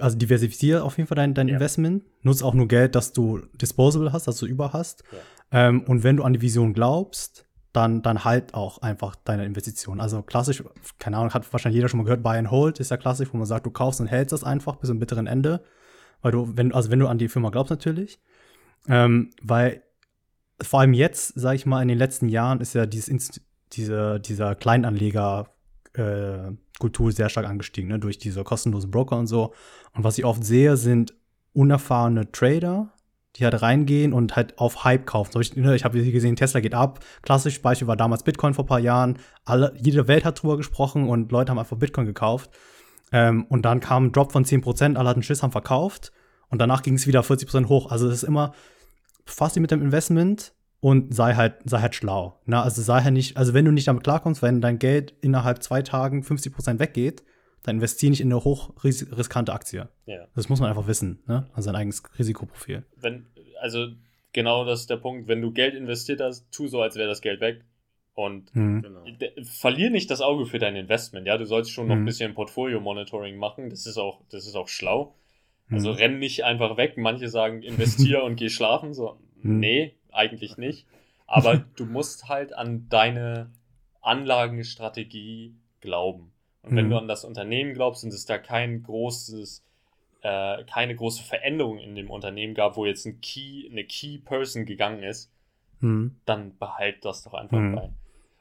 also 0.00 0.16
diversifiziere 0.16 0.82
auf 0.82 0.96
jeden 0.96 1.08
Fall 1.08 1.16
dein, 1.16 1.34
dein 1.34 1.48
ja. 1.48 1.54
Investment. 1.54 2.04
Nutz 2.22 2.42
auch 2.42 2.54
nur 2.54 2.68
Geld, 2.68 2.94
das 2.94 3.12
du 3.12 3.40
disposable 3.60 4.12
hast, 4.12 4.26
das 4.26 4.38
du 4.38 4.46
über 4.46 4.72
hast. 4.72 5.04
Ja. 5.12 5.68
Ähm, 5.68 5.82
und 5.82 6.02
wenn 6.02 6.16
du 6.16 6.22
an 6.22 6.32
die 6.32 6.42
Vision 6.42 6.74
glaubst, 6.74 7.46
dann, 7.72 8.02
dann 8.02 8.24
halt 8.24 8.54
auch 8.54 8.78
einfach 8.78 9.16
deine 9.16 9.44
Investition. 9.44 10.00
Also 10.00 10.22
klassisch, 10.22 10.62
keine 10.98 11.16
Ahnung, 11.16 11.34
hat 11.34 11.52
wahrscheinlich 11.52 11.76
jeder 11.76 11.88
schon 11.88 11.98
mal 11.98 12.04
gehört, 12.04 12.22
Buy 12.22 12.38
and 12.38 12.50
Hold 12.50 12.78
ist 12.78 12.90
ja 12.90 12.96
klassisch, 12.96 13.28
wo 13.32 13.36
man 13.36 13.46
sagt, 13.46 13.66
du 13.66 13.70
kaufst 13.70 14.00
und 14.00 14.06
hältst 14.06 14.32
das 14.32 14.44
einfach 14.44 14.76
bis 14.76 14.88
zum 14.88 15.00
bitteren 15.00 15.26
Ende. 15.26 15.64
Weil 16.22 16.32
du, 16.32 16.56
wenn, 16.56 16.72
also 16.72 16.90
wenn 16.90 17.00
du 17.00 17.08
an 17.08 17.18
die 17.18 17.28
Firma 17.28 17.50
glaubst 17.50 17.70
natürlich. 17.70 18.20
Ähm, 18.88 19.30
weil 19.42 19.82
vor 20.62 20.80
allem 20.80 20.94
jetzt, 20.94 21.34
sage 21.34 21.56
ich 21.56 21.66
mal, 21.66 21.82
in 21.82 21.88
den 21.88 21.98
letzten 21.98 22.28
Jahren 22.28 22.60
ist 22.60 22.74
ja 22.74 22.86
dieses 22.86 23.40
diese, 23.72 24.20
dieser 24.20 24.54
Kleinanleger 24.54 25.53
äh, 25.94 26.52
Kultur 26.78 27.12
sehr 27.12 27.28
stark 27.28 27.46
angestiegen, 27.46 27.88
ne, 27.88 27.98
durch 27.98 28.18
diese 28.18 28.44
kostenlosen 28.44 28.90
Broker 28.90 29.16
und 29.16 29.26
so. 29.26 29.52
Und 29.94 30.04
was 30.04 30.18
ich 30.18 30.24
oft 30.24 30.44
sehe, 30.44 30.76
sind 30.76 31.14
unerfahrene 31.52 32.30
Trader, 32.32 32.92
die 33.36 33.44
halt 33.44 33.62
reingehen 33.62 34.12
und 34.12 34.36
halt 34.36 34.58
auf 34.58 34.84
Hype 34.84 35.06
kaufen. 35.06 35.32
So, 35.32 35.40
ich, 35.40 35.56
ne, 35.56 35.74
ich 35.74 35.84
habe 35.84 36.02
gesehen, 36.10 36.36
Tesla 36.36 36.60
geht 36.60 36.74
ab. 36.74 37.00
Klassisches 37.22 37.62
Beispiel 37.62 37.88
war 37.88 37.96
damals 37.96 38.22
Bitcoin 38.22 38.54
vor 38.54 38.64
ein 38.64 38.68
paar 38.68 38.80
Jahren. 38.80 39.18
Alle, 39.44 39.72
jede 39.76 40.06
Welt 40.08 40.24
hat 40.24 40.42
drüber 40.42 40.56
gesprochen 40.56 41.08
und 41.08 41.32
Leute 41.32 41.50
haben 41.50 41.58
einfach 41.58 41.76
Bitcoin 41.76 42.06
gekauft. 42.06 42.50
Ähm, 43.12 43.44
und 43.48 43.62
dann 43.62 43.80
kam 43.80 44.06
ein 44.06 44.12
Drop 44.12 44.32
von 44.32 44.44
10%, 44.44 44.96
alle 44.96 45.08
hatten 45.08 45.22
Schiss, 45.22 45.42
haben 45.42 45.52
verkauft. 45.52 46.12
Und 46.48 46.58
danach 46.58 46.82
ging 46.82 46.94
es 46.94 47.06
wieder 47.06 47.20
40% 47.22 47.68
hoch. 47.68 47.90
Also 47.90 48.08
es 48.08 48.14
ist 48.14 48.22
immer, 48.24 48.52
fass 49.24 49.54
dich 49.54 49.60
mit 49.60 49.70
dem 49.70 49.82
Investment 49.82 50.52
und 50.84 51.14
sei 51.14 51.32
halt, 51.32 51.54
sei 51.64 51.80
halt 51.80 51.94
schlau. 51.94 52.38
Na, 52.44 52.62
also 52.62 52.82
sei 52.82 53.00
halt 53.00 53.14
nicht, 53.14 53.38
also 53.38 53.54
wenn 53.54 53.64
du 53.64 53.70
nicht 53.70 53.88
damit 53.88 54.04
klarkommst, 54.04 54.42
wenn 54.42 54.60
dein 54.60 54.78
Geld 54.78 55.14
innerhalb 55.22 55.62
zwei 55.62 55.80
Tagen 55.80 56.20
50% 56.20 56.78
weggeht, 56.78 57.24
dann 57.62 57.76
investiere 57.76 58.10
nicht 58.10 58.20
in 58.20 58.30
eine 58.30 58.44
hochriskante 58.44 59.54
Aktie. 59.54 59.88
Ja. 60.04 60.26
Das 60.34 60.50
muss 60.50 60.60
man 60.60 60.68
einfach 60.68 60.86
wissen, 60.86 61.22
ne? 61.26 61.48
Also 61.54 61.64
sein 61.68 61.74
eigenes 61.74 62.02
Risikoprofil. 62.18 62.84
Wenn, 63.00 63.24
also 63.62 63.86
genau 64.34 64.66
das 64.66 64.80
ist 64.80 64.90
der 64.90 64.98
Punkt, 64.98 65.26
wenn 65.26 65.40
du 65.40 65.52
Geld 65.52 65.74
investiert 65.74 66.20
hast, 66.20 66.52
tu 66.52 66.68
so, 66.68 66.82
als 66.82 66.96
wäre 66.96 67.08
das 67.08 67.22
Geld 67.22 67.40
weg. 67.40 67.64
Und 68.12 68.54
mhm. 68.54 68.82
Genau. 68.82 69.04
verlier 69.42 69.88
nicht 69.88 70.10
das 70.10 70.20
Auge 70.20 70.44
für 70.44 70.58
dein 70.58 70.76
Investment. 70.76 71.26
Ja, 71.26 71.38
du 71.38 71.46
sollst 71.46 71.70
schon 71.70 71.88
noch 71.88 71.94
ein 71.94 72.02
mhm. 72.02 72.04
bisschen 72.04 72.34
Portfolio-Monitoring 72.34 73.38
machen. 73.38 73.70
Das 73.70 73.86
ist 73.86 73.96
auch, 73.96 74.20
das 74.30 74.46
ist 74.46 74.54
auch 74.54 74.68
schlau. 74.68 75.14
Also 75.70 75.92
mhm. 75.92 75.96
renn 75.96 76.18
nicht 76.18 76.44
einfach 76.44 76.76
weg. 76.76 76.98
Manche 76.98 77.30
sagen, 77.30 77.62
investier 77.62 78.22
und 78.24 78.36
geh 78.36 78.50
schlafen. 78.50 78.92
So, 78.92 79.18
mhm. 79.42 79.60
nee, 79.60 79.94
eigentlich 80.14 80.56
nicht. 80.56 80.86
Aber 81.26 81.64
du 81.76 81.86
musst 81.86 82.28
halt 82.28 82.52
an 82.52 82.88
deine 82.88 83.50
Anlagenstrategie 84.02 85.54
glauben. 85.80 86.32
Und 86.62 86.76
wenn 86.76 86.90
du 86.90 86.96
an 86.96 87.08
das 87.08 87.24
Unternehmen 87.24 87.74
glaubst 87.74 88.04
und 88.04 88.12
es 88.12 88.24
da 88.24 88.38
kein 88.38 88.82
großes, 88.82 89.62
äh, 90.22 90.64
keine 90.64 90.94
große 90.94 91.22
Veränderung 91.22 91.78
in 91.78 91.94
dem 91.94 92.10
Unternehmen 92.10 92.54
gab, 92.54 92.76
wo 92.76 92.86
jetzt 92.86 93.04
ein 93.06 93.20
Key, 93.20 93.68
eine 93.70 93.84
Key 93.84 94.18
Person 94.18 94.64
gegangen 94.64 95.02
ist, 95.02 95.30
dann 96.24 96.56
behalt 96.58 97.04
das 97.04 97.22
doch 97.22 97.34
einfach 97.34 97.58
bei. 97.74 97.90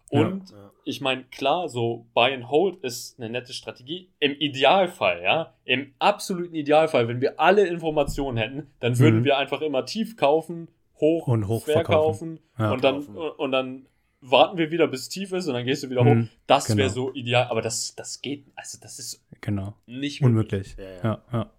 Und 0.10 0.52
ja. 0.52 0.72
ich 0.86 1.02
meine, 1.02 1.24
klar, 1.24 1.68
so 1.68 2.06
Buy 2.14 2.34
and 2.34 2.50
Hold 2.50 2.78
ist 2.84 3.20
eine 3.20 3.30
nette 3.30 3.52
Strategie. 3.52 4.10
Im 4.20 4.34
Idealfall, 4.34 5.24
ja, 5.24 5.54
im 5.66 5.92
absoluten 5.98 6.54
Idealfall, 6.54 7.08
wenn 7.08 7.20
wir 7.20 7.40
alle 7.40 7.66
Informationen 7.66 8.38
hätten, 8.38 8.68
dann 8.80 9.00
würden 9.00 9.22
mhm. 9.22 9.26
wir 9.26 9.38
einfach 9.40 9.62
immer 9.62 9.86
tief 9.86 10.16
kaufen, 10.16 10.68
hoch, 10.96 11.28
und 11.28 11.48
hoch 11.48 11.66
verkaufen, 11.66 12.40
ja. 12.58 12.72
und 12.72 12.84
dann 12.84 13.06
und 13.06 13.52
dann 13.52 13.88
warten 14.22 14.58
wir 14.58 14.72
wieder, 14.72 14.88
bis 14.88 15.02
es 15.02 15.10
tief 15.10 15.34
ist 15.34 15.48
und 15.48 15.54
dann 15.54 15.66
gehst 15.66 15.84
du 15.84 15.90
wieder 15.90 16.04
mhm. 16.04 16.24
hoch. 16.24 16.30
Das 16.48 16.66
genau. 16.66 16.78
wäre 16.78 16.90
so 16.90 17.14
ideal, 17.14 17.48
aber 17.50 17.62
das, 17.62 17.94
das 17.96 18.22
geht, 18.22 18.46
also 18.56 18.78
das 18.82 19.00
ist 19.00 19.22
genau. 19.42 19.76
nicht 19.86 20.22
möglich. 20.22 20.76
unmöglich. 20.78 20.78
Ja, 20.78 21.04
ja. 21.04 21.24
ja, 21.32 21.52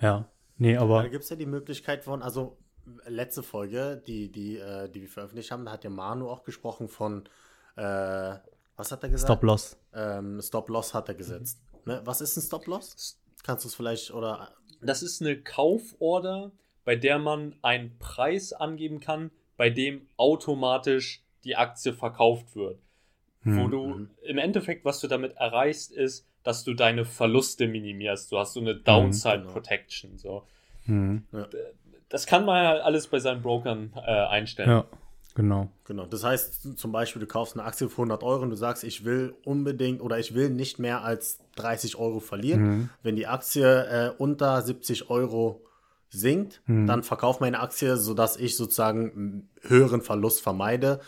ja. 0.00 0.28
Nee, 0.58 0.76
aber. 0.76 1.02
Da 1.02 1.08
gibt 1.08 1.24
es 1.24 1.30
ja 1.30 1.36
die 1.36 1.46
Möglichkeit 1.46 2.04
von, 2.04 2.22
also 2.22 2.56
letzte 3.06 3.42
Folge, 3.42 4.02
die, 4.06 4.30
die, 4.30 4.56
äh, 4.56 4.88
die 4.88 5.02
wir 5.02 5.08
veröffentlicht 5.08 5.50
haben, 5.50 5.64
da 5.64 5.72
hat 5.72 5.84
der 5.84 5.90
Manu 5.90 6.28
auch 6.28 6.42
gesprochen 6.42 6.88
von 6.88 7.28
äh, 7.76 8.36
was 8.78 8.92
hat 8.92 9.02
er 9.02 9.08
gesagt? 9.08 9.28
Stop 9.28 9.42
Loss. 9.42 9.76
Ähm, 9.92 10.40
Stop 10.40 10.68
Loss 10.68 10.94
hat 10.94 11.08
er 11.08 11.14
gesetzt. 11.14 11.60
Mhm. 11.84 11.92
Ne? 11.92 12.00
Was 12.04 12.20
ist 12.20 12.36
ein 12.36 12.42
Stop 12.42 12.66
Loss? 12.66 13.18
Kannst 13.42 13.64
du 13.64 13.68
es 13.68 13.74
vielleicht 13.74 14.12
oder. 14.12 14.52
Das 14.80 15.02
ist 15.02 15.20
eine 15.20 15.40
Kauforder, 15.42 16.52
bei 16.88 16.96
der 16.96 17.18
man 17.18 17.54
einen 17.60 17.98
Preis 17.98 18.54
angeben 18.54 18.98
kann, 18.98 19.30
bei 19.58 19.68
dem 19.68 20.06
automatisch 20.16 21.22
die 21.44 21.54
Aktie 21.54 21.92
verkauft 21.92 22.56
wird. 22.56 22.78
Hm. 23.42 23.58
Wo 23.58 23.68
du 23.68 23.86
mhm. 23.88 24.10
im 24.22 24.38
Endeffekt, 24.38 24.86
was 24.86 24.98
du 25.00 25.06
damit 25.06 25.36
erreichst, 25.36 25.92
ist, 25.92 26.26
dass 26.44 26.64
du 26.64 26.72
deine 26.72 27.04
Verluste 27.04 27.68
minimierst. 27.68 28.32
Du 28.32 28.38
hast 28.38 28.54
so 28.54 28.60
eine 28.60 28.72
hm, 28.72 28.84
Downside 28.84 29.40
genau. 29.40 29.52
Protection. 29.52 30.16
So. 30.16 30.44
Hm. 30.86 31.24
Das 32.08 32.24
kann 32.24 32.46
man 32.46 32.64
ja 32.64 32.82
alles 32.82 33.06
bei 33.08 33.18
seinen 33.18 33.42
Brokern 33.42 33.92
äh, 33.94 34.10
einstellen. 34.10 34.70
Ja. 34.70 34.86
Genau. 35.34 35.70
Genau. 35.84 36.06
Das 36.06 36.24
heißt, 36.24 36.78
zum 36.78 36.90
Beispiel, 36.90 37.20
du 37.20 37.26
kaufst 37.26 37.54
eine 37.54 37.66
Aktie 37.66 37.90
für 37.90 37.96
100 37.96 38.22
Euro 38.22 38.44
und 38.44 38.48
du 38.50 38.56
sagst, 38.56 38.82
ich 38.82 39.04
will 39.04 39.36
unbedingt 39.44 40.00
oder 40.00 40.18
ich 40.18 40.34
will 40.34 40.48
nicht 40.48 40.78
mehr 40.78 41.04
als 41.04 41.38
30 41.56 41.96
Euro 41.96 42.20
verlieren. 42.20 42.62
Mhm. 42.62 42.90
Wenn 43.02 43.14
die 43.14 43.26
Aktie 43.26 43.66
äh, 43.66 44.10
unter 44.16 44.62
70 44.62 45.10
Euro 45.10 45.60
sinkt, 46.10 46.62
mhm. 46.66 46.86
dann 46.86 47.02
verkauf 47.02 47.40
meine 47.40 47.60
Aktie, 47.60 47.96
sodass 47.96 48.36
ich 48.36 48.56
sozusagen 48.56 49.12
einen 49.12 49.50
höheren 49.62 50.00
Verlust 50.02 50.40
vermeide. 50.42 51.00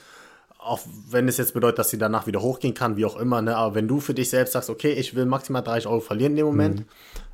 Auch 0.58 0.80
wenn 1.08 1.26
es 1.26 1.38
jetzt 1.38 1.54
bedeutet, 1.54 1.78
dass 1.78 1.88
sie 1.88 1.96
danach 1.96 2.26
wieder 2.26 2.42
hochgehen 2.42 2.74
kann, 2.74 2.96
wie 2.96 3.06
auch 3.06 3.16
immer. 3.16 3.40
Ne? 3.40 3.56
Aber 3.56 3.74
wenn 3.74 3.88
du 3.88 4.00
für 4.00 4.12
dich 4.12 4.28
selbst 4.28 4.52
sagst, 4.52 4.68
okay, 4.68 4.92
ich 4.92 5.14
will 5.14 5.24
maximal 5.24 5.62
30 5.62 5.86
Euro 5.86 6.00
verlieren 6.00 6.32
in 6.32 6.36
dem 6.36 6.46
Moment, 6.46 6.80
mhm. 6.80 6.86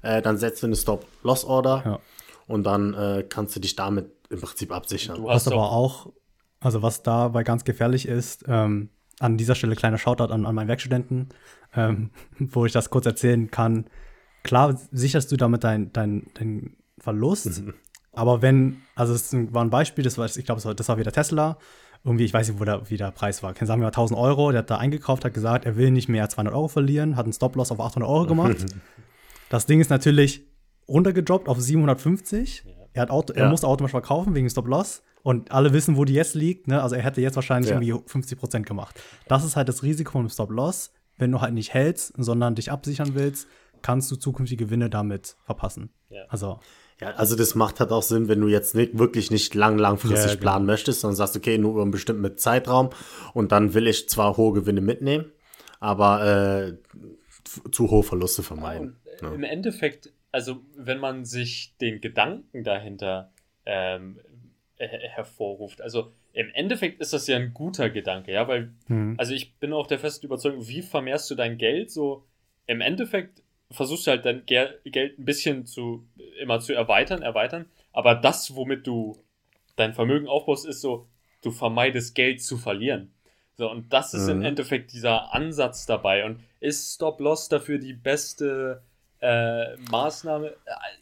äh, 0.03 0.23
dann 0.23 0.39
setzt 0.39 0.63
du 0.63 0.67
eine 0.67 0.77
Stop-Loss-Order 0.77 1.83
ja. 1.85 1.99
und 2.47 2.65
dann 2.65 2.95
äh, 2.95 3.25
kannst 3.29 3.57
du 3.57 3.61
dich 3.61 3.75
damit 3.75 4.13
im 4.31 4.41
Prinzip 4.41 4.73
absichern. 4.73 5.17
Du 5.17 5.31
hast 5.31 5.49
aber 5.49 5.73
auch 5.73 6.13
also 6.61 6.83
was 6.83 7.03
dabei 7.03 7.45
ganz 7.45 7.65
gefährlich 7.65 8.09
ist, 8.09 8.45
ähm, 8.49 8.91
an 9.21 9.37
dieser 9.37 9.55
Stelle 9.55 9.77
kleiner 9.77 9.99
Shoutout 9.99 10.33
an, 10.33 10.47
an 10.47 10.55
meinen 10.55 10.69
Werkstudenten, 10.69 11.29
ähm, 11.75 12.11
wo 12.39 12.67
ich 12.67 12.73
das 12.73 12.91
kurz 12.91 13.07
erzählen 13.07 13.51
kann. 13.51 13.87
Klar 14.43 14.79
sicherst 14.93 15.33
du 15.33 15.37
damit 15.37 15.65
deinen 15.65 15.93
dein, 15.93 16.31
dein 16.35 16.77
Verlust, 16.99 17.63
mhm. 17.63 17.75
Aber 18.17 18.41
wenn, 18.41 18.81
also 18.95 19.13
es 19.13 19.33
war 19.53 19.63
ein 19.63 19.71
Beispiel, 19.71 20.03
das 20.03 20.17
war, 20.17 20.25
ich 20.25 20.45
glaube, 20.47 20.75
das 20.75 20.89
war 20.89 20.99
wieder 20.99 21.13
Tesla. 21.13 21.59
Irgendwie, 22.03 22.25
ich 22.25 22.33
weiß 22.33 22.49
nicht, 22.49 22.59
wo 22.59 22.65
der, 22.65 22.89
wie 22.89 22.97
der 22.97 23.11
Preis 23.11 23.43
war. 23.43 23.55
Sagen 23.55 23.81
wir 23.81 23.85
mal 23.85 23.89
1000 23.89 24.19
Euro. 24.19 24.51
Der 24.53 24.61
hat 24.61 24.71
da 24.71 24.79
eingekauft, 24.79 25.25
hat 25.25 25.35
gesagt, 25.35 25.67
er 25.67 25.77
will 25.77 25.91
nicht 25.91 26.09
mehr 26.09 26.27
200 26.29 26.55
Euro 26.55 26.69
verlieren, 26.69 27.17
hat 27.17 27.27
einen 27.27 27.35
Stop-Loss 27.35 27.71
auf 27.73 27.81
800 27.81 28.09
Euro 28.09 28.27
gemacht. 28.27 28.65
das 29.51 29.67
Ding 29.67 29.81
ist 29.81 29.91
natürlich 29.91 30.47
runtergedroppt 30.89 31.47
auf 31.47 31.61
750. 31.61 32.65
Ja. 32.65 32.73
Er, 32.95 33.03
hat 33.03 33.11
Auto, 33.11 33.35
ja. 33.35 33.43
er 33.43 33.51
musste 33.51 33.67
automatisch 33.67 33.91
verkaufen 33.91 34.35
wegen 34.35 34.49
Stop-Loss. 34.49 35.03
Und 35.23 35.53
alle 35.53 35.75
wissen, 35.75 35.97
wo 35.97 36.07
die 36.07 36.15
jetzt 36.15 36.35
liegt. 36.35 36.69
Ne? 36.69 36.81
Also 36.81 36.95
er 36.95 37.03
hätte 37.03 37.21
jetzt 37.21 37.37
wahrscheinlich 37.37 37.71
ja. 37.71 37.79
irgendwie 37.79 38.09
50 38.09 38.39
Prozent 38.39 38.67
gemacht. 38.67 38.99
Das 39.29 39.45
ist 39.45 39.57
halt 39.57 39.69
das 39.69 39.83
Risiko 39.83 40.13
vom 40.13 40.29
Stop-Loss. 40.31 40.93
Wenn 41.19 41.33
du 41.33 41.43
halt 41.43 41.53
nicht 41.53 41.75
hältst, 41.75 42.15
sondern 42.17 42.55
dich 42.55 42.71
absichern 42.71 43.11
willst, 43.15 43.47
kannst 43.83 44.11
du 44.11 44.17
zukünftige 44.17 44.65
Gewinne 44.65 44.89
damit 44.89 45.37
verpassen. 45.45 45.91
Also. 46.29 46.61
Ja, 47.01 47.11
also 47.11 47.37
das 47.37 47.55
macht 47.55 47.79
halt 47.81 47.93
auch 47.93 48.03
Sinn, 48.03 48.29
wenn 48.29 48.41
du 48.41 48.49
jetzt 48.49 48.75
nicht, 48.75 48.99
wirklich 48.99 49.31
nicht 49.31 49.55
lang, 49.55 49.77
langfristig 49.77 50.33
ja, 50.33 50.37
planen 50.37 50.65
genau. 50.65 50.73
möchtest, 50.73 51.01
sondern 51.03 51.17
sagst, 51.17 51.37
okay, 51.37 51.59
nur 51.59 51.73
über 51.73 51.83
einen 51.83 51.91
bestimmten 51.91 52.39
Zeitraum 52.39 52.91
und 53.35 53.53
dann 53.53 53.75
will 53.75 53.87
ich 53.87 54.09
zwar 54.09 54.37
hohe 54.37 54.55
Gewinne 54.55 54.81
mitnehmen, 54.81 55.31
aber 55.79 56.27
äh, 56.27 56.75
zu 57.71 57.91
hohe 57.91 58.03
Verluste 58.03 58.43
vermeiden. 58.43 58.97
Ja, 59.21 59.33
Im 59.33 59.45
Endeffekt, 59.45 60.11
also 60.33 60.63
wenn 60.75 60.99
man 60.99 61.27
sich 61.27 61.75
den 61.81 62.01
Gedanken 62.01 62.65
dahinter 62.65 63.31
ähm, 63.67 64.19
hervorruft, 64.79 65.83
also 65.83 66.13
im 66.33 66.51
Endeffekt 66.55 67.01
ist 67.01 67.13
das 67.13 67.27
ja 67.27 67.37
ein 67.37 67.53
guter 67.55 67.91
Gedanke, 67.91 68.33
ja, 68.33 68.49
weil, 68.49 68.73
mhm. 68.89 69.15
also 69.19 69.35
ich 69.35 69.57
bin 69.57 69.73
auch 69.73 69.87
der 69.87 69.99
festen 69.99 70.27
Überzeugung, 70.27 70.67
wie 70.67 70.83
vermehrst 70.83 71.31
du 71.31 71.35
dein 71.35 71.57
Geld? 71.57 71.91
So, 71.91 72.25
im 72.67 72.81
Endeffekt 72.81 73.43
versuchst 73.71 74.07
du 74.07 74.13
halt 74.13 74.25
dein 74.25 74.45
Geld 74.47 75.19
ein 75.19 75.25
bisschen 75.25 75.67
zu, 75.67 76.07
immer 76.41 76.61
zu 76.61 76.73
erweitern, 76.73 77.23
erweitern. 77.23 77.67
Aber 77.93 78.15
das, 78.15 78.55
womit 78.55 78.87
du 78.87 79.17
dein 79.77 79.95
Vermögen 79.95 80.29
aufbaust, 80.29 80.67
ist 80.67 80.81
so, 80.81 81.07
du 81.43 81.51
vermeidest 81.51 82.15
Geld 82.15 82.43
zu 82.43 82.57
verlieren. 82.57 83.13
So, 83.57 83.71
und 83.71 83.93
das 83.93 84.13
ist 84.13 84.25
mhm. 84.25 84.33
im 84.33 84.43
Endeffekt 84.43 84.93
dieser 84.93 85.33
Ansatz 85.35 85.87
dabei. 85.87 86.25
Und 86.25 86.41
ist 86.61 86.95
Stop-Loss 86.95 87.49
dafür 87.49 87.79
die 87.79 87.95
beste 87.95 88.83
äh, 89.21 89.77
Maßnahme? 89.91 90.55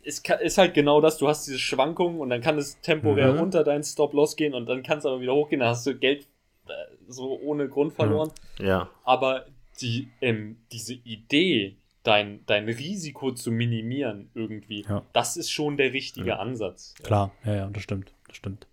Es 0.04 0.22
ist 0.40 0.58
halt 0.58 0.74
genau 0.74 1.00
das, 1.00 1.18
du 1.18 1.28
hast 1.28 1.46
diese 1.46 1.58
Schwankungen 1.58 2.20
und 2.20 2.30
dann 2.30 2.40
kann 2.40 2.56
es 2.58 2.80
temporär 2.80 3.32
mhm. 3.32 3.40
unter 3.40 3.64
deinen 3.64 3.82
Stop-Loss 3.82 4.36
gehen 4.36 4.54
und 4.54 4.66
dann 4.66 4.82
kann 4.82 4.98
es 4.98 5.06
aber 5.06 5.20
wieder 5.20 5.34
hochgehen, 5.34 5.60
dann 5.60 5.70
hast 5.70 5.86
du 5.86 5.96
Geld 5.96 6.26
äh, 6.68 6.72
so 7.08 7.38
ohne 7.40 7.68
Grund 7.68 7.92
verloren. 7.92 8.30
Ja. 8.58 8.88
Aber 9.02 9.46
die, 9.80 10.08
ähm, 10.20 10.58
diese 10.70 10.94
Idee, 10.94 11.76
dein, 12.04 12.46
dein 12.46 12.68
Risiko 12.68 13.32
zu 13.32 13.50
minimieren 13.50 14.30
irgendwie. 14.34 14.84
Ja. 14.88 15.02
Das 15.12 15.36
ist 15.36 15.50
schon 15.50 15.76
der 15.76 15.92
richtige 15.92 16.28
ja. 16.28 16.38
Ansatz. 16.38 16.94
Klar, 17.02 17.32
ja, 17.44 17.54
ja, 17.54 17.66
das 17.68 17.82
stimmt. 17.82 18.14
Das 18.28 18.36
stimmt. 18.36 18.68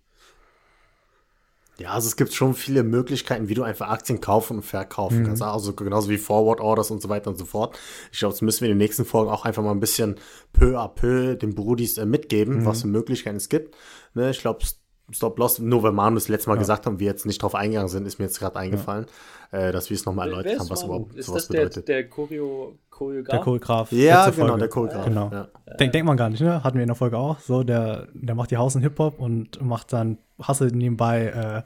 Ja, 1.78 1.94
also 1.94 2.06
es 2.06 2.16
gibt 2.16 2.32
schon 2.32 2.54
viele 2.54 2.82
Möglichkeiten, 2.82 3.48
wie 3.48 3.54
du 3.54 3.62
einfach 3.62 3.88
Aktien 3.88 4.20
kaufen 4.20 4.58
und 4.58 4.62
verkaufen 4.62 5.20
mhm. 5.20 5.26
kannst. 5.26 5.42
Also 5.42 5.72
genauso 5.72 6.10
wie 6.10 6.18
Forward 6.18 6.60
Orders 6.60 6.90
und 6.90 7.00
so 7.00 7.08
weiter 7.08 7.30
und 7.30 7.38
so 7.38 7.46
fort. 7.46 7.78
Ich 8.12 8.18
glaube, 8.18 8.34
das 8.34 8.42
müssen 8.42 8.60
wir 8.60 8.68
in 8.68 8.78
den 8.78 8.84
nächsten 8.84 9.04
Folgen 9.04 9.30
auch 9.30 9.44
einfach 9.44 9.62
mal 9.62 9.72
ein 9.72 9.80
bisschen 9.80 10.16
peu 10.52 10.78
à 10.78 10.86
peu 10.88 11.34
den 11.34 11.54
Brudis 11.54 11.96
äh, 11.96 12.04
mitgeben, 12.04 12.60
mhm. 12.60 12.66
was 12.66 12.82
für 12.82 12.88
Möglichkeiten 12.88 13.36
es 13.36 13.48
gibt. 13.48 13.74
Ne, 14.14 14.30
ich 14.30 14.40
glaube, 14.40 14.64
Stop-Loss, 15.10 15.58
nur 15.58 15.82
weil 15.82 15.92
Manu 15.92 16.16
das 16.16 16.28
letzte 16.28 16.48
Mal 16.48 16.56
ja. 16.56 16.60
gesagt 16.60 16.86
haben, 16.86 16.98
wir 16.98 17.06
jetzt 17.06 17.26
nicht 17.26 17.42
drauf 17.42 17.54
eingegangen 17.54 17.88
sind, 17.88 18.06
ist 18.06 18.18
mir 18.18 18.26
jetzt 18.26 18.38
gerade 18.38 18.56
eingefallen, 18.56 19.06
ja. 19.52 19.68
äh, 19.68 19.72
dass 19.72 19.90
wir 19.90 19.96
es 19.96 20.06
nochmal 20.06 20.28
erläutert 20.28 20.60
haben, 20.60 20.70
was 20.70 20.82
überhaupt 20.84 21.14
ist 21.14 21.26
sowas 21.26 21.42
das 21.42 21.48
der, 21.48 21.58
bedeutet. 21.60 21.88
Der 21.88 22.08
Choreo 22.08 22.78
Choreograf? 22.90 23.30
Der 23.30 23.40
Choreograf. 23.40 23.92
Ja, 23.92 24.30
genau, 24.30 24.56
der 24.56 24.68
Choreograf. 24.68 25.04
Genau. 25.04 25.30
Ja. 25.32 25.48
Denk, 25.78 25.92
denkt 25.92 26.06
man 26.06 26.16
gar 26.16 26.30
nicht, 26.30 26.40
ne? 26.40 26.62
Hatten 26.62 26.76
wir 26.76 26.82
in 26.82 26.88
der 26.88 26.96
Folge 26.96 27.18
auch. 27.18 27.40
So, 27.40 27.62
der, 27.62 28.08
der 28.14 28.34
macht 28.34 28.50
die 28.50 28.56
Haus- 28.56 28.76
und 28.76 28.82
Hip-Hop 28.82 29.18
und 29.18 29.60
macht 29.60 29.92
dann 29.92 30.18
Hasse 30.40 30.66
nebenbei. 30.66 31.26
Äh, 31.26 31.62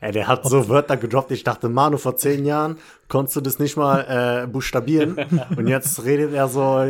Ey, 0.00 0.12
der 0.12 0.28
hat 0.28 0.46
so 0.46 0.68
Wörter 0.68 0.96
gedroppt. 0.96 1.32
Ich 1.32 1.42
dachte, 1.42 1.68
Manu, 1.68 1.96
vor 1.96 2.16
zehn 2.16 2.44
Jahren 2.44 2.78
konntest 3.08 3.36
du 3.36 3.40
das 3.40 3.58
nicht 3.58 3.76
mal 3.76 4.44
äh, 4.44 4.46
buchstabieren. 4.46 5.18
und 5.56 5.66
jetzt 5.66 6.04
redet 6.04 6.32
er 6.34 6.48
so. 6.48 6.86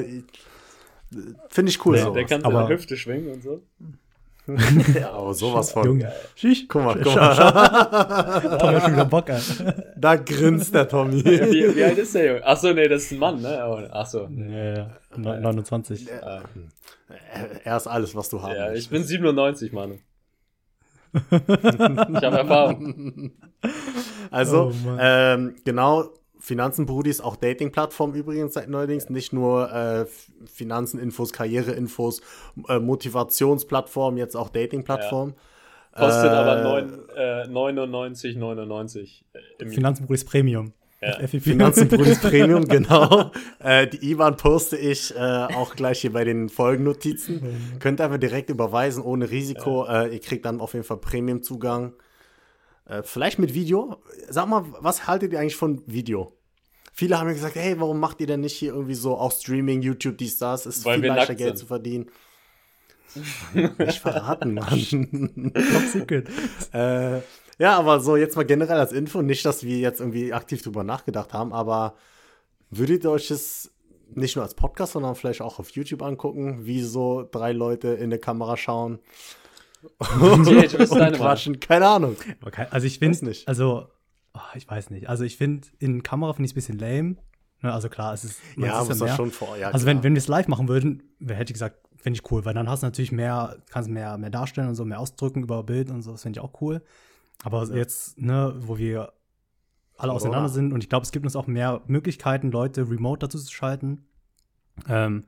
Finde 1.48 1.70
ich 1.70 1.86
cool. 1.86 1.96
Ja, 1.96 2.10
der 2.10 2.26
kann 2.26 2.42
seine 2.42 2.68
Hüfte 2.68 2.98
schwingen 2.98 3.32
und 3.32 3.42
so. 3.42 3.62
Ja, 4.94 5.10
aber 5.12 5.34
sowas 5.34 5.72
von. 5.72 5.84
Junge. 5.84 6.12
Schisch. 6.34 6.66
Guck 6.68 6.82
mal, 6.84 6.98
guck 7.02 7.14
mal. 7.14 7.34
Tommy 8.58 8.74
hat 8.74 8.82
schon 8.82 8.92
wieder 8.92 9.04
Bock 9.04 9.30
an. 9.30 9.40
Da 9.96 10.16
grinst 10.16 10.74
der 10.74 10.88
Tommy. 10.88 11.24
Wie, 11.24 11.76
wie 11.76 11.84
alt 11.84 11.98
ist 11.98 12.14
der 12.14 12.26
Junge? 12.26 12.46
Achso, 12.46 12.72
nee, 12.72 12.88
das 12.88 13.02
ist 13.04 13.12
ein 13.12 13.18
Mann, 13.18 13.42
ne? 13.42 13.62
Oh, 13.66 13.76
Achso. 13.94 14.28
Ja, 14.28 14.74
ja. 14.74 14.90
29. 15.16 16.08
Er, 16.10 16.42
er 17.64 17.76
ist 17.76 17.86
alles, 17.86 18.14
was 18.14 18.28
du 18.28 18.42
haben 18.42 18.54
Ja, 18.54 18.72
ich 18.72 18.88
bin 18.88 19.02
97, 19.02 19.72
Mann. 19.72 19.98
ich 21.12 22.22
habe 22.22 22.38
Erfahrung. 22.38 23.32
Also, 24.30 24.72
oh, 24.86 24.96
ähm, 25.00 25.56
genau, 25.64 26.10
Finanzen-Brudis, 26.48 27.20
auch 27.20 27.36
Dating-Plattform 27.36 28.14
übrigens 28.14 28.54
seit 28.54 28.70
neuerdings, 28.70 29.10
nicht 29.10 29.34
nur 29.34 29.70
äh, 29.70 30.06
Finanzen-Infos, 30.46 31.32
Karriere-Infos, 31.32 32.22
äh, 32.68 32.78
Motivationsplattform, 32.78 34.16
jetzt 34.16 34.34
auch 34.34 34.48
Dating-Plattform. 34.48 35.34
Ja. 35.94 36.00
Kostet 36.00 36.30
äh, 36.30 36.34
aber 36.34 36.86
99,99 37.50 38.38
99 38.38 39.24
äh, 39.58 39.66
Finanzen-Brudis 39.66 40.24
Premium. 40.24 40.72
Ja. 41.02 41.26
Finanzen-Brudis 41.26 42.20
Premium, 42.20 42.64
genau. 42.68 43.30
Äh, 43.60 43.86
die 43.86 44.10
IBAN 44.10 44.36
poste 44.36 44.78
ich 44.78 45.14
äh, 45.14 45.18
auch 45.18 45.76
gleich 45.76 46.00
hier 46.00 46.12
bei 46.14 46.24
den 46.24 46.48
Folgennotizen. 46.48 47.76
Könnt 47.78 48.00
einfach 48.00 48.18
direkt 48.18 48.48
überweisen, 48.48 49.02
ohne 49.02 49.30
Risiko. 49.30 49.84
Ja. 49.84 50.06
ihr 50.06 50.20
kriegt 50.20 50.46
dann 50.46 50.60
auf 50.60 50.72
jeden 50.72 50.84
Fall 50.84 50.96
Premium-Zugang. 50.96 51.92
Äh, 52.86 53.02
vielleicht 53.04 53.38
mit 53.38 53.54
Video. 53.54 53.98
Sag 54.28 54.48
mal, 54.48 54.64
was 54.80 55.06
haltet 55.06 55.32
ihr 55.32 55.40
eigentlich 55.40 55.56
von 55.56 55.82
Video? 55.86 56.37
Viele 56.98 57.16
haben 57.16 57.28
mir 57.28 57.34
gesagt, 57.34 57.54
hey, 57.54 57.78
warum 57.78 58.00
macht 58.00 58.20
ihr 58.20 58.26
denn 58.26 58.40
nicht 58.40 58.56
hier 58.56 58.72
irgendwie 58.72 58.96
so 58.96 59.16
auch 59.16 59.30
Streaming, 59.30 59.82
YouTube, 59.82 60.18
dies, 60.18 60.36
das? 60.38 60.66
Ist 60.66 60.84
Weil 60.84 60.98
viel 60.98 61.06
leichter 61.06 61.36
Geld 61.36 61.50
sind. 61.50 61.58
zu 61.58 61.66
verdienen. 61.66 62.10
nicht 63.78 64.00
verraten, 64.00 64.54
Mann. 64.54 65.52
Top 65.54 65.82
secret. 65.92 66.28
äh, 66.72 67.18
ja, 67.60 67.78
aber 67.78 68.00
so 68.00 68.16
jetzt 68.16 68.34
mal 68.34 68.44
generell 68.44 68.80
als 68.80 68.90
Info, 68.90 69.22
nicht, 69.22 69.44
dass 69.44 69.62
wir 69.62 69.78
jetzt 69.78 70.00
irgendwie 70.00 70.32
aktiv 70.32 70.60
drüber 70.60 70.82
nachgedacht 70.82 71.34
haben, 71.34 71.52
aber 71.52 71.94
würdet 72.68 73.04
ihr 73.04 73.12
euch 73.12 73.28
das 73.28 73.70
nicht 74.12 74.34
nur 74.34 74.44
als 74.44 74.54
Podcast, 74.54 74.94
sondern 74.94 75.14
vielleicht 75.14 75.40
auch 75.40 75.60
auf 75.60 75.70
YouTube 75.70 76.02
angucken, 76.02 76.66
wie 76.66 76.82
so 76.82 77.28
drei 77.30 77.52
Leute 77.52 77.90
in 77.90 78.10
der 78.10 78.18
Kamera 78.18 78.56
schauen 78.56 78.98
was 80.00 80.90
deine 80.90 81.16
quatschen. 81.16 81.60
Keine 81.60 81.86
Ahnung. 81.86 82.16
Also 82.70 82.88
ich 82.88 82.98
finde 82.98 83.24
nicht. 83.26 83.46
Also 83.46 83.86
ich 84.54 84.68
weiß 84.68 84.90
nicht. 84.90 85.08
Also 85.08 85.24
ich 85.24 85.36
finde 85.36 85.68
in 85.78 86.02
Kamera 86.02 86.32
finde 86.32 86.46
ich 86.46 86.52
es 86.52 86.54
ein 86.54 86.76
bisschen 86.76 86.78
lame. 86.78 87.16
Ne, 87.60 87.72
also 87.72 87.88
klar, 87.88 88.14
es 88.14 88.24
ist 88.24 88.40
ja, 88.56 88.82
ist 88.82 89.00
ja 89.00 89.16
schon 89.16 89.30
vor. 89.30 89.56
Ja, 89.56 89.70
also 89.70 89.84
wenn, 89.86 90.02
wenn 90.04 90.14
wir 90.14 90.18
es 90.18 90.28
live 90.28 90.48
machen 90.48 90.68
würden, 90.68 91.02
hätte 91.20 91.50
ich 91.50 91.54
gesagt, 91.54 91.76
finde 91.96 92.18
ich 92.18 92.30
cool, 92.30 92.44
weil 92.44 92.54
dann 92.54 92.68
hast 92.68 92.82
du 92.82 92.86
natürlich 92.86 93.10
mehr, 93.10 93.56
kannst 93.70 93.90
mehr 93.90 94.16
mehr 94.18 94.30
darstellen 94.30 94.68
und 94.68 94.74
so, 94.76 94.84
mehr 94.84 95.00
ausdrücken 95.00 95.42
über 95.42 95.62
Bild 95.64 95.90
und 95.90 96.02
so, 96.02 96.12
das 96.12 96.22
finde 96.22 96.38
ich 96.38 96.44
auch 96.44 96.60
cool. 96.60 96.82
Aber 97.42 97.64
ja. 97.64 97.76
jetzt, 97.76 98.18
ne, 98.18 98.54
wo 98.58 98.78
wir 98.78 99.12
alle 99.96 100.12
auseinander 100.12 100.48
sind 100.48 100.72
und 100.72 100.82
ich 100.82 100.88
glaube, 100.88 101.04
es 101.04 101.10
gibt 101.10 101.24
uns 101.24 101.34
auch 101.34 101.48
mehr 101.48 101.82
Möglichkeiten, 101.86 102.52
Leute 102.52 102.88
remote 102.88 103.26
dazu 103.26 103.38
zu 103.38 103.52
schalten. 103.52 104.06
Ähm, 104.88 105.24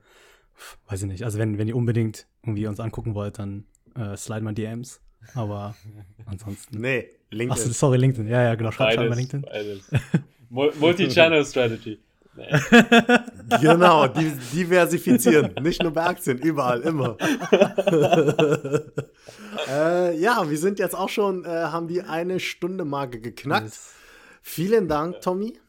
weiß 0.87 1.01
ich 1.01 1.07
nicht. 1.09 1.23
Also 1.23 1.39
wenn, 1.39 1.57
wenn 1.57 1.67
ihr 1.67 1.75
unbedingt 1.75 2.27
irgendwie 2.43 2.67
uns 2.67 2.79
angucken 2.79 3.13
wollt, 3.13 3.39
dann 3.39 3.65
äh, 3.95 4.15
slide 4.15 4.41
mal 4.41 4.53
DMs. 4.53 5.01
Aber 5.35 5.75
ansonsten. 6.25 6.79
Nee, 6.79 7.09
LinkedIn. 7.31 7.51
Achso, 7.51 7.73
sorry, 7.73 7.97
LinkedIn. 7.97 8.27
Ja, 8.27 8.43
ja, 8.43 8.55
genau. 8.55 8.71
Schreib 8.71 8.97
mal 8.97 9.15
LinkedIn. 9.15 9.45
Multi-Channel 10.49 11.45
Strategy. 11.45 11.99
Nee. 12.35 12.47
genau, 13.61 14.07
die, 14.07 14.31
diversifizieren. 14.53 15.53
Nicht 15.61 15.81
nur 15.83 15.91
bei 15.91 16.05
Aktien, 16.05 16.37
überall, 16.37 16.81
immer. 16.81 17.17
äh, 19.69 20.17
ja, 20.17 20.49
wir 20.49 20.57
sind 20.57 20.79
jetzt 20.79 20.95
auch 20.95 21.09
schon, 21.09 21.43
äh, 21.45 21.49
haben 21.49 21.87
die 21.87 22.01
eine 22.01 22.39
Stunde 22.39 22.85
Marke 22.85 23.19
geknackt. 23.19 23.65
Yes. 23.65 23.93
Vielen 24.41 24.87
Dank, 24.87 25.21
Tommy. 25.21 25.59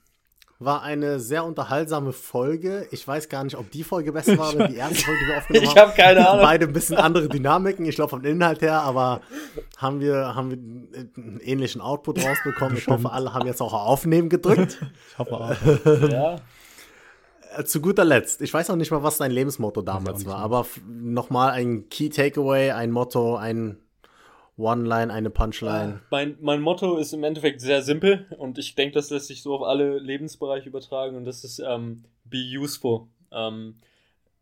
War 0.64 0.82
eine 0.82 1.18
sehr 1.20 1.44
unterhaltsame 1.44 2.12
Folge. 2.12 2.86
Ich 2.90 3.06
weiß 3.06 3.28
gar 3.28 3.44
nicht, 3.44 3.56
ob 3.56 3.70
die 3.70 3.84
Folge 3.84 4.12
besser 4.12 4.38
war 4.38 4.54
oder 4.54 4.68
die 4.68 4.76
erste 4.76 5.04
Folge, 5.04 5.20
die 5.20 5.28
wir 5.28 5.38
aufgenommen 5.38 5.66
haben. 5.68 5.76
Ich 5.76 5.82
habe 5.82 5.92
keine 5.92 6.28
Ahnung. 6.28 6.42
Beide 6.44 6.66
ein 6.66 6.72
bisschen 6.72 6.96
andere 6.96 7.28
Dynamiken, 7.28 7.84
ich 7.86 7.96
glaube 7.96 8.10
vom 8.10 8.24
Inhalt 8.24 8.62
her, 8.62 8.80
aber 8.82 9.20
haben 9.76 10.00
wir, 10.00 10.34
haben 10.34 10.50
wir 10.50 10.56
einen 10.56 11.40
ähnlichen 11.42 11.80
Output 11.80 12.24
rausbekommen. 12.24 12.76
Ich 12.76 12.86
hoffe, 12.86 13.10
alle 13.10 13.34
haben 13.34 13.46
jetzt 13.46 13.60
auch 13.60 13.72
Aufnehmen 13.72 14.28
gedrückt. 14.28 14.78
Ich 15.12 15.18
hoffe 15.18 15.34
auch. 15.34 16.10
ja. 16.10 16.36
Äh, 17.56 17.64
zu 17.64 17.80
guter 17.80 18.04
Letzt, 18.04 18.40
ich 18.40 18.52
weiß 18.52 18.70
auch 18.70 18.76
nicht 18.76 18.90
mal, 18.90 19.02
was 19.02 19.18
dein 19.18 19.30
Lebensmotto 19.30 19.82
damals 19.82 20.24
war, 20.26 20.36
aber 20.36 20.66
nochmal 20.86 21.50
ein 21.50 21.88
Key 21.88 22.08
Takeaway, 22.08 22.70
ein 22.70 22.90
Motto, 22.90 23.36
ein 23.36 23.78
One-Line, 24.56 25.12
eine 25.12 25.30
Punchline? 25.30 26.00
Mein, 26.10 26.36
mein 26.40 26.60
Motto 26.60 26.96
ist 26.96 27.12
im 27.12 27.24
Endeffekt 27.24 27.60
sehr 27.60 27.82
simpel 27.82 28.26
und 28.38 28.58
ich 28.58 28.74
denke, 28.74 28.94
das 28.94 29.10
lässt 29.10 29.28
sich 29.28 29.42
so 29.42 29.54
auf 29.54 29.62
alle 29.62 29.98
Lebensbereiche 29.98 30.68
übertragen 30.68 31.16
und 31.16 31.24
das 31.24 31.44
ist 31.44 31.58
ähm, 31.58 32.04
be 32.24 32.38
useful. 32.58 33.06
Ähm, 33.32 33.76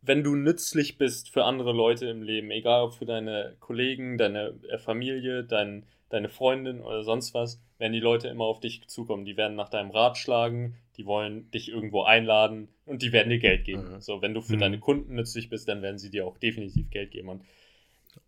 wenn 0.02 0.24
du 0.24 0.34
nützlich 0.34 0.98
bist 0.98 1.30
für 1.30 1.44
andere 1.44 1.72
Leute 1.72 2.06
im 2.06 2.22
Leben, 2.22 2.50
egal 2.50 2.82
ob 2.82 2.94
für 2.94 3.06
deine 3.06 3.56
Kollegen, 3.60 4.18
deine 4.18 4.54
äh, 4.68 4.78
Familie, 4.78 5.44
dein, 5.44 5.84
deine 6.08 6.28
Freundin 6.28 6.80
oder 6.80 7.04
sonst 7.04 7.34
was, 7.34 7.60
werden 7.78 7.92
die 7.92 8.00
Leute 8.00 8.28
immer 8.28 8.44
auf 8.44 8.60
dich 8.60 8.86
zukommen. 8.88 9.24
Die 9.24 9.36
werden 9.36 9.56
nach 9.56 9.68
deinem 9.68 9.90
Rat 9.90 10.18
schlagen, 10.18 10.76
die 10.96 11.06
wollen 11.06 11.50
dich 11.50 11.68
irgendwo 11.68 12.02
einladen 12.02 12.68
und 12.86 13.02
die 13.02 13.12
werden 13.12 13.28
dir 13.30 13.38
Geld 13.38 13.64
geben. 13.64 13.94
Mhm. 13.94 14.00
So, 14.00 14.22
wenn 14.22 14.34
du 14.34 14.40
für 14.40 14.56
mhm. 14.56 14.60
deine 14.60 14.78
Kunden 14.78 15.14
nützlich 15.14 15.48
bist, 15.50 15.68
dann 15.68 15.82
werden 15.82 15.98
sie 15.98 16.10
dir 16.10 16.26
auch 16.26 16.38
definitiv 16.38 16.90
Geld 16.90 17.10
geben. 17.10 17.28
Und 17.28 17.42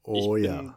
oh 0.03 0.37
ich 0.37 0.45
ja. 0.45 0.77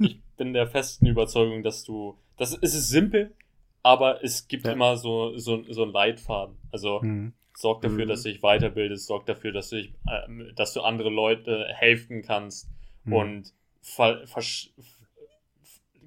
ich 0.00 0.20
bin 0.36 0.52
der 0.52 0.66
festen 0.66 1.06
Überzeugung, 1.06 1.62
dass 1.62 1.84
du, 1.84 2.16
das 2.36 2.54
ist 2.54 2.74
es 2.74 2.88
simpel, 2.88 3.34
aber 3.82 4.22
es 4.22 4.48
gibt 4.48 4.66
ja. 4.66 4.72
immer 4.72 4.96
so, 4.96 5.36
so, 5.38 5.62
so 5.68 5.82
einen 5.82 5.92
Leitfaden. 5.92 6.56
Also 6.70 7.00
mhm. 7.02 7.32
sorg 7.54 7.82
dafür, 7.82 8.04
mhm. 8.04 8.08
dass 8.08 8.22
du 8.22 8.30
dich 8.30 8.40
weiterbildest, 8.40 9.06
sorg 9.06 9.26
dafür, 9.26 9.52
dass 9.52 9.70
du, 9.70 9.76
dich, 9.76 9.92
äh, 10.06 10.52
dass 10.54 10.72
du 10.72 10.82
andere 10.82 11.10
Leute 11.10 11.66
helfen 11.68 12.22
kannst 12.22 12.68
mhm. 13.04 13.12
und 13.12 13.52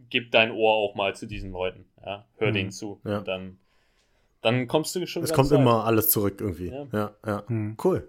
gib 0.09 0.31
dein 0.31 0.51
Ohr 0.51 0.73
auch 0.73 0.95
mal 0.95 1.15
zu 1.15 1.27
diesen 1.27 1.51
Leuten. 1.51 1.85
Ja? 2.05 2.25
Hör 2.37 2.51
denen 2.51 2.67
mhm. 2.67 2.71
zu. 2.71 3.01
Ja. 3.03 3.19
Und 3.19 3.27
dann, 3.27 3.59
dann 4.41 4.67
kommst 4.67 4.95
du 4.95 5.05
schon. 5.05 5.23
Es 5.23 5.33
kommt 5.33 5.51
weit. 5.51 5.59
immer 5.59 5.85
alles 5.85 6.09
zurück 6.09 6.39
irgendwie. 6.39 6.69
Ja, 6.69 6.87
ja. 6.93 7.15
ja. 7.25 7.43
Mhm. 7.47 7.77
Cool. 7.83 8.07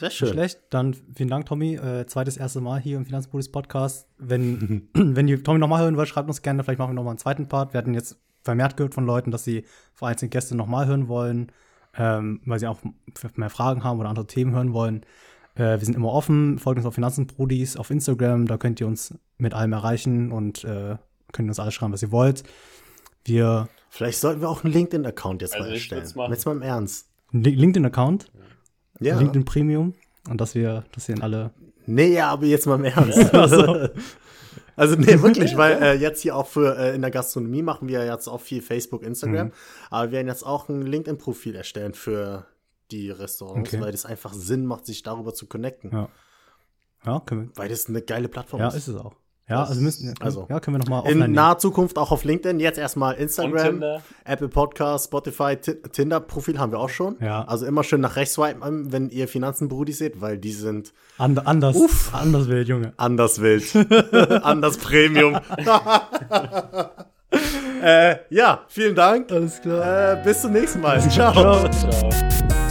Sehr 0.00 0.10
schön. 0.10 0.28
Nicht 0.28 0.34
schlecht. 0.34 0.60
Dann 0.70 0.96
vielen 1.14 1.28
Dank, 1.28 1.44
Tommy. 1.44 1.74
Äh, 1.74 2.06
zweites, 2.06 2.38
erste 2.38 2.62
Mal 2.62 2.80
hier 2.80 2.96
im 2.96 3.04
Finanzbudis 3.04 3.52
Podcast. 3.52 4.08
Wenn, 4.16 4.88
wenn 4.94 5.28
ihr 5.28 5.44
Tommy 5.44 5.58
nochmal 5.58 5.82
hören 5.82 5.98
wollt, 5.98 6.08
schreibt 6.08 6.26
uns 6.26 6.40
gerne. 6.40 6.64
Vielleicht 6.64 6.78
machen 6.78 6.92
wir 6.92 6.94
nochmal 6.94 7.12
einen 7.12 7.18
zweiten 7.18 7.48
Part. 7.48 7.74
Wir 7.74 7.78
hatten 7.78 7.92
jetzt 7.92 8.16
vermehrt 8.42 8.78
gehört 8.78 8.94
von 8.94 9.04
Leuten, 9.04 9.30
dass 9.30 9.44
sie 9.44 9.66
vereinzelt 9.92 10.32
Gäste 10.32 10.56
nochmal 10.56 10.86
hören 10.86 11.08
wollen, 11.08 11.52
ähm, 11.98 12.40
weil 12.46 12.58
sie 12.58 12.66
auch 12.66 12.78
mehr 13.34 13.50
Fragen 13.50 13.84
haben 13.84 14.00
oder 14.00 14.08
andere 14.08 14.26
Themen 14.26 14.54
hören 14.54 14.72
wollen. 14.72 15.02
Äh, 15.54 15.78
wir 15.78 15.84
sind 15.84 15.96
immer 15.96 16.14
offen. 16.14 16.58
Folgt 16.58 16.78
uns 16.78 16.86
auf 16.86 16.94
Finanzenbrudis 16.94 17.76
auf 17.76 17.90
Instagram. 17.90 18.46
Da 18.46 18.56
könnt 18.56 18.80
ihr 18.80 18.86
uns 18.86 19.14
mit 19.36 19.52
allem 19.52 19.74
erreichen 19.74 20.32
und 20.32 20.64
äh, 20.64 20.96
könnt 21.32 21.48
uns 21.50 21.60
alles 21.60 21.74
schreiben, 21.74 21.92
was 21.92 22.00
ihr 22.00 22.10
wollt. 22.10 22.42
Wir 23.26 23.68
Vielleicht 23.90 24.18
sollten 24.18 24.40
wir 24.40 24.48
auch 24.48 24.64
einen 24.64 24.72
LinkedIn-Account 24.72 25.42
jetzt 25.42 25.52
also 25.52 25.66
mal 25.66 25.74
erstellen. 25.74 26.02
Jetzt 26.30 26.46
mal 26.46 26.52
im 26.52 26.62
Ernst. 26.62 27.10
LinkedIn-Account? 27.32 28.30
Ja. 29.00 29.18
LinkedIn 29.18 29.44
Premium. 29.44 29.94
Und 30.28 30.40
dass 30.40 30.54
wir, 30.54 30.84
dass 30.92 31.08
wir 31.08 31.16
in 31.16 31.22
alle. 31.22 31.50
Nee, 31.86 32.12
ja, 32.12 32.30
aber 32.30 32.46
jetzt 32.46 32.66
mal 32.66 32.76
im 32.76 32.84
Ernst. 32.84 33.18
also, 33.34 33.88
also, 34.76 34.96
nee, 34.96 35.20
wirklich, 35.20 35.56
weil 35.56 35.82
äh, 35.82 35.94
jetzt 35.94 36.20
hier 36.22 36.36
auch 36.36 36.46
für 36.46 36.76
äh, 36.78 36.94
in 36.94 37.00
der 37.00 37.10
Gastronomie 37.10 37.62
machen 37.62 37.88
wir 37.88 38.04
jetzt 38.04 38.28
auch 38.28 38.40
viel 38.40 38.62
Facebook, 38.62 39.02
Instagram. 39.02 39.48
Mhm. 39.48 39.52
Aber 39.90 40.08
wir 40.08 40.12
werden 40.12 40.28
jetzt 40.28 40.44
auch 40.44 40.68
ein 40.68 40.82
LinkedIn-Profil 40.82 41.54
erstellen 41.56 41.94
für 41.94 42.46
die 42.90 43.10
Restaurants, 43.10 43.72
okay. 43.72 43.82
weil 43.82 43.92
das 43.92 44.04
einfach 44.04 44.34
Sinn 44.34 44.66
macht, 44.66 44.86
sich 44.86 45.02
darüber 45.02 45.32
zu 45.32 45.46
connecten. 45.46 45.90
Ja. 45.92 46.08
Ja, 47.04 47.20
können 47.20 47.48
wir. 47.48 47.56
Weil 47.56 47.68
das 47.68 47.88
eine 47.88 48.02
geile 48.02 48.28
Plattform 48.28 48.60
ja, 48.60 48.68
ist. 48.68 48.74
Ja, 48.74 48.78
ist 48.78 48.88
es 48.88 48.96
auch. 48.96 49.14
Ja, 49.50 49.64
also 49.64 49.80
müssen 49.80 50.14
also 50.20 50.46
ja, 50.48 50.60
können 50.60 50.76
wir 50.76 50.78
noch 50.78 50.88
mal 50.88 51.10
in 51.10 51.32
naher 51.32 51.58
Zukunft 51.58 51.98
auch 51.98 52.12
auf 52.12 52.22
LinkedIn, 52.24 52.60
jetzt 52.60 52.78
erstmal 52.78 53.14
Instagram, 53.14 53.82
Apple 54.24 54.48
Podcast, 54.48 55.06
Spotify, 55.06 55.56
Tinder 55.56 56.20
Profil 56.20 56.58
haben 56.58 56.70
wir 56.70 56.78
auch 56.78 56.88
schon. 56.88 57.16
Ja. 57.20 57.42
Also 57.44 57.66
immer 57.66 57.82
schön 57.82 58.00
nach 58.00 58.14
rechts 58.16 58.34
swipen, 58.34 58.92
wenn 58.92 59.10
ihr 59.10 59.26
Finanzenbrudi 59.26 59.92
seht, 59.92 60.20
weil 60.20 60.38
die 60.38 60.52
sind 60.52 60.92
And 61.18 61.46
anders 61.46 61.76
uff, 61.76 62.14
anders 62.14 62.48
wild, 62.48 62.68
Junge. 62.68 62.92
Anders 62.96 63.40
wild. 63.40 63.64
anders 64.44 64.78
Premium. 64.78 65.34
äh, 67.82 68.16
ja, 68.30 68.60
vielen 68.68 68.94
Dank. 68.94 69.32
Alles 69.32 69.60
klar. 69.60 70.12
Äh, 70.12 70.22
bis 70.24 70.42
zum 70.42 70.52
nächsten 70.52 70.80
Mal. 70.80 71.00
Ciao. 71.10 71.32
Ciao. 71.32 71.68
Ciao. 71.70 72.69